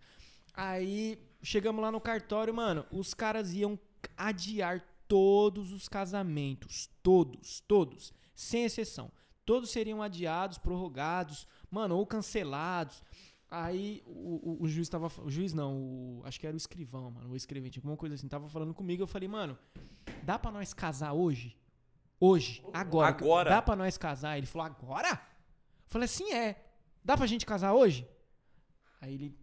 Aí 0.55 1.19
chegamos 1.43 1.83
lá 1.83 1.91
no 1.91 2.01
cartório, 2.01 2.55
mano. 2.55 2.87
Os 2.93 3.13
caras 3.13 3.53
iam 3.53 3.79
adiar 4.17 4.81
todos 5.09 5.73
os 5.73 5.89
casamentos. 5.89 6.89
Todos, 7.03 7.61
todos. 7.67 8.13
Sem 8.35 8.65
exceção. 8.65 9.11
Todos 9.45 9.71
seriam 9.71 10.01
adiados, 10.01 10.59
prorrogados, 10.59 11.49
mano, 11.69 11.97
ou 11.97 12.07
cancelados. 12.07 13.03
Aí 13.51 14.03
o, 14.07 14.51
o- 14.61 14.63
o 14.63 14.69
juiz 14.69 14.89
tava. 14.89 15.11
O 15.25 15.31
juiz 15.31 15.53
não, 15.53 15.77
o, 15.77 16.23
acho 16.25 16.39
que 16.39 16.47
era 16.47 16.55
o 16.55 16.57
escrivão, 16.57 17.11
mano. 17.11 17.31
O 17.31 17.37
escrevente, 17.37 17.79
alguma 17.79 17.97
coisa 17.97 18.15
assim. 18.15 18.29
Tava 18.29 18.49
falando 18.49 18.73
comigo. 18.73 19.03
Eu 19.03 19.07
falei, 19.09 19.29
mano, 19.29 19.59
dá 20.23 20.39
pra 20.39 20.51
nós 20.53 20.73
casar 20.73 21.13
hoje? 21.13 21.57
Hoje, 22.21 22.63
agora. 22.73 23.09
Agora? 23.09 23.51
Dá 23.51 23.63
pra 23.63 23.75
nós 23.75 23.97
casar? 23.99 24.37
Ele 24.39 24.47
falou, 24.47 24.67
agora? 24.67 25.11
Eu 25.13 25.19
falei 25.89 26.05
assim, 26.05 26.33
é. 26.33 26.63
Dá 27.05 27.17
pra 27.17 27.27
gente 27.27 27.45
casar 27.47 27.73
hoje? 27.75 28.07
Aí 29.01 29.15
ele. 29.15 29.35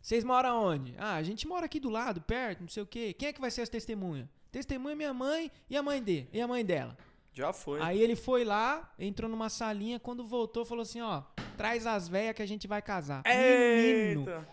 Vocês 0.00 0.24
moram 0.24 0.64
onde? 0.64 0.94
Ah, 0.96 1.14
a 1.16 1.22
gente 1.22 1.46
mora 1.46 1.66
aqui 1.66 1.78
do 1.78 1.90
lado, 1.90 2.20
perto, 2.22 2.60
não 2.62 2.68
sei 2.68 2.82
o 2.82 2.86
quê. 2.86 3.12
Quem 3.12 3.28
é 3.28 3.32
que 3.32 3.40
vai 3.40 3.50
ser 3.50 3.60
as 3.62 3.68
testemunhas? 3.68 4.26
Testemunha 4.50 4.92
é 4.92 4.96
minha 4.96 5.12
mãe 5.12 5.50
e 5.68 5.76
a 5.76 5.82
mãe 5.82 6.02
dele, 6.02 6.28
e 6.32 6.40
a 6.40 6.48
mãe 6.48 6.64
dela. 6.64 6.96
Já 7.32 7.52
foi. 7.52 7.80
Aí 7.80 8.02
ele 8.02 8.16
foi 8.16 8.44
lá, 8.44 8.92
entrou 8.98 9.30
numa 9.30 9.48
salinha, 9.48 10.00
quando 10.00 10.24
voltou, 10.24 10.64
falou 10.64 10.82
assim, 10.82 11.00
ó, 11.00 11.22
traz 11.56 11.86
as 11.86 12.08
velhas 12.08 12.34
que 12.34 12.42
a 12.42 12.46
gente 12.46 12.66
vai 12.66 12.82
casar. 12.82 13.22
Menino, 13.24 14.20
Eita. 14.28 14.48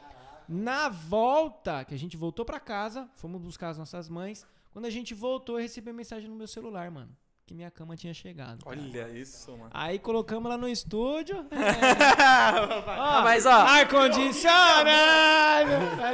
na 0.47 0.89
volta, 0.89 1.83
que 1.85 1.93
a 1.93 1.97
gente 1.97 2.15
voltou 2.15 2.45
pra 2.45 2.59
casa, 2.59 3.09
fomos 3.15 3.41
buscar 3.41 3.69
as 3.69 3.77
nossas 3.77 4.07
mães. 4.07 4.45
Quando 4.71 4.85
a 4.85 4.89
gente 4.89 5.13
voltou, 5.13 5.57
eu 5.57 5.63
recebi 5.63 5.91
mensagem 5.93 6.29
no 6.29 6.35
meu 6.35 6.47
celular, 6.47 6.91
mano, 6.91 7.15
que 7.45 7.53
minha 7.53 7.69
cama 7.69 7.95
tinha 7.95 8.13
chegado. 8.13 8.63
cara. 8.65 8.75
Olha 8.79 9.07
isso, 9.09 9.51
mano. 9.51 9.69
Aí 9.71 9.99
colocamos 9.99 10.49
lá 10.49 10.57
no 10.57 10.67
estúdio. 10.67 11.45
Ah, 12.97 13.21
mas 13.23 13.45
ó, 13.45 13.51
Ar-condicionado! 13.51 14.89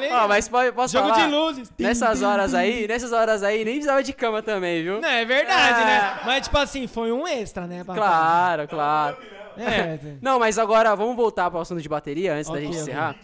tá 0.10 0.24
ó, 0.24 0.28
mas 0.28 0.48
pode, 0.50 0.72
posso 0.74 0.94
Jogo 0.94 1.10
falar? 1.10 1.26
de 1.26 1.32
luzes. 1.32 1.72
Nessas 1.80 2.22
horas 2.22 2.54
aí, 2.54 2.88
nessas 2.88 3.12
horas 3.14 3.44
aí, 3.44 3.64
nem 3.64 3.76
precisava 3.76 4.04
de 4.04 4.14
cama 4.14 4.42
também, 4.42 4.84
viu? 4.84 5.00
Não, 5.02 5.08
é 5.10 5.24
verdade, 5.26 5.82
É. 5.82 5.86
né? 5.86 6.20
Mas, 6.26 6.44
tipo 6.44 6.58
assim, 6.58 6.88
foi 6.88 7.12
um 7.12 7.28
extra, 7.28 7.66
né? 7.68 7.84
papai? 7.84 7.96
Claro, 8.02 8.68
claro. 8.68 9.18
É, 9.58 10.00
Não, 10.22 10.40
mas 10.40 10.58
agora 10.60 10.94
vamos 10.96 11.16
voltar 11.16 11.50
para 11.50 11.60
o 11.60 11.62
assunto 11.62 11.82
de 11.82 11.90
bateria 11.90 12.34
antes 12.36 12.50
Ok, 12.50 12.60
da 12.60 12.66
gente 12.66 12.76
ok. 12.76 12.82
encerrar. 12.84 13.16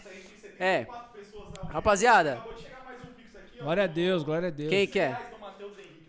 É. 0.58 0.86
Rapaziada, 1.70 2.40
glória 3.60 3.84
a 3.84 3.86
Deus, 3.86 4.22
glória 4.22 4.48
a 4.48 4.50
Deus. 4.50 4.70
quem 4.70 4.86
que 4.86 4.98
é? 4.98 5.16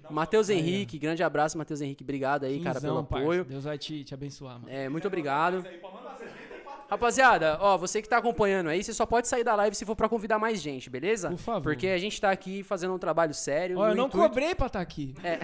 Matheus 0.10 0.50
Henrique, 0.50 0.98
grande 0.98 1.22
abraço, 1.24 1.58
Matheus 1.58 1.82
Henrique. 1.82 2.04
Obrigado 2.04 2.44
aí, 2.46 2.60
cara, 2.62 2.80
pelo 2.82 2.94
Quinzão, 2.94 3.06
parça. 3.06 3.24
apoio. 3.26 3.46
Deus 3.46 3.64
vai 3.64 3.78
te, 3.78 4.04
te 4.04 4.14
abençoar, 4.14 4.54
mano. 4.60 4.66
É, 4.70 4.90
muito 4.90 5.08
obrigado. 5.08 5.64
Rapaziada, 6.90 7.58
ó, 7.62 7.78
você 7.78 8.02
que 8.02 8.10
tá 8.10 8.18
acompanhando 8.18 8.68
aí, 8.68 8.84
você 8.84 8.92
só 8.94 9.06
pode 9.06 9.28
sair 9.28 9.44
da 9.44 9.54
live 9.56 9.76
se 9.76 9.86
for 9.86 9.96
pra 9.96 10.10
convidar 10.10 10.40
mais 10.40 10.60
gente, 10.60 10.90
beleza? 10.90 11.30
Por 11.30 11.38
favor. 11.38 11.62
Porque 11.62 11.88
a 11.88 12.00
gente 12.00 12.20
tá 12.20 12.32
aqui 12.32 12.64
fazendo 12.64 12.96
um 12.96 12.98
trabalho 12.98 13.34
sério. 13.34 13.78
Ó, 13.78 13.90
eu 13.90 13.96
não 13.96 14.08
intuito- 14.08 14.28
cobrei 14.28 14.56
pra 14.56 14.66
estar 14.68 14.82
aqui. 14.82 15.14
É. 15.24 15.38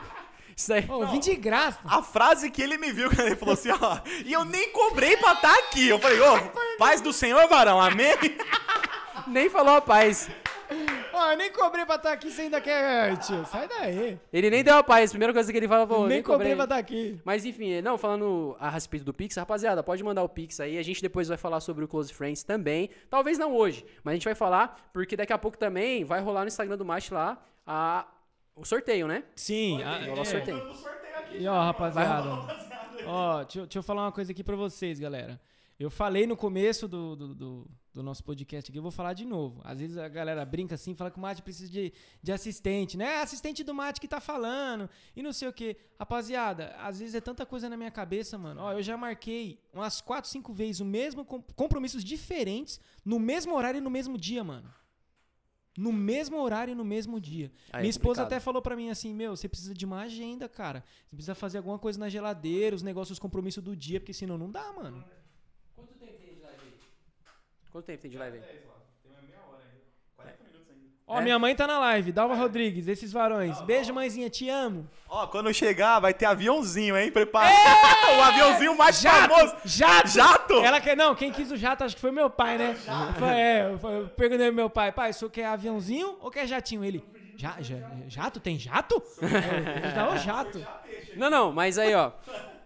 Isso 0.56 0.72
aí. 0.72 0.86
Ô, 0.88 1.02
eu 1.02 1.08
vim 1.08 1.20
de 1.20 1.34
graça. 1.36 1.78
A 1.84 2.02
frase 2.02 2.50
que 2.50 2.62
ele 2.62 2.78
me 2.78 2.90
viu 2.92 3.10
quando 3.10 3.26
ele 3.26 3.36
falou 3.36 3.52
assim, 3.52 3.68
ó, 3.70 3.98
e 4.24 4.32
eu 4.32 4.42
nem 4.46 4.72
cobrei 4.72 5.18
pra 5.18 5.34
estar 5.34 5.52
aqui. 5.58 5.86
Eu 5.86 5.98
falei, 5.98 6.18
ô, 6.18 6.38
paz 6.78 7.02
do 7.02 7.12
Senhor, 7.12 7.46
varão, 7.46 7.78
amém? 7.78 8.14
Nem 9.26 9.50
falou 9.50 9.74
a 9.74 9.80
paz. 9.82 10.30
Ó, 11.12 11.32
eu 11.32 11.36
nem 11.38 11.52
cobrei 11.52 11.84
pra 11.86 11.94
estar 11.96 12.12
aqui, 12.12 12.30
você 12.30 12.42
ainda 12.42 12.60
quer. 12.60 13.16
Tio, 13.18 13.44
sai 13.46 13.68
daí. 13.68 14.18
Ele 14.32 14.50
nem 14.50 14.62
deu 14.64 14.76
a 14.76 14.82
paz. 14.82 15.10
Primeira 15.10 15.32
coisa 15.32 15.50
que 15.50 15.56
ele 15.58 15.68
fala, 15.68 15.86
pô, 15.86 16.00
nem 16.00 16.08
nem 16.08 16.22
cobrei 16.22 16.50
cobrei. 16.50 16.54
pra 16.56 16.64
estar 16.64 16.76
aqui. 16.78 17.20
Mas 17.24 17.44
enfim, 17.44 17.80
não, 17.80 17.96
falando 17.96 18.56
a 18.58 18.68
respeito 18.68 19.04
do 19.04 19.14
Pix, 19.14 19.36
rapaziada, 19.36 19.82
pode 19.82 20.02
mandar 20.04 20.22
o 20.22 20.28
Pix 20.28 20.60
aí. 20.60 20.78
A 20.78 20.82
gente 20.82 21.00
depois 21.00 21.28
vai 21.28 21.36
falar 21.36 21.60
sobre 21.60 21.84
o 21.84 21.88
Close 21.88 22.12
Friends 22.12 22.42
também. 22.42 22.90
Talvez 23.08 23.38
não 23.38 23.54
hoje, 23.54 23.84
mas 24.04 24.12
a 24.12 24.14
gente 24.16 24.24
vai 24.24 24.34
falar, 24.34 24.90
porque 24.92 25.16
daqui 25.16 25.32
a 25.32 25.38
pouco 25.38 25.56
também 25.56 26.04
vai 26.04 26.20
rolar 26.20 26.42
no 26.42 26.48
Instagram 26.48 26.76
do 26.76 26.84
Mate 26.84 27.14
lá 27.14 27.38
a, 27.66 28.06
o 28.54 28.64
sorteio, 28.64 29.06
né? 29.06 29.24
Sim, 29.34 29.82
rolar 29.82 30.18
o 30.18 30.20
é. 30.20 30.24
sorteio. 30.24 30.72
E 31.32 31.46
ó, 31.46 31.62
rapaziada. 31.62 32.28
Ó, 33.06 33.42
deixa, 33.44 33.58
eu- 33.60 33.66
deixa 33.66 33.78
eu 33.78 33.82
falar 33.82 34.02
uma 34.02 34.12
coisa 34.12 34.32
aqui 34.32 34.42
pra 34.42 34.56
vocês, 34.56 34.98
galera. 34.98 35.40
Eu 35.78 35.90
falei 35.90 36.26
no 36.26 36.36
começo 36.36 36.88
do, 36.88 37.14
do, 37.14 37.34
do- 37.34 37.70
do 37.96 38.02
nosso 38.02 38.22
podcast 38.22 38.70
aqui, 38.70 38.78
eu 38.78 38.82
vou 38.82 38.90
falar 38.92 39.14
de 39.14 39.24
novo. 39.24 39.60
Às 39.64 39.80
vezes 39.80 39.96
a 39.96 40.06
galera 40.08 40.44
brinca 40.44 40.74
assim, 40.74 40.94
fala 40.94 41.10
que 41.10 41.16
o 41.18 41.20
Mate 41.20 41.42
precisa 41.42 41.70
de, 41.70 41.92
de 42.22 42.30
assistente, 42.30 42.96
né? 42.96 43.20
Assistente 43.22 43.64
do 43.64 43.74
Mate 43.74 44.00
que 44.00 44.06
tá 44.06 44.20
falando 44.20 44.88
e 45.16 45.22
não 45.22 45.32
sei 45.32 45.48
o 45.48 45.52
quê. 45.52 45.76
Rapaziada, 45.98 46.76
às 46.78 46.98
vezes 47.00 47.14
é 47.14 47.20
tanta 47.20 47.46
coisa 47.46 47.68
na 47.70 47.76
minha 47.76 47.90
cabeça, 47.90 48.36
mano. 48.36 48.60
Ó, 48.60 48.72
eu 48.72 48.82
já 48.82 48.96
marquei 48.96 49.58
umas 49.72 50.00
4, 50.02 50.30
5 50.30 50.52
vezes 50.52 50.80
o 50.80 50.84
mesmo 50.84 51.24
com- 51.24 51.40
compromissos 51.56 52.04
diferentes 52.04 52.78
no 53.04 53.18
mesmo 53.18 53.54
horário 53.56 53.78
e 53.78 53.80
no 53.80 53.90
mesmo 53.90 54.18
dia, 54.18 54.44
mano. 54.44 54.70
No 55.78 55.92
mesmo 55.92 56.38
horário 56.40 56.72
e 56.72 56.74
no 56.74 56.84
mesmo 56.84 57.20
dia. 57.20 57.50
Aí 57.72 57.80
é 57.80 57.82
Minha 57.82 57.90
esposa 57.90 58.22
complicado. 58.22 58.26
até 58.32 58.40
falou 58.40 58.62
pra 58.62 58.74
mim 58.76 58.88
assim: 58.90 59.12
Meu, 59.14 59.36
você 59.36 59.46
precisa 59.48 59.74
de 59.74 59.84
uma 59.84 60.00
agenda, 60.00 60.48
cara. 60.48 60.82
Você 61.08 61.16
precisa 61.16 61.34
fazer 61.34 61.58
alguma 61.58 61.78
coisa 61.78 61.98
na 61.98 62.08
geladeira, 62.08 62.74
os 62.76 62.82
negócios, 62.82 63.16
os 63.16 63.18
compromissos 63.18 63.62
do 63.62 63.76
dia, 63.76 64.00
porque 64.00 64.14
senão 64.14 64.38
não 64.38 64.50
dá, 64.50 64.72
mano. 64.72 65.04
Quanto 65.74 65.92
tempo 65.94 66.14
tem 66.18 66.34
de 66.34 66.40
live 66.40 66.60
aí? 66.62 66.72
Quanto 67.76 67.84
tempo 67.84 68.00
tem 68.00 68.10
de 68.10 68.16
live 68.16 68.38
aí? 68.38 68.60
Ó, 71.06 71.20
É? 71.20 71.22
minha 71.22 71.38
mãe 71.38 71.54
tá 71.54 71.66
na 71.66 71.78
live, 71.78 72.10
Dalva 72.10 72.34
Rodrigues, 72.34 72.88
esses 72.88 73.12
varões. 73.12 73.60
Beijo, 73.60 73.92
mãezinha, 73.92 74.30
te 74.30 74.48
amo. 74.48 74.88
Ó, 75.06 75.26
quando 75.26 75.52
chegar, 75.52 76.00
vai 76.00 76.14
ter 76.14 76.24
aviãozinho, 76.24 76.96
hein? 76.96 77.12
Prepara. 77.12 77.52
o 78.18 78.22
aviãozinho 78.22 78.74
mais 78.78 79.02
famoso. 79.02 79.54
Jato! 79.66 80.08
Jato? 80.08 80.54
Ela 80.54 80.80
quer. 80.80 80.96
Não, 80.96 81.14
quem 81.14 81.30
quis 81.30 81.52
o 81.52 81.56
jato 81.58 81.84
acho 81.84 81.96
que 81.96 82.00
foi 82.00 82.10
meu 82.10 82.30
pai, 82.30 82.56
né? 82.56 82.74
Foi, 83.18 83.28
é, 83.28 83.66
eu, 83.66 83.90
eu 83.90 84.08
perguntei 84.08 84.46
pro 84.46 84.56
meu 84.56 84.70
pai, 84.70 84.90
pai, 84.90 85.10
o 85.10 85.14
senhor 85.14 85.30
quer 85.30 85.44
aviãozinho 85.44 86.16
ou 86.22 86.30
quer 86.30 86.46
jatinho? 86.46 86.82
Ele. 86.82 87.04
Já, 87.36 87.56
já, 87.60 87.76
jato? 88.08 88.40
Tem 88.40 88.58
jato? 88.58 89.02
É, 89.20 89.92
dá 89.92 90.14
o 90.14 90.16
jato. 90.16 90.66
Não, 91.14 91.28
não, 91.28 91.52
mas 91.52 91.76
aí, 91.78 91.94
ó. 91.94 92.10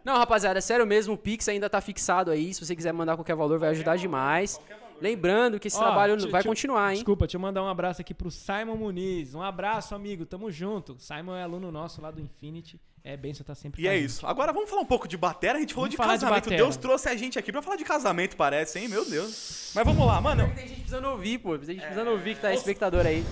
Não, 0.05 0.17
rapaziada, 0.17 0.59
é 0.59 0.63
sério 0.63 0.87
mesmo, 0.87 1.15
o 1.15 1.19
Pix 1.19 1.49
ainda 1.49 1.69
tá 1.69 1.81
fixado 1.81 2.31
aí. 2.31 2.55
Se 2.55 2.65
você 2.65 2.75
quiser 2.75 2.93
mandar 2.93 3.17
qualquer 3.17 3.35
valor, 3.35 3.59
vai 3.59 3.71
ajudar 3.71 3.97
demais. 3.97 4.59
Lembrando 5.01 5.59
que 5.59 5.69
esse 5.69 5.77
Ó, 5.77 5.81
trabalho 5.81 6.15
deixa- 6.17 6.31
vai 6.31 6.41
deixa- 6.43 6.49
continuar, 6.49 6.91
hein? 6.91 6.97
Desculpa, 6.97 7.27
deixa 7.27 7.37
eu 7.37 7.41
mandar 7.41 7.63
um 7.63 7.69
abraço 7.69 8.01
aqui 8.01 8.13
pro 8.15 8.31
Simon 8.31 8.77
Muniz. 8.77 9.35
Um 9.35 9.43
abraço, 9.43 9.95
amigo. 9.95 10.27
Tamo 10.27 10.51
junto. 10.51 10.97
Simon 10.99 11.35
é 11.37 11.43
aluno 11.43 11.71
nosso 11.73 12.01
lá 12.03 12.11
do 12.11 12.21
Infinity. 12.21 12.79
É, 13.03 13.17
Benção 13.17 13.47
tá 13.47 13.55
sempre 13.55 13.83
E 13.83 13.89
é 13.89 13.97
isso. 13.97 14.27
Agora 14.27 14.53
vamos 14.53 14.69
falar 14.69 14.83
um 14.83 14.87
pouco 14.87 15.09
de 15.09 15.17
batera. 15.17 15.57
A 15.57 15.61
gente 15.61 15.73
falou 15.73 15.85
Vamos 15.89 15.97
de 15.97 16.03
de 16.03 16.07
casamento. 16.07 16.45
batera. 16.45 16.57
Deus 16.63 16.77
trouxe 16.77 17.09
a 17.09 17.17
gente 17.17 17.39
aqui 17.39 17.51
pra 17.51 17.63
falar 17.63 17.77
de 17.77 17.85
casamento, 17.85 18.37
parece, 18.37 18.79
hein? 18.79 18.89
Meu 18.89 19.09
Deus. 19.09 19.73
Mas 19.75 19.85
vamos 19.87 20.07
lá, 20.07 20.21
mano. 20.21 20.53
Tem 20.55 20.69
gente 20.69 20.81
precisando 20.81 21.07
ouvir, 21.09 21.39
pô. 21.39 21.57
Tem 21.57 21.69
gente 21.69 21.81
precisando 21.81 22.11
ouvir 22.11 22.35
que 22.35 22.43
tá 22.43 22.53
espectador 22.53 23.07
aí. 23.07 23.25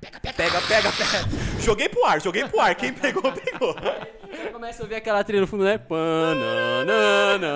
Pega, 0.00 0.20
pega, 0.62 0.62
pega. 0.62 0.90
Joguei 1.60 1.86
pro 1.90 2.02
ar, 2.06 2.18
joguei 2.22 2.46
pro 2.46 2.58
ar. 2.60 2.74
Quem 2.74 2.94
pegou, 2.94 3.30
pegou. 3.30 3.76
Aí 4.32 4.50
começa 4.50 4.82
a 4.82 4.84
ouvir 4.84 4.94
aquela 4.94 5.22
trilha 5.22 5.42
no 5.42 5.46
fundo, 5.46 5.64
né? 5.64 5.76
Pananana. 5.76 7.50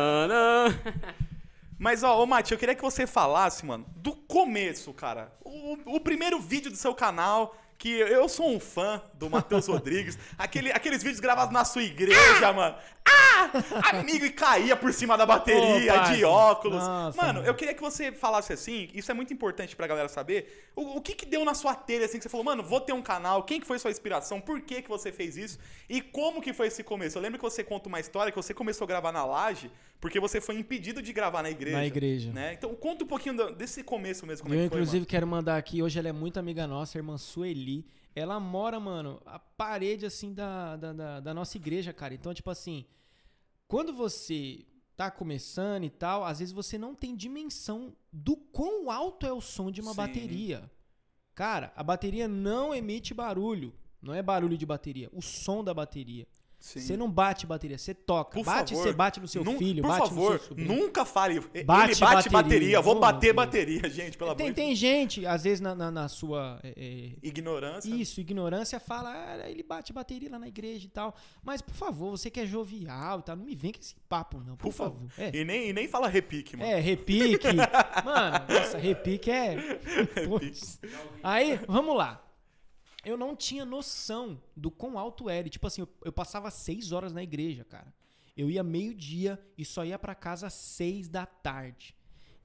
Mas, 1.85 2.03
ó, 2.03 2.23
ô, 2.23 2.25
Mati, 2.25 2.51
eu 2.51 2.59
queria 2.59 2.75
que 2.75 2.81
você 2.81 3.07
falasse, 3.07 3.67
mano, 3.67 3.85
do 3.97 4.17
começo, 4.17 4.91
cara. 4.95 5.31
O, 5.45 5.97
o 5.97 6.01
primeiro 6.01 6.41
vídeo 6.41 6.71
do 6.71 6.79
seu 6.79 6.95
canal, 6.95 7.55
que 7.77 7.91
eu 7.91 8.27
sou 8.27 8.49
um 8.49 8.59
fã 8.59 9.03
do 9.13 9.29
Matheus 9.29 9.67
Rodrigues. 9.67 10.19
Aquele, 10.39 10.73
aqueles 10.73 11.03
vídeos 11.03 11.21
gravados 11.21 11.53
na 11.53 11.63
sua 11.63 11.83
igreja, 11.83 12.55
mano. 12.55 12.75
Ah! 13.07 13.51
Amigo, 13.93 14.25
e 14.25 14.31
caía 14.31 14.77
por 14.77 14.93
cima 14.93 15.17
da 15.17 15.27
bateria, 15.27 15.93
parça. 15.93 16.15
de 16.15 16.25
óculos. 16.25 16.83
Nossa, 16.83 17.17
mano, 17.17 17.35
mano. 17.35 17.47
eu 17.47 17.55
queria 17.55 17.75
que 17.75 17.81
você 17.81 18.11
falasse 18.13 18.53
assim, 18.53 18.89
isso 18.95 19.11
é 19.11 19.15
muito 19.15 19.33
importante 19.33 19.77
pra 19.77 19.87
galera 19.87 20.09
saber. 20.09 20.71
O, 20.75 20.97
o 20.97 21.01
que 21.01 21.15
que 21.15 21.27
deu 21.27 21.45
na 21.45 21.55
sua 21.55 21.75
telha, 21.75 22.05
assim, 22.05 22.19
que 22.19 22.23
você 22.23 22.29
falou, 22.29 22.45
mano, 22.45 22.63
vou 22.63 22.81
ter 22.81 22.93
um 22.93 23.03
canal, 23.03 23.43
quem 23.43 23.61
que 23.61 23.67
foi 23.67 23.79
sua 23.79 23.91
inspiração, 23.91 24.41
por 24.41 24.61
que 24.61 24.83
que 24.83 24.89
você 24.89 25.13
fez 25.13 25.37
isso 25.37 25.59
e 25.89 26.01
como 26.01 26.41
que 26.41 26.53
foi 26.53 26.69
esse 26.69 26.83
começo? 26.83 27.19
Eu 27.19 27.23
lembro 27.23 27.39
que 27.39 27.45
você 27.45 27.63
conta 27.63 27.89
uma 27.89 28.01
história 28.01 28.33
que 28.33 28.37
você 28.37 28.55
começou 28.55 28.85
a 28.85 28.89
gravar 28.89 29.13
na 29.13 29.25
laje 29.25 29.71
porque 30.01 30.21
você 30.21 30.39
foi 30.39 30.57
impedido 30.57 31.01
de 31.01 31.15
gravar 31.15 31.43
na 31.43 31.51
igreja. 31.51 31.77
Na 31.79 31.87
igreja. 31.87 32.31
Né? 32.31 32.53
Então 32.53 32.75
conta 32.75 33.05
um 33.05 33.07
pouquinho 33.07 33.53
desse 33.53 33.83
começo 33.83 34.27
mesmo, 34.27 34.43
como 34.43 34.55
eu, 34.55 34.61
é 34.61 34.65
que 34.65 34.69
foi, 34.69 34.79
inclusive, 34.79 34.99
mano. 34.99 35.07
quero 35.07 35.27
mandar 35.27 35.57
aqui. 35.57 35.83
Hoje 35.83 35.99
ela 35.99 36.09
é 36.09 36.13
muito 36.13 36.39
amiga 36.39 36.67
nossa, 36.67 36.99
a 36.99 37.01
irmã 37.01 37.17
Sueli. 37.17 37.87
Ela 38.15 38.39
mora, 38.39 38.79
mano, 38.79 39.21
a 39.27 39.39
parede, 39.39 40.07
assim, 40.07 40.33
da, 40.33 40.77
da, 40.77 40.93
da, 40.93 41.21
da 41.21 41.35
nossa 41.35 41.57
igreja, 41.57 41.93
cara. 41.93 42.15
Então, 42.15 42.33
tipo 42.33 42.51
assim, 42.51 42.85
quando 43.67 43.93
você 43.93 44.65
tá 44.97 45.11
começando 45.11 45.85
e 45.85 45.91
tal, 45.91 46.25
às 46.25 46.39
vezes 46.39 46.55
você 46.55 46.79
não 46.79 46.95
tem 46.95 47.17
dimensão 47.17 47.97
do 48.13 48.37
quão 48.37 48.91
alto 48.91 49.27
é 49.27 49.33
o 49.33 49.41
som 49.41 49.71
de 49.71 49.81
uma 49.81 49.91
Sim. 49.91 49.97
bateria. 49.97 50.71
Cara, 51.35 51.73
a 51.75 51.83
bateria 51.83 52.29
não 52.29 52.73
emite 52.73 53.13
barulho. 53.13 53.75
Não 54.01 54.15
é 54.15 54.23
barulho 54.23 54.59
de 54.59 54.67
bateria, 54.67 55.09
o 55.13 55.23
som 55.23 55.65
da 55.65 55.73
bateria. 55.73 56.29
Sim. 56.65 56.81
Você 56.81 56.97
não 56.97 57.11
bate 57.11 57.45
bateria, 57.47 57.77
você 57.77 57.93
toca. 57.93 58.39
Por 58.39 58.43
bate, 58.43 58.73
favor, 58.73 58.87
você 58.89 58.93
bate 58.95 59.21
no 59.21 59.29
seu 59.29 59.45
Nun- 59.45 59.59
filho, 59.59 59.83
por 59.83 59.89
bate 59.89 60.09
favor, 60.09 60.33
no 60.33 60.39
seu 60.39 60.49
sobrinho. 60.49 60.75
nunca 60.75 61.05
fale. 61.05 61.35
Ele 61.53 61.63
Bate 61.63 62.01
bate 62.01 62.31
bateria, 62.31 62.31
bateria. 62.31 62.81
vou 62.81 62.99
bater 62.99 63.35
bateria, 63.35 63.91
gente, 63.91 64.17
pelo 64.17 64.35
Tem, 64.35 64.47
amor 64.47 64.55
tem 64.55 64.75
gente, 64.75 65.27
às 65.27 65.45
vezes, 65.45 65.61
na, 65.61 65.75
na, 65.75 65.91
na 65.91 66.09
sua. 66.09 66.59
é, 66.65 66.73
é, 66.75 67.11
Ignorância. 67.23 67.95
Isso, 67.95 68.19
ignorância 68.19 68.81
fala, 68.81 69.11
ah, 69.13 69.51
ele 69.51 69.63
bate 69.63 69.93
bateria 69.93 70.31
lá 70.31 70.39
na 70.39 70.49
igreja 70.49 70.87
e 70.87 70.89
tal. 70.89 71.15
Mas, 71.45 71.61
por 71.61 71.75
favor, 71.75 72.13
você 72.13 72.31
que 72.31 72.41
é 72.41 72.47
jovial 72.47 73.19
e 73.19 73.23
tal, 73.25 73.37
não 73.37 73.45
me 73.45 73.55
vem 73.55 73.71
com 73.71 73.81
esse 73.81 73.95
papo, 74.09 74.39
não, 74.39 74.57
por, 74.57 74.69
Por 74.69 74.73
favor. 74.73 75.11
favor. 75.11 75.13
É, 75.35 75.37
E, 75.37 75.45
nem, 75.45 75.69
e 75.69 75.73
nem 75.75 75.87
fala 75.87 76.09
repique, 76.09 76.57
mano. 76.57 76.71
é, 76.71 76.81
repique. 76.81 77.47
Mano, 78.03 78.45
nossa, 78.49 78.79
repique 78.79 79.31
é. 79.31 79.57
Putz. 80.27 80.81
Aí, 81.23 81.61
vamos 81.69 81.95
lá. 81.95 82.24
Eu 83.05 83.17
não 83.17 83.37
tinha 83.37 83.65
noção 83.65 84.41
do 84.57 84.71
quão 84.71 84.99
alto 84.99 85.29
era. 85.29 85.47
E, 85.47 85.51
Tipo 85.51 85.67
assim, 85.67 85.83
eu, 85.83 85.89
eu 86.05 86.13
passava 86.13 86.51
seis 86.51 86.93
horas 86.93 87.13
na 87.13 87.23
igreja, 87.23 87.65
cara. 87.65 87.93
Eu 88.37 88.51
ia 88.51 88.63
meio-dia 88.63 89.41
e 89.57 89.65
só 89.65 89.85
ia 89.85 89.99
pra 89.99 90.15
casa 90.15 90.49
às 90.49 90.55
seis 90.55 91.09
da 91.09 91.25
tarde. 91.25 91.95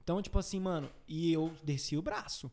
Então, 0.02 0.22
tipo 0.22 0.38
assim, 0.38 0.60
mano, 0.60 0.90
e 1.06 1.32
eu 1.32 1.52
desci 1.62 1.96
o 1.96 2.02
braço. 2.02 2.50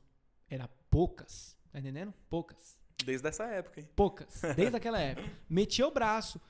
Era 0.49 0.67
poucas. 0.89 1.55
Tá 1.71 1.79
entendendo? 1.79 2.13
Poucas. 2.29 2.77
Desde 3.05 3.27
essa 3.27 3.45
época, 3.45 3.79
hein? 3.79 3.89
Poucas, 3.95 4.41
desde 4.55 4.75
aquela 4.75 4.99
época. 4.99 5.29
Metia 5.47 5.87
o 5.87 5.91
braço. 5.91 6.41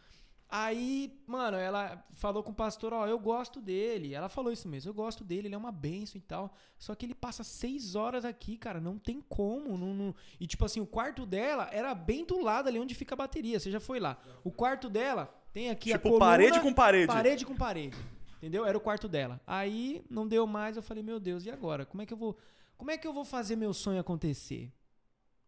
Aí, 0.49 1.13
mano, 1.27 1.57
ela 1.57 2.01
falou 2.13 2.41
com 2.41 2.51
o 2.51 2.55
pastor, 2.55 2.93
ó, 2.93 3.05
eu 3.05 3.19
gosto 3.19 3.59
dele. 3.59 4.13
Ela 4.13 4.29
falou 4.29 4.51
isso 4.51 4.67
mesmo, 4.67 4.89
eu 4.89 4.93
gosto 4.93 5.23
dele, 5.23 5.47
ele 5.49 5.55
é 5.55 5.57
uma 5.57 5.71
benção 5.73 6.17
e 6.17 6.21
tal. 6.21 6.53
Só 6.79 6.95
que 6.95 7.05
ele 7.05 7.13
passa 7.13 7.43
seis 7.43 7.95
horas 7.95 8.23
aqui, 8.23 8.57
cara, 8.57 8.79
não 8.79 8.97
tem 8.97 9.21
como. 9.27 9.77
Não, 9.77 9.93
não- 9.93 10.15
E 10.39 10.47
tipo 10.47 10.63
assim, 10.63 10.79
o 10.79 10.85
quarto 10.85 11.25
dela 11.25 11.69
era 11.71 11.93
bem 11.93 12.23
do 12.25 12.39
lado 12.39 12.67
ali 12.69 12.79
onde 12.79 12.95
fica 12.95 13.13
a 13.13 13.17
bateria. 13.17 13.59
Você 13.59 13.69
já 13.69 13.79
foi 13.79 13.99
lá. 13.99 14.17
O 14.43 14.49
quarto 14.51 14.89
dela 14.89 15.33
tem 15.51 15.69
aqui 15.69 15.91
a 15.91 15.97
tipo, 15.97 16.09
coluna, 16.09 16.25
parede 16.25 16.59
com 16.61 16.73
parede. 16.73 17.07
Parede 17.07 17.45
com 17.45 17.55
parede. 17.55 17.97
Entendeu? 18.37 18.65
Era 18.65 18.77
o 18.77 18.81
quarto 18.81 19.07
dela. 19.09 19.41
Aí 19.45 20.05
não 20.09 20.27
deu 20.27 20.45
mais, 20.47 20.77
eu 20.77 20.83
falei, 20.83 21.03
meu 21.03 21.19
Deus, 21.19 21.45
e 21.45 21.49
agora? 21.51 21.85
Como 21.85 22.01
é 22.01 22.05
que 22.05 22.13
eu 22.13 22.17
vou, 22.17 22.37
como 22.77 22.89
é 22.91 22.97
que 22.97 23.05
eu 23.07 23.11
vou 23.11 23.25
fazer 23.25 23.55
meu 23.55 23.73
sonho 23.73 23.99
acontecer? 23.99 24.71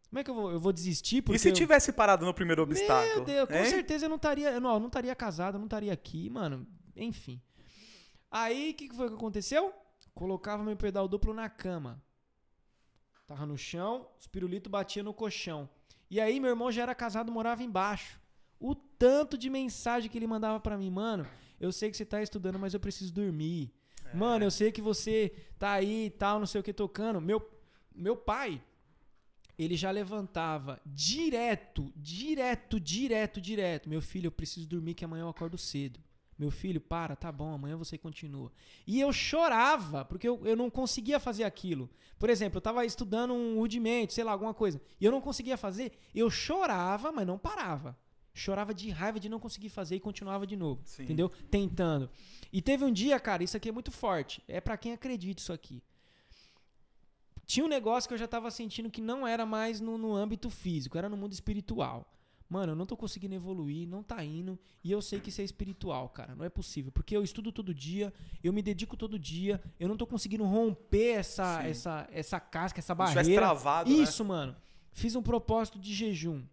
Como 0.10 0.20
é 0.20 0.24
que 0.24 0.30
eu 0.30 0.36
vou, 0.36 0.52
eu 0.52 0.60
vou 0.60 0.74
desistir 0.74 1.22
porque 1.22 1.36
E 1.36 1.40
se 1.40 1.50
eu- 1.50 1.54
tivesse 1.54 1.92
parado 1.94 2.26
no 2.26 2.34
primeiro 2.34 2.64
obstáculo? 2.64 3.16
meu 3.18 3.26
Deus, 3.26 3.48
com 3.48 3.56
hein? 3.56 3.66
certeza 3.66 4.06
eu 4.06 4.10
não 4.10 4.16
estaria, 4.16 4.50
eu 4.52 4.60
não, 4.62 4.74
eu 4.74 4.80
não 4.80 4.88
estaria 4.88 5.16
casado, 5.16 5.56
eu 5.56 5.60
não 5.60 5.68
estaria 5.68 5.94
aqui, 5.94 6.30
mano. 6.30 6.66
Enfim. 6.96 7.40
Aí, 8.32 8.72
o 8.72 8.74
que, 8.74 8.90
que 8.90 8.96
foi 8.96 9.08
que 9.08 9.14
aconteceu? 9.16 9.74
Colocava 10.16 10.64
meu 10.64 10.76
pedal 10.76 11.08
duplo 11.08 11.34
na 11.34 11.48
cama. 11.50 12.02
Tava 13.28 13.46
no 13.46 13.58
chão, 13.58 14.08
os 14.20 14.26
pirulitos 14.28 14.70
batiam 14.70 15.04
no 15.04 15.14
colchão. 15.14 15.70
E 16.10 16.20
aí, 16.20 16.40
meu 16.40 16.50
irmão 16.50 16.72
já 16.72 16.82
era 16.82 16.96
casado, 16.96 17.32
morava 17.32 17.64
embaixo. 17.64 18.20
O 18.60 18.74
tanto 18.74 19.38
de 19.38 19.50
mensagem 19.50 20.10
que 20.10 20.18
ele 20.18 20.26
mandava 20.28 20.60
pra 20.60 20.78
mim, 20.78 20.90
mano. 20.90 21.26
Eu 21.60 21.72
sei 21.72 21.92
que 21.92 21.98
você 21.98 22.06
tá 22.06 22.22
estudando, 22.22 22.58
mas 22.58 22.74
eu 22.74 22.80
preciso 22.80 23.14
dormir. 23.14 23.72
Mano, 24.14 24.44
eu 24.44 24.50
sei 24.52 24.72
que 24.72 24.82
você 24.82 25.32
tá 25.60 25.74
aí 25.74 26.08
e 26.08 26.10
tal, 26.10 26.40
não 26.40 26.48
sei 26.48 26.60
o 26.60 26.64
que 26.64 26.74
tocando. 26.74 27.22
Meu, 27.22 27.48
meu 27.94 28.16
pai, 28.18 28.60
ele 29.60 29.76
já 29.76 29.92
levantava 29.92 30.80
direto, 30.86 31.92
direto, 31.96 32.80
direto, 32.80 33.42
direto. 33.42 33.90
Meu 33.90 34.02
filho, 34.02 34.28
eu 34.28 34.32
preciso 34.32 34.66
dormir 34.66 34.94
que 34.94 35.04
amanhã 35.04 35.24
eu 35.24 35.30
acordo 35.30 35.58
cedo. 35.58 36.00
Meu 36.38 36.50
filho, 36.50 36.80
para, 36.80 37.14
tá 37.18 37.30
bom, 37.30 37.52
amanhã 37.54 37.76
você 37.76 37.98
continua. 37.98 38.50
E 38.88 39.02
eu 39.02 39.12
chorava, 39.12 40.06
porque 40.06 40.26
eu, 40.26 40.40
eu 40.46 40.56
não 40.56 40.70
conseguia 40.70 41.20
fazer 41.20 41.44
aquilo. 41.44 41.90
Por 42.18 42.30
exemplo, 42.30 42.58
eu 42.58 42.62
tava 42.62 42.86
estudando 42.86 43.34
um 43.34 43.60
rudimento, 43.60 44.14
sei 44.14 44.24
lá, 44.24 44.32
alguma 44.32 44.54
coisa, 44.54 44.82
e 45.02 45.04
eu 45.04 45.12
não 45.12 45.20
conseguia 45.20 45.58
fazer, 45.58 45.92
eu 46.16 46.30
chorava, 46.30 47.12
mas 47.12 47.28
não 47.28 47.38
parava. 47.38 47.98
chorava 48.34 48.74
de 48.74 48.90
raiva 48.90 49.20
de 49.20 49.28
não 49.28 49.40
conseguir 49.40 49.68
fazer 49.68 49.98
e 49.98 50.00
continuava 50.00 50.48
de 50.48 50.56
novo, 50.56 50.82
Sim. 50.86 51.04
entendeu? 51.04 51.30
Tentando. 51.52 52.10
E 52.54 52.62
teve 52.62 52.86
um 52.86 52.92
dia, 52.94 53.20
cara, 53.20 53.44
isso 53.44 53.58
aqui 53.58 53.68
é 53.68 53.72
muito 53.74 53.92
forte. 53.92 54.42
É 54.48 54.62
pra 54.62 54.78
quem 54.78 54.94
acredita 54.94 55.42
isso 55.42 55.52
aqui. 55.52 55.84
Tinha 57.50 57.66
um 57.66 57.68
negócio 57.68 58.08
que 58.08 58.14
eu 58.14 58.18
já 58.20 58.28
tava 58.28 58.52
sentindo 58.52 58.92
que 58.92 59.02
não 59.02 59.28
era 59.28 59.44
mais 59.44 59.82
no, 59.82 59.98
no 59.98 60.16
âmbito 60.16 60.52
físico, 60.52 61.00
era 61.00 61.10
no 61.10 61.18
mundo 61.18 61.34
espiritual. 61.34 62.08
Mano, 62.48 62.74
eu 62.74 62.76
não 62.76 62.86
tô 62.86 62.96
conseguindo 62.96 63.34
evoluir, 63.34 63.88
não 63.88 64.04
tá 64.04 64.24
indo, 64.24 64.58
e 64.84 64.92
eu 64.92 65.02
sei 65.02 65.20
que 65.20 65.30
isso 65.30 65.42
é 65.42 65.44
espiritual, 65.44 66.10
cara. 66.10 66.36
Não 66.36 66.46
é 66.46 66.50
possível, 66.50 66.92
porque 66.92 67.18
eu 67.18 67.24
estudo 67.24 67.52
todo 67.52 67.74
dia, 67.74 68.14
eu 68.44 68.54
me 68.54 68.62
dedico 68.62 68.96
todo 68.96 69.18
dia, 69.18 69.60
eu 69.80 69.90
não 69.90 69.98
tô 69.98 70.06
conseguindo 70.06 70.44
romper 70.44 71.14
essa 71.18 71.60
Sim. 71.64 71.70
essa 71.70 72.08
essa 72.12 72.40
casca, 72.40 72.80
essa 72.80 72.94
Se 72.94 73.02
tivesse 73.02 73.16
barreira. 73.16 73.42
travado, 73.42 73.90
né? 73.90 73.96
Isso, 73.96 74.24
mano. 74.24 74.56
Fiz 74.92 75.16
um 75.16 75.24
propósito 75.24 75.80
de 75.80 75.92
jejum. 75.92 76.44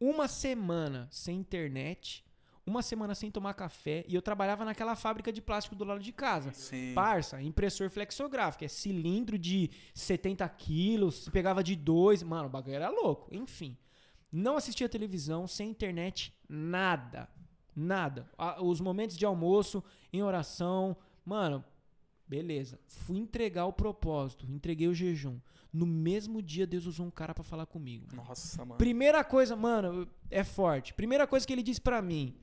Uma 0.00 0.28
semana 0.28 1.08
sem 1.10 1.36
internet, 1.36 2.24
uma 2.68 2.82
semana 2.82 3.14
sem 3.14 3.30
tomar 3.30 3.54
café, 3.54 4.04
e 4.06 4.14
eu 4.14 4.22
trabalhava 4.22 4.64
naquela 4.64 4.94
fábrica 4.94 5.32
de 5.32 5.40
plástico 5.40 5.74
do 5.74 5.84
lado 5.84 6.00
de 6.00 6.12
casa. 6.12 6.52
Sim. 6.52 6.92
Parça, 6.94 7.40
impressor 7.42 7.90
flexográfico, 7.90 8.64
é 8.64 8.68
cilindro 8.68 9.38
de 9.38 9.70
70 9.94 10.48
quilos, 10.50 11.28
pegava 11.30 11.64
de 11.64 11.74
dois, 11.74 12.22
mano, 12.22 12.46
o 12.46 12.50
bagulho 12.50 12.76
era 12.76 12.90
louco. 12.90 13.28
Enfim, 13.34 13.76
não 14.30 14.56
assistia 14.56 14.88
televisão, 14.88 15.46
sem 15.46 15.70
internet, 15.70 16.34
nada, 16.48 17.28
nada. 17.74 18.30
Os 18.60 18.80
momentos 18.80 19.16
de 19.16 19.24
almoço, 19.24 19.82
em 20.12 20.22
oração, 20.22 20.96
mano, 21.24 21.64
beleza. 22.26 22.78
Fui 22.86 23.16
entregar 23.16 23.66
o 23.66 23.72
propósito, 23.72 24.46
entreguei 24.50 24.88
o 24.88 24.94
jejum. 24.94 25.40
No 25.70 25.86
mesmo 25.86 26.40
dia, 26.40 26.66
Deus 26.66 26.86
usou 26.86 27.06
um 27.06 27.10
cara 27.10 27.34
pra 27.34 27.44
falar 27.44 27.66
comigo. 27.66 28.06
Nossa, 28.14 28.64
mano. 28.64 28.78
Primeira 28.78 29.22
coisa, 29.22 29.54
mano, 29.54 30.08
é 30.30 30.42
forte. 30.42 30.94
Primeira 30.94 31.26
coisa 31.26 31.46
que 31.46 31.52
ele 31.52 31.62
disse 31.62 31.80
pra 31.80 32.00
mim. 32.00 32.34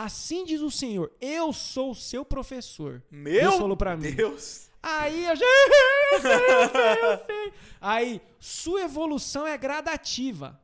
Assim 0.00 0.44
diz 0.44 0.60
o 0.60 0.70
Senhor, 0.70 1.10
eu 1.20 1.52
sou 1.52 1.90
o 1.90 1.94
seu 1.94 2.24
professor. 2.24 3.02
Meu 3.10 3.40
Deus 3.40 3.54
falou 3.56 3.76
pra 3.76 3.96
mim. 3.96 4.12
Deus. 4.12 4.68
Aí 4.80 5.24
eu 5.24 5.34
já. 5.34 5.44
Eu 6.12 6.20
sei, 6.20 6.32
eu 6.32 6.70
sei, 6.70 7.04
eu 7.04 7.26
sei. 7.26 7.52
Aí, 7.80 8.20
sua 8.38 8.82
evolução 8.82 9.44
é 9.44 9.58
gradativa. 9.58 10.58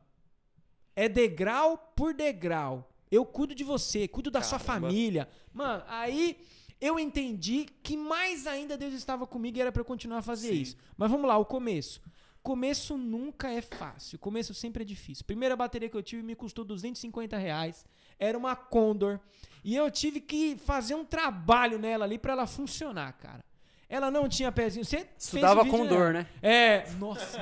É 0.95 1.09
degrau 1.09 1.77
por 1.97 2.13
degrau. 2.13 2.89
Eu 3.11 3.25
cuido 3.25 3.53
de 3.53 3.63
você, 3.63 4.07
cuido 4.07 4.31
da 4.31 4.41
sua 4.41 4.57
Caramba. 4.57 4.87
família. 4.87 5.29
Mano, 5.53 5.83
aí 5.87 6.37
eu 6.79 6.97
entendi 6.97 7.65
que 7.83 7.97
mais 7.97 8.47
ainda 8.47 8.77
Deus 8.77 8.93
estava 8.93 9.27
comigo 9.27 9.57
e 9.57 9.61
era 9.61 9.71
pra 9.71 9.81
eu 9.81 9.85
continuar 9.85 10.19
a 10.19 10.21
fazer 10.21 10.47
Sim. 10.47 10.61
isso. 10.61 10.77
Mas 10.95 11.11
vamos 11.11 11.27
lá, 11.27 11.37
o 11.37 11.43
começo. 11.45 12.01
Começo 12.41 12.97
nunca 12.97 13.51
é 13.51 13.61
fácil. 13.61 14.17
Começo 14.17 14.53
sempre 14.53 14.83
é 14.83 14.85
difícil. 14.85 15.25
Primeira 15.25 15.57
bateria 15.57 15.89
que 15.89 15.97
eu 15.97 16.03
tive 16.03 16.23
me 16.23 16.35
custou 16.35 16.63
250 16.63 17.37
reais. 17.37 17.85
Era 18.19 18.37
uma 18.37 18.55
Condor. 18.55 19.19
E 19.63 19.75
eu 19.75 19.89
tive 19.89 20.21
que 20.21 20.57
fazer 20.57 20.95
um 20.95 21.03
trabalho 21.03 21.79
nela 21.79 22.05
ali 22.05 22.17
pra 22.17 22.33
ela 22.33 22.45
funcionar, 22.45 23.13
cara. 23.13 23.43
Ela 23.89 24.11
não 24.11 24.27
tinha 24.27 24.51
pezinho. 24.51 24.85
Você 24.85 24.97
fez 24.97 25.07
Estudava 25.17 25.61
o 25.61 25.63
vídeo, 25.63 25.79
com 25.79 25.87
dor, 25.87 26.13
né? 26.13 26.27
É. 26.41 26.89
Nossa. 26.99 27.39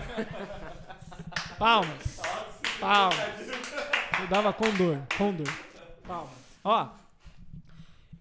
Palmas. 1.58 2.22
Palmas. 2.80 3.18
Estudava 4.12 4.54
com 4.54 4.72
dor. 4.74 5.02
Com 5.18 5.34
dor. 5.34 5.54
Palmas. 6.06 6.34
Ó. 6.64 6.90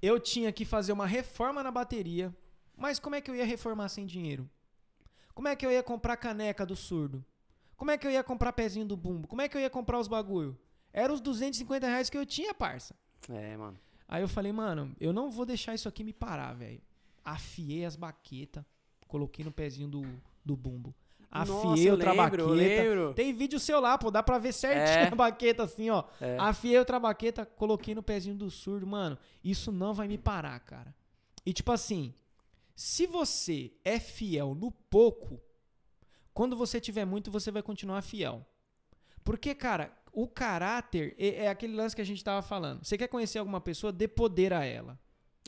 Eu 0.01 0.19
tinha 0.19 0.53
que 0.53 0.65
fazer 0.65 0.93
uma 0.93 1.07
reforma 1.07 1.63
na 1.63 1.71
bateria. 1.71 2.35
Mas 2.77 2.99
como 2.99 3.15
é 3.15 3.21
que 3.21 3.31
eu 3.31 3.37
ia 3.37 3.45
reformar 3.45 3.89
sem 3.89 4.07
dinheiro? 4.07 4.49
Como 5.35 5.49
é 5.49 5.55
que 5.55 5.65
eu 5.65 5.71
ia 5.71 5.83
comprar 5.83 6.17
caneca 6.17 6.67
do 6.67 6.75
surdo? 6.75 7.25
Como 7.77 7.91
é 7.91 7.99
que 7.99 8.07
eu 8.07 8.11
ia 8.11 8.23
comprar 8.23 8.53
pezinho 8.53 8.87
do 8.87 8.97
bumbo? 8.97 9.27
Como 9.27 9.43
é 9.43 9.49
que 9.49 9.57
eu 9.57 9.61
ia 9.61 9.71
comprar 9.71 9.99
os 9.99 10.09
bagulho? 10.09 10.59
Era 10.93 11.12
os 11.12 11.20
250 11.20 11.86
reais 11.86 12.11
que 12.11 12.18
eu 12.18 12.26
tinha, 12.26 12.53
parça. 12.55 12.95
É, 13.28 13.57
mano. 13.57 13.78
Aí 14.09 14.22
eu 14.22 14.28
falei, 14.28 14.53
mano, 14.53 14.95
eu 15.01 15.12
não 15.12 15.30
vou 15.30 15.47
deixar 15.47 15.74
isso 15.74 15.88
aqui 15.88 16.05
me 16.05 16.12
parar, 16.12 16.53
velho. 16.55 16.80
Afiei 17.24 17.84
as 17.84 17.97
baquetas, 17.97 18.64
coloquei 19.09 19.45
no 19.45 19.51
pezinho 19.53 19.88
do, 19.88 20.03
do 20.45 20.55
bumbo. 20.57 20.95
Afiei 21.30 21.55
Nossa, 21.57 21.82
eu 21.82 21.93
outra 21.93 22.11
lembro, 22.12 22.47
baqueta. 22.49 22.82
lembro. 22.82 23.14
Tem 23.14 23.32
vídeo 23.32 23.59
seu 23.59 23.80
lá, 23.80 23.97
pô, 23.97 24.11
dá 24.11 24.22
pra 24.22 24.36
ver 24.36 24.53
certinho 24.53 25.07
É. 25.07 25.09
a 25.09 25.14
baqueta 25.14 25.62
assim, 25.62 25.88
ó. 25.88 26.05
É. 26.20 26.36
Afiei 26.38 26.78
outra 26.78 27.01
baqueta, 27.01 27.47
coloquei 27.47 27.95
no 27.95 28.03
pezinho 28.03 28.34
do 28.36 28.51
surdo. 28.51 28.86
Mano, 28.86 29.16
isso 29.43 29.72
não 29.72 29.95
vai 29.95 30.07
me 30.09 30.18
parar, 30.18 30.61
cara. 30.61 30.95
E 31.47 31.53
tipo 31.55 31.72
assim, 31.72 32.12
se 32.76 33.07
você 33.07 33.72
é 33.82 33.99
fiel 33.99 34.55
no 34.55 34.70
pouco, 34.70 35.40
quando 36.34 36.55
você 36.55 36.78
tiver 36.78 37.07
muito, 37.07 37.30
você 37.30 37.51
vai 37.51 37.62
continuar 37.62 38.03
fiel. 38.03 38.45
Porque, 39.24 39.55
cara, 39.55 39.90
o 40.13 40.29
caráter 40.29 41.15
é, 41.19 41.45
é 41.45 41.49
aquele 41.49 41.75
lance 41.75 41.97
que 41.97 42.03
a 42.03 42.07
gente 42.07 42.23
tava 42.23 42.43
falando. 42.43 42.85
Você 42.85 42.99
quer 42.99 43.09
conhecer 43.09 43.39
alguma 43.39 43.61
pessoa, 43.61 43.93
dê 43.93 44.07
poder 44.07 44.53
a 44.53 44.65
ela. 44.65 44.99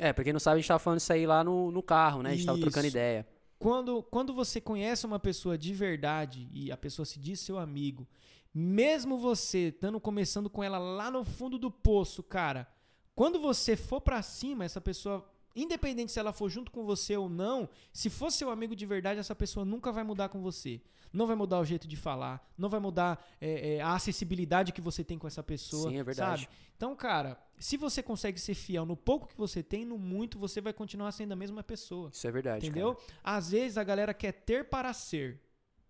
É, 0.01 0.13
pra 0.13 0.25
quem 0.25 0.33
não 0.33 0.41
sabe, 0.41 0.55
a 0.55 0.59
gente 0.61 0.69
tava 0.69 0.79
falando 0.79 0.99
isso 0.99 1.13
aí 1.13 1.27
lá 1.27 1.45
no, 1.45 1.71
no 1.71 1.83
carro, 1.83 2.23
né? 2.23 2.31
A 2.31 2.35
gente 2.35 2.47
tava 2.47 2.59
trocando 2.59 2.87
Isso. 2.87 2.97
ideia. 2.97 3.27
Quando, 3.59 4.03
quando 4.03 4.35
você 4.35 4.61
conhece 4.61 5.07
uma 5.07 5.21
pessoa 5.21 5.57
de 5.57 5.73
verdade 5.73 6.49
e 6.53 6.73
a 6.73 6.77
pessoa 6.77 7.07
se 7.07 7.19
diz 7.21 7.41
seu 7.41 7.59
amigo, 7.59 8.09
mesmo 8.53 9.17
você 9.17 9.69
estando 9.69 10.01
começando 10.01 10.51
com 10.51 10.63
ela 10.63 10.79
lá 10.79 11.11
no 11.11 11.25
fundo 11.25 11.59
do 11.59 11.71
poço, 11.71 12.23
cara, 12.23 12.69
quando 13.15 13.39
você 13.39 13.77
for 13.77 14.01
pra 14.01 14.21
cima, 14.23 14.65
essa 14.65 14.81
pessoa, 14.81 15.25
independente 15.55 16.13
se 16.13 16.19
ela 16.19 16.33
for 16.33 16.49
junto 16.49 16.71
com 16.71 16.85
você 16.85 17.17
ou 17.17 17.29
não, 17.29 17.69
se 17.93 18.11
for 18.11 18.31
seu 18.31 18.51
amigo 18.51 18.75
de 18.75 18.85
verdade, 18.87 19.21
essa 19.21 19.35
pessoa 19.35 19.65
nunca 19.65 19.93
vai 19.93 20.05
mudar 20.05 20.29
com 20.29 20.41
você. 20.41 20.81
Não 21.13 21.29
vai 21.29 21.37
mudar 21.37 21.61
o 21.61 21.65
jeito 21.65 21.87
de 21.87 21.97
falar, 21.97 22.45
não 22.59 22.69
vai 22.69 22.81
mudar 22.81 23.25
é, 23.41 23.77
é, 23.77 23.81
a 23.81 23.95
acessibilidade 23.95 24.73
que 24.73 24.81
você 24.81 25.05
tem 25.05 25.17
com 25.17 25.29
essa 25.29 25.45
pessoa. 25.45 25.89
Sim, 25.89 25.99
é 25.99 26.03
verdade. 26.03 26.43
sabe? 26.43 26.55
Então, 26.77 26.97
cara, 26.97 27.39
se 27.57 27.77
você 27.77 28.03
consegue 28.03 28.41
ser 28.41 28.55
fiel 28.55 28.85
no 28.85 28.97
pouco 28.97 29.29
que 29.29 29.37
você 29.37 29.63
tem, 29.63 29.85
no 29.85 29.97
muito, 29.97 30.41
você 30.41 30.61
vai 30.61 30.73
continuar 30.73 31.13
sendo 31.13 31.31
a 31.31 31.37
mesma 31.37 31.63
pessoa. 31.63 32.11
Isso 32.13 32.27
é 32.27 32.33
verdade, 32.33 32.67
Entendeu? 32.67 32.97
Às 33.23 33.53
vezes 33.53 33.79
a 33.79 33.85
galera 33.85 34.13
quer 34.13 34.33
ter 34.33 34.69
para 34.69 34.93
ser. 34.93 35.41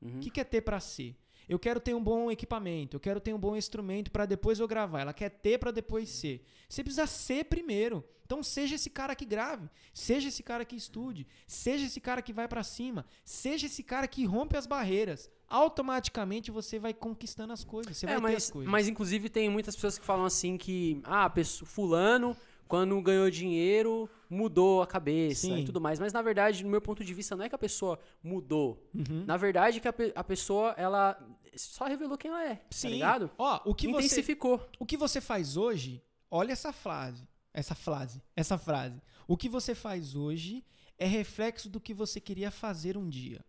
Uhum. 0.02 0.18
O 0.18 0.20
que 0.20 0.28
quer 0.28 0.44
ter 0.44 0.60
para 0.60 0.78
ser? 0.78 1.16
Eu 1.48 1.58
quero 1.58 1.78
ter 1.80 1.94
um 1.94 2.02
bom 2.02 2.30
equipamento, 2.30 2.96
eu 2.96 3.00
quero 3.00 3.20
ter 3.20 3.32
um 3.34 3.38
bom 3.38 3.56
instrumento 3.56 4.10
para 4.10 4.26
depois 4.26 4.58
eu 4.60 4.66
gravar. 4.68 5.00
Ela 5.00 5.12
quer 5.12 5.28
ter 5.30 5.58
para 5.58 5.70
depois 5.70 6.08
ser. 6.08 6.44
Você 6.68 6.82
precisa 6.82 7.06
ser 7.06 7.44
primeiro. 7.44 8.04
Então 8.26 8.42
seja 8.42 8.76
esse 8.76 8.88
cara 8.88 9.14
que 9.14 9.26
grave, 9.26 9.68
seja 9.92 10.28
esse 10.28 10.42
cara 10.42 10.64
que 10.64 10.74
estude, 10.74 11.26
seja 11.46 11.84
esse 11.84 12.00
cara 12.00 12.22
que 12.22 12.32
vai 12.32 12.48
para 12.48 12.62
cima, 12.62 13.04
seja 13.22 13.66
esse 13.66 13.82
cara 13.82 14.08
que 14.08 14.24
rompe 14.24 14.56
as 14.56 14.66
barreiras. 14.66 15.30
Automaticamente 15.46 16.50
você 16.50 16.78
vai 16.78 16.94
conquistando 16.94 17.52
as 17.52 17.64
coisas, 17.64 17.96
você 17.98 18.06
É, 18.06 18.08
vai 18.08 18.16
ter 18.20 18.26
as 18.26 18.32
mas, 18.32 18.50
coisas. 18.50 18.70
mas 18.72 18.88
inclusive 18.88 19.28
tem 19.28 19.50
muitas 19.50 19.74
pessoas 19.74 19.98
que 19.98 20.04
falam 20.06 20.24
assim 20.24 20.56
que, 20.56 21.02
ah, 21.04 21.30
fulano, 21.66 22.34
quando 22.66 22.98
ganhou 23.02 23.30
dinheiro, 23.30 24.08
mudou 24.34 24.82
a 24.82 24.86
cabeça 24.86 25.42
Sim. 25.46 25.58
e 25.60 25.64
tudo 25.64 25.80
mais. 25.80 25.98
Mas 25.98 26.12
na 26.12 26.20
verdade, 26.22 26.62
no 26.64 26.70
meu 26.70 26.80
ponto 26.80 27.04
de 27.04 27.14
vista, 27.14 27.34
não 27.36 27.44
é 27.44 27.48
que 27.48 27.54
a 27.54 27.58
pessoa 27.58 27.98
mudou. 28.22 28.86
Uhum. 28.94 29.24
Na 29.26 29.36
verdade, 29.36 29.80
que 29.80 29.88
a, 29.88 29.92
pe- 29.92 30.12
a 30.14 30.24
pessoa, 30.24 30.74
ela 30.76 31.16
só 31.56 31.84
revelou 31.86 32.18
quem 32.18 32.30
ela 32.30 32.44
é, 32.44 32.56
tá 32.56 32.66
Sim. 32.70 32.88
ligado? 32.90 33.30
Ó, 33.38 33.60
o 33.64 33.74
que 33.74 33.86
você 33.86 34.06
Intensificou. 34.06 34.60
O 34.78 34.84
que 34.84 34.96
você 34.96 35.20
faz 35.20 35.56
hoje, 35.56 36.02
olha 36.30 36.52
essa 36.52 36.72
frase, 36.72 37.26
essa 37.52 37.74
frase, 37.74 38.20
essa 38.34 38.58
frase. 38.58 39.00
O 39.28 39.36
que 39.36 39.48
você 39.48 39.74
faz 39.74 40.14
hoje 40.16 40.64
é 40.98 41.06
reflexo 41.06 41.68
do 41.68 41.80
que 41.80 41.94
você 41.94 42.20
queria 42.20 42.50
fazer 42.50 42.96
um 42.96 43.08
dia. 43.08 43.44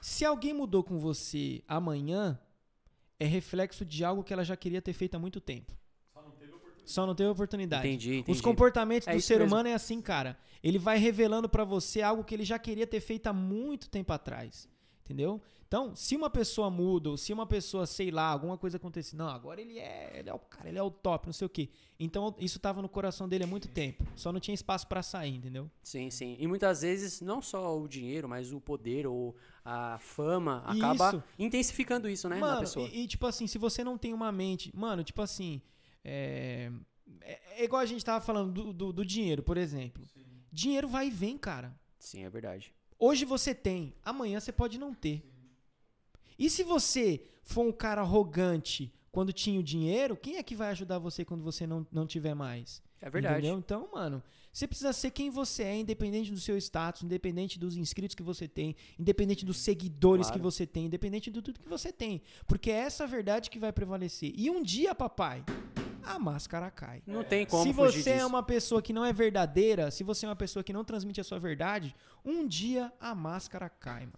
Se 0.00 0.24
alguém 0.24 0.52
mudou 0.54 0.82
com 0.84 0.98
você 0.98 1.62
amanhã, 1.66 2.38
é 3.18 3.24
reflexo 3.26 3.84
de 3.84 4.04
algo 4.04 4.22
que 4.22 4.32
ela 4.32 4.44
já 4.44 4.56
queria 4.56 4.80
ter 4.82 4.92
feito 4.92 5.14
há 5.14 5.18
muito 5.18 5.40
tempo. 5.40 5.72
Só 6.86 7.04
não 7.04 7.14
teve 7.14 7.28
oportunidade. 7.28 7.86
Entendi, 7.86 8.10
Os 8.12 8.16
entendi. 8.18 8.42
comportamentos 8.42 9.06
É 9.08 9.12
do 9.14 9.20
ser 9.20 9.40
mesmo. 9.40 9.48
humano 9.52 9.68
é 9.68 9.74
assim, 9.74 10.00
cara. 10.00 10.38
Ele 10.62 10.78
vai 10.78 10.96
revelando 10.98 11.48
pra 11.48 11.64
você 11.64 12.00
algo 12.00 12.24
que 12.24 12.34
ele 12.34 12.44
já 12.44 12.58
queria 12.58 12.86
ter 12.86 13.00
feito 13.00 13.26
há 13.26 13.32
muito 13.32 13.90
tempo 13.90 14.12
atrás. 14.12 14.68
Entendeu? 15.04 15.40
Então, 15.68 15.96
se 15.96 16.14
uma 16.14 16.30
pessoa 16.30 16.70
muda, 16.70 17.10
ou 17.10 17.16
se 17.16 17.32
uma 17.32 17.44
pessoa, 17.44 17.86
sei 17.86 18.12
lá, 18.12 18.28
alguma 18.28 18.56
coisa 18.56 18.76
acontecer, 18.76 19.16
não, 19.16 19.28
agora 19.28 19.60
ele 19.60 19.78
é, 19.80 20.16
ele 20.16 20.30
é 20.30 20.32
o 20.34 20.38
cara, 20.38 20.68
ele 20.68 20.78
é 20.78 20.82
o 20.82 20.90
top, 20.92 21.26
não 21.26 21.32
sei 21.32 21.44
o 21.46 21.48
quê. 21.50 21.68
Então, 21.98 22.32
isso 22.38 22.60
tava 22.60 22.80
no 22.80 22.88
coração 22.88 23.28
dele 23.28 23.42
há 23.42 23.46
muito 23.48 23.66
tempo. 23.66 24.04
Só 24.14 24.30
não 24.32 24.38
tinha 24.38 24.54
espaço 24.54 24.86
pra 24.86 25.02
sair, 25.02 25.34
entendeu? 25.34 25.68
Sim, 25.82 26.08
sim. 26.08 26.36
E 26.38 26.46
muitas 26.46 26.82
vezes, 26.82 27.20
não 27.20 27.42
só 27.42 27.76
o 27.80 27.88
dinheiro, 27.88 28.28
mas 28.28 28.52
o 28.52 28.60
poder 28.60 29.08
ou 29.08 29.34
a 29.64 29.98
fama 29.98 30.62
acaba 30.66 31.08
Isso. 31.08 31.22
intensificando 31.36 32.08
isso, 32.08 32.28
né, 32.28 32.36
na 32.36 32.46
Mano, 32.46 32.60
pessoa. 32.60 32.88
e, 32.88 33.02
e, 33.02 33.06
tipo 33.08 33.26
assim, 33.26 33.48
se 33.48 33.58
você 33.58 33.82
não 33.82 33.98
tem 33.98 34.12
uma 34.14 34.30
mente. 34.30 34.70
Mano, 34.74 35.02
tipo 35.02 35.20
assim. 35.20 35.60
É, 36.08 36.70
é- 37.22 37.40
é 37.60 37.64
igual 37.64 37.82
a 37.82 37.86
gente 37.86 38.04
tava 38.04 38.24
falando 38.24 38.52
do, 38.52 38.72
do, 38.72 38.92
do 38.92 39.04
dinheiro, 39.04 39.42
por 39.42 39.56
exemplo. 39.56 40.06
Dinheiro 40.52 40.86
vai 40.88 41.08
e 41.08 41.10
vem, 41.10 41.36
cara. 41.36 41.74
Sim, 41.98 42.24
é 42.24 42.30
verdade. 42.30 42.72
Hoje 42.98 43.24
você 43.24 43.54
tem, 43.54 43.92
amanhã 44.04 44.38
você 44.38 44.52
pode 44.52 44.78
não 44.78 44.94
ter. 44.94 45.22
E 46.38 46.48
se 46.48 46.62
você 46.62 47.22
for 47.42 47.66
um 47.66 47.72
cara 47.72 48.00
arrogante 48.02 48.92
quando 49.10 49.32
tinha 49.32 49.58
o 49.58 49.62
dinheiro, 49.62 50.16
quem 50.16 50.36
é 50.36 50.42
que 50.42 50.54
vai 50.54 50.70
ajudar 50.70 50.98
você 50.98 51.24
quando 51.24 51.42
você 51.42 51.66
não, 51.66 51.86
não 51.90 52.06
tiver 52.06 52.34
mais? 52.34 52.82
É 53.00 53.10
verdade. 53.10 53.38
Entendeu? 53.38 53.58
Então, 53.58 53.88
mano, 53.92 54.22
você 54.52 54.66
precisa 54.66 54.92
ser 54.92 55.10
quem 55.10 55.28
você 55.28 55.62
é, 55.64 55.76
independente 55.76 56.30
do 56.30 56.40
seu 56.40 56.56
status, 56.56 57.02
independente 57.02 57.58
dos 57.58 57.76
inscritos 57.76 58.14
que 58.14 58.22
você 58.22 58.46
tem, 58.48 58.74
independente 58.98 59.44
dos 59.44 59.58
seguidores 59.58 60.26
Claro. 60.28 60.38
que 60.40 60.42
você 60.42 60.66
tem, 60.66 60.86
independente 60.86 61.30
de 61.30 61.42
tudo 61.42 61.60
que 61.60 61.68
você 61.68 61.92
tem. 61.92 62.22
Porque 62.46 62.70
é 62.70 62.76
essa 62.78 63.06
verdade 63.06 63.50
que 63.50 63.58
vai 63.58 63.72
prevalecer. 63.72 64.32
E 64.34 64.48
um 64.50 64.62
dia, 64.62 64.94
papai, 64.94 65.44
a 66.06 66.18
máscara 66.18 66.70
cai. 66.70 67.02
Não 67.06 67.24
tem 67.24 67.44
como 67.46 67.62
se 67.64 67.72
fugir 67.74 68.02
você 68.02 68.10
é 68.10 68.14
disso. 68.16 68.26
uma 68.26 68.42
pessoa 68.42 68.80
que 68.82 68.92
não 68.92 69.04
é 69.04 69.12
verdadeira, 69.12 69.90
se 69.90 70.04
você 70.04 70.26
é 70.26 70.28
uma 70.28 70.36
pessoa 70.36 70.62
que 70.62 70.72
não 70.72 70.84
transmite 70.84 71.20
a 71.20 71.24
sua 71.24 71.38
verdade, 71.38 71.94
um 72.24 72.46
dia 72.46 72.92
a 73.00 73.14
máscara 73.14 73.68
cai, 73.68 74.00
mano. 74.06 74.12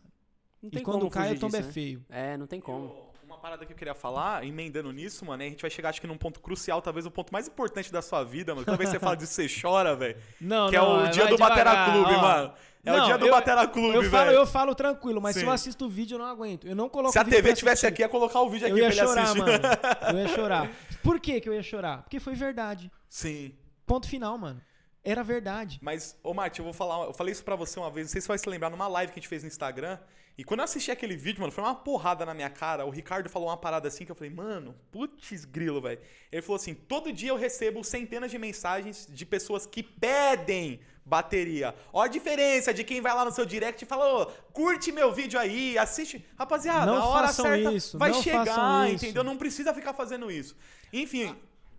Não 0.63 0.69
E 0.69 0.71
tem 0.73 0.83
quando 0.83 0.99
como 1.01 1.11
cai, 1.11 1.35
o 1.35 1.39
tombo 1.39 1.57
é 1.57 1.63
né? 1.63 1.73
feio. 1.73 2.05
É, 2.09 2.37
não 2.37 2.47
tem 2.47 2.61
como. 2.61 2.85
Eu- 2.87 3.09
Uma 3.29 3.37
parada 3.37 3.67
que 3.67 3.73
eu 3.75 3.77
queria 3.77 3.95
falar, 3.95 4.43
emendando 4.47 4.91
nisso, 4.91 5.23
mano, 5.25 5.43
é 5.43 5.47
a 5.47 5.49
gente 5.51 5.61
vai 5.61 5.71
chegar, 5.71 5.91
acho 5.91 6.01
que 6.01 6.07
num 6.07 6.17
ponto 6.17 6.41
crucial, 6.41 6.81
talvez 6.81 7.05
o 7.05 7.11
ponto 7.11 7.31
mais 7.31 7.47
importante 7.47 7.93
da 7.93 8.01
sua 8.01 8.25
vida, 8.25 8.55
mano. 8.55 8.65
Toda 8.65 8.79
vez 8.79 8.89
que 8.89 8.97
você 8.97 8.99
fala 9.01 9.15
disso, 9.17 9.35
você 9.35 9.47
chora, 9.61 9.95
velho. 9.95 10.17
Não, 10.41 10.71
Que 10.71 10.77
é 10.77 10.81
não, 10.81 10.97
o 10.97 11.01
vai 11.03 11.11
dia 11.11 11.27
do 11.27 11.37
Batera 11.37 11.85
Clube, 11.93 12.15
ó. 12.15 12.23
mano. 12.23 12.55
É 12.89 12.93
o 12.93 12.97
Não, 12.97 13.07
dia 13.07 13.19
do 13.19 13.27
eu- 13.27 13.31
Batera 13.33 13.67
Clube, 13.69 13.95
eu 13.97 14.03
falo, 14.11 14.27
velho. 14.27 14.39
eu 14.39 14.47
falo 14.47 14.75
tranquilo, 14.75 15.21
mas 15.21 15.35
se 15.35 15.41
Sim. 15.41 15.47
eu 15.47 15.53
assisto 15.53 15.85
o 15.87 15.89
vídeo, 15.89 16.15
eu 16.15 16.19
não 16.19 16.27
aguento. 16.27 16.67
Eu 16.67 16.75
não 16.75 16.89
coloco 16.89 17.13
Se 17.13 17.19
a 17.19 17.23
o 17.23 17.25
TV 17.25 17.53
tivesse 17.55 17.87
aqui, 17.87 18.03
ia 18.03 18.09
colocar 18.09 18.41
o 18.41 18.49
vídeo 18.49 18.67
aqui 18.67 18.73
Eu 18.73 18.79
ia 18.79 18.87
pra 18.91 18.97
ele 18.97 19.07
chorar, 19.07 19.23
assistir. 19.23 19.39
mano. 19.41 19.53
Eu 20.13 20.19
ia 20.19 20.29
chorar. 20.29 20.71
Por 21.03 21.21
que 21.21 21.41
que 21.41 21.49
eu 21.49 21.55
ia 21.55 21.63
chorar? 21.63 22.03
Porque 22.03 22.19
foi 22.21 22.35
verdade. 22.35 22.91
Sim. 23.09 23.55
Ponto 23.87 24.09
final, 24.09 24.37
mano. 24.37 24.61
Era 25.05 25.23
verdade. 25.23 25.79
Mas, 25.81 26.19
ô 26.23 26.35
Mate, 26.35 26.59
eu 26.59 26.65
vou 26.65 26.75
falar. 26.75 27.07
Eu 27.07 27.15
falei 27.15 27.33
isso 27.33 27.43
pra 27.45 27.57
você 27.57 27.79
uma 27.79 27.91
vez, 27.91 28.07
não 28.09 28.13
sei 28.13 28.21
se 28.21 28.27
você 28.27 28.29
vai 28.29 28.39
se 28.39 28.49
lembrar, 28.49 28.69
numa 28.69 28.89
live 28.89 29.13
que 29.13 29.19
a 29.19 29.23
gente 29.23 29.29
fez 29.29 29.43
no 29.43 29.49
Instagram. 29.49 29.99
E 30.37 30.45
quando 30.45 30.61
eu 30.61 30.65
assisti 30.65 30.91
aquele 30.91 31.17
vídeo, 31.17 31.41
mano, 31.41 31.53
foi 31.53 31.65
uma 31.65 31.75
porrada 31.75 32.25
na 32.27 32.33
minha 32.35 32.51
cara. 32.51 32.85
O 32.85 32.91
Ricardo 32.91 33.29
falou 33.29 33.49
uma 33.49 33.57
parada 33.57 33.89
assim 33.89 34.05
que 34.05 34.11
eu 34.13 34.15
falei, 34.15 34.31
mano, 34.31 34.75
putz 34.93 35.45
grilo, 35.45 35.81
velho. 35.81 36.01
Ele 36.31 36.43
falou 36.43 36.57
assim: 36.57 36.75
todo 36.75 37.13
dia 37.13 37.31
eu 37.31 37.37
recebo 37.37 37.83
centenas 37.83 38.31
de 38.31 38.39
mensagens 38.39 39.07
de 39.11 39.25
pessoas 39.27 39.67
que 39.67 39.83
pedem 39.83 40.81
bateria. 41.09 41.75
Ó 41.93 42.03
a 42.03 42.09
diferença 42.09 42.73
de 42.73 42.85
quem 42.85 43.01
vai 43.01 43.15
lá 43.15 43.25
no 43.25 43.33
seu 43.33 43.47
direct 43.47 43.83
e 43.83 43.87
fala, 43.87 44.23
ô, 44.23 44.27
curte 44.53 44.93
meu 44.93 45.13
vídeo 45.13 45.41
aí, 45.41 45.79
assiste. 45.79 46.25
Rapaziada, 46.39 46.87
Não 46.87 47.03
a 47.03 47.07
hora 47.07 47.27
façam 47.29 47.47
certa 47.47 47.73
isso, 47.73 47.99
vai 47.99 48.11
não 48.11 48.23
chegar, 48.23 48.45
façam 48.45 48.87
isso. 48.89 49.05
entendeu? 49.05 49.25
Não 49.25 49.37
precisa 49.37 49.73
ficar 49.75 49.95
fazendo 49.95 50.31
isso. 50.31 50.55
Enfim, 50.93 51.35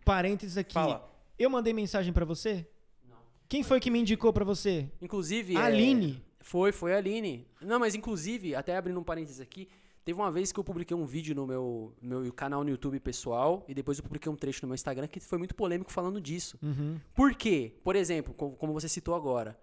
Parênteses 0.10 0.58
aqui. 0.58 0.74
Fala. 0.74 1.08
Eu 1.38 1.52
mandei 1.52 1.72
mensagem 1.72 2.12
pra 2.12 2.26
você? 2.26 2.66
Quem 3.48 3.62
foi 3.62 3.80
que 3.80 3.92
me 3.92 4.00
indicou 4.00 4.34
pra 4.34 4.44
você? 4.44 4.90
Inclusive. 5.00 5.56
A 5.56 5.62
é, 5.62 5.66
Aline. 5.66 6.24
Foi, 6.40 6.72
foi 6.72 6.94
a 6.94 6.98
Aline. 6.98 7.48
Não, 7.62 7.80
mas 7.80 7.94
inclusive, 7.94 8.56
até 8.56 8.76
abrindo 8.76 9.00
um 9.00 9.04
parênteses 9.04 9.40
aqui, 9.40 9.70
teve 10.06 10.20
uma 10.20 10.32
vez 10.32 10.52
que 10.52 10.60
eu 10.60 10.64
publiquei 10.64 10.96
um 10.96 11.06
vídeo 11.06 11.36
no 11.36 11.46
meu, 11.46 11.94
meu 12.02 12.32
canal 12.34 12.64
no 12.64 12.70
YouTube 12.70 13.00
pessoal 13.00 13.64
e 13.68 13.74
depois 13.74 13.98
eu 13.98 14.04
publiquei 14.04 14.32
um 14.32 14.36
trecho 14.36 14.62
no 14.64 14.68
meu 14.70 14.76
Instagram 14.76 15.08
que 15.08 15.20
foi 15.20 15.38
muito 15.38 15.54
polêmico 15.56 15.92
falando 15.92 16.20
disso. 16.20 16.58
Uhum. 16.64 17.00
Por 17.14 17.34
quê? 17.36 17.74
Por 17.84 17.96
exemplo, 17.96 18.34
co- 18.34 18.52
como 18.52 18.74
você 18.74 18.88
citou 18.90 19.14
agora, 19.16 19.60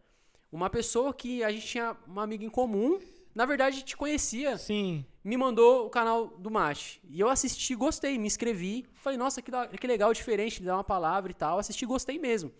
uma 0.52 0.70
pessoa 0.70 1.12
que 1.12 1.42
a 1.42 1.50
gente 1.50 1.66
tinha 1.66 1.96
uma 2.06 2.22
amiga 2.22 2.44
em 2.44 2.50
comum, 2.50 2.98
na 3.34 3.44
verdade 3.44 3.82
te 3.82 3.96
conhecia, 3.96 4.56
Sim. 4.56 5.04
me 5.24 5.36
mandou 5.36 5.86
o 5.86 5.90
canal 5.90 6.28
do 6.28 6.50
Mate. 6.50 7.00
E 7.10 7.18
eu 7.20 7.28
assisti, 7.28 7.74
gostei, 7.74 8.16
me 8.16 8.26
inscrevi. 8.26 8.86
Falei, 8.94 9.18
nossa, 9.18 9.42
que, 9.42 9.50
da- 9.50 9.66
que 9.68 9.86
legal, 9.86 10.12
diferente, 10.14 10.62
dar 10.62 10.76
uma 10.76 10.84
palavra 10.84 11.30
e 11.32 11.34
tal. 11.34 11.58
Assisti, 11.58 11.84
gostei 11.84 12.18
mesmo. 12.18 12.52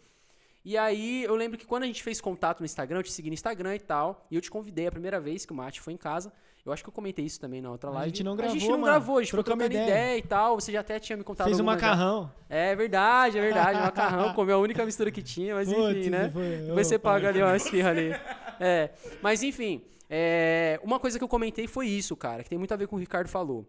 E 0.65 0.77
aí 0.77 1.23
eu 1.23 1.37
lembro 1.37 1.57
que 1.57 1.65
quando 1.65 1.85
a 1.85 1.87
gente 1.87 2.03
fez 2.03 2.21
contato 2.21 2.59
no 2.59 2.67
Instagram, 2.67 2.99
eu 2.99 3.03
te 3.05 3.13
segui 3.13 3.31
no 3.31 3.35
Instagram 3.35 3.77
e 3.77 3.79
tal. 3.79 4.27
E 4.31 4.35
eu 4.35 4.41
te 4.41 4.51
convidei 4.51 4.89
a 4.89 4.91
primeira 4.91 5.21
vez 5.21 5.47
que 5.47 5.53
o 5.53 5.57
Mate 5.57 5.81
foi 5.81 5.93
em 5.93 5.97
casa. 5.97 6.33
Eu 6.67 6.73
acho 6.73 6.83
que 6.83 6.89
eu 6.89 6.93
comentei 6.93 7.25
isso 7.25 7.39
também 7.41 7.63
na 7.63 7.71
outra 7.71 7.89
A 7.91 7.93
live. 7.95 8.09
gente 8.11 8.25
não 8.25 8.33
A 8.33 8.37
gravou, 8.37 8.55
gente 8.59 8.69
não 8.69 8.79
mano. 8.79 8.85
gravou, 8.85 9.19
a 9.19 9.23
gente 9.23 9.31
trocando 9.31 9.65
ideia. 9.65 9.85
ideia. 9.85 10.19
e 10.19 10.23
tal. 10.23 10.59
Você 10.61 10.73
já 10.73 10.81
até 10.81 10.99
tinha 10.99 11.17
me 11.17 11.23
contado 11.25 11.47
Fez 11.47 11.57
um 11.61 11.65
já. 11.65 11.65
macarrão. 11.65 12.31
É 12.49 12.75
verdade, 12.75 13.39
é 13.39 13.41
verdade. 13.41 13.79
macarrão, 13.81 14.35
comeu 14.35 14.57
a 14.57 14.59
única 14.61 14.85
mistura 14.85 15.11
que 15.11 15.23
tinha, 15.23 15.55
mas 15.55 15.69
enfim, 15.71 15.81
Putz, 15.95 16.07
né? 16.09 16.31
foi- 16.31 16.57
Depois 16.67 16.87
você 16.87 16.99
paga 16.99 17.29
ali 17.29 17.41
uma 17.43 17.55
esfirra 17.57 17.91
ali. 17.91 18.11
É, 18.59 18.91
mas 19.23 19.43
enfim, 19.43 19.81
é, 20.11 20.81
uma 20.83 20.99
coisa 20.99 21.19
que 21.19 21.25
eu 21.25 21.29
comentei 21.29 21.67
foi 21.67 21.87
isso, 21.87 22.17
cara, 22.17 22.43
que 22.43 22.49
tem 22.51 22.59
muito 22.59 22.73
a 22.75 22.77
ver 22.77 22.87
com 22.89 22.97
o 22.97 22.99
que 22.99 23.03
o 23.03 23.07
Ricardo 23.07 23.29
falou. 23.29 23.65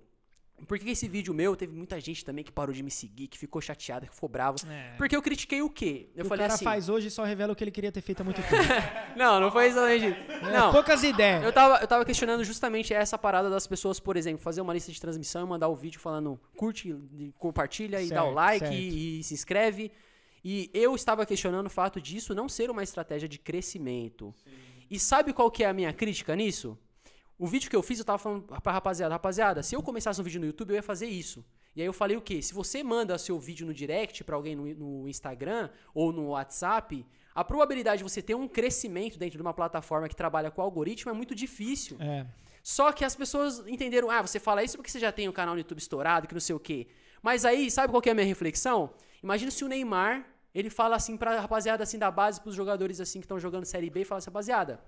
Por 0.66 0.80
que 0.80 0.90
esse 0.90 1.08
vídeo 1.08 1.34
meu 1.36 1.56
teve 1.56 1.72
muita 1.76 2.00
gente 2.02 2.26
também 2.26 2.44
que 2.44 2.52
parou 2.52 2.74
de 2.74 2.82
me 2.82 2.90
seguir, 2.90 3.28
que 3.28 3.38
ficou 3.38 3.62
chateada, 3.62 4.08
que 4.08 4.14
ficou 4.14 4.28
bravo? 4.28 4.58
É. 4.68 4.96
Porque 4.98 5.16
eu 5.16 5.22
critiquei 5.22 5.62
o 5.62 5.70
quê? 5.70 6.10
Eu 6.16 6.26
o 6.26 6.28
falei 6.28 6.44
cara 6.46 6.56
assim. 6.56 6.66
faz 6.66 6.90
hoje 6.90 7.08
e 7.08 7.12
só 7.12 7.24
revela 7.24 7.54
o 7.54 7.56
que 7.56 7.64
ele 7.64 7.70
queria 7.72 7.92
ter 7.92 8.02
feito 8.02 8.22
há 8.22 8.24
muito 8.24 8.42
tempo. 8.42 8.56
Não, 9.16 9.40
não 9.40 9.52
foi 9.52 9.68
exatamente. 9.68 10.06
É, 10.06 10.52
Não. 10.52 10.72
poucas 10.72 11.04
ideias. 11.04 11.44
Eu 11.44 11.54
tava, 11.54 11.78
eu 11.80 11.88
tava 11.88 12.04
questionando 12.06 12.44
justamente 12.44 12.94
essa 12.94 13.18
parada 13.18 13.50
das 13.50 13.66
pessoas, 13.68 14.00
por 14.00 14.18
exemplo, 14.18 14.40
fazer 14.42 14.62
uma 14.62 14.74
lista 14.74 14.92
de 14.92 15.00
transmissão 15.00 15.46
e 15.46 15.50
mandar 15.50 15.68
o 15.70 15.76
vídeo 15.76 16.00
falando 16.00 16.40
curte, 16.56 16.96
compartilha 17.38 18.02
e 18.02 18.10
dá 18.10 18.24
o 18.24 18.28
Certo, 18.28 18.36
like 18.36 18.66
certo. 18.66 18.74
e, 18.76 19.20
e 19.20 19.24
se 19.24 19.34
inscreve. 19.34 19.92
E 20.44 20.70
eu 20.74 20.96
estava 20.96 21.26
questionando 21.26 21.68
o 21.68 21.70
fato 21.70 22.00
disso 22.02 22.34
não 22.34 22.48
ser 22.50 22.70
uma 22.70 22.84
estratégia 22.84 23.28
de 23.30 23.38
crescimento. 23.38 24.34
E 24.90 25.00
sabe 25.00 25.34
qual 25.34 25.52
que 25.52 25.64
é 25.64 25.68
a 25.68 25.74
minha 25.74 25.92
crítica 25.94 26.36
nisso? 26.36 26.78
O 27.40 27.46
vídeo 27.46 27.70
que 27.70 27.76
eu 27.76 27.84
fiz, 27.84 28.00
eu 28.00 28.06
tava 28.06 28.18
falando 28.18 28.44
pra 28.62 28.74
rapaziada, 28.74 29.14
rapaziada, 29.14 29.62
se 29.62 29.76
eu 29.76 29.84
começasse 29.84 30.20
um 30.20 30.24
vídeo 30.24 30.40
no 30.40 30.48
YouTube, 30.48 30.72
eu 30.72 30.76
ia 30.78 30.84
fazer 30.84 31.06
isso. 31.06 31.46
E 31.76 31.82
aí 31.82 31.86
eu 31.86 31.94
falei 31.94 32.18
o 32.18 32.22
quê? 32.22 32.42
Se 32.42 32.54
você 32.54 32.84
manda 32.84 33.16
seu 33.20 33.38
vídeo 33.40 33.68
no 33.68 33.74
direct 33.74 34.24
pra 34.24 34.36
alguém 34.36 34.56
no, 34.56 34.66
no 34.74 35.08
Instagram 35.08 35.70
ou 35.94 36.12
no 36.12 36.30
WhatsApp, 36.30 37.06
a 37.36 37.44
probabilidade 37.44 38.00
de 38.00 38.04
você 38.04 38.20
ter 38.20 38.34
um 38.34 38.48
crescimento 38.48 39.20
dentro 39.20 39.38
de 39.38 39.42
uma 39.44 39.54
plataforma 39.54 40.10
que 40.10 40.16
trabalha 40.16 40.50
com 40.50 40.60
algoritmo 40.60 41.12
é 41.12 41.14
muito 41.14 41.36
difícil. 41.36 41.96
É. 42.00 42.26
Só 42.64 42.92
que 42.92 43.06
as 43.06 43.16
pessoas 43.16 43.60
entenderam, 43.68 44.10
ah, 44.10 44.24
você 44.24 44.40
fala 44.40 44.64
isso 44.64 44.76
porque 44.76 44.90
você 44.90 45.00
já 45.00 45.12
tem 45.12 45.30
um 45.30 45.32
canal 45.32 45.54
no 45.54 45.60
YouTube 45.60 45.78
estourado, 45.78 46.28
que 46.28 46.34
não 46.34 46.42
sei 46.42 46.56
o 46.56 46.60
quê. 46.60 46.88
Mas 47.22 47.46
aí, 47.46 47.70
sabe 47.70 47.94
qual 47.94 48.02
que 48.02 48.10
é 48.10 48.12
a 48.12 48.16
minha 48.16 48.26
reflexão? 48.26 48.90
Imagina 49.22 49.52
se 49.52 49.64
o 49.64 49.68
Neymar, 49.68 50.28
ele 50.56 50.72
fala 50.72 50.96
assim 50.96 51.16
pra 51.16 51.40
rapaziada 51.40 51.84
assim 51.84 52.00
da 52.00 52.10
base, 52.10 52.42
pros 52.42 52.56
jogadores 52.56 53.00
assim 53.00 53.20
que 53.20 53.26
estão 53.26 53.40
jogando 53.40 53.66
Série 53.66 53.92
B, 53.92 54.02
e 54.02 54.06
fala 54.06 54.18
assim, 54.18 54.30
rapaziada, 54.30 54.80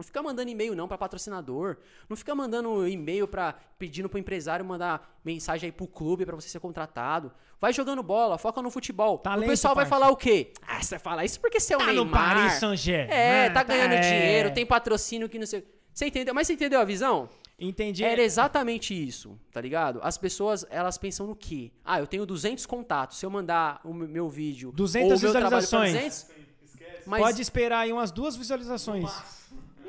não 0.00 0.04
fica 0.04 0.22
mandando 0.22 0.50
e-mail 0.50 0.74
não 0.74 0.88
pra 0.88 0.96
patrocinador, 0.96 1.76
não 2.08 2.16
fica 2.16 2.34
mandando 2.34 2.88
e-mail 2.88 3.28
para 3.28 3.54
pedindo 3.78 4.08
pro 4.08 4.18
empresário 4.18 4.64
mandar 4.64 5.20
mensagem 5.22 5.66
aí 5.68 5.72
pro 5.72 5.86
clube 5.86 6.24
pra 6.24 6.34
você 6.34 6.48
ser 6.48 6.58
contratado. 6.58 7.30
Vai 7.60 7.70
jogando 7.74 8.02
bola, 8.02 8.38
foca 8.38 8.62
no 8.62 8.70
futebol. 8.70 9.18
Talento, 9.18 9.48
o 9.48 9.50
pessoal 9.50 9.74
vai 9.74 9.84
falar 9.84 10.08
o 10.08 10.16
quê? 10.16 10.52
Ah, 10.66 10.82
você 10.82 10.94
vai 10.94 10.98
falar 10.98 11.24
isso 11.26 11.38
porque 11.38 11.60
você 11.60 11.74
é 11.74 11.76
o 11.76 11.80
Tá 11.80 11.86
Neymar. 11.86 12.04
no 12.06 12.10
Paris 12.10 12.52
Saint-Germain. 12.54 13.12
É, 13.14 13.50
tá 13.50 13.62
ganhando 13.62 13.92
é. 13.92 14.00
dinheiro, 14.00 14.54
tem 14.54 14.64
patrocínio 14.64 15.28
que 15.28 15.38
não 15.38 15.46
sei. 15.46 15.62
Você 15.92 16.06
entendeu? 16.06 16.32
Mas 16.32 16.46
você 16.46 16.54
entendeu 16.54 16.80
a 16.80 16.84
visão? 16.84 17.28
Entendi. 17.58 18.02
Era 18.02 18.22
exatamente 18.22 18.94
isso, 18.94 19.38
tá 19.52 19.60
ligado? 19.60 20.00
As 20.02 20.16
pessoas, 20.16 20.64
elas 20.70 20.96
pensam 20.96 21.26
no 21.26 21.36
quê? 21.36 21.70
Ah, 21.84 21.98
eu 22.00 22.06
tenho 22.06 22.24
200 22.24 22.64
contatos. 22.64 23.18
Se 23.18 23.26
eu 23.26 23.30
mandar 23.30 23.82
o 23.84 23.92
meu- 23.92 24.30
vídeo 24.30 24.72
200 24.72 25.10
ou 25.10 25.18
o 25.18 25.20
meu 25.20 25.32
trabalho 25.32 25.50
pra 25.50 25.60
visualizações. 25.60 26.24
200, 26.72 27.06
mas 27.06 27.20
Pode 27.22 27.42
esperar 27.42 27.80
aí 27.80 27.92
umas 27.92 28.10
duas 28.10 28.34
visualizações. 28.36 29.02
no 29.04 29.39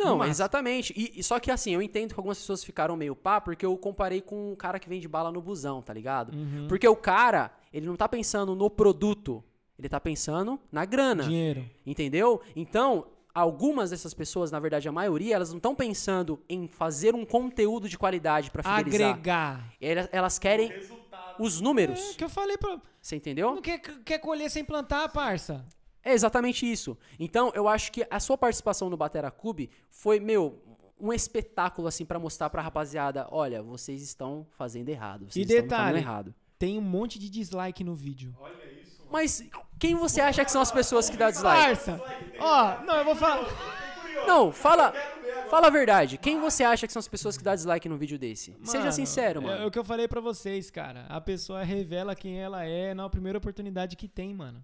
não, 0.04 0.24
exatamente. 0.26 0.94
E, 0.96 1.20
e 1.20 1.24
só 1.24 1.40
que 1.40 1.52
assim, 1.52 1.74
eu 1.74 1.82
entendo 1.82 2.14
que 2.14 2.20
algumas 2.20 2.38
pessoas 2.38 2.64
ficaram 2.64 2.96
meio 2.96 3.16
pá, 3.16 3.40
porque 3.40 3.66
eu 3.66 3.78
comparei 3.78 4.22
com 4.22 4.52
um 4.52 4.56
cara 4.56 4.80
que 4.80 4.90
vende 4.90 5.08
bala 5.08 5.32
no 5.32 5.42
busão, 5.42 5.82
tá 5.82 5.94
ligado? 5.94 6.34
Uhum. 6.36 6.68
Porque 6.68 6.88
o 6.88 6.96
cara, 6.96 7.52
ele 7.74 7.86
não 7.86 7.96
tá 7.96 8.08
pensando 8.08 8.56
no 8.56 8.70
produto, 8.70 9.44
ele 9.78 9.90
tá 9.90 10.00
pensando 10.00 10.60
na 10.72 10.86
grana. 10.86 11.24
Dinheiro. 11.24 11.66
Entendeu? 11.86 12.42
Então, 12.56 13.08
algumas 13.34 13.90
dessas 13.90 14.14
pessoas, 14.14 14.52
na 14.52 14.60
verdade 14.60 14.88
a 14.88 14.92
maioria, 14.92 15.36
elas 15.36 15.50
não 15.50 15.58
estão 15.58 15.76
pensando 15.76 16.40
em 16.50 16.68
fazer 16.68 17.16
um 17.16 17.26
conteúdo 17.26 17.88
de 17.88 17.98
qualidade 17.98 18.52
pra 18.52 18.64
fidelizar. 18.64 19.10
Agregar. 19.12 19.74
Elas, 19.80 20.10
elas 20.12 20.40
querem 20.40 20.72
os 21.40 21.60
números. 21.60 22.12
É 22.12 22.14
que 22.16 22.24
eu 22.24 22.30
falei 22.30 22.58
pra. 22.58 22.80
Você 23.02 23.16
entendeu? 23.16 23.56
Não 23.56 23.62
quer, 23.62 23.80
quer 23.80 24.20
colher 24.20 24.50
sem 24.50 24.64
plantar, 24.64 25.10
parça. 25.10 25.66
É 26.04 26.14
exatamente 26.14 26.70
isso. 26.70 26.98
Então, 27.20 27.52
eu 27.54 27.68
acho 27.68 27.92
que 27.92 28.06
a 28.10 28.20
sua 28.20 28.38
participação 28.38 28.90
no 28.90 28.98
Batera 28.98 29.30
Clube 29.30 29.70
foi, 29.90 30.20
meu, 30.20 30.62
um 31.00 31.12
espetáculo 31.14 31.88
assim 31.88 32.06
pra 32.06 32.20
mostrar 32.20 32.50
pra 32.50 32.62
rapaziada, 32.62 33.28
olha, 33.32 33.62
vocês 33.62 34.02
estão 34.02 34.46
fazendo 34.58 34.90
errado, 34.90 35.26
vocês 35.30 35.36
E 35.38 35.42
estão 35.42 35.62
detalhe, 35.64 35.84
fazendo 35.94 35.98
errado. 35.98 36.36
Tem 36.58 36.78
um 36.78 36.82
monte 36.82 37.18
de 37.20 37.30
dislike 37.30 37.84
no 37.84 37.96
vídeo. 37.96 38.36
Mas 39.12 39.44
quem 39.80 39.96
você 39.96 40.22
acha 40.22 40.46
que 40.46 40.52
são 40.52 40.62
as 40.62 40.72
pessoas 40.72 41.10
que 41.10 41.18
dão 41.18 41.30
dislike? 41.30 41.62
Parça! 41.66 42.02
Ó, 42.40 42.84
não, 42.84 42.96
eu 42.98 43.06
vou 43.06 43.16
falar. 43.16 43.46
Não, 44.28 44.52
fala, 44.52 44.94
fala 45.50 45.68
a 45.68 45.70
verdade. 45.72 46.18
Quem 46.18 46.40
você 46.40 46.64
acha 46.64 46.86
que 46.86 46.94
são 46.94 47.00
as 47.00 47.08
pessoas 47.08 47.36
que 47.38 47.44
dão 47.44 47.54
dislike 47.56 47.90
num 47.90 47.98
vídeo 47.98 48.18
desse? 48.20 48.56
Seja 48.64 48.80
Mano, 48.80 48.92
sincero, 48.92 49.42
É, 49.42 49.44
mano. 49.44 49.68
o 49.68 49.72
que 49.72 49.80
eu 49.80 49.84
falei 49.84 50.08
pra 50.08 50.22
vocês, 50.22 50.70
cara. 50.70 51.06
A 51.10 51.20
pessoa 51.20 51.64
revela 51.64 52.14
quem 52.16 52.40
ela 52.40 52.64
é 52.64 52.94
na 52.94 53.10
primeira 53.10 53.38
oportunidade 53.38 53.96
que 53.96 54.08
tem, 54.08 54.34
mano. 54.34 54.64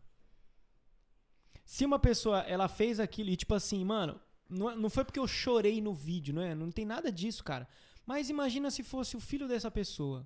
Se 1.67 1.83
uma 1.83 1.99
pessoa, 1.99 2.39
ela 2.47 2.69
fez 2.69 2.97
aquilo 2.97 3.29
e 3.29 3.35
tipo 3.35 3.53
assim, 3.53 3.83
mano, 3.83 4.17
não, 4.49 4.73
não 4.73 4.89
foi 4.89 5.03
porque 5.03 5.19
eu 5.19 5.27
chorei 5.27 5.81
no 5.81 5.93
vídeo, 5.93 6.33
não 6.33 6.41
é? 6.41 6.55
Não 6.55 6.71
tem 6.71 6.85
nada 6.85 7.11
disso, 7.11 7.43
cara. 7.43 7.67
Mas 8.05 8.29
imagina 8.29 8.71
se 8.71 8.83
fosse 8.83 9.17
o 9.17 9.19
filho 9.19 9.49
dessa 9.49 9.69
pessoa. 9.69 10.25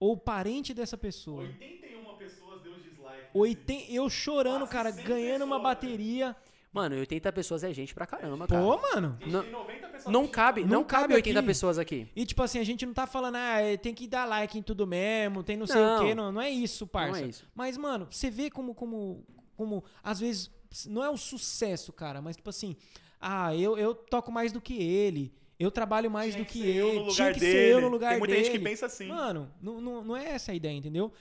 Ou 0.00 0.14
o 0.14 0.16
parente 0.16 0.74
dessa 0.74 0.98
pessoa. 0.98 1.42
81 1.42 2.16
pessoas 2.16 2.62
deu 2.62 2.74
dislike. 2.80 3.28
Oiten... 3.32 3.94
Eu 3.94 4.10
chorando, 4.10 4.66
cara, 4.66 4.90
ganhando 4.90 5.44
uma 5.44 5.60
bateria. 5.60 6.34
Mano, 6.72 6.96
80 6.96 7.32
pessoas 7.32 7.62
é 7.62 7.72
gente 7.72 7.94
pra 7.94 8.04
caramba, 8.04 8.48
cara. 8.48 8.60
Pô, 8.60 8.76
mano. 8.76 9.16
Não, 9.26 9.48
90 9.48 9.88
pessoas 9.88 10.12
não 10.12 10.26
cabe, 10.26 10.62
não, 10.62 10.68
Não 10.68 10.84
cabe 10.84 11.02
cabe 11.02 11.14
80 11.14 11.38
aqui. 11.38 11.46
pessoas 11.46 11.78
aqui. 11.78 12.08
E 12.16 12.26
tipo 12.26 12.42
assim, 12.42 12.58
a 12.58 12.64
gente 12.64 12.84
não 12.84 12.92
tá 12.92 13.06
falando, 13.06 13.36
ah, 13.36 13.60
é, 13.60 13.76
tem 13.76 13.94
que 13.94 14.08
dar 14.08 14.24
like 14.24 14.58
em 14.58 14.62
tudo 14.62 14.84
mesmo, 14.84 15.44
tem 15.44 15.56
não 15.56 15.66
sei 15.68 15.80
Não. 15.80 16.02
o 16.02 16.06
quê. 16.08 16.14
Não, 16.14 16.32
não 16.32 16.42
é 16.42 16.50
isso, 16.50 16.88
parça. 16.88 17.20
Não 17.20 17.24
é 17.24 17.28
isso. 17.28 17.48
Mas, 17.54 17.76
mano, 17.76 18.08
você 18.10 18.28
vê 18.30 18.50
como, 18.50 18.74
como, 18.74 19.24
como, 19.60 19.84
às 20.02 20.18
vezes, 20.18 20.50
não 20.86 21.04
é 21.04 21.10
um 21.10 21.16
sucesso, 21.18 21.92
cara, 21.92 22.22
mas 22.22 22.36
tipo 22.36 22.48
assim, 22.48 22.74
ah, 23.20 23.54
eu, 23.54 23.76
eu 23.76 23.94
toco 23.94 24.32
mais 24.32 24.52
do 24.52 24.60
que 24.60 24.74
ele. 24.82 25.34
Eu 25.58 25.70
trabalho 25.70 26.10
mais 26.10 26.32
Tinha 26.32 26.42
do 26.42 26.48
que 26.48 26.62
que 26.62 26.66
ele. 26.66 27.10
Tinha 27.10 27.32
que 27.34 27.40
ser 27.40 27.46
eu 27.46 27.74
dele. 27.76 27.80
no 27.82 27.88
lugar 27.88 28.10
Tem 28.12 28.18
muita 28.18 28.34
dele. 28.34 28.46
gente 28.46 28.58
que 28.58 28.64
pensa 28.64 28.86
assim. 28.86 29.08
Mano, 29.08 29.52
não, 29.60 29.78
não, 29.78 30.02
não 30.02 30.16
é 30.16 30.30
essa 30.30 30.52
a 30.52 30.54
ideia, 30.54 30.72
entendeu? 30.74 31.12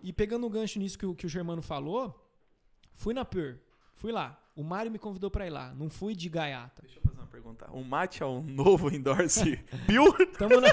E 0.00 0.12
pegando 0.12 0.46
o 0.46 0.50
gancho 0.50 0.78
nisso 0.78 0.96
que 0.96 1.04
o, 1.04 1.16
que 1.16 1.26
o 1.26 1.28
Germano 1.28 1.60
falou, 1.60 2.14
fui 2.94 3.12
na 3.12 3.24
Pure. 3.24 3.58
Fui 3.96 4.12
lá. 4.12 4.40
O 4.54 4.62
Mário 4.62 4.90
me 4.92 5.00
convidou 5.00 5.30
pra 5.32 5.48
ir 5.48 5.50
lá. 5.50 5.74
Não 5.74 5.90
fui 5.90 6.14
de 6.14 6.28
gaiata. 6.28 6.82
Deixa 6.82 6.98
eu 6.98 7.02
fazer 7.02 7.18
uma 7.18 7.26
pergunta. 7.26 7.68
O 7.72 7.82
Mate 7.82 8.22
é 8.22 8.26
um 8.26 8.40
novo 8.40 8.88
endorse 8.94 9.56
Pure? 9.86 10.26
Tamo, 10.26 10.60
na... 10.60 10.68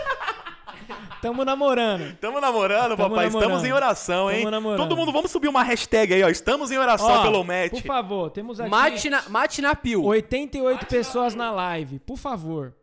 Tamo 1.22 1.46
namorando. 1.46 2.18
Tamo 2.18 2.40
namorando, 2.40 2.98
Tamo 2.98 3.10
papai. 3.10 3.26
namorando. 3.26 3.50
Estamos 3.52 3.64
em 3.64 3.72
oração, 3.74 4.30
hein? 4.32 4.40
Tamo 4.40 4.52
namorando. 4.52 4.80
Todo 4.80 4.98
mundo, 4.98 5.12
vamos 5.12 5.32
subir 5.32 5.48
uma 5.48 5.64
hashtag 5.64 6.14
aí, 6.14 6.24
ó. 6.24 6.30
Estamos 6.30 6.72
em 6.72 6.78
oração 6.78 7.08
Ó, 7.08 7.24
pelo 7.24 7.44
Matt. 7.44 7.72
Por 7.72 7.82
favor, 7.82 8.30
temos 8.32 8.60
aqui 8.60 8.70
Mate 8.70 9.10
na, 9.10 9.30
mate 9.30 9.62
na 9.62 9.76
pio. 9.76 10.04
88 10.04 10.86
pessoas 10.86 11.36
na 11.36 11.52
live. 11.52 12.00
Por 12.00 12.18
favor. 12.18 12.76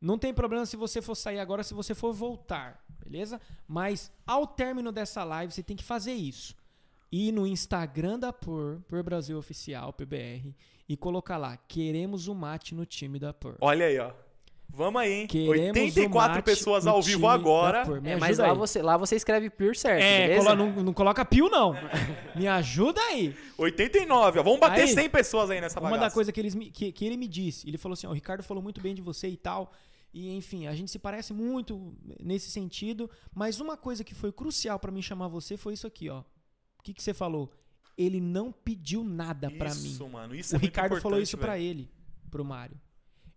Não 0.00 0.18
tem 0.18 0.34
problema 0.34 0.66
se 0.66 0.76
você 0.76 1.00
for 1.00 1.14
sair 1.14 1.38
agora, 1.38 1.62
se 1.62 1.74
você 1.74 1.94
for 1.94 2.12
voltar, 2.12 2.82
beleza? 3.04 3.40
Mas 3.68 4.10
ao 4.26 4.46
término 4.46 4.90
dessa 4.90 5.22
live, 5.22 5.52
você 5.52 5.62
tem 5.62 5.76
que 5.76 5.84
fazer 5.84 6.12
isso. 6.12 6.56
Ir 7.10 7.30
no 7.30 7.46
Instagram 7.46 8.18
da 8.18 8.32
PUR, 8.32 8.80
PUR 8.88 9.02
Brasil 9.04 9.38
Oficial, 9.38 9.92
PBR, 9.92 10.56
e 10.88 10.96
colocar 10.96 11.36
lá, 11.36 11.56
queremos 11.68 12.26
o 12.26 12.34
mate 12.34 12.74
no 12.74 12.84
time 12.84 13.18
da 13.18 13.32
PUR. 13.32 13.56
Olha 13.60 13.86
aí, 13.86 13.98
ó. 13.98 14.10
Vamos 14.74 15.02
aí, 15.02 15.12
hein? 15.12 15.26
Queremos 15.26 15.76
84 15.76 16.08
o 16.32 16.34
mate 16.36 16.44
pessoas 16.44 16.86
ao 16.86 17.02
vivo 17.02 17.18
time 17.20 17.28
agora. 17.32 17.84
Me 18.00 18.08
É, 18.08 18.12
ajuda 18.14 18.18
mas 18.20 18.38
lá 18.38 18.50
aí. 18.52 18.56
você, 18.56 18.80
lá 18.82 18.96
você 18.96 19.16
escreve 19.16 19.50
pure 19.50 19.76
certo, 19.76 20.02
É, 20.02 20.28
beleza? 20.28 20.44
cola- 20.44 20.56
não, 20.56 20.82
não 20.82 20.92
coloca 20.94 21.24
pio, 21.26 21.50
não. 21.50 21.74
Me 22.34 22.48
ajuda 22.48 22.98
aí. 23.02 23.36
89, 23.58 24.38
ó. 24.38 24.42
Vamos 24.42 24.60
bater 24.60 24.82
Aí, 24.82 24.88
100 24.88 25.10
pessoas 25.10 25.50
aí 25.50 25.60
nessa 25.60 25.78
Uma 25.78 25.90
bagaça. 25.90 26.08
da 26.08 26.14
coisa 26.14 26.32
que, 26.32 26.40
eles 26.40 26.54
me- 26.54 26.70
que, 26.70 26.90
que 26.90 27.04
ele 27.04 27.18
me 27.18 27.28
disse, 27.28 27.68
ele 27.68 27.76
falou 27.76 27.92
assim, 27.92 28.06
ó, 28.06 28.10
o 28.10 28.14
Ricardo 28.14 28.42
falou 28.42 28.62
muito 28.62 28.80
bem 28.80 28.94
de 28.94 29.02
você 29.02 29.28
e 29.28 29.36
tal, 29.36 29.70
e 30.14 30.34
enfim, 30.34 30.66
a 30.66 30.74
gente 30.74 30.90
se 30.90 30.98
parece 30.98 31.34
muito 31.34 31.94
nesse 32.18 32.50
sentido, 32.50 33.10
mas 33.34 33.60
uma 33.60 33.76
coisa 33.76 34.02
que 34.02 34.14
foi 34.14 34.32
crucial 34.32 34.78
pra 34.78 34.90
mim 34.90 35.02
chamar 35.02 35.28
você 35.28 35.56
foi 35.58 35.74
isso 35.74 35.86
aqui, 35.86 36.08
ó. 36.08 36.20
O 36.78 36.82
que, 36.82 36.94
que 36.94 37.02
você 37.02 37.12
falou? 37.12 37.50
Ele 37.96 38.20
não 38.22 38.50
pediu 38.50 39.04
nada 39.04 39.50
pra 39.50 39.68
mim. 39.74 39.84
Isso, 39.90 40.08
mano. 40.08 40.34
Isso 40.34 40.54
O 40.54 40.56
é 40.56 40.60
Ricardo 40.60 40.98
falou 41.00 41.20
isso 41.20 41.36
pra 41.36 41.52
velho. 41.52 41.64
ele, 41.64 41.90
pro 42.30 42.42
Mário. 42.42 42.80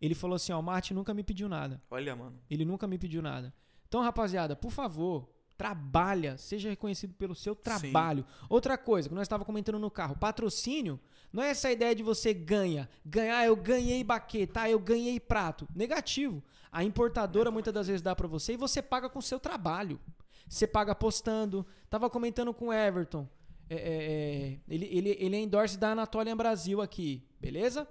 Ele 0.02 0.16
falou 0.16 0.36
assim, 0.36 0.52
ó, 0.52 0.60
o 0.60 0.64
Marte 0.64 0.94
nunca 0.94 1.14
me 1.14 1.24
pediu 1.24 1.48
nada. 1.48 1.82
Olha, 1.90 2.16
mano. 2.16 2.40
Ele 2.50 2.66
nunca 2.66 2.88
me 2.88 2.98
pediu 2.98 3.22
nada. 3.22 3.54
Então, 3.88 4.02
rapaziada, 4.02 4.56
por 4.56 4.72
favor, 4.72 5.30
trabalha, 5.58 6.38
seja 6.38 6.70
reconhecido 6.70 7.14
pelo 7.14 7.36
seu 7.36 7.56
trabalho. 7.56 8.26
Outra 8.50 8.78
coisa, 8.78 9.08
que 9.08 9.16
nós 9.16 9.24
estávamos 9.24 9.46
comentando 9.46 9.80
no 9.80 9.90
carro, 9.90 10.16
patrocínio 10.18 11.00
não 11.32 11.44
é 11.44 11.50
essa 11.50 11.72
ideia 11.72 11.94
de 11.96 12.04
você 12.04 12.34
ganha, 12.34 12.90
ganhar, 13.06 13.46
eu 13.46 13.56
ganhei 13.56 14.04
baquê, 14.04 14.48
tá? 14.48 14.70
Eu 14.70 14.80
ganhei 14.80 15.20
prato. 15.20 15.68
Negativo. 15.76 16.44
A 16.72 16.84
importadora 16.84 17.52
muitas 17.52 17.74
das 17.74 17.88
vezes 17.88 18.02
dá 18.02 18.16
pra 18.16 18.28
você 18.28 18.54
e 18.54 18.58
você 18.58 18.82
paga 18.82 19.10
com 19.10 19.20
o 19.20 19.22
seu 19.22 19.40
trabalho. 19.40 20.00
Você 20.48 20.68
paga 20.68 20.94
postando. 20.94 21.66
Tava 21.90 22.10
comentando 22.10 22.54
com 22.54 22.68
o 22.68 22.74
Everton. 22.74 23.28
É, 23.70 23.76
é, 23.76 23.80
é, 23.80 24.60
ele, 24.68 24.86
ele, 24.86 25.18
ele 25.20 25.36
é 25.36 25.40
endorse 25.40 25.78
da 25.78 25.92
Anatolian 25.92 26.38
Brasil 26.38 26.82
aqui, 26.82 27.24
beleza? 27.40 27.88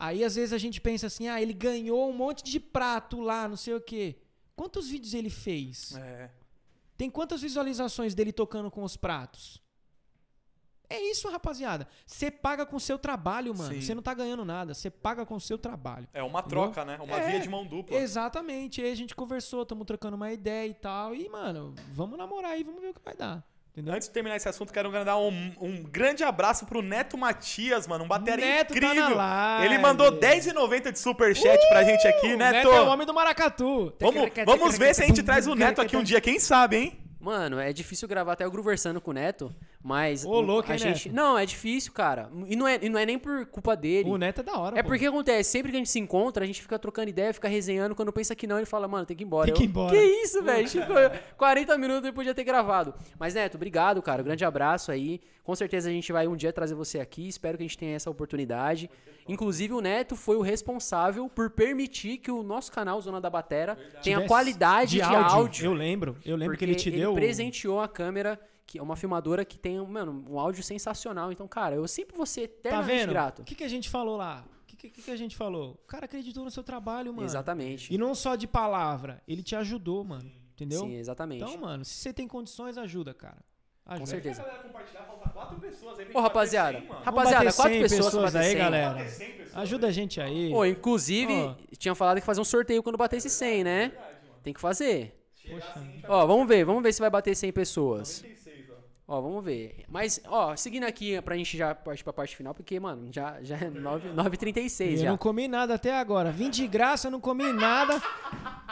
Aí 0.00 0.24
às 0.24 0.34
vezes 0.34 0.54
a 0.54 0.58
gente 0.58 0.80
pensa 0.80 1.08
assim, 1.08 1.28
ah, 1.28 1.42
ele 1.42 1.52
ganhou 1.52 2.08
um 2.08 2.12
monte 2.14 2.42
de 2.42 2.58
prato 2.58 3.20
lá, 3.20 3.46
não 3.46 3.56
sei 3.56 3.74
o 3.74 3.80
quê. 3.82 4.16
Quantos 4.56 4.88
vídeos 4.88 5.12
ele 5.12 5.28
fez? 5.28 5.94
É. 5.94 6.30
Tem 6.96 7.10
quantas 7.10 7.42
visualizações 7.42 8.14
dele 8.14 8.32
tocando 8.32 8.70
com 8.70 8.82
os 8.82 8.96
pratos? 8.96 9.62
É 10.88 10.98
isso, 11.10 11.28
rapaziada. 11.28 11.86
Você 12.06 12.30
paga 12.30 12.64
com 12.64 12.76
o 12.76 12.80
seu 12.80 12.98
trabalho, 12.98 13.54
mano. 13.56 13.80
Você 13.80 13.94
não 13.94 14.02
tá 14.02 14.14
ganhando 14.14 14.44
nada. 14.44 14.72
Você 14.72 14.90
paga 14.90 15.24
com 15.26 15.36
o 15.36 15.40
seu 15.40 15.58
trabalho. 15.58 16.08
É 16.14 16.22
uma 16.22 16.42
troca, 16.42 16.82
né? 16.84 16.98
Uma 17.00 17.16
É, 17.16 17.30
via 17.30 17.40
de 17.40 17.48
mão 17.48 17.64
dupla. 17.66 17.96
Exatamente. 17.96 18.82
Aí 18.82 18.90
a 18.90 18.94
gente 18.96 19.14
conversou, 19.14 19.64
tamo 19.66 19.84
trocando 19.84 20.16
uma 20.16 20.32
ideia 20.32 20.68
e 20.68 20.74
tal. 20.74 21.14
E, 21.14 21.28
mano, 21.28 21.74
vamos 21.92 22.18
namorar 22.18 22.52
aí, 22.52 22.64
vamos 22.64 22.80
ver 22.80 22.88
o 22.88 22.94
que 22.94 23.04
vai 23.04 23.14
dar. 23.14 23.46
Entendeu? 23.72 23.94
Antes 23.94 24.08
de 24.08 24.14
terminar 24.14 24.36
esse 24.36 24.48
assunto, 24.48 24.72
quero 24.72 24.90
mandar 24.90 25.16
um, 25.16 25.52
um 25.60 25.82
grande 25.82 26.24
abraço 26.24 26.66
pro 26.66 26.82
Neto 26.82 27.16
Matias, 27.16 27.86
mano. 27.86 28.04
Um 28.04 28.08
bateria 28.08 28.44
Neto 28.44 28.74
tá 28.74 28.76
incrível. 28.76 29.16
live. 29.16 29.64
Ele 29.64 29.78
mandou 29.78 30.10
R$10,90 30.10 30.92
de 30.92 30.98
superchat 30.98 31.68
pra 31.68 31.84
gente 31.84 32.06
aqui, 32.06 32.34
O 32.34 32.36
Neto. 32.36 32.52
Neto 32.52 32.68
é 32.68 32.80
o 32.80 32.88
homem 32.88 33.06
do 33.06 33.14
maracatu. 33.14 33.92
Vamos, 34.00 34.30
vamos 34.44 34.76
ver 34.76 34.94
se 34.94 35.04
a 35.04 35.06
gente 35.06 35.22
traz 35.22 35.46
o 35.46 35.54
Neto 35.54 35.80
aqui 35.80 35.96
um 35.96 36.02
dia, 36.02 36.20
quem 36.20 36.40
sabe, 36.40 36.76
hein? 36.76 37.09
Mano, 37.20 37.58
é 37.60 37.70
difícil 37.72 38.08
gravar 38.08 38.32
até 38.32 38.44
eu 38.46 38.50
conversando 38.50 38.98
com 38.98 39.10
o 39.10 39.14
Neto, 39.14 39.54
mas 39.82 40.24
Ô, 40.24 40.40
louco, 40.40 40.70
a 40.70 40.72
hein, 40.74 40.78
gente, 40.78 41.08
Neto? 41.10 41.14
não, 41.16 41.38
é 41.38 41.44
difícil, 41.44 41.92
cara. 41.92 42.30
E 42.46 42.56
não 42.56 42.66
é, 42.66 42.78
e 42.80 42.88
não 42.88 42.98
é 42.98 43.04
nem 43.04 43.18
por 43.18 43.44
culpa 43.46 43.76
dele. 43.76 44.08
O 44.08 44.16
Neto 44.16 44.40
é 44.40 44.44
da 44.44 44.56
hora, 44.58 44.78
É 44.78 44.82
pô. 44.82 44.88
porque 44.88 45.04
acontece, 45.04 45.50
sempre 45.50 45.70
que 45.70 45.76
a 45.76 45.80
gente 45.80 45.90
se 45.90 45.98
encontra, 45.98 46.42
a 46.42 46.46
gente 46.46 46.62
fica 46.62 46.78
trocando 46.78 47.10
ideia, 47.10 47.34
fica 47.34 47.46
resenhando, 47.46 47.94
quando 47.94 48.10
pensa 48.10 48.34
que 48.34 48.46
não, 48.46 48.56
ele 48.56 48.64
fala, 48.64 48.88
mano, 48.88 49.04
tem 49.04 49.14
que 49.16 49.22
ir 49.22 49.26
embora. 49.26 49.46
Tem 49.46 49.54
que 49.54 49.62
ir 49.64 49.66
Eu, 49.66 49.70
embora. 49.70 49.94
Que 49.94 50.02
isso, 50.02 50.42
velho? 50.42 50.66
Ficou 50.68 50.96
40 51.36 51.76
minutos 51.76 52.02
depois 52.04 52.26
de 52.26 52.32
ter 52.32 52.44
gravado. 52.44 52.94
Mas, 53.18 53.34
Neto, 53.34 53.56
obrigado, 53.56 54.00
cara. 54.00 54.22
Um 54.22 54.24
grande 54.24 54.44
abraço 54.44 54.90
aí. 54.90 55.20
Com 55.44 55.54
certeza 55.54 55.88
a 55.88 55.92
gente 55.92 56.10
vai 56.12 56.26
um 56.26 56.36
dia 56.36 56.52
trazer 56.52 56.74
você 56.74 57.00
aqui. 57.00 57.28
Espero 57.28 57.58
que 57.58 57.64
a 57.64 57.66
gente 57.66 57.76
tenha 57.76 57.96
essa 57.96 58.08
oportunidade. 58.08 58.88
Inclusive, 59.32 59.72
o 59.72 59.80
Neto 59.80 60.16
foi 60.16 60.36
o 60.36 60.40
responsável 60.40 61.28
por 61.28 61.50
permitir 61.50 62.18
que 62.18 62.30
o 62.30 62.42
nosso 62.42 62.70
canal 62.72 63.00
Zona 63.00 63.20
da 63.20 63.30
Batera 63.30 63.76
tenha 64.02 64.16
Tivesse 64.16 64.28
qualidade 64.28 64.96
de, 64.96 65.02
áudio. 65.02 65.66
Eu 65.66 65.72
lembro. 65.72 66.16
Eu 66.24 66.36
lembro 66.36 66.56
que 66.56 66.64
ele 66.64 66.74
te 66.74 66.90
deu. 66.90 67.14
presenteou 67.14 67.80
a 67.80 67.88
câmera, 67.88 68.40
que 68.66 68.78
é 68.78 68.82
uma 68.82 68.96
filmadora 68.96 69.44
que 69.44 69.58
tem, 69.58 69.78
mano, 69.86 70.24
um 70.28 70.38
áudio 70.38 70.62
sensacional. 70.62 71.30
Então, 71.32 71.46
cara, 71.48 71.76
eu 71.76 71.86
sempre 71.88 72.16
vou 72.16 72.26
ser 72.26 72.48
Tá 72.48 72.68
eternamente 72.68 73.00
vendo? 73.00 73.10
grato. 73.10 73.42
O 73.42 73.44
que, 73.44 73.54
que 73.54 73.64
a 73.64 73.68
gente 73.68 73.88
falou 73.88 74.16
lá? 74.16 74.44
O 74.62 74.66
que, 74.76 74.88
que, 74.88 75.02
que 75.02 75.10
a 75.10 75.16
gente 75.16 75.36
falou? 75.36 75.72
O 75.84 75.86
cara 75.86 76.06
acreditou 76.06 76.44
no 76.44 76.50
seu 76.50 76.62
trabalho, 76.62 77.12
mano. 77.12 77.26
Exatamente. 77.26 77.92
E 77.92 77.98
não 77.98 78.14
só 78.14 78.34
de 78.34 78.46
palavra. 78.46 79.22
Ele 79.28 79.42
te 79.42 79.54
ajudou, 79.54 80.02
mano. 80.04 80.30
Entendeu? 80.54 80.80
Sim, 80.80 80.94
exatamente. 80.96 81.42
Então, 81.42 81.56
mano, 81.58 81.84
se 81.84 81.94
você 81.94 82.12
tem 82.12 82.28
condições, 82.28 82.76
ajuda, 82.78 83.12
cara. 83.14 83.38
Ajuda. 83.86 84.00
Com 84.00 84.06
certeza. 84.06 84.42
compartilhar, 84.42 85.02
falta 85.02 85.28
quatro 85.30 85.56
pessoas 85.58 85.98
aí 85.98 86.06
Ô, 86.14 86.20
rapaziada, 86.20 86.72
bater 86.72 86.80
100, 86.80 86.88
mano. 86.88 87.04
Vamos 87.04 87.06
rapaziada, 87.06 87.44
bater 87.44 87.56
quatro 87.56 87.72
100 87.72 87.82
pessoas, 87.82 88.10
pra 88.14 88.22
bater 88.22 88.38
aí, 88.38 88.48
100. 88.50 88.58
galera. 88.58 88.88
Bater 88.94 89.08
100 89.10 89.30
pessoas. 89.32 89.56
Ajuda 89.62 89.86
a 89.86 89.90
gente 89.90 90.20
aí. 90.20 90.50
Pô, 90.50 90.64
inclusive, 90.64 91.32
Ó. 91.34 91.54
tinha 91.76 91.94
falado 91.94 92.20
que 92.20 92.26
fazer 92.26 92.40
um 92.40 92.44
sorteio 92.44 92.82
quando 92.82 92.96
batesse 92.96 93.28
100, 93.28 93.64
né? 93.64 93.92
Tem 94.42 94.52
que 94.54 94.60
fazer. 94.60 95.16
Poxa. 95.48 95.82
Ó, 96.08 96.26
vamos 96.26 96.46
ver, 96.46 96.64
vamos 96.64 96.82
ver 96.82 96.92
se 96.92 97.00
vai 97.00 97.10
bater 97.10 97.34
100 97.34 97.52
pessoas. 97.52 98.22
96, 98.22 98.66
ó. 98.70 99.16
Ó, 99.16 99.20
vamos 99.20 99.44
ver. 99.44 99.84
Mas, 99.88 100.20
ó, 100.28 100.54
seguindo 100.54 100.84
aqui 100.84 101.20
pra 101.22 101.36
gente 101.36 101.56
já 101.56 101.74
partir 101.74 102.04
pra 102.04 102.12
parte 102.12 102.36
final, 102.36 102.54
porque, 102.54 102.78
mano, 102.78 103.08
já, 103.12 103.42
já 103.42 103.56
é 103.56 103.68
9 103.68 104.10
9h36 104.10 104.92
Eu 104.92 104.96
já. 104.98 105.10
não 105.10 105.18
comi 105.18 105.48
nada 105.48 105.74
até 105.74 105.92
agora. 105.98 106.30
Vim 106.30 106.48
de 106.48 106.66
graça, 106.68 107.08
eu 107.08 107.10
não 107.10 107.20
comi 107.20 107.52
nada. 107.52 108.00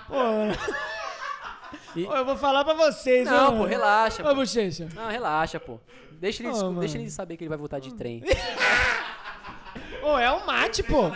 Pô. 0.06 0.14
E- 1.96 2.04
Ô, 2.06 2.14
eu 2.16 2.24
vou 2.24 2.36
falar 2.36 2.64
pra 2.64 2.74
vocês, 2.74 3.26
Não, 3.28 3.58
pô, 3.58 3.64
relaxa, 3.64 4.22
Ô, 4.22 4.26
pô. 4.26 4.34
bochecha. 4.36 4.88
Não, 4.94 5.08
relaxa, 5.08 5.58
pô. 5.60 5.78
Deixa 6.12 6.42
ele, 6.42 6.52
mano. 6.52 6.80
deixa 6.80 6.98
ele 6.98 7.10
saber 7.10 7.36
que 7.36 7.44
ele 7.44 7.48
vai 7.48 7.58
voltar 7.58 7.78
de 7.78 7.94
trem. 7.94 8.22
Ô, 10.02 10.18
é 10.18 10.32
um 10.32 10.44
mate, 10.46 10.82
pô. 10.82 11.10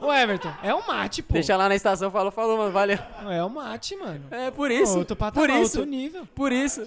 Ô, 0.00 0.12
Everton, 0.12 0.52
é 0.62 0.74
um 0.74 0.86
mate, 0.86 1.22
pô. 1.22 1.34
Deixa 1.34 1.56
lá 1.56 1.68
na 1.68 1.74
estação, 1.74 2.10
falou, 2.10 2.30
falou, 2.30 2.56
mano, 2.58 2.72
valeu. 2.72 2.98
É 3.30 3.44
um 3.44 3.48
mate, 3.48 3.96
mano. 3.96 4.24
É, 4.30 4.50
por 4.50 4.70
isso. 4.70 4.94
Ô, 4.94 4.98
outro 4.98 5.16
por 5.16 5.32
patamar, 5.32 5.62
isso. 5.62 5.78
outro 5.78 5.84
nível. 5.90 6.26
Por 6.34 6.52
isso. 6.52 6.82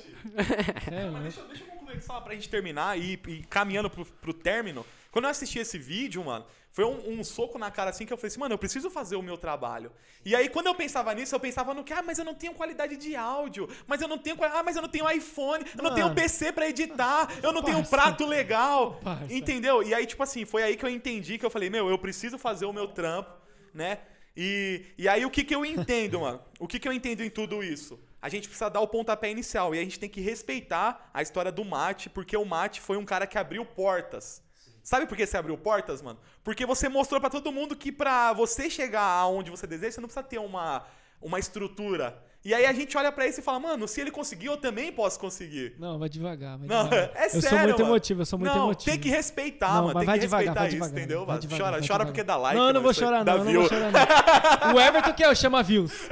É, 0.91 1.03
louco. 1.05 1.19
Deixa, 1.22 1.41
deixa 1.43 1.63
eu 1.63 1.67
concluir 1.77 2.01
só 2.01 2.19
pra 2.22 2.34
gente 2.34 2.49
terminar 2.49 2.97
e, 2.97 3.19
e 3.27 3.43
caminhando 3.49 3.89
pro, 3.89 4.05
pro 4.05 4.34
término. 4.34 4.85
Quando 5.11 5.26
eu 5.26 5.31
assisti 5.31 5.59
esse 5.59 5.77
vídeo, 5.77 6.23
mano, 6.23 6.45
foi 6.76 6.84
um, 6.84 7.19
um 7.19 7.23
soco 7.23 7.57
na 7.57 7.72
cara 7.72 7.91
assim 7.91 8.06
que 8.06 8.11
eu 8.11 8.18
falei 8.18 8.27
assim, 8.27 8.39
mano, 8.41 8.53
eu 8.53 8.57
preciso 8.57 8.89
fazer 8.89 9.15
o 9.15 9.22
meu 9.22 9.38
trabalho. 9.38 9.93
E 10.26 10.35
aí, 10.35 10.49
quando 10.49 10.68
eu 10.68 10.76
pensava 10.76 11.14
nisso, 11.14 11.34
eu 11.34 11.39
pensava 11.39 11.73
no 11.73 11.85
que, 11.85 11.93
ah, 11.93 12.03
mas 12.06 12.19
eu 12.19 12.26
não 12.26 12.35
tenho 12.35 12.53
qualidade 12.53 12.97
de 12.97 13.15
áudio, 13.15 13.69
mas 13.88 14.02
eu 14.02 14.10
não 14.10 14.18
tenho, 14.18 14.35
ah, 14.43 14.61
mas 14.61 14.76
eu 14.76 14.81
não 14.81 14.89
tenho 14.89 15.10
iPhone, 15.10 15.64
eu 15.77 15.81
não 15.81 15.93
tenho 15.93 16.07
Mano. 16.07 16.19
PC 16.19 16.52
pra 16.52 16.68
editar, 16.68 17.30
eu 17.41 17.53
não 17.53 17.64
tenho 17.64 17.77
um 17.77 17.81
Parça. 17.81 17.95
prato 17.95 18.26
legal. 18.26 18.99
Parça. 19.02 19.34
Entendeu? 19.34 19.84
E 19.84 19.93
aí, 19.93 20.06
tipo 20.06 20.22
assim, 20.22 20.43
foi 20.43 20.64
aí 20.64 20.76
que 20.76 20.84
eu 20.84 20.89
entendi 20.89 21.38
que 21.38 21.45
eu 21.45 21.49
falei, 21.49 21.69
meu, 21.69 21.89
eu 21.89 21.97
preciso 21.97 22.38
fazer 22.38 22.65
o 22.65 22.73
meu 22.73 22.89
trampo, 22.89 23.31
né? 23.73 23.99
E, 24.35 24.85
e 24.97 25.07
aí, 25.07 25.26
o 25.26 25.30
que 25.30 25.45
que 25.45 25.56
eu 25.56 25.65
entendo, 25.65 26.19
mano? 26.19 26.41
O 26.60 26.68
que 26.68 26.77
que 26.77 26.89
eu 26.89 26.91
entendo 26.91 27.23
em 27.23 27.30
tudo 27.30 27.64
isso? 27.64 27.97
A 28.22 28.27
gente 28.27 28.49
precisa 28.49 28.69
dar 28.69 28.81
o 28.81 28.88
pontapé 28.89 29.31
inicial 29.31 29.73
e 29.73 29.80
a 29.80 29.81
gente 29.81 29.97
tem 29.97 30.10
que 30.10 30.19
respeitar 30.19 31.10
a 31.14 31.22
história 31.22 31.53
do 31.53 31.64
Mate, 31.64 32.10
porque 32.10 32.35
o 32.35 32.43
Mate 32.43 32.81
foi 32.81 32.97
um 32.97 33.06
cara 33.06 33.26
que 33.26 33.38
abriu 33.38 33.65
portas. 33.65 34.43
Sabe 34.86 35.07
por 35.07 35.18
que 35.18 35.26
você 35.26 35.36
abriu 35.36 35.57
portas, 35.57 35.99
mano? 35.99 36.20
Porque 36.44 36.64
você 36.64 36.88
mostrou 36.88 37.20
pra 37.20 37.28
todo 37.28 37.52
mundo 37.52 37.76
que 37.76 37.91
pra 37.91 38.32
você 38.34 38.70
chegar 38.70 39.02
aonde 39.02 39.49
você 39.49 39.66
deseja, 39.66 39.94
você 39.94 40.02
não 40.02 40.07
precisa 40.07 40.24
ter 40.24 40.38
uma 40.38 40.86
uma 41.20 41.40
estrutura. 41.40 42.24
E 42.45 42.53
aí 42.53 42.63
a 42.63 42.72
gente 42.73 42.95
olha 42.95 43.11
pra 43.11 43.26
isso 43.26 43.39
e 43.39 43.43
fala, 43.43 43.59
mano, 43.59 43.88
se 43.88 43.99
ele 43.99 44.11
conseguiu, 44.11 44.51
eu 44.51 44.57
também 44.57 44.91
posso 44.91 45.19
conseguir. 45.19 45.73
Não, 45.80 45.97
vai 45.97 46.07
devagar, 46.07 46.59
vai 46.59 46.67
Não, 46.67 46.84
devagar. 46.84 47.09
é 47.17 47.26
eu 47.26 47.30
sério, 47.41 47.49
sou 47.49 47.57
muito 47.59 47.80
mano. 47.80 47.89
emotivo, 47.89 48.22
eu 48.22 48.26
sou 48.27 48.38
muito 48.38 48.55
não, 48.55 48.63
emotivo. 48.65 48.91
tem 48.91 48.99
que 48.99 49.09
respeitar, 49.09 49.73
Não, 49.73 49.84
mano. 49.85 49.95
Tem 49.99 50.05
vai 50.05 50.19
que 50.19 50.26
devagar, 50.26 50.45
respeitar 50.45 50.59
vai 50.59 50.67
isso, 50.67 50.76
devagar, 50.77 50.99
entendeu? 50.99 51.26
vai 51.26 51.39
devagar, 51.39 51.59
chora, 51.59 51.72
vai 51.72 51.80
chora 51.80 51.88
devagar. 51.88 52.05
porque 52.05 52.23
dá 52.23 52.38
like. 52.38 52.55
Não, 52.55 52.67
eu 52.67 52.73
não 52.73 52.81
mano, 52.81 52.84
vou 52.84 52.93
chorar, 52.93 53.26
não, 53.26 53.38
não 53.43 53.51
vou 53.53 53.67
chorar, 53.67 53.91
não. 53.91 54.76
O 54.76 54.80
Everton 54.80 55.13
que 55.13 55.23
é 55.23 55.30
o 55.31 55.35
chama 55.35 55.63
views. 55.63 56.07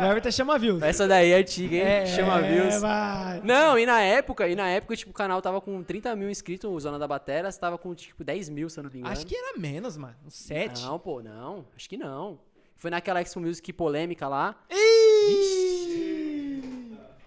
O 0.00 0.04
Everton 0.04 0.30
chama 0.30 0.58
views. 0.58 0.82
Essa 0.82 1.06
daí 1.06 1.32
é 1.32 1.36
antiga, 1.36 1.76
hein? 1.76 1.82
É, 1.82 2.06
Chama 2.06 2.40
views. 2.40 2.80
vai. 2.80 3.40
Não, 3.44 3.78
e 3.78 3.84
na 3.84 4.00
época, 4.00 4.48
e 4.48 4.54
na 4.54 4.68
época, 4.70 4.96
tipo, 4.96 5.10
o 5.10 5.14
canal 5.14 5.42
tava 5.42 5.60
com 5.60 5.82
30 5.82 6.16
mil 6.16 6.30
inscritos, 6.30 6.70
o 6.70 6.80
Zona 6.80 6.98
da 6.98 7.06
Batera, 7.06 7.52
tava 7.52 7.76
com, 7.76 7.94
tipo, 7.94 8.24
10 8.24 8.48
mil, 8.48 8.70
se 8.70 8.80
eu 8.80 8.84
não 8.84 8.90
me 8.90 9.00
engano. 9.00 9.12
Acho 9.12 9.26
que 9.26 9.36
era 9.36 9.58
menos, 9.58 9.98
mano. 9.98 10.16
Uns 10.26 10.34
sete. 10.34 10.82
Não, 10.82 10.98
pô, 10.98 11.22
não. 11.22 11.66
Acho 11.76 11.88
que 11.90 11.98
não. 11.98 12.38
Foi 12.84 12.90
naquela 12.90 13.22
Expo 13.22 13.40
Music 13.40 13.72
polêmica 13.72 14.28
lá. 14.28 14.54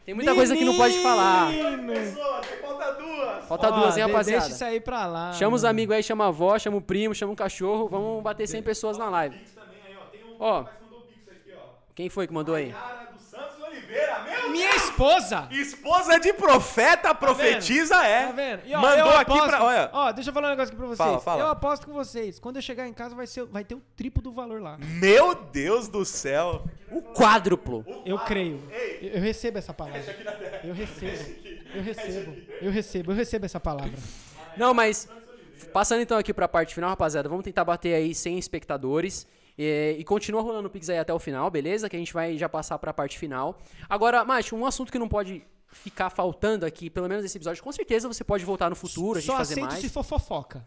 Tem 0.05 0.13
muita 0.13 0.35
coisa 0.35 0.55
que 0.55 0.63
não 0.63 0.77
pode 0.77 1.01
falar. 1.01 1.51
Falta 2.61 2.91
duas. 2.91 3.45
Falta 3.47 3.67
Ó, 3.69 3.71
duas, 3.71 3.97
hein, 3.97 4.05
de- 4.05 4.11
rapaziada? 4.11 4.41
Deixa 4.43 4.55
isso 4.55 4.63
aí 4.63 4.79
pra 4.79 5.07
lá. 5.07 5.33
Chama 5.33 5.55
os 5.55 5.63
mano. 5.63 5.71
amigos 5.71 5.95
aí, 5.95 6.03
chama 6.03 6.25
a 6.25 6.27
avó, 6.27 6.59
chama 6.59 6.77
o 6.77 6.81
primo, 6.81 7.15
chama 7.15 7.31
um 7.31 7.35
cachorro. 7.35 7.87
Vamos 7.89 8.21
bater 8.21 8.45
100 8.47 8.61
pessoas 8.61 8.99
na 8.99 9.09
live. 9.09 9.35
Também 9.55 9.79
aí, 9.87 9.95
ó. 9.99 10.05
Tem 10.11 10.23
um 10.25 10.35
Ó. 10.39 10.57
rapaz 10.59 10.77
que 10.77 10.83
mandou 10.83 11.01
pix 11.07 11.27
aqui, 11.27 11.51
ó. 11.57 11.69
Quem 11.95 12.07
foi 12.07 12.27
que 12.27 12.33
mandou 12.35 12.53
aí? 12.53 12.71
Cara 12.71 13.05
do 13.11 13.19
Santos 13.19 13.59
Oliveira, 13.59 14.19
meu 14.25 14.36
Minha 14.49 14.75
esposa! 14.75 15.47
Esposa 15.51 16.19
de 16.19 16.33
profeta, 16.33 17.13
profetiza 17.13 17.95
é. 18.05 18.25
Tá 18.27 18.31
vendo? 18.31 18.61
E, 18.65 18.73
ó, 18.73 18.79
Mandou 18.81 18.97
eu 18.97 19.17
aqui 19.17 19.31
aposto- 19.31 19.47
pra. 19.47 19.63
Olha. 19.63 19.89
Ó, 19.93 20.11
deixa 20.11 20.29
eu 20.29 20.33
falar 20.33 20.47
um 20.47 20.51
negócio 20.51 20.69
aqui 20.73 20.77
pra 20.77 20.85
vocês. 20.87 20.97
Fala, 20.97 21.19
fala. 21.19 21.41
Eu 21.43 21.47
aposto 21.49 21.85
com 21.85 21.93
vocês. 21.93 22.39
Quando 22.39 22.55
eu 22.57 22.61
chegar 22.61 22.87
em 22.87 22.93
casa, 22.93 23.15
vai, 23.15 23.27
ser, 23.27 23.45
vai 23.45 23.63
ter 23.63 23.75
o 23.75 23.81
triplo 23.95 24.21
do 24.21 24.31
valor 24.31 24.61
lá. 24.61 24.77
Meu 24.79 25.35
Deus 25.35 25.87
do 25.87 26.03
céu. 26.05 26.63
O 26.91 27.01
quádruplo. 27.01 27.85
Eu 28.05 28.17
creio. 28.19 28.61
Eu, 29.01 29.09
eu 29.13 29.21
recebo 29.21 29.57
essa 29.57 29.73
palavra. 29.73 29.99
Eu 30.63 30.73
recebo. 30.73 31.35
Eu 31.73 31.83
recebo. 31.83 32.35
Eu 32.61 32.71
recebo. 32.71 33.11
Eu 33.11 33.15
recebo 33.15 33.45
essa 33.45 33.59
palavra. 33.59 33.91
Não, 34.55 34.73
mas 34.73 35.07
passando 35.73 36.01
então 36.01 36.17
aqui 36.17 36.33
pra 36.33 36.47
parte 36.47 36.73
final, 36.73 36.89
rapaziada, 36.89 37.27
vamos 37.27 37.43
tentar 37.43 37.63
bater 37.65 37.93
aí 37.93 38.13
100 38.15 38.37
espectadores. 38.39 39.27
E, 39.57 39.95
e 39.99 40.03
continua 40.03 40.41
rolando 40.41 40.67
o 40.67 40.71
Pix 40.71 40.89
aí 40.89 40.99
até 40.99 41.13
o 41.13 41.19
final, 41.19 41.49
beleza? 41.49 41.89
Que 41.89 41.95
a 41.95 41.99
gente 41.99 42.13
vai 42.13 42.37
já 42.37 42.47
passar 42.47 42.77
pra 42.77 42.93
parte 42.93 43.17
final. 43.17 43.57
Agora, 43.89 44.23
Mate, 44.23 44.53
um 44.53 44.65
assunto 44.65 44.91
que 44.91 44.99
não 44.99 45.07
pode 45.07 45.43
ficar 45.69 46.09
faltando 46.09 46.65
aqui, 46.65 46.89
pelo 46.89 47.07
menos 47.09 47.23
nesse 47.23 47.37
episódio, 47.37 47.61
com 47.63 47.71
certeza 47.71 48.07
você 48.07 48.23
pode 48.23 48.45
voltar 48.45 48.69
no 48.69 48.75
futuro, 48.75 49.17
a 49.17 49.21
gente 49.21 49.31
Só 49.31 49.37
fazer 49.37 49.55
aceito 49.55 49.69
mais. 49.69 49.81
se 49.81 49.89
for 49.89 50.03
fofoca. 50.03 50.65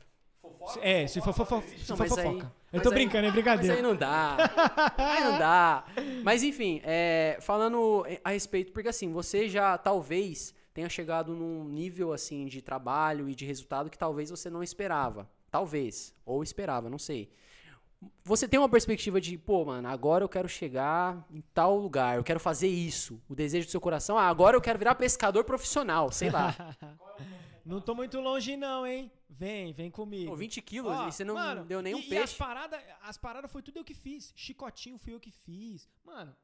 É, 0.83 1.07
se 1.07 1.21
for, 1.23 1.33
fofo- 1.33 1.63
se 1.79 1.87
for 1.87 1.97
mas 1.99 2.19
aí- 2.19 2.25
fofoca. 2.27 2.45
eu 2.47 2.51
mas 2.75 2.83
tô 2.83 2.89
aí- 2.91 2.95
brincando, 2.95 3.19
é 3.25 3.29
Mas 3.29 3.33
brincadeira. 3.33 3.77
aí 3.77 3.83
não 3.83 3.97
dá. 3.97 4.37
aí 4.99 5.25
não 5.25 5.39
dá. 5.39 5.85
Mas 6.23 6.43
enfim, 6.43 6.81
é, 6.85 7.39
falando 7.41 8.05
a 8.23 8.31
respeito, 8.31 8.71
porque 8.73 8.89
assim, 8.89 9.11
você 9.11 9.49
já 9.49 9.79
talvez 9.79 10.55
tenha 10.75 10.89
chegado 10.89 11.35
num 11.35 11.65
nível 11.65 12.13
assim 12.13 12.45
de 12.47 12.61
trabalho 12.61 13.29
e 13.29 13.35
de 13.35 13.47
resultado 13.47 13.89
que 13.89 13.97
talvez 13.99 14.29
você 14.31 14.51
não 14.51 14.63
esperava. 14.63 15.29
Talvez. 15.51 16.15
Ou 16.27 16.43
esperava, 16.43 16.91
não 16.91 16.99
sei. 16.99 17.31
Você 18.25 18.49
tem 18.49 18.59
uma 18.59 18.69
perspectiva 18.69 19.21
de, 19.21 19.37
pô, 19.37 19.65
mano, 19.65 19.89
agora 19.89 20.25
eu 20.25 20.29
quero 20.29 20.49
chegar 20.49 21.27
em 21.31 21.43
tal 21.53 21.77
lugar, 21.77 22.17
eu 22.17 22.25
quero 22.25 22.41
fazer 22.41 22.69
isso. 22.69 23.21
O 23.29 23.35
desejo 23.35 23.67
do 23.67 23.71
seu 23.71 23.81
coração, 23.81 24.17
ah, 24.17 24.29
agora 24.29 24.57
eu 24.57 24.61
quero 24.61 24.79
virar 24.79 24.95
pescador 24.95 25.45
profissional, 25.45 26.11
sei 26.11 26.31
lá. 26.31 26.55
Não 27.65 27.81
tô 27.81 27.95
muito 27.95 28.19
longe, 28.21 28.57
não, 28.57 28.87
hein? 28.87 29.13
Vem, 29.29 29.73
vem 29.73 29.91
comigo. 29.91 30.31
Pô, 30.31 30.37
20 30.37 30.63
quilos 30.63 30.93
Ó, 30.93 31.09
e 31.09 31.13
você 31.13 31.25
não 31.25 31.35
mano, 31.35 31.65
deu 31.65 31.83
nenhum 31.83 31.99
e, 31.99 32.01
E 32.01 32.05
as 32.05 32.09
peixe. 32.31 32.37
paradas 32.37 32.81
as 33.03 33.19
paradas 33.19 33.53
foi 33.53 33.63
tudo 33.63 33.79
eu 33.79 33.85
que 33.85 33.95
fiz. 33.95 34.33
Chicotinho 34.35 34.99
fui 34.99 35.13
eu 35.13 35.21
que 35.21 35.31
fiz. 35.31 35.87
Mano, 36.03 36.35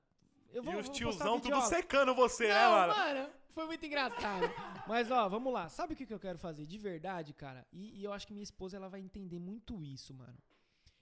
eu 0.53 0.62
vou 0.62 0.74
E 0.74 0.77
os 0.77 0.89
tiozão 0.91 1.41
tudo 1.41 1.61
secando 1.62 2.15
você, 2.15 2.49
né, 2.49 2.65
Não, 2.65 2.70
mano? 2.70 2.95
mano, 2.95 3.28
foi 3.49 3.66
muito 3.66 3.85
engraçado. 3.85 4.49
Mas, 4.87 5.11
ó, 5.11 5.27
vamos 5.28 5.53
lá. 5.53 5.69
Sabe 5.69 5.95
o 5.95 5.97
que 5.97 6.07
que 6.07 6.15
eu 6.15 6.20
quero 6.20 6.39
fazer 6.39 6.66
de 6.66 6.78
verdade, 6.78 7.33
cara? 7.33 7.66
E, 7.73 7.99
e 7.99 8.05
eu 8.05 8.12
acho 8.12 8.27
que 8.27 8.35
minha 8.35 8.45
esposa 8.45 8.77
ela 8.77 8.89
vai 8.89 9.01
entender 9.01 9.39
muito 9.39 9.83
isso, 9.83 10.12
mano. 10.15 10.37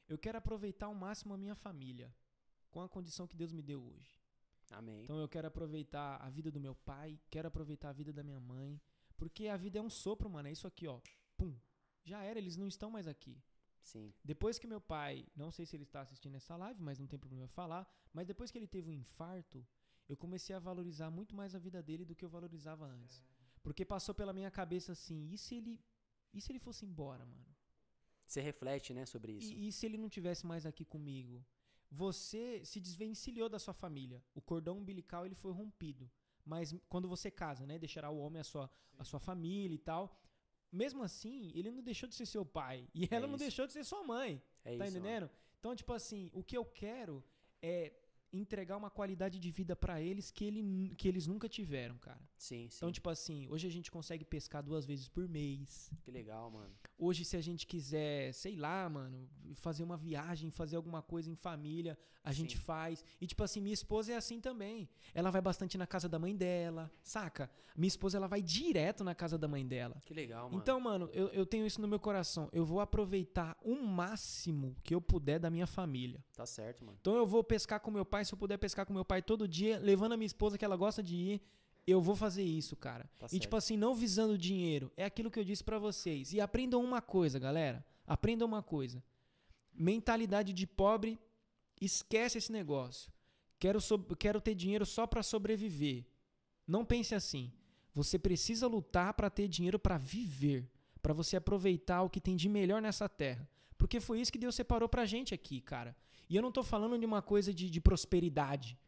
Eu 0.09 0.18
quero 0.18 0.39
aproveitar 0.39 0.86
ao 0.86 0.94
máximo 0.94 1.35
a 1.35 1.39
minha 1.39 1.55
família. 1.55 2.14
Com 2.70 2.81
a 2.81 2.89
condição 2.89 3.26
que 3.26 3.36
Deus 3.36 3.52
me 3.52 3.62
deu 3.62 3.82
hoje. 3.82 4.20
Amém. 4.70 5.05
Então 5.05 5.18
eu 5.18 5.28
quero 5.28 5.47
aproveitar 5.47 6.16
a 6.16 6.28
vida 6.28 6.51
do 6.51 6.60
meu 6.60 6.74
pai, 6.74 7.20
quero 7.31 7.47
aproveitar 7.47 7.90
a 7.90 7.93
vida 7.93 8.12
da 8.12 8.22
minha 8.22 8.40
mãe. 8.40 8.81
Porque 9.16 9.47
a 9.47 9.56
vida 9.56 9.78
é 9.78 9.82
um 9.82 9.90
sopro, 9.90 10.28
mano. 10.28 10.48
É 10.48 10.52
isso 10.52 10.66
aqui, 10.66 10.86
ó. 10.89 11.01
Pum. 11.36 11.55
Já 12.02 12.22
era, 12.22 12.39
eles 12.39 12.56
não 12.56 12.66
estão 12.66 12.90
mais 12.90 13.06
aqui. 13.06 13.40
Sim. 13.81 14.12
Depois 14.24 14.59
que 14.59 14.66
meu 14.66 14.81
pai, 14.81 15.26
não 15.36 15.51
sei 15.51 15.66
se 15.66 15.76
ele 15.76 15.85
está 15.85 16.01
assistindo 16.01 16.35
essa 16.35 16.56
live, 16.56 16.82
mas 16.82 16.98
não 16.98 17.06
tem 17.06 17.18
problema 17.18 17.44
eu 17.44 17.48
falar, 17.48 17.86
mas 18.12 18.26
depois 18.26 18.51
que 18.51 18.59
ele 18.59 18.66
teve 18.66 18.89
um 18.90 18.93
infarto, 18.93 19.64
eu 20.09 20.16
comecei 20.16 20.56
a 20.56 20.59
valorizar 20.59 21.10
muito 21.10 21.35
mais 21.36 21.55
a 21.55 21.59
vida 21.59 21.82
dele 21.82 22.05
do 22.05 22.14
que 22.14 22.24
eu 22.24 22.28
valorizava 22.28 22.86
antes. 22.86 23.22
Porque 23.62 23.85
passou 23.85 24.14
pela 24.14 24.32
minha 24.32 24.51
cabeça 24.51 24.93
assim, 24.93 25.31
e 25.32 25.39
se 25.39 25.55
ele, 25.56 25.81
e 26.32 26.40
se 26.40 26.51
ele 26.51 26.59
fosse 26.59 26.85
embora, 26.85 27.24
mano? 27.24 27.53
Você 28.26 28.40
reflete, 28.40 28.92
né, 28.94 29.06
sobre 29.06 29.32
isso. 29.32 29.52
E, 29.52 29.68
e 29.68 29.72
se 29.72 29.86
ele 29.86 29.98
não 29.98 30.09
tivesse 30.09 30.46
mais 30.46 30.64
aqui 30.66 30.84
comigo? 30.84 31.44
Você 31.90 32.64
se 32.64 32.80
desvencilhou 32.80 33.48
da 33.48 33.59
sua 33.59 33.74
família. 33.74 34.22
O 34.34 34.40
cordão 34.40 34.78
umbilical 34.78 35.24
ele 35.24 35.34
foi 35.34 35.52
rompido. 35.52 36.10
Mas 36.44 36.74
quando 36.88 37.09
você 37.09 37.30
casa, 37.30 37.66
né, 37.66 37.78
deixará 37.78 38.10
o 38.10 38.18
homem 38.18 38.40
a 38.40 38.44
sua, 38.44 38.70
a 38.98 39.05
sua 39.05 39.20
família 39.20 39.74
e 39.74 39.78
tal. 39.78 40.20
Mesmo 40.70 41.02
assim, 41.02 41.52
ele 41.55 41.70
não 41.70 41.82
deixou 41.82 42.09
de 42.09 42.14
ser 42.14 42.26
seu 42.26 42.44
pai 42.44 42.88
e 42.92 43.09
ela 43.10 43.28
não 43.28 43.38
deixou 43.38 43.66
de 43.66 43.72
ser 43.72 43.84
sua 43.84 44.02
mãe. 44.02 44.42
É 44.64 44.76
tá 44.76 44.84
isso, 44.86 44.94
mano. 44.94 45.06
entendendo? 45.06 45.30
Então, 45.60 45.74
tipo 45.76 45.92
assim, 45.92 46.30
o 46.32 46.42
que 46.42 46.56
eu 46.56 46.64
quero 46.64 47.24
é 47.62 47.92
entregar 48.32 48.76
uma 48.76 48.90
qualidade 48.90 49.38
de 49.38 49.51
vida 49.51 49.76
pra 49.76 50.01
eles 50.01 50.30
que, 50.30 50.44
ele, 50.44 50.94
que 50.96 51.06
eles 51.06 51.26
nunca 51.26 51.48
tiveram, 51.48 51.96
cara. 51.98 52.20
Sim, 52.36 52.68
sim. 52.68 52.76
Então, 52.78 52.90
tipo 52.90 53.09
assim, 53.09 53.46
hoje 53.48 53.66
a 53.66 53.70
gente 53.70 53.90
consegue 53.90 54.24
pescar 54.24 54.62
duas 54.62 54.84
vezes 54.84 55.09
por 55.09 55.28
mês. 55.28 55.90
Que 56.02 56.10
legal, 56.10 56.51
mano. 56.51 56.74
Hoje, 56.96 57.24
se 57.24 57.36
a 57.36 57.40
gente 57.40 57.66
quiser, 57.66 58.32
sei 58.32 58.54
lá, 58.56 58.88
mano, 58.88 59.28
fazer 59.54 59.82
uma 59.82 59.96
viagem, 59.96 60.50
fazer 60.50 60.76
alguma 60.76 61.02
coisa 61.02 61.28
em 61.28 61.34
família, 61.34 61.98
a 62.22 62.32
gente 62.32 62.56
Sim. 62.56 62.62
faz. 62.62 63.04
E, 63.20 63.26
tipo 63.26 63.42
assim, 63.42 63.60
minha 63.60 63.74
esposa 63.74 64.12
é 64.12 64.16
assim 64.16 64.40
também. 64.40 64.88
Ela 65.12 65.30
vai 65.30 65.40
bastante 65.40 65.76
na 65.76 65.86
casa 65.86 66.08
da 66.08 66.18
mãe 66.18 66.34
dela, 66.36 66.90
saca? 67.02 67.50
Minha 67.76 67.88
esposa, 67.88 68.16
ela 68.16 68.28
vai 68.28 68.40
direto 68.40 69.02
na 69.02 69.14
casa 69.14 69.36
da 69.36 69.48
mãe 69.48 69.66
dela. 69.66 70.00
Que 70.04 70.14
legal, 70.14 70.48
mano. 70.48 70.62
Então, 70.62 70.80
mano, 70.80 71.10
eu, 71.12 71.28
eu 71.28 71.44
tenho 71.44 71.66
isso 71.66 71.80
no 71.80 71.88
meu 71.88 71.98
coração. 71.98 72.48
Eu 72.52 72.64
vou 72.64 72.80
aproveitar 72.80 73.56
o 73.60 73.74
máximo 73.74 74.76
que 74.82 74.94
eu 74.94 75.00
puder 75.00 75.38
da 75.38 75.50
minha 75.50 75.66
família. 75.66 76.24
Tá 76.32 76.46
certo, 76.46 76.84
mano. 76.84 76.96
Então 77.00 77.16
eu 77.16 77.26
vou 77.26 77.42
pescar 77.42 77.80
com 77.80 77.90
meu 77.90 78.04
pai, 78.04 78.24
se 78.24 78.32
eu 78.32 78.38
puder 78.38 78.56
pescar 78.56 78.86
com 78.86 78.92
meu 78.92 79.04
pai 79.04 79.20
todo 79.20 79.48
dia, 79.48 79.78
levando 79.78 80.12
a 80.12 80.16
minha 80.16 80.26
esposa 80.26 80.56
que 80.56 80.64
ela 80.64 80.76
gosta 80.76 81.02
de 81.02 81.16
ir, 81.16 81.42
eu 81.86 82.01
vou 82.01 82.15
fazer 82.16 82.43
isso, 82.43 82.74
cara. 82.77 83.05
Tá 83.19 83.27
e 83.27 83.31
certo. 83.31 83.43
tipo 83.43 83.56
assim, 83.56 83.77
não 83.77 83.94
visando 83.94 84.39
dinheiro, 84.39 84.90
é 84.97 85.05
aquilo 85.05 85.31
que 85.31 85.39
eu 85.39 85.44
disse 85.44 85.62
pra 85.62 85.78
vocês. 85.78 86.32
E 86.32 86.40
aprendam 86.40 86.82
uma 86.82 87.01
coisa, 87.02 87.39
galera. 87.39 87.85
Aprendam 88.06 88.47
uma 88.48 88.62
coisa. 88.62 89.02
Mentalidade 89.73 90.52
de 90.52 90.66
pobre, 90.66 91.19
esquece 91.81 92.39
esse 92.39 92.52
negócio. 92.52 93.12
Quero, 93.59 93.81
sob- 93.81 94.15
quero 94.16 94.40
ter 94.40 94.55
dinheiro 94.55 94.86
só 94.86 95.06
pra 95.06 95.23
sobreviver. 95.23 96.05
Não 96.66 96.85
pense 96.85 97.15
assim. 97.15 97.52
Você 97.93 98.19
precisa 98.19 98.66
lutar 98.66 99.15
pra 99.15 99.31
ter 99.31 99.48
dinheiro 99.48 99.78
pra 99.78 99.98
viver, 99.98 100.69
Pra 101.02 101.12
você 101.12 101.36
aproveitar 101.36 102.01
o 102.02 102.09
que 102.09 102.19
tem 102.19 102.35
de 102.35 102.48
melhor 102.48 102.81
nessa 102.81 103.06
terra. 103.11 103.47
Porque 103.77 104.01
foi 104.01 104.23
isso 104.23 104.32
que 104.32 104.39
Deus 104.39 104.55
separou 104.55 104.89
pra 104.89 105.05
gente 105.05 105.35
aqui, 105.35 105.61
cara. 105.61 105.94
E 106.31 106.35
eu 106.35 106.40
não 106.40 106.51
tô 106.51 106.62
falando 106.62 106.98
de 106.98 107.05
uma 107.05 107.20
coisa 107.20 107.52
de, 107.52 107.69
de 107.69 107.78
prosperidade. 107.78 108.78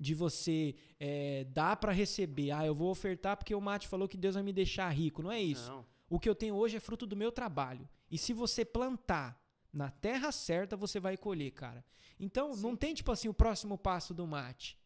De 0.00 0.14
você 0.14 0.74
é, 0.98 1.44
dar 1.52 1.76
pra 1.76 1.92
receber. 1.92 2.50
Ah, 2.52 2.64
eu 2.64 2.74
vou 2.74 2.90
ofertar 2.90 3.36
porque 3.36 3.54
o 3.54 3.60
Mate 3.60 3.86
falou 3.86 4.08
que 4.08 4.16
Deus 4.16 4.34
vai 4.34 4.42
me 4.42 4.52
deixar 4.52 4.88
rico. 4.88 5.22
Não 5.22 5.30
é 5.30 5.40
isso. 5.40 5.70
Não. 5.70 5.84
O 6.08 6.18
que 6.18 6.28
eu 6.28 6.34
tenho 6.34 6.54
hoje 6.54 6.76
é 6.76 6.80
fruto 6.80 7.06
do 7.06 7.14
meu 7.14 7.30
trabalho. 7.30 7.86
E 8.10 8.16
se 8.16 8.32
você 8.32 8.64
plantar 8.64 9.38
na 9.72 9.90
terra 9.90 10.32
certa, 10.32 10.76
você 10.76 10.98
vai 10.98 11.16
colher, 11.16 11.52
cara. 11.52 11.84
Então, 12.18 12.56
não 12.56 12.74
tem 12.74 12.94
tipo 12.94 13.12
assim 13.12 13.28
o 13.28 13.34
próximo 13.34 13.78
passo 13.78 14.12
do 14.12 14.26
mate. 14.26 14.78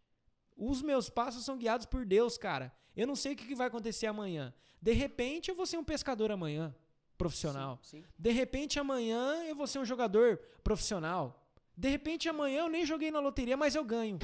Os 0.56 0.82
meus 0.82 1.08
passos 1.08 1.44
são 1.44 1.56
guiados 1.56 1.86
por 1.86 2.04
Deus, 2.04 2.36
cara. 2.36 2.72
Eu 2.96 3.06
não 3.06 3.16
sei 3.16 3.32
o 3.32 3.36
que 3.36 3.46
que 3.46 3.54
vai 3.54 3.68
acontecer 3.68 4.06
amanhã. 4.06 4.52
De 4.80 4.92
repente, 4.92 5.48
eu 5.50 5.54
vou 5.54 5.66
ser 5.66 5.78
um 5.78 5.84
pescador 5.84 6.30
amanhã, 6.30 6.74
profissional. 7.16 7.78
Sim, 7.82 8.02
sim. 8.02 8.04
De 8.18 8.30
repente, 8.30 8.78
amanhã 8.78 9.44
eu 9.46 9.56
vou 9.56 9.66
ser 9.66 9.78
um 9.78 9.84
jogador 9.84 10.38
profissional. 10.62 11.48
De 11.76 11.88
repente, 11.88 12.28
amanhã 12.28 12.60
eu 12.60 12.68
nem 12.68 12.84
joguei 12.84 13.10
na 13.10 13.18
loteria, 13.18 13.56
mas 13.56 13.74
eu 13.74 13.84
ganho. 13.84 14.18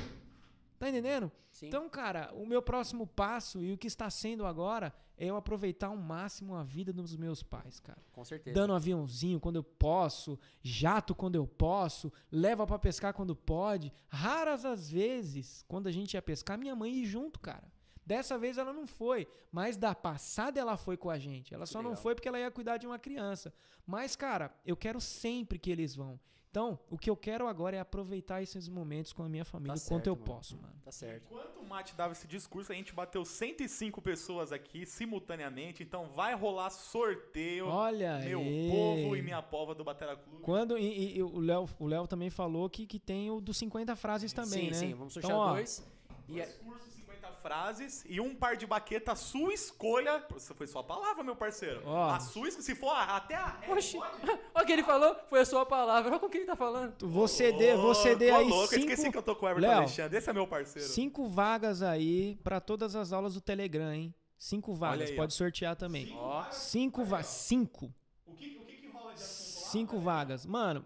Tá 0.80 0.88
entendendo? 0.88 1.30
Sim. 1.52 1.66
Então, 1.66 1.90
cara, 1.90 2.32
o 2.32 2.46
meu 2.46 2.62
próximo 2.62 3.06
passo 3.06 3.62
e 3.62 3.70
o 3.70 3.76
que 3.76 3.86
está 3.86 4.08
sendo 4.08 4.46
agora 4.46 4.94
é 5.14 5.26
eu 5.26 5.36
aproveitar 5.36 5.88
ao 5.88 5.96
máximo 5.96 6.54
a 6.54 6.64
vida 6.64 6.90
dos 6.90 7.14
meus 7.14 7.42
pais, 7.42 7.78
cara. 7.78 8.02
Com 8.10 8.24
certeza. 8.24 8.54
Dando 8.54 8.72
um 8.72 8.76
aviãozinho 8.76 9.38
quando 9.38 9.56
eu 9.56 9.62
posso, 9.62 10.38
jato 10.62 11.14
quando 11.14 11.34
eu 11.34 11.46
posso, 11.46 12.10
leva 12.32 12.66
pra 12.66 12.78
pescar 12.78 13.12
quando 13.12 13.36
pode. 13.36 13.92
Raras 14.08 14.64
as 14.64 14.90
vezes, 14.90 15.62
quando 15.68 15.86
a 15.86 15.92
gente 15.92 16.14
ia 16.14 16.22
pescar, 16.22 16.56
minha 16.56 16.74
mãe 16.74 16.94
ia 16.94 17.04
junto, 17.04 17.38
cara. 17.38 17.70
Dessa 18.06 18.38
vez 18.38 18.56
ela 18.56 18.72
não 18.72 18.86
foi, 18.86 19.28
mas 19.52 19.76
da 19.76 19.94
passada 19.94 20.58
ela 20.58 20.78
foi 20.78 20.96
com 20.96 21.10
a 21.10 21.18
gente. 21.18 21.52
Ela 21.52 21.66
só 21.66 21.82
não 21.82 21.90
legal. 21.90 22.02
foi 22.02 22.14
porque 22.14 22.26
ela 22.26 22.40
ia 22.40 22.50
cuidar 22.50 22.78
de 22.78 22.86
uma 22.86 22.98
criança. 22.98 23.52
Mas, 23.86 24.16
cara, 24.16 24.50
eu 24.64 24.78
quero 24.78 24.98
sempre 24.98 25.58
que 25.58 25.70
eles 25.70 25.94
vão. 25.94 26.18
Então, 26.50 26.76
o 26.90 26.98
que 26.98 27.08
eu 27.08 27.16
quero 27.16 27.46
agora 27.46 27.76
é 27.76 27.80
aproveitar 27.80 28.42
esses 28.42 28.68
momentos 28.68 29.12
com 29.12 29.22
a 29.22 29.28
minha 29.28 29.44
família 29.44 29.74
o 29.76 29.80
quanto 29.80 29.88
certo, 29.88 30.06
eu 30.08 30.14
mano. 30.16 30.26
posso, 30.26 30.56
mano. 30.60 30.74
Tá 30.84 30.90
certo. 30.90 31.22
Enquanto 31.30 31.60
o 31.60 31.64
Mate 31.68 31.94
dava 31.94 32.12
esse 32.12 32.26
discurso, 32.26 32.72
a 32.72 32.74
gente 32.74 32.92
bateu 32.92 33.24
105 33.24 34.02
pessoas 34.02 34.50
aqui 34.50 34.84
simultaneamente, 34.84 35.84
então 35.84 36.06
vai 36.10 36.34
rolar 36.34 36.70
sorteio. 36.70 37.66
Olha 37.68 38.18
meu 38.18 38.40
aí. 38.40 38.68
povo 38.68 39.16
e 39.16 39.22
minha 39.22 39.40
pova 39.40 39.76
do 39.76 39.84
Batera 39.84 40.16
Clube. 40.16 40.42
Quando 40.42 40.76
e, 40.76 40.82
e- 40.82 41.18
e 41.18 41.22
o 41.22 41.38
Léo, 41.38 41.68
o 41.78 41.86
Léo 41.86 42.08
também 42.08 42.30
falou 42.30 42.68
que, 42.68 42.84
que 42.84 42.98
tem 42.98 43.30
o 43.30 43.40
dos 43.40 43.56
50 43.56 43.94
frases 43.94 44.32
também, 44.32 44.64
sim, 44.64 44.70
né? 44.70 44.88
sim, 44.88 44.94
vamos 44.94 45.12
sortear 45.12 45.30
então, 45.32 45.40
ó, 45.40 45.52
dois. 45.54 45.88
E 46.28 46.40
é- 46.40 46.46
Discurso 46.46 46.90
50 46.90 46.99
frases 47.40 48.04
e 48.08 48.20
um 48.20 48.34
par 48.34 48.56
de 48.56 48.66
baqueta, 48.66 49.14
sua 49.16 49.52
escolha. 49.52 50.24
Isso 50.36 50.54
foi 50.54 50.66
sua 50.66 50.82
palavra, 50.84 51.22
meu 51.24 51.34
parceiro. 51.36 51.82
Ó. 51.84 52.10
A 52.10 52.20
sua 52.20 52.46
escolha, 52.48 52.62
se 52.64 52.74
for 52.74 52.90
a- 52.90 53.16
até 53.16 53.34
a 53.34 53.46
ré, 53.46 53.72
Oxi, 53.72 53.96
olha 54.54 54.62
o 54.62 54.66
que 54.66 54.72
ele 54.72 54.82
falou, 54.82 55.16
foi 55.28 55.40
a 55.40 55.44
sua 55.44 55.64
palavra. 55.66 56.10
Olha 56.10 56.20
com 56.20 56.26
o 56.26 56.30
que 56.30 56.38
ele 56.38 56.46
tá 56.46 56.56
falando. 56.56 56.94
Ceder, 57.28 57.76
vou 57.76 57.94
ceder 57.94 58.32
Ô, 58.34 58.36
aí 58.38 58.48
louco, 58.48 58.64
eu 58.64 58.68
cinco, 58.80 58.90
esqueci 58.92 59.10
que 59.10 59.16
eu 59.18 59.22
tô 59.22 59.34
com 59.36 59.46
o 59.46 59.48
Everton 59.48 59.68
Léo, 59.68 59.78
Alexandre. 59.78 60.18
Esse 60.18 60.30
é 60.30 60.32
meu 60.32 60.46
parceiro. 60.46 60.88
cinco 60.88 61.28
vagas 61.28 61.82
aí 61.82 62.36
pra 62.42 62.60
todas 62.60 62.94
as 62.96 63.12
aulas 63.12 63.34
do 63.34 63.40
Telegram, 63.40 63.92
hein? 63.92 64.14
Cinco 64.36 64.74
vagas, 64.74 65.10
aí, 65.10 65.16
pode 65.16 65.34
ó. 65.34 65.36
sortear 65.36 65.76
também. 65.76 66.12
Ó, 66.16 66.44
Cinco 66.50 67.04
vagas, 67.04 67.26
cinco, 67.26 67.92
O 68.26 68.32
que, 68.34 68.56
o 68.58 68.64
que, 68.64 68.76
que 68.76 68.88
rola 68.88 69.12
de 69.14 69.20
assunto 69.22 69.64
lá? 69.64 69.70
cinco 69.70 69.98
vagas. 70.00 70.46
Mano, 70.46 70.84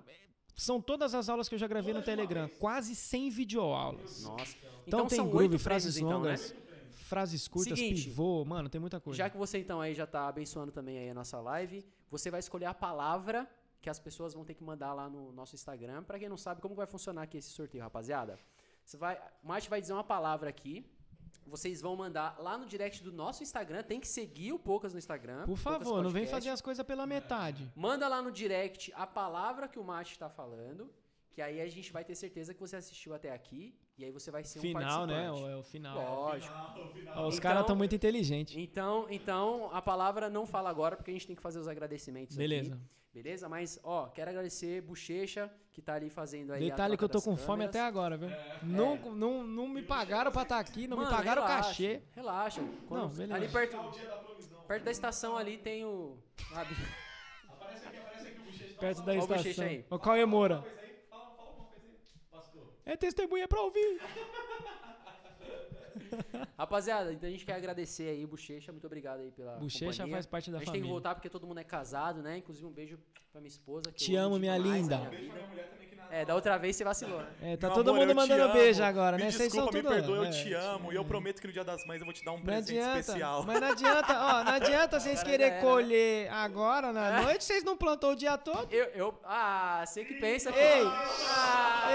são 0.55 0.81
todas 0.81 1.15
as 1.15 1.29
aulas 1.29 1.49
que 1.49 1.55
eu 1.55 1.59
já 1.59 1.67
gravei 1.67 1.93
no 1.93 2.03
Telegram, 2.03 2.49
quase 2.59 2.95
100 2.95 3.31
videoaulas. 3.31 4.23
nossa. 4.23 4.57
Então, 4.87 5.07
tem 5.07 5.17
são 5.17 5.29
groove, 5.29 5.59
frases 5.59 5.97
então, 5.97 6.21
né? 6.21 6.31
longas, 6.31 6.55
frases 6.91 7.49
curtas, 7.49 7.79
Seguinte, 7.79 8.05
pivô, 8.05 8.45
mano, 8.45 8.69
tem 8.69 8.81
muita 8.81 9.01
coisa. 9.01 9.17
Já 9.17 9.31
que 9.31 9.37
você 9.37 9.59
então 9.59 9.81
aí 9.81 9.95
já 9.95 10.07
tá 10.07 10.29
abençoando 10.29 10.71
também 10.71 10.99
aí 10.99 11.11
a 11.11 11.15
nossa 11.15 11.41
live, 11.41 11.85
você 12.11 12.31
vai 12.31 12.41
escolher 12.41 12.67
a 12.67 12.75
palavra 12.75 13.49
que 13.81 13.91
as 13.91 13.99
pessoas 13.99 14.33
vão 14.33 14.45
ter 14.45 14.55
que 14.55 14.65
mandar 14.65 14.95
lá 14.95 15.09
no 15.09 15.33
nosso 15.33 15.55
Instagram. 15.55 16.03
Pra 16.03 16.19
quem 16.19 16.29
não 16.29 16.37
sabe 16.37 16.61
como 16.61 16.75
vai 16.75 16.87
funcionar 16.87 17.23
aqui 17.23 17.37
esse 17.39 17.51
sorteio, 17.51 17.83
rapaziada. 17.83 18.39
Você 18.85 18.97
vai, 18.97 19.19
o 19.43 19.49
Mate 19.49 19.69
vai 19.69 19.81
dizer 19.81 19.93
uma 19.93 20.05
palavra 20.05 20.49
aqui. 20.49 20.87
Vocês 21.47 21.81
vão 21.81 21.95
mandar 21.97 22.37
lá 22.39 22.57
no 22.57 22.67
direct 22.67 23.03
do 23.03 23.13
nosso 23.13 23.43
Instagram. 23.43 23.83
Tem 23.83 24.01
que 24.01 24.09
seguir 24.09 24.53
o 24.53 24.59
Poucas 24.59 24.93
no 24.93 24.99
Instagram. 24.99 25.45
Por 25.45 25.57
favor, 25.57 26.03
não 26.03 26.11
vem 26.11 26.27
fazer 26.27 26.51
as 26.51 26.61
coisas 26.61 26.85
pela 26.87 27.07
metade. 27.07 27.73
Manda 27.77 28.09
lá 28.09 28.23
no 28.23 28.33
direct 28.33 28.93
a 28.97 29.07
palavra 29.07 29.69
que 29.69 29.79
o 29.79 29.85
Mate 29.85 30.13
está 30.13 30.29
falando. 30.29 30.91
Que 31.33 31.43
aí 31.43 31.61
a 31.61 31.69
gente 31.69 31.93
vai 31.93 32.05
ter 32.05 32.15
certeza 32.15 32.55
que 32.55 32.61
você 32.61 32.77
assistiu 32.77 33.15
até 33.15 33.33
aqui. 33.33 33.75
E 33.97 34.05
aí 34.05 34.11
você 34.11 34.31
vai 34.31 34.43
ser 34.43 34.59
um 34.59 34.63
Final, 34.63 35.07
né? 35.07 35.15
participante. 35.27 35.53
É 35.53 35.57
o 35.57 35.63
final. 35.63 35.97
Lógico. 35.97 36.55
Ó, 37.15 37.29
os 37.29 37.35
Então- 37.37 37.41
caras 37.43 37.61
estão 37.61 37.77
muito 37.77 37.95
inteligentes. 37.95 38.57
Então, 38.57 39.07
então, 39.09 39.71
a 39.73 39.81
palavra 39.81 40.29
não 40.29 40.45
fala 40.47 40.69
agora, 40.69 40.97
porque 40.97 41.11
a 41.13 41.15
gente 41.15 41.29
tem 41.29 41.37
que 41.37 41.43
fazer 41.43 41.61
os 41.61 41.69
agradecimentos 41.69 42.37
Beleza. 42.37 42.75
aqui. 42.75 42.83
Beleza? 43.13 43.49
Mas, 43.49 43.79
ó, 43.85 44.09
quero 44.09 44.31
agradecer 44.31 44.81
Bochecha, 44.83 45.49
que 45.71 45.81
tá 45.81 45.95
ali 45.95 46.11
fazendo 46.11 46.53
aí 46.53 46.67
a 46.67 46.71
Detalhe 46.71 46.97
que 46.97 47.05
eu 47.05 47.09
tô 47.09 47.23
com 47.23 47.31
das 47.37 47.41
fome 47.45 47.59
câmeras. 47.63 47.77
até 47.77 47.81
agora, 47.87 48.17
viu? 48.17 48.29
Não, 48.65 48.97
não, 49.15 49.45
não 49.47 49.69
me 49.69 49.83
pagaram 49.83 50.33
pra 50.33 50.43
estar 50.43 50.59
aqui, 50.59 50.89
não 50.89 50.97
me 50.97 51.05
Mano, 51.05 51.17
pagaram 51.17 51.45
o 51.45 51.47
cachê. 51.47 52.03
Relaxa. 52.11 52.61
Quando- 52.89 53.03
Não, 53.03 53.09
beleza. 53.11 53.35
ali 53.37 53.49
perto, 53.49 53.77
perto 54.67 54.83
da 54.85 54.91
estação 54.91 55.37
ali 55.37 55.57
tem 55.59 55.85
o... 55.85 56.19
a- 56.53 56.67
Perto 58.81 59.03
da 59.03 59.15
Ó 59.15 59.25
o 59.25 59.27
bochecha 59.29 59.49
estação. 59.51 59.71
aí. 59.71 59.85
Ó, 59.89 59.99
qual 59.99 60.17
é 60.17 60.27
Moura? 60.27 60.65
É 62.87 62.97
testemunha 62.97 63.49
pra 63.49 63.61
ouvir. 63.61 64.01
Rapaziada, 66.59 67.13
então 67.13 67.29
a 67.29 67.33
gente 67.33 67.45
quer 67.45 67.55
agradecer 67.55 68.09
aí, 68.09 68.27
Bochecha. 68.27 68.73
Muito 68.73 68.87
obrigado 68.87 69.21
aí 69.21 69.31
pela 69.31 69.57
Bochecha 69.57 70.07
faz 70.07 70.27
parte 70.27 70.51
da 70.51 70.59
A 70.59 70.61
gente 70.61 70.67
tem 70.67 70.75
que 70.75 70.79
família. 70.81 70.93
voltar 70.93 71.15
porque 71.15 71.29
todo 71.29 71.47
mundo 71.47 71.59
é 71.59 71.65
casado, 71.65 72.23
né? 72.23 72.39
Inclusive 72.39 72.67
um 72.67 72.71
beijo 72.73 72.99
pra 73.33 73.41
minha 73.41 73.49
esposa. 73.49 73.91
que 73.91 74.05
Te 74.05 74.15
amo, 74.17 74.39
minha 74.39 74.57
linda. 74.57 74.99
na 74.99 75.11
minha 75.11 75.21
vida. 75.21 75.35
É, 76.17 76.25
da 76.25 76.35
outra 76.35 76.57
vez 76.57 76.77
você 76.77 76.85
vacilou. 76.85 77.19
né? 77.19 77.27
É, 77.43 77.57
tá 77.57 77.67
Meu 77.67 77.77
todo 77.77 77.91
amor, 77.91 78.01
mundo 78.07 78.15
mandando 78.15 78.53
beijo 78.53 78.83
agora, 78.85 79.19
né? 79.19 79.25
Me 79.25 79.33
Vocês 79.33 79.53
desculpa, 79.53 79.73
são 79.73 79.83
me 79.83 79.83
tudo- 79.83 79.95
perdoa, 79.95 80.17
eu 80.19 80.25
é, 80.27 80.31
te 80.31 80.53
amo. 80.53 80.93
E 80.93 80.95
eu 80.97 81.05
prometo 81.05 81.41
que 81.41 81.47
no 81.49 81.53
dia 81.53 81.65
das 81.65 81.85
mães 81.87 81.99
eu 82.01 82.05
vou 82.05 82.15
te 82.15 82.25
dar 82.25 82.33
um 82.33 82.37
Não 82.37 82.45
presente 82.45 82.79
adianta, 82.79 83.01
especial. 83.01 83.43
mas 83.45 83.61
não 83.61 83.69
adianta, 83.69 84.13
ó, 84.13 84.45
não 84.45 84.53
adianta 84.53 85.01
vocês 85.01 85.19
Agora 85.21 85.31
querer 85.33 85.49
já 85.49 85.55
era. 85.55 85.61
colher 85.63 86.29
agora 86.33 86.93
na 86.93 87.23
noite, 87.23 87.43
vocês 87.45 87.65
não 87.65 87.77
plantou 87.77 88.13
o 88.13 88.17
dia 88.17 88.39
todo. 88.39 88.73
Eu, 88.73 88.85
eu, 88.95 89.21
ah, 89.25 89.83
você 89.85 90.05
que 90.05 90.15
pensa. 90.15 90.51
Ei. 90.51 90.85
Ah, 91.29 91.89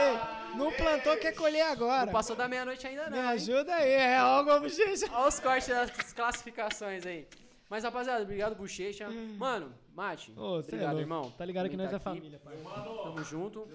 ei, 0.52 0.58
não 0.58 0.72
plantou, 0.74 1.16
quer 1.18 1.34
colher 1.34 1.62
agora. 1.62 2.06
não 2.06 2.12
passou 2.14 2.36
da 2.36 2.48
meia-noite 2.48 2.86
ainda 2.86 3.06
Me 3.06 3.12
não, 3.12 3.24
hein? 3.24 3.30
ajuda 3.30 3.74
aí, 3.76 3.90
é 3.92 4.18
algo 4.18 4.60
bochecha. 4.60 5.06
Olha 5.14 5.28
os 5.28 5.40
cortes 5.40 5.70
das 5.70 5.92
classificações 6.14 7.06
aí. 7.06 7.28
Mas, 7.70 7.84
rapaziada, 7.84 8.24
obrigado, 8.24 8.56
Bochecha. 8.56 9.08
Mano, 9.38 9.72
Mate, 10.00 10.32
Ô, 10.38 10.56
é 10.56 10.60
obrigado, 10.60 10.86
louco. 10.92 11.02
irmão. 11.02 11.32
Tá 11.32 11.44
ligado 11.44 11.70
que 11.70 11.76
nós 11.76 11.92
é 11.92 11.96
aqui. 11.98 12.04
família, 12.06 12.40
pai. 12.40 12.56
Tamo 13.04 13.22
junto. 13.22 13.68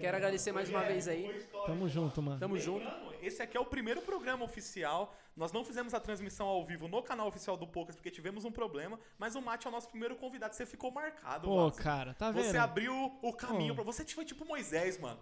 Quero 0.00 0.16
agradecer 0.16 0.50
mais 0.50 0.68
uma 0.68 0.82
vez 0.82 1.06
aí. 1.06 1.46
Tamo 1.64 1.88
junto, 1.88 2.20
mano. 2.20 2.40
Tamo 2.40 2.58
junto. 2.58 2.84
Esse 3.22 3.40
aqui 3.40 3.56
é 3.56 3.60
o 3.60 3.64
primeiro 3.64 4.02
programa 4.02 4.44
oficial. 4.44 5.14
Nós 5.36 5.52
não 5.52 5.64
fizemos 5.64 5.94
a 5.94 6.00
transmissão 6.00 6.48
ao 6.48 6.66
vivo 6.66 6.88
no 6.88 7.00
canal 7.04 7.28
oficial 7.28 7.56
do 7.56 7.68
Poucas 7.68 7.94
porque 7.94 8.10
tivemos 8.10 8.44
um 8.44 8.50
problema, 8.50 8.98
mas 9.16 9.36
o 9.36 9.40
Mate 9.40 9.68
é 9.68 9.70
o 9.70 9.72
nosso 9.72 9.88
primeiro 9.88 10.16
convidado. 10.16 10.56
Você 10.56 10.66
ficou 10.66 10.90
marcado, 10.90 11.46
Pô, 11.46 11.66
Vasco. 11.66 11.80
cara, 11.84 12.14
tá 12.14 12.32
vendo? 12.32 12.46
Você 12.46 12.58
abriu 12.58 13.16
o 13.22 13.32
caminho 13.32 13.76
Pô. 13.76 13.84
pra 13.84 13.92
você. 13.92 14.04
Foi 14.06 14.24
tipo 14.24 14.44
Moisés, 14.44 14.98
mano. 14.98 15.20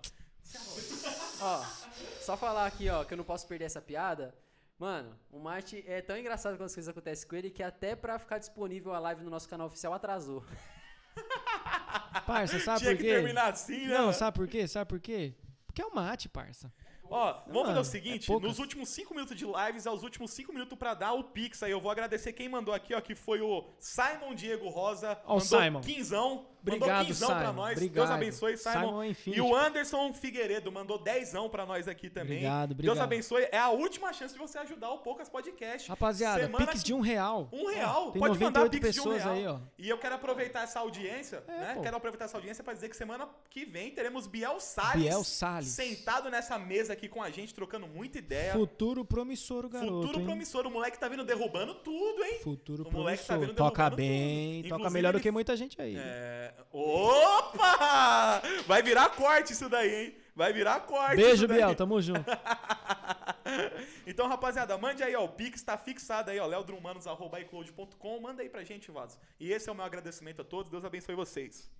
Ó, 1.42 1.62
só 2.22 2.38
falar 2.38 2.64
aqui, 2.64 2.88
ó, 2.88 3.04
que 3.04 3.12
eu 3.12 3.18
não 3.18 3.24
posso 3.24 3.46
perder 3.46 3.66
essa 3.66 3.82
piada. 3.82 4.34
Mano, 4.82 5.16
o 5.30 5.38
Mate 5.38 5.84
é 5.86 6.02
tão 6.02 6.18
engraçado 6.18 6.54
quando 6.56 6.64
as 6.66 6.74
coisas 6.74 6.88
acontecem 6.88 7.28
com 7.28 7.36
ele 7.36 7.50
que 7.50 7.62
até 7.62 7.94
pra 7.94 8.18
ficar 8.18 8.38
disponível 8.38 8.92
a 8.92 8.98
live 8.98 9.22
no 9.22 9.30
nosso 9.30 9.48
canal 9.48 9.68
oficial 9.68 9.92
atrasou. 9.94 10.44
Parça, 12.26 12.58
sabe 12.58 12.80
Tinha 12.80 12.90
por 12.90 12.96
que 12.96 13.04
quê? 13.04 13.10
terminar 13.14 13.52
assim, 13.52 13.86
né? 13.86 13.94
Não, 13.94 14.00
mano? 14.06 14.12
sabe 14.12 14.36
por 14.36 14.48
quê? 14.48 14.66
Sabe 14.66 14.88
por 14.88 14.98
quê? 14.98 15.34
Porque 15.66 15.80
é 15.80 15.86
o 15.86 15.94
mate, 15.94 16.28
parça. 16.28 16.72
Ó, 17.04 17.32
vamos 17.46 17.52
Mano, 17.52 17.66
fazer 17.66 17.78
o 17.78 17.80
é 17.80 17.84
seguinte: 17.84 18.26
poucas. 18.26 18.48
nos 18.48 18.58
últimos 18.58 18.88
5 18.88 19.14
minutos 19.14 19.36
de 19.36 19.44
lives, 19.44 19.86
é 19.86 19.90
os 19.90 20.02
últimos 20.02 20.32
5 20.32 20.52
minutos 20.52 20.76
pra 20.76 20.94
dar 20.94 21.12
o 21.12 21.22
Pix 21.24 21.62
aí. 21.62 21.70
Eu 21.70 21.80
vou 21.80 21.90
agradecer 21.92 22.32
quem 22.32 22.48
mandou 22.48 22.74
aqui, 22.74 22.92
ó, 22.92 23.00
que 23.00 23.14
foi 23.14 23.40
o 23.40 23.72
Simon 23.78 24.34
Diego 24.34 24.68
Rosa. 24.68 25.16
Ó, 25.24 25.36
o 25.36 25.38
mandou 25.38 25.60
Simon. 25.60 25.80
Quinzão. 25.80 26.48
Obrigado, 26.62 26.88
mandou 26.90 27.06
quinzão 27.06 27.28
pra 27.28 27.40
Simon. 27.40 27.52
nós. 27.52 27.72
Obrigado. 27.72 27.94
Deus 27.94 28.10
abençoe, 28.10 28.56
Simon. 28.56 28.72
Simon 28.72 29.02
é 29.02 29.14
e 29.26 29.40
o 29.40 29.54
Anderson 29.56 30.12
Figueiredo 30.14 30.70
mandou 30.72 30.98
dezão 30.98 31.48
pra 31.50 31.66
nós 31.66 31.88
aqui 31.88 32.08
também. 32.08 32.38
Obrigado, 32.38 32.68
Deus 32.74 32.78
obrigado. 32.90 33.04
abençoe. 33.04 33.48
É 33.50 33.58
a 33.58 33.70
última 33.70 34.12
chance 34.12 34.32
de 34.32 34.38
você 34.40 34.58
ajudar 34.58 34.90
o 34.90 34.98
Poucas 34.98 35.28
Podcast. 35.28 35.88
Rapaziada, 35.88 36.42
Semana 36.42 36.66
Pix 36.66 36.82
de 36.84 36.94
um 36.94 37.00
real. 37.00 37.48
Um 37.52 37.66
real. 37.66 38.08
Ó, 38.08 38.18
Pode 38.18 38.38
mandar 38.38 38.60
98 38.60 38.70
Pix 38.80 38.94
de 38.94 39.00
um 39.00 39.04
pessoas 39.04 39.22
real. 39.22 39.34
aí, 39.34 39.46
ó. 39.46 39.58
E 39.76 39.88
eu 39.88 39.98
quero 39.98 40.14
aproveitar 40.14 40.62
essa 40.62 40.78
audiência, 40.80 41.42
né? 41.48 41.72
pô. 41.74 41.82
Quero 41.82 41.96
aproveitar 41.96 42.24
essa 42.26 42.36
audiência 42.36 42.62
pra 42.62 42.72
dizer 42.72 42.88
que 42.88 42.96
semana 42.96 43.28
que 43.50 43.64
vem 43.64 43.90
teremos 43.90 44.26
Biel 44.26 44.60
Salles. 44.60 45.02
Biel 45.02 45.24
Salles. 45.24 45.68
Sentado 45.68 46.30
nessa 46.30 46.58
mesa 46.58 46.92
aqui 46.92 47.08
com 47.08 47.22
a 47.22 47.30
gente, 47.30 47.52
trocando 47.54 47.86
muita 47.86 48.18
ideia. 48.18 48.52
Futuro 48.52 49.04
promissor, 49.04 49.68
garoto. 49.68 49.92
Futuro 50.02 50.20
hein? 50.20 50.26
promissor. 50.26 50.66
O 50.66 50.70
moleque 50.70 50.98
tá 50.98 51.08
vindo 51.08 51.24
derrubando 51.24 51.74
tudo, 51.74 52.22
hein? 52.24 52.38
Futuro 52.42 52.88
O 52.88 52.92
moleque 52.92 53.22
tá 53.22 53.34
promissor. 53.34 53.46
vindo 53.48 53.56
toca 53.56 53.90
bem, 53.90 54.62
tudo. 54.62 54.68
toca 54.68 54.74
Inclusive, 54.76 54.94
melhor 54.94 55.12
do 55.12 55.20
que 55.20 55.30
muita 55.30 55.56
gente 55.56 55.80
aí. 55.80 55.96
É... 55.96 56.51
Opa! 56.70 58.42
Vai 58.66 58.82
virar 58.82 59.10
corte 59.10 59.52
isso 59.52 59.68
daí, 59.68 59.94
hein? 59.94 60.16
Vai 60.34 60.52
virar 60.52 60.80
corte 60.80 61.16
Beijo. 61.16 61.46
Biel, 61.46 61.74
tamo 61.74 62.00
junto. 62.00 62.24
então, 64.06 64.26
rapaziada, 64.28 64.76
mande 64.78 65.02
aí, 65.02 65.14
ó. 65.14 65.24
O 65.24 65.28
Pix 65.28 65.62
tá 65.62 65.76
fixado 65.76 66.30
aí, 66.30 66.38
ó. 66.38 66.46
leodrumanos.icloud.com. 66.46 68.20
Manda 68.20 68.42
aí 68.42 68.48
pra 68.48 68.64
gente, 68.64 68.90
Vaso. 68.90 69.18
E 69.38 69.52
esse 69.52 69.68
é 69.68 69.72
o 69.72 69.74
meu 69.74 69.84
agradecimento 69.84 70.40
a 70.40 70.44
todos. 70.44 70.70
Deus 70.70 70.84
abençoe 70.84 71.14
vocês. 71.14 71.70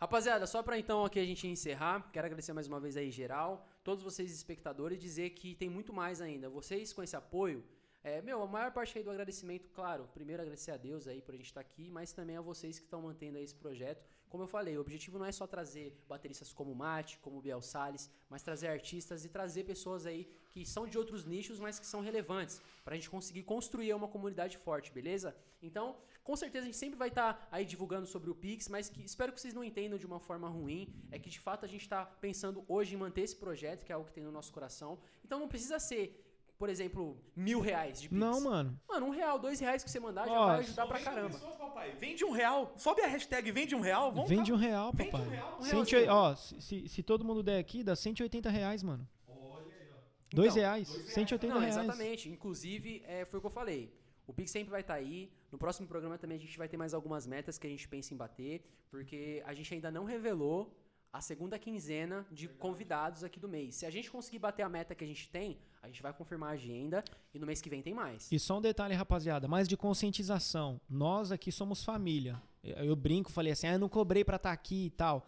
Rapaziada, 0.00 0.46
só 0.46 0.62
pra 0.62 0.78
então 0.78 1.04
aqui 1.04 1.18
a 1.18 1.24
gente 1.24 1.48
encerrar, 1.48 2.08
quero 2.12 2.24
agradecer 2.24 2.52
mais 2.52 2.68
uma 2.68 2.78
vez 2.78 2.96
aí 2.96 3.10
geral, 3.10 3.66
todos 3.82 4.04
vocês 4.04 4.30
espectadores, 4.30 4.96
dizer 4.96 5.30
que 5.30 5.56
tem 5.56 5.68
muito 5.68 5.92
mais 5.92 6.20
ainda. 6.20 6.48
Vocês 6.48 6.92
com 6.92 7.02
esse 7.02 7.16
apoio, 7.16 7.64
é, 8.02 8.22
meu, 8.22 8.42
a 8.42 8.46
maior 8.46 8.72
parte 8.72 8.96
aí 8.96 9.04
do 9.04 9.10
agradecimento, 9.10 9.68
claro, 9.70 10.08
primeiro 10.14 10.40
agradecer 10.42 10.70
a 10.70 10.76
Deus 10.76 11.08
aí 11.08 11.20
por 11.20 11.34
a 11.34 11.36
gente 11.36 11.46
estar 11.46 11.60
aqui, 11.60 11.90
mas 11.90 12.12
também 12.12 12.36
a 12.36 12.40
vocês 12.40 12.78
que 12.78 12.84
estão 12.84 13.02
mantendo 13.02 13.38
aí 13.38 13.44
esse 13.44 13.54
projeto. 13.54 14.04
Como 14.28 14.42
eu 14.42 14.46
falei, 14.46 14.76
o 14.76 14.80
objetivo 14.80 15.18
não 15.18 15.24
é 15.24 15.32
só 15.32 15.46
trazer 15.46 15.98
bateristas 16.06 16.52
como 16.52 16.72
o 16.72 16.76
Mate, 16.76 17.18
como 17.18 17.38
o 17.38 17.40
Biel 17.40 17.62
Salles, 17.62 18.10
mas 18.28 18.42
trazer 18.42 18.68
artistas 18.68 19.24
e 19.24 19.28
trazer 19.28 19.64
pessoas 19.64 20.04
aí 20.04 20.28
que 20.50 20.66
são 20.66 20.86
de 20.86 20.98
outros 20.98 21.24
nichos, 21.24 21.58
mas 21.58 21.78
que 21.80 21.86
são 21.86 22.00
relevantes, 22.00 22.60
pra 22.84 22.94
gente 22.94 23.08
conseguir 23.08 23.42
construir 23.42 23.92
uma 23.94 24.06
comunidade 24.06 24.58
forte, 24.58 24.92
beleza? 24.92 25.34
Então, 25.62 25.96
com 26.22 26.36
certeza 26.36 26.64
a 26.64 26.66
gente 26.66 26.76
sempre 26.76 26.98
vai 26.98 27.08
estar 27.08 27.48
aí 27.50 27.64
divulgando 27.64 28.06
sobre 28.06 28.30
o 28.30 28.34
Pix, 28.34 28.68
mas 28.68 28.90
que 28.90 29.02
espero 29.02 29.32
que 29.32 29.40
vocês 29.40 29.54
não 29.54 29.64
entendam 29.64 29.98
de 29.98 30.06
uma 30.06 30.20
forma 30.20 30.46
ruim. 30.46 30.94
É 31.10 31.18
que 31.18 31.30
de 31.30 31.40
fato 31.40 31.64
a 31.64 31.68
gente 31.68 31.82
está 31.82 32.04
pensando 32.04 32.64
hoje 32.68 32.94
em 32.94 32.98
manter 32.98 33.22
esse 33.22 33.36
projeto, 33.36 33.84
que 33.84 33.92
é 33.92 33.94
algo 33.94 34.06
que 34.06 34.12
tem 34.12 34.24
no 34.24 34.30
nosso 34.30 34.52
coração. 34.52 34.98
Então 35.24 35.40
não 35.40 35.48
precisa 35.48 35.78
ser, 35.78 36.27
por 36.58 36.68
exemplo, 36.68 37.16
mil 37.36 37.60
reais 37.60 38.00
de 38.00 38.08
Pix. 38.08 38.20
Não, 38.20 38.40
mano. 38.40 38.78
Mano, 38.88 39.06
um 39.06 39.10
real, 39.10 39.38
dois 39.38 39.60
reais 39.60 39.84
que 39.84 39.90
você 39.90 40.00
mandar 40.00 40.26
já 40.26 40.32
Ó, 40.32 40.46
vai 40.48 40.58
ajudar 40.60 40.86
pra 40.86 41.00
caramba. 41.00 41.30
Pessoas, 41.30 41.56
papai. 41.56 41.92
Vende 41.92 42.24
um 42.24 42.32
real. 42.32 42.72
Sobe 42.76 43.00
a 43.02 43.06
hashtag 43.06 43.50
vende 43.52 43.74
um 43.76 43.80
real. 43.80 44.10
Vamos 44.12 44.28
Vende 44.28 44.50
tá- 44.50 44.56
um 44.56 44.60
real, 44.60 44.92
Vende 44.92 45.10
papai. 45.10 45.26
um 45.26 45.30
real. 45.30 45.58
Um 45.60 45.62
Cento 45.62 45.92
e- 45.96 46.08
ó, 46.08 46.34
se, 46.34 46.60
se- 46.60 46.88
se 46.88 47.02
todo 47.02 47.24
mundo 47.24 47.42
der 47.42 47.58
aqui, 47.58 47.84
dá 47.84 47.94
180 47.94 48.50
reais, 48.50 48.82
mano. 48.82 49.08
Dois 50.30 50.52
Então, 50.56 50.62
reais, 50.62 50.88
180 50.88 51.54
Não, 51.54 51.60
reais. 51.60 51.76
exatamente. 51.76 52.28
Inclusive, 52.28 53.02
é, 53.06 53.24
foi 53.24 53.38
o 53.38 53.40
que 53.40 53.46
eu 53.46 53.50
falei. 53.50 53.94
O 54.26 54.32
Pix 54.34 54.50
sempre 54.50 54.70
vai 54.70 54.82
estar 54.82 54.94
aí. 54.94 55.32
No 55.50 55.56
próximo 55.56 55.86
programa 55.88 56.18
também 56.18 56.36
a 56.36 56.40
gente 56.40 56.58
vai 56.58 56.68
ter 56.68 56.76
mais 56.76 56.92
algumas 56.92 57.26
metas 57.26 57.56
que 57.56 57.66
a 57.66 57.70
gente 57.70 57.88
pensa 57.88 58.12
em 58.12 58.16
bater, 58.16 58.62
porque 58.90 59.42
a 59.46 59.54
gente 59.54 59.72
ainda 59.72 59.90
não 59.90 60.04
revelou 60.04 60.76
a 61.10 61.22
segunda 61.22 61.58
quinzena 61.58 62.26
de 62.30 62.46
convidados 62.46 63.24
aqui 63.24 63.40
do 63.40 63.48
mês. 63.48 63.76
Se 63.76 63.86
a 63.86 63.90
gente 63.90 64.10
conseguir 64.10 64.38
bater 64.38 64.62
a 64.62 64.68
meta 64.68 64.94
que 64.94 65.02
a 65.02 65.06
gente 65.06 65.30
tem, 65.30 65.58
a 65.82 65.86
gente 65.86 66.02
vai 66.02 66.12
confirmar 66.12 66.50
a 66.50 66.52
agenda 66.52 67.04
e 67.34 67.38
no 67.38 67.46
mês 67.46 67.60
que 67.60 67.70
vem 67.70 67.82
tem 67.82 67.94
mais. 67.94 68.30
E 68.30 68.38
só 68.38 68.58
um 68.58 68.60
detalhe, 68.60 68.94
rapaziada, 68.94 69.46
mais 69.46 69.68
de 69.68 69.76
conscientização. 69.76 70.80
Nós 70.88 71.30
aqui 71.32 71.52
somos 71.52 71.84
família. 71.84 72.40
Eu 72.62 72.96
brinco, 72.96 73.30
falei 73.30 73.52
assim, 73.52 73.66
ah, 73.66 73.72
eu 73.72 73.78
não 73.78 73.88
cobrei 73.88 74.24
pra 74.24 74.36
estar 74.36 74.52
aqui 74.52 74.86
e 74.86 74.90
tal. 74.90 75.26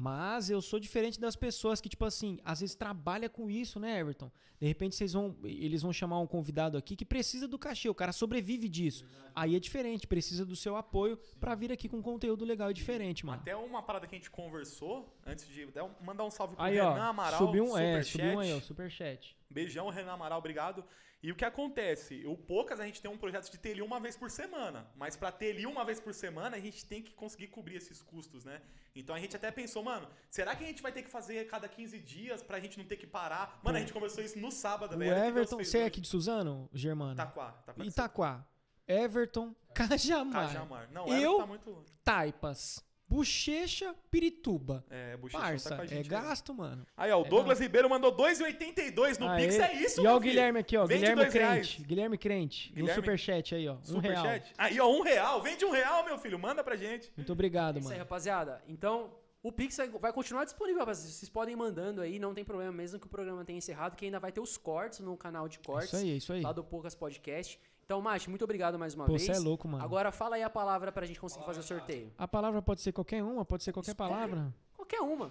Mas 0.00 0.48
eu 0.48 0.62
sou 0.62 0.78
diferente 0.78 1.18
das 1.18 1.34
pessoas 1.34 1.80
que, 1.80 1.88
tipo 1.88 2.04
assim, 2.04 2.38
às 2.44 2.60
vezes 2.60 2.76
trabalha 2.76 3.28
com 3.28 3.50
isso, 3.50 3.80
né, 3.80 3.98
Everton? 3.98 4.30
De 4.60 4.64
repente 4.64 4.94
vocês 4.94 5.12
vão, 5.12 5.34
eles 5.42 5.82
vão 5.82 5.92
chamar 5.92 6.20
um 6.20 6.26
convidado 6.26 6.78
aqui 6.78 6.94
que 6.94 7.04
precisa 7.04 7.48
do 7.48 7.58
cachê, 7.58 7.88
o 7.88 7.94
cara 7.94 8.12
sobrevive 8.12 8.68
disso. 8.68 9.04
Aí 9.34 9.56
é 9.56 9.58
diferente, 9.58 10.06
precisa 10.06 10.46
do 10.46 10.54
seu 10.54 10.76
apoio 10.76 11.18
pra 11.40 11.56
vir 11.56 11.72
aqui 11.72 11.88
com 11.88 12.00
conteúdo 12.00 12.44
legal 12.44 12.70
e 12.70 12.74
diferente, 12.74 13.26
mano. 13.26 13.40
Até 13.40 13.56
uma 13.56 13.82
parada 13.82 14.06
que 14.06 14.14
a 14.14 14.18
gente 14.18 14.30
conversou, 14.30 15.12
antes 15.26 15.48
de 15.48 15.66
dar 15.66 15.90
mandar 16.00 16.22
um 16.22 16.30
salve 16.30 16.54
pro 16.54 16.64
Aí, 16.64 16.74
Renan 16.74 17.06
ó, 17.06 17.10
Amaral. 17.10 17.38
subiu 17.38 17.64
um, 17.64 17.76
é, 17.76 18.00
superchat. 18.00 18.12
subiu 18.12 18.36
um 18.36 18.38
aí, 18.38 18.52
ó, 18.52 18.60
superchat. 18.60 19.36
Beijão, 19.50 19.88
Renan 19.88 20.12
Amaral, 20.12 20.38
obrigado. 20.38 20.84
E 21.20 21.32
o 21.32 21.34
que 21.34 21.44
acontece? 21.44 22.24
O 22.26 22.36
Poucas 22.36 22.78
a 22.78 22.86
gente 22.86 23.02
tem 23.02 23.10
um 23.10 23.18
projeto 23.18 23.50
de 23.50 23.58
ter 23.58 23.70
ele 23.70 23.82
uma 23.82 23.98
vez 23.98 24.16
por 24.16 24.30
semana. 24.30 24.86
Mas 24.94 25.16
pra 25.16 25.32
ter 25.32 25.46
ele 25.46 25.66
uma 25.66 25.84
vez 25.84 25.98
por 25.98 26.14
semana, 26.14 26.56
a 26.56 26.60
gente 26.60 26.84
tem 26.84 27.02
que 27.02 27.12
conseguir 27.12 27.48
cobrir 27.48 27.74
esses 27.76 28.00
custos, 28.02 28.44
né? 28.44 28.62
Então 28.94 29.14
a 29.14 29.18
gente 29.18 29.34
até 29.34 29.50
pensou, 29.50 29.82
mano, 29.82 30.08
será 30.30 30.54
que 30.54 30.62
a 30.62 30.66
gente 30.66 30.80
vai 30.80 30.92
ter 30.92 31.02
que 31.02 31.10
fazer 31.10 31.46
cada 31.48 31.68
15 31.68 31.98
dias 31.98 32.40
pra 32.42 32.60
gente 32.60 32.78
não 32.78 32.84
ter 32.84 32.96
que 32.96 33.06
parar? 33.06 33.58
Mano, 33.64 33.78
a 33.78 33.80
gente 33.80 33.92
conversou 33.92 34.22
isso 34.22 34.38
no 34.38 34.50
sábado, 34.52 34.94
O 34.94 34.98
velho. 34.98 35.12
Everton, 35.12 35.56
você 35.56 35.78
é 35.78 35.80
hoje. 35.80 35.88
aqui 35.88 36.00
de 36.00 36.06
Suzano, 36.08 36.70
Germano? 36.72 37.14
Itaquá. 37.14 37.58
Itaquá. 37.62 37.84
Itaquá. 37.84 38.48
Everton, 38.86 39.54
Cajamar. 39.74 40.46
Cajamar. 40.46 40.90
Não, 40.92 41.08
Eu- 41.08 41.38
tá 41.38 41.46
muito. 41.46 41.84
Taipas, 42.04 42.82
Bochecha, 43.08 43.94
Pirituba. 44.10 44.84
É, 44.90 45.16
Bochecha 45.16 45.42
Parça, 45.42 45.68
tá 45.70 45.76
com 45.76 45.82
a 45.82 45.84
é 45.84 45.88
gente 45.88 46.14
aí. 46.14 46.22
gasto, 46.22 46.54
mano. 46.54 46.86
Aí, 46.96 47.10
ó, 47.10 47.20
o 47.20 47.24
Douglas 47.24 47.58
Ribeiro 47.58 47.88
mandou 47.88 48.12
2,82 48.14 49.18
no 49.18 49.28
Aê. 49.28 49.42
Pix, 49.46 49.58
é 49.58 49.72
isso, 49.74 50.02
E 50.02 50.06
ó 50.06 50.16
o. 50.16 50.20
Guilherme 50.20 50.60
aqui, 50.60 50.76
ó. 50.76 50.84
Vende 50.86 51.00
Guilherme 51.00 51.22
Crente. 51.22 51.38
reais. 51.38 51.76
Guilherme 51.80 52.18
Crente. 52.18 52.68
Guilherme- 52.72 52.88
No 52.90 52.94
superchat 52.94 53.54
aí, 53.54 53.68
ó. 53.68 53.72
Um 53.72 53.76
real. 53.76 53.84
Superchat. 53.84 54.52
Aí, 54.58 54.78
ó, 54.80 54.88
um 54.90 55.00
real. 55.02 55.42
Vende 55.42 55.64
um 55.64 55.70
real, 55.70 56.04
meu 56.04 56.18
filho. 56.18 56.38
Manda 56.38 56.62
pra 56.62 56.76
gente. 56.76 57.10
Muito 57.16 57.32
obrigado, 57.32 57.76
É 57.76 57.78
isso 57.80 57.88
aí, 57.88 57.94
mano. 57.94 58.04
rapaziada. 58.04 58.62
Então, 58.68 59.10
o 59.42 59.50
Pix 59.50 59.76
vai- 59.76 59.88
vai 59.88 60.12
continuar 60.12 60.44
disponível, 60.44 60.80
rapaziada. 60.80 61.10
Vocês 61.10 61.28
podem 61.30 61.54
ir 61.54 61.56
mandando 61.56 62.00
aí, 62.02 62.18
não 62.18 62.34
tem 62.34 62.44
problema, 62.44 62.72
mesmo 62.72 62.98
que 63.00 63.06
o 63.06 63.10
programa 63.10 63.44
tenha 63.44 63.56
encerrado, 63.58 63.96
que 63.96 64.04
ainda 64.04 64.20
vai 64.20 64.32
ter 64.32 64.40
os 64.40 64.56
cortes 64.56 65.00
no 65.00 65.16
canal 65.16 65.48
de 65.48 65.58
cortes. 65.60 65.88
Isso 65.92 65.96
aí, 65.96 66.16
isso 66.16 66.32
aí. 66.32 66.42
Lá 66.42 66.52
do 66.52 66.62
Poucas 66.62 66.94
Podcast. 66.94 67.58
Então, 67.88 68.02
Mate, 68.02 68.28
muito 68.28 68.44
obrigado 68.44 68.78
mais 68.78 68.92
uma 68.94 69.06
Pô, 69.06 69.12
vez. 69.12 69.22
você 69.22 69.32
é 69.32 69.38
louco, 69.38 69.66
mano. 69.66 69.82
Agora 69.82 70.12
fala 70.12 70.36
aí 70.36 70.42
a 70.42 70.50
palavra 70.50 70.92
pra 70.92 71.06
gente 71.06 71.18
conseguir 71.18 71.46
fazer 71.46 71.60
o 71.60 71.62
sorteio. 71.62 72.12
A 72.18 72.28
palavra 72.28 72.60
pode 72.60 72.82
ser 72.82 72.92
qualquer 72.92 73.24
uma, 73.24 73.46
pode 73.46 73.64
ser 73.64 73.72
qualquer 73.72 73.94
palavra. 73.94 74.52
Qualquer 74.76 75.00
uma. 75.00 75.30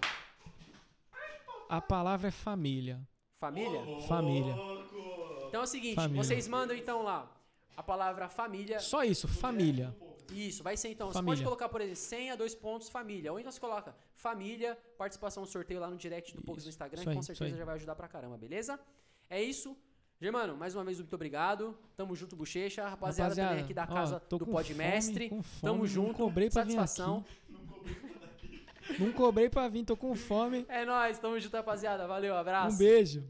A 1.68 1.80
palavra 1.80 2.26
é 2.26 2.30
família. 2.32 3.00
Família? 3.38 3.80
Família. 4.08 4.56
Então 5.46 5.60
é 5.60 5.62
o 5.62 5.68
seguinte, 5.68 5.94
Família. 5.94 6.20
vocês 6.20 6.48
mandam 6.48 6.76
então 6.76 7.04
lá 7.04 7.30
a 7.76 7.82
palavra 7.84 8.28
família. 8.28 8.80
Só 8.80 9.04
isso, 9.04 9.28
família. 9.28 9.96
Isso, 10.32 10.64
vai 10.64 10.76
ser 10.76 10.88
então. 10.88 11.06
Você 11.06 11.12
Família. 11.12 11.36
pode 11.36 11.44
colocar, 11.44 11.68
por 11.68 11.80
exemplo, 11.80 12.00
senha, 12.00 12.36
dois 12.36 12.56
pontos, 12.56 12.88
família. 12.88 13.32
Ou 13.32 13.38
então 13.38 13.52
você 13.52 13.60
coloca 13.60 13.94
família, 14.16 14.76
participação 14.96 15.44
no 15.44 15.46
sorteio 15.46 15.78
lá 15.78 15.88
no 15.88 15.96
direct 15.96 16.34
do 16.34 16.42
Poucos 16.42 16.64
no 16.64 16.70
Instagram, 16.70 17.02
isso 17.02 17.04
que 17.04 17.10
aí, 17.10 17.14
com 17.14 17.20
isso 17.20 17.26
certeza 17.28 17.54
aí. 17.54 17.58
já 17.60 17.64
vai 17.64 17.76
ajudar 17.76 17.94
pra 17.94 18.08
caramba, 18.08 18.36
beleza? 18.36 18.80
É 19.30 19.40
isso. 19.40 19.76
Germano, 20.20 20.56
mais 20.56 20.74
uma 20.74 20.82
vez, 20.84 20.98
muito 20.98 21.14
obrigado. 21.14 21.76
Tamo 21.96 22.16
junto, 22.16 22.34
Bochecha. 22.34 22.88
Rapaziada, 22.88 23.30
também 23.30 23.44
Rapaziada, 23.44 23.64
aqui 23.64 23.74
da 23.74 23.84
ó, 23.84 23.86
casa 23.86 24.18
tô 24.20 24.38
do 24.38 24.46
Podmestre. 24.46 25.28
fome, 25.28 25.30
com 25.30 25.42
fome, 25.44 25.72
Tamo 25.72 25.86
junto. 25.86 26.14
cobrei 26.14 26.50
pra 26.50 26.64
vir 26.64 26.72
Satisfação. 26.72 27.24
Não 28.98 29.12
cobrei 29.12 29.48
pra 29.48 29.68
vir, 29.68 29.84
tô 29.84 29.96
com 29.96 30.14
fome. 30.16 30.64
É 30.68 30.84
nóis, 30.84 31.18
tamo 31.18 31.38
junto, 31.38 31.54
rapaziada. 31.56 32.06
Valeu, 32.08 32.36
abraço. 32.36 32.74
Um 32.74 32.78
beijo. 32.78 33.22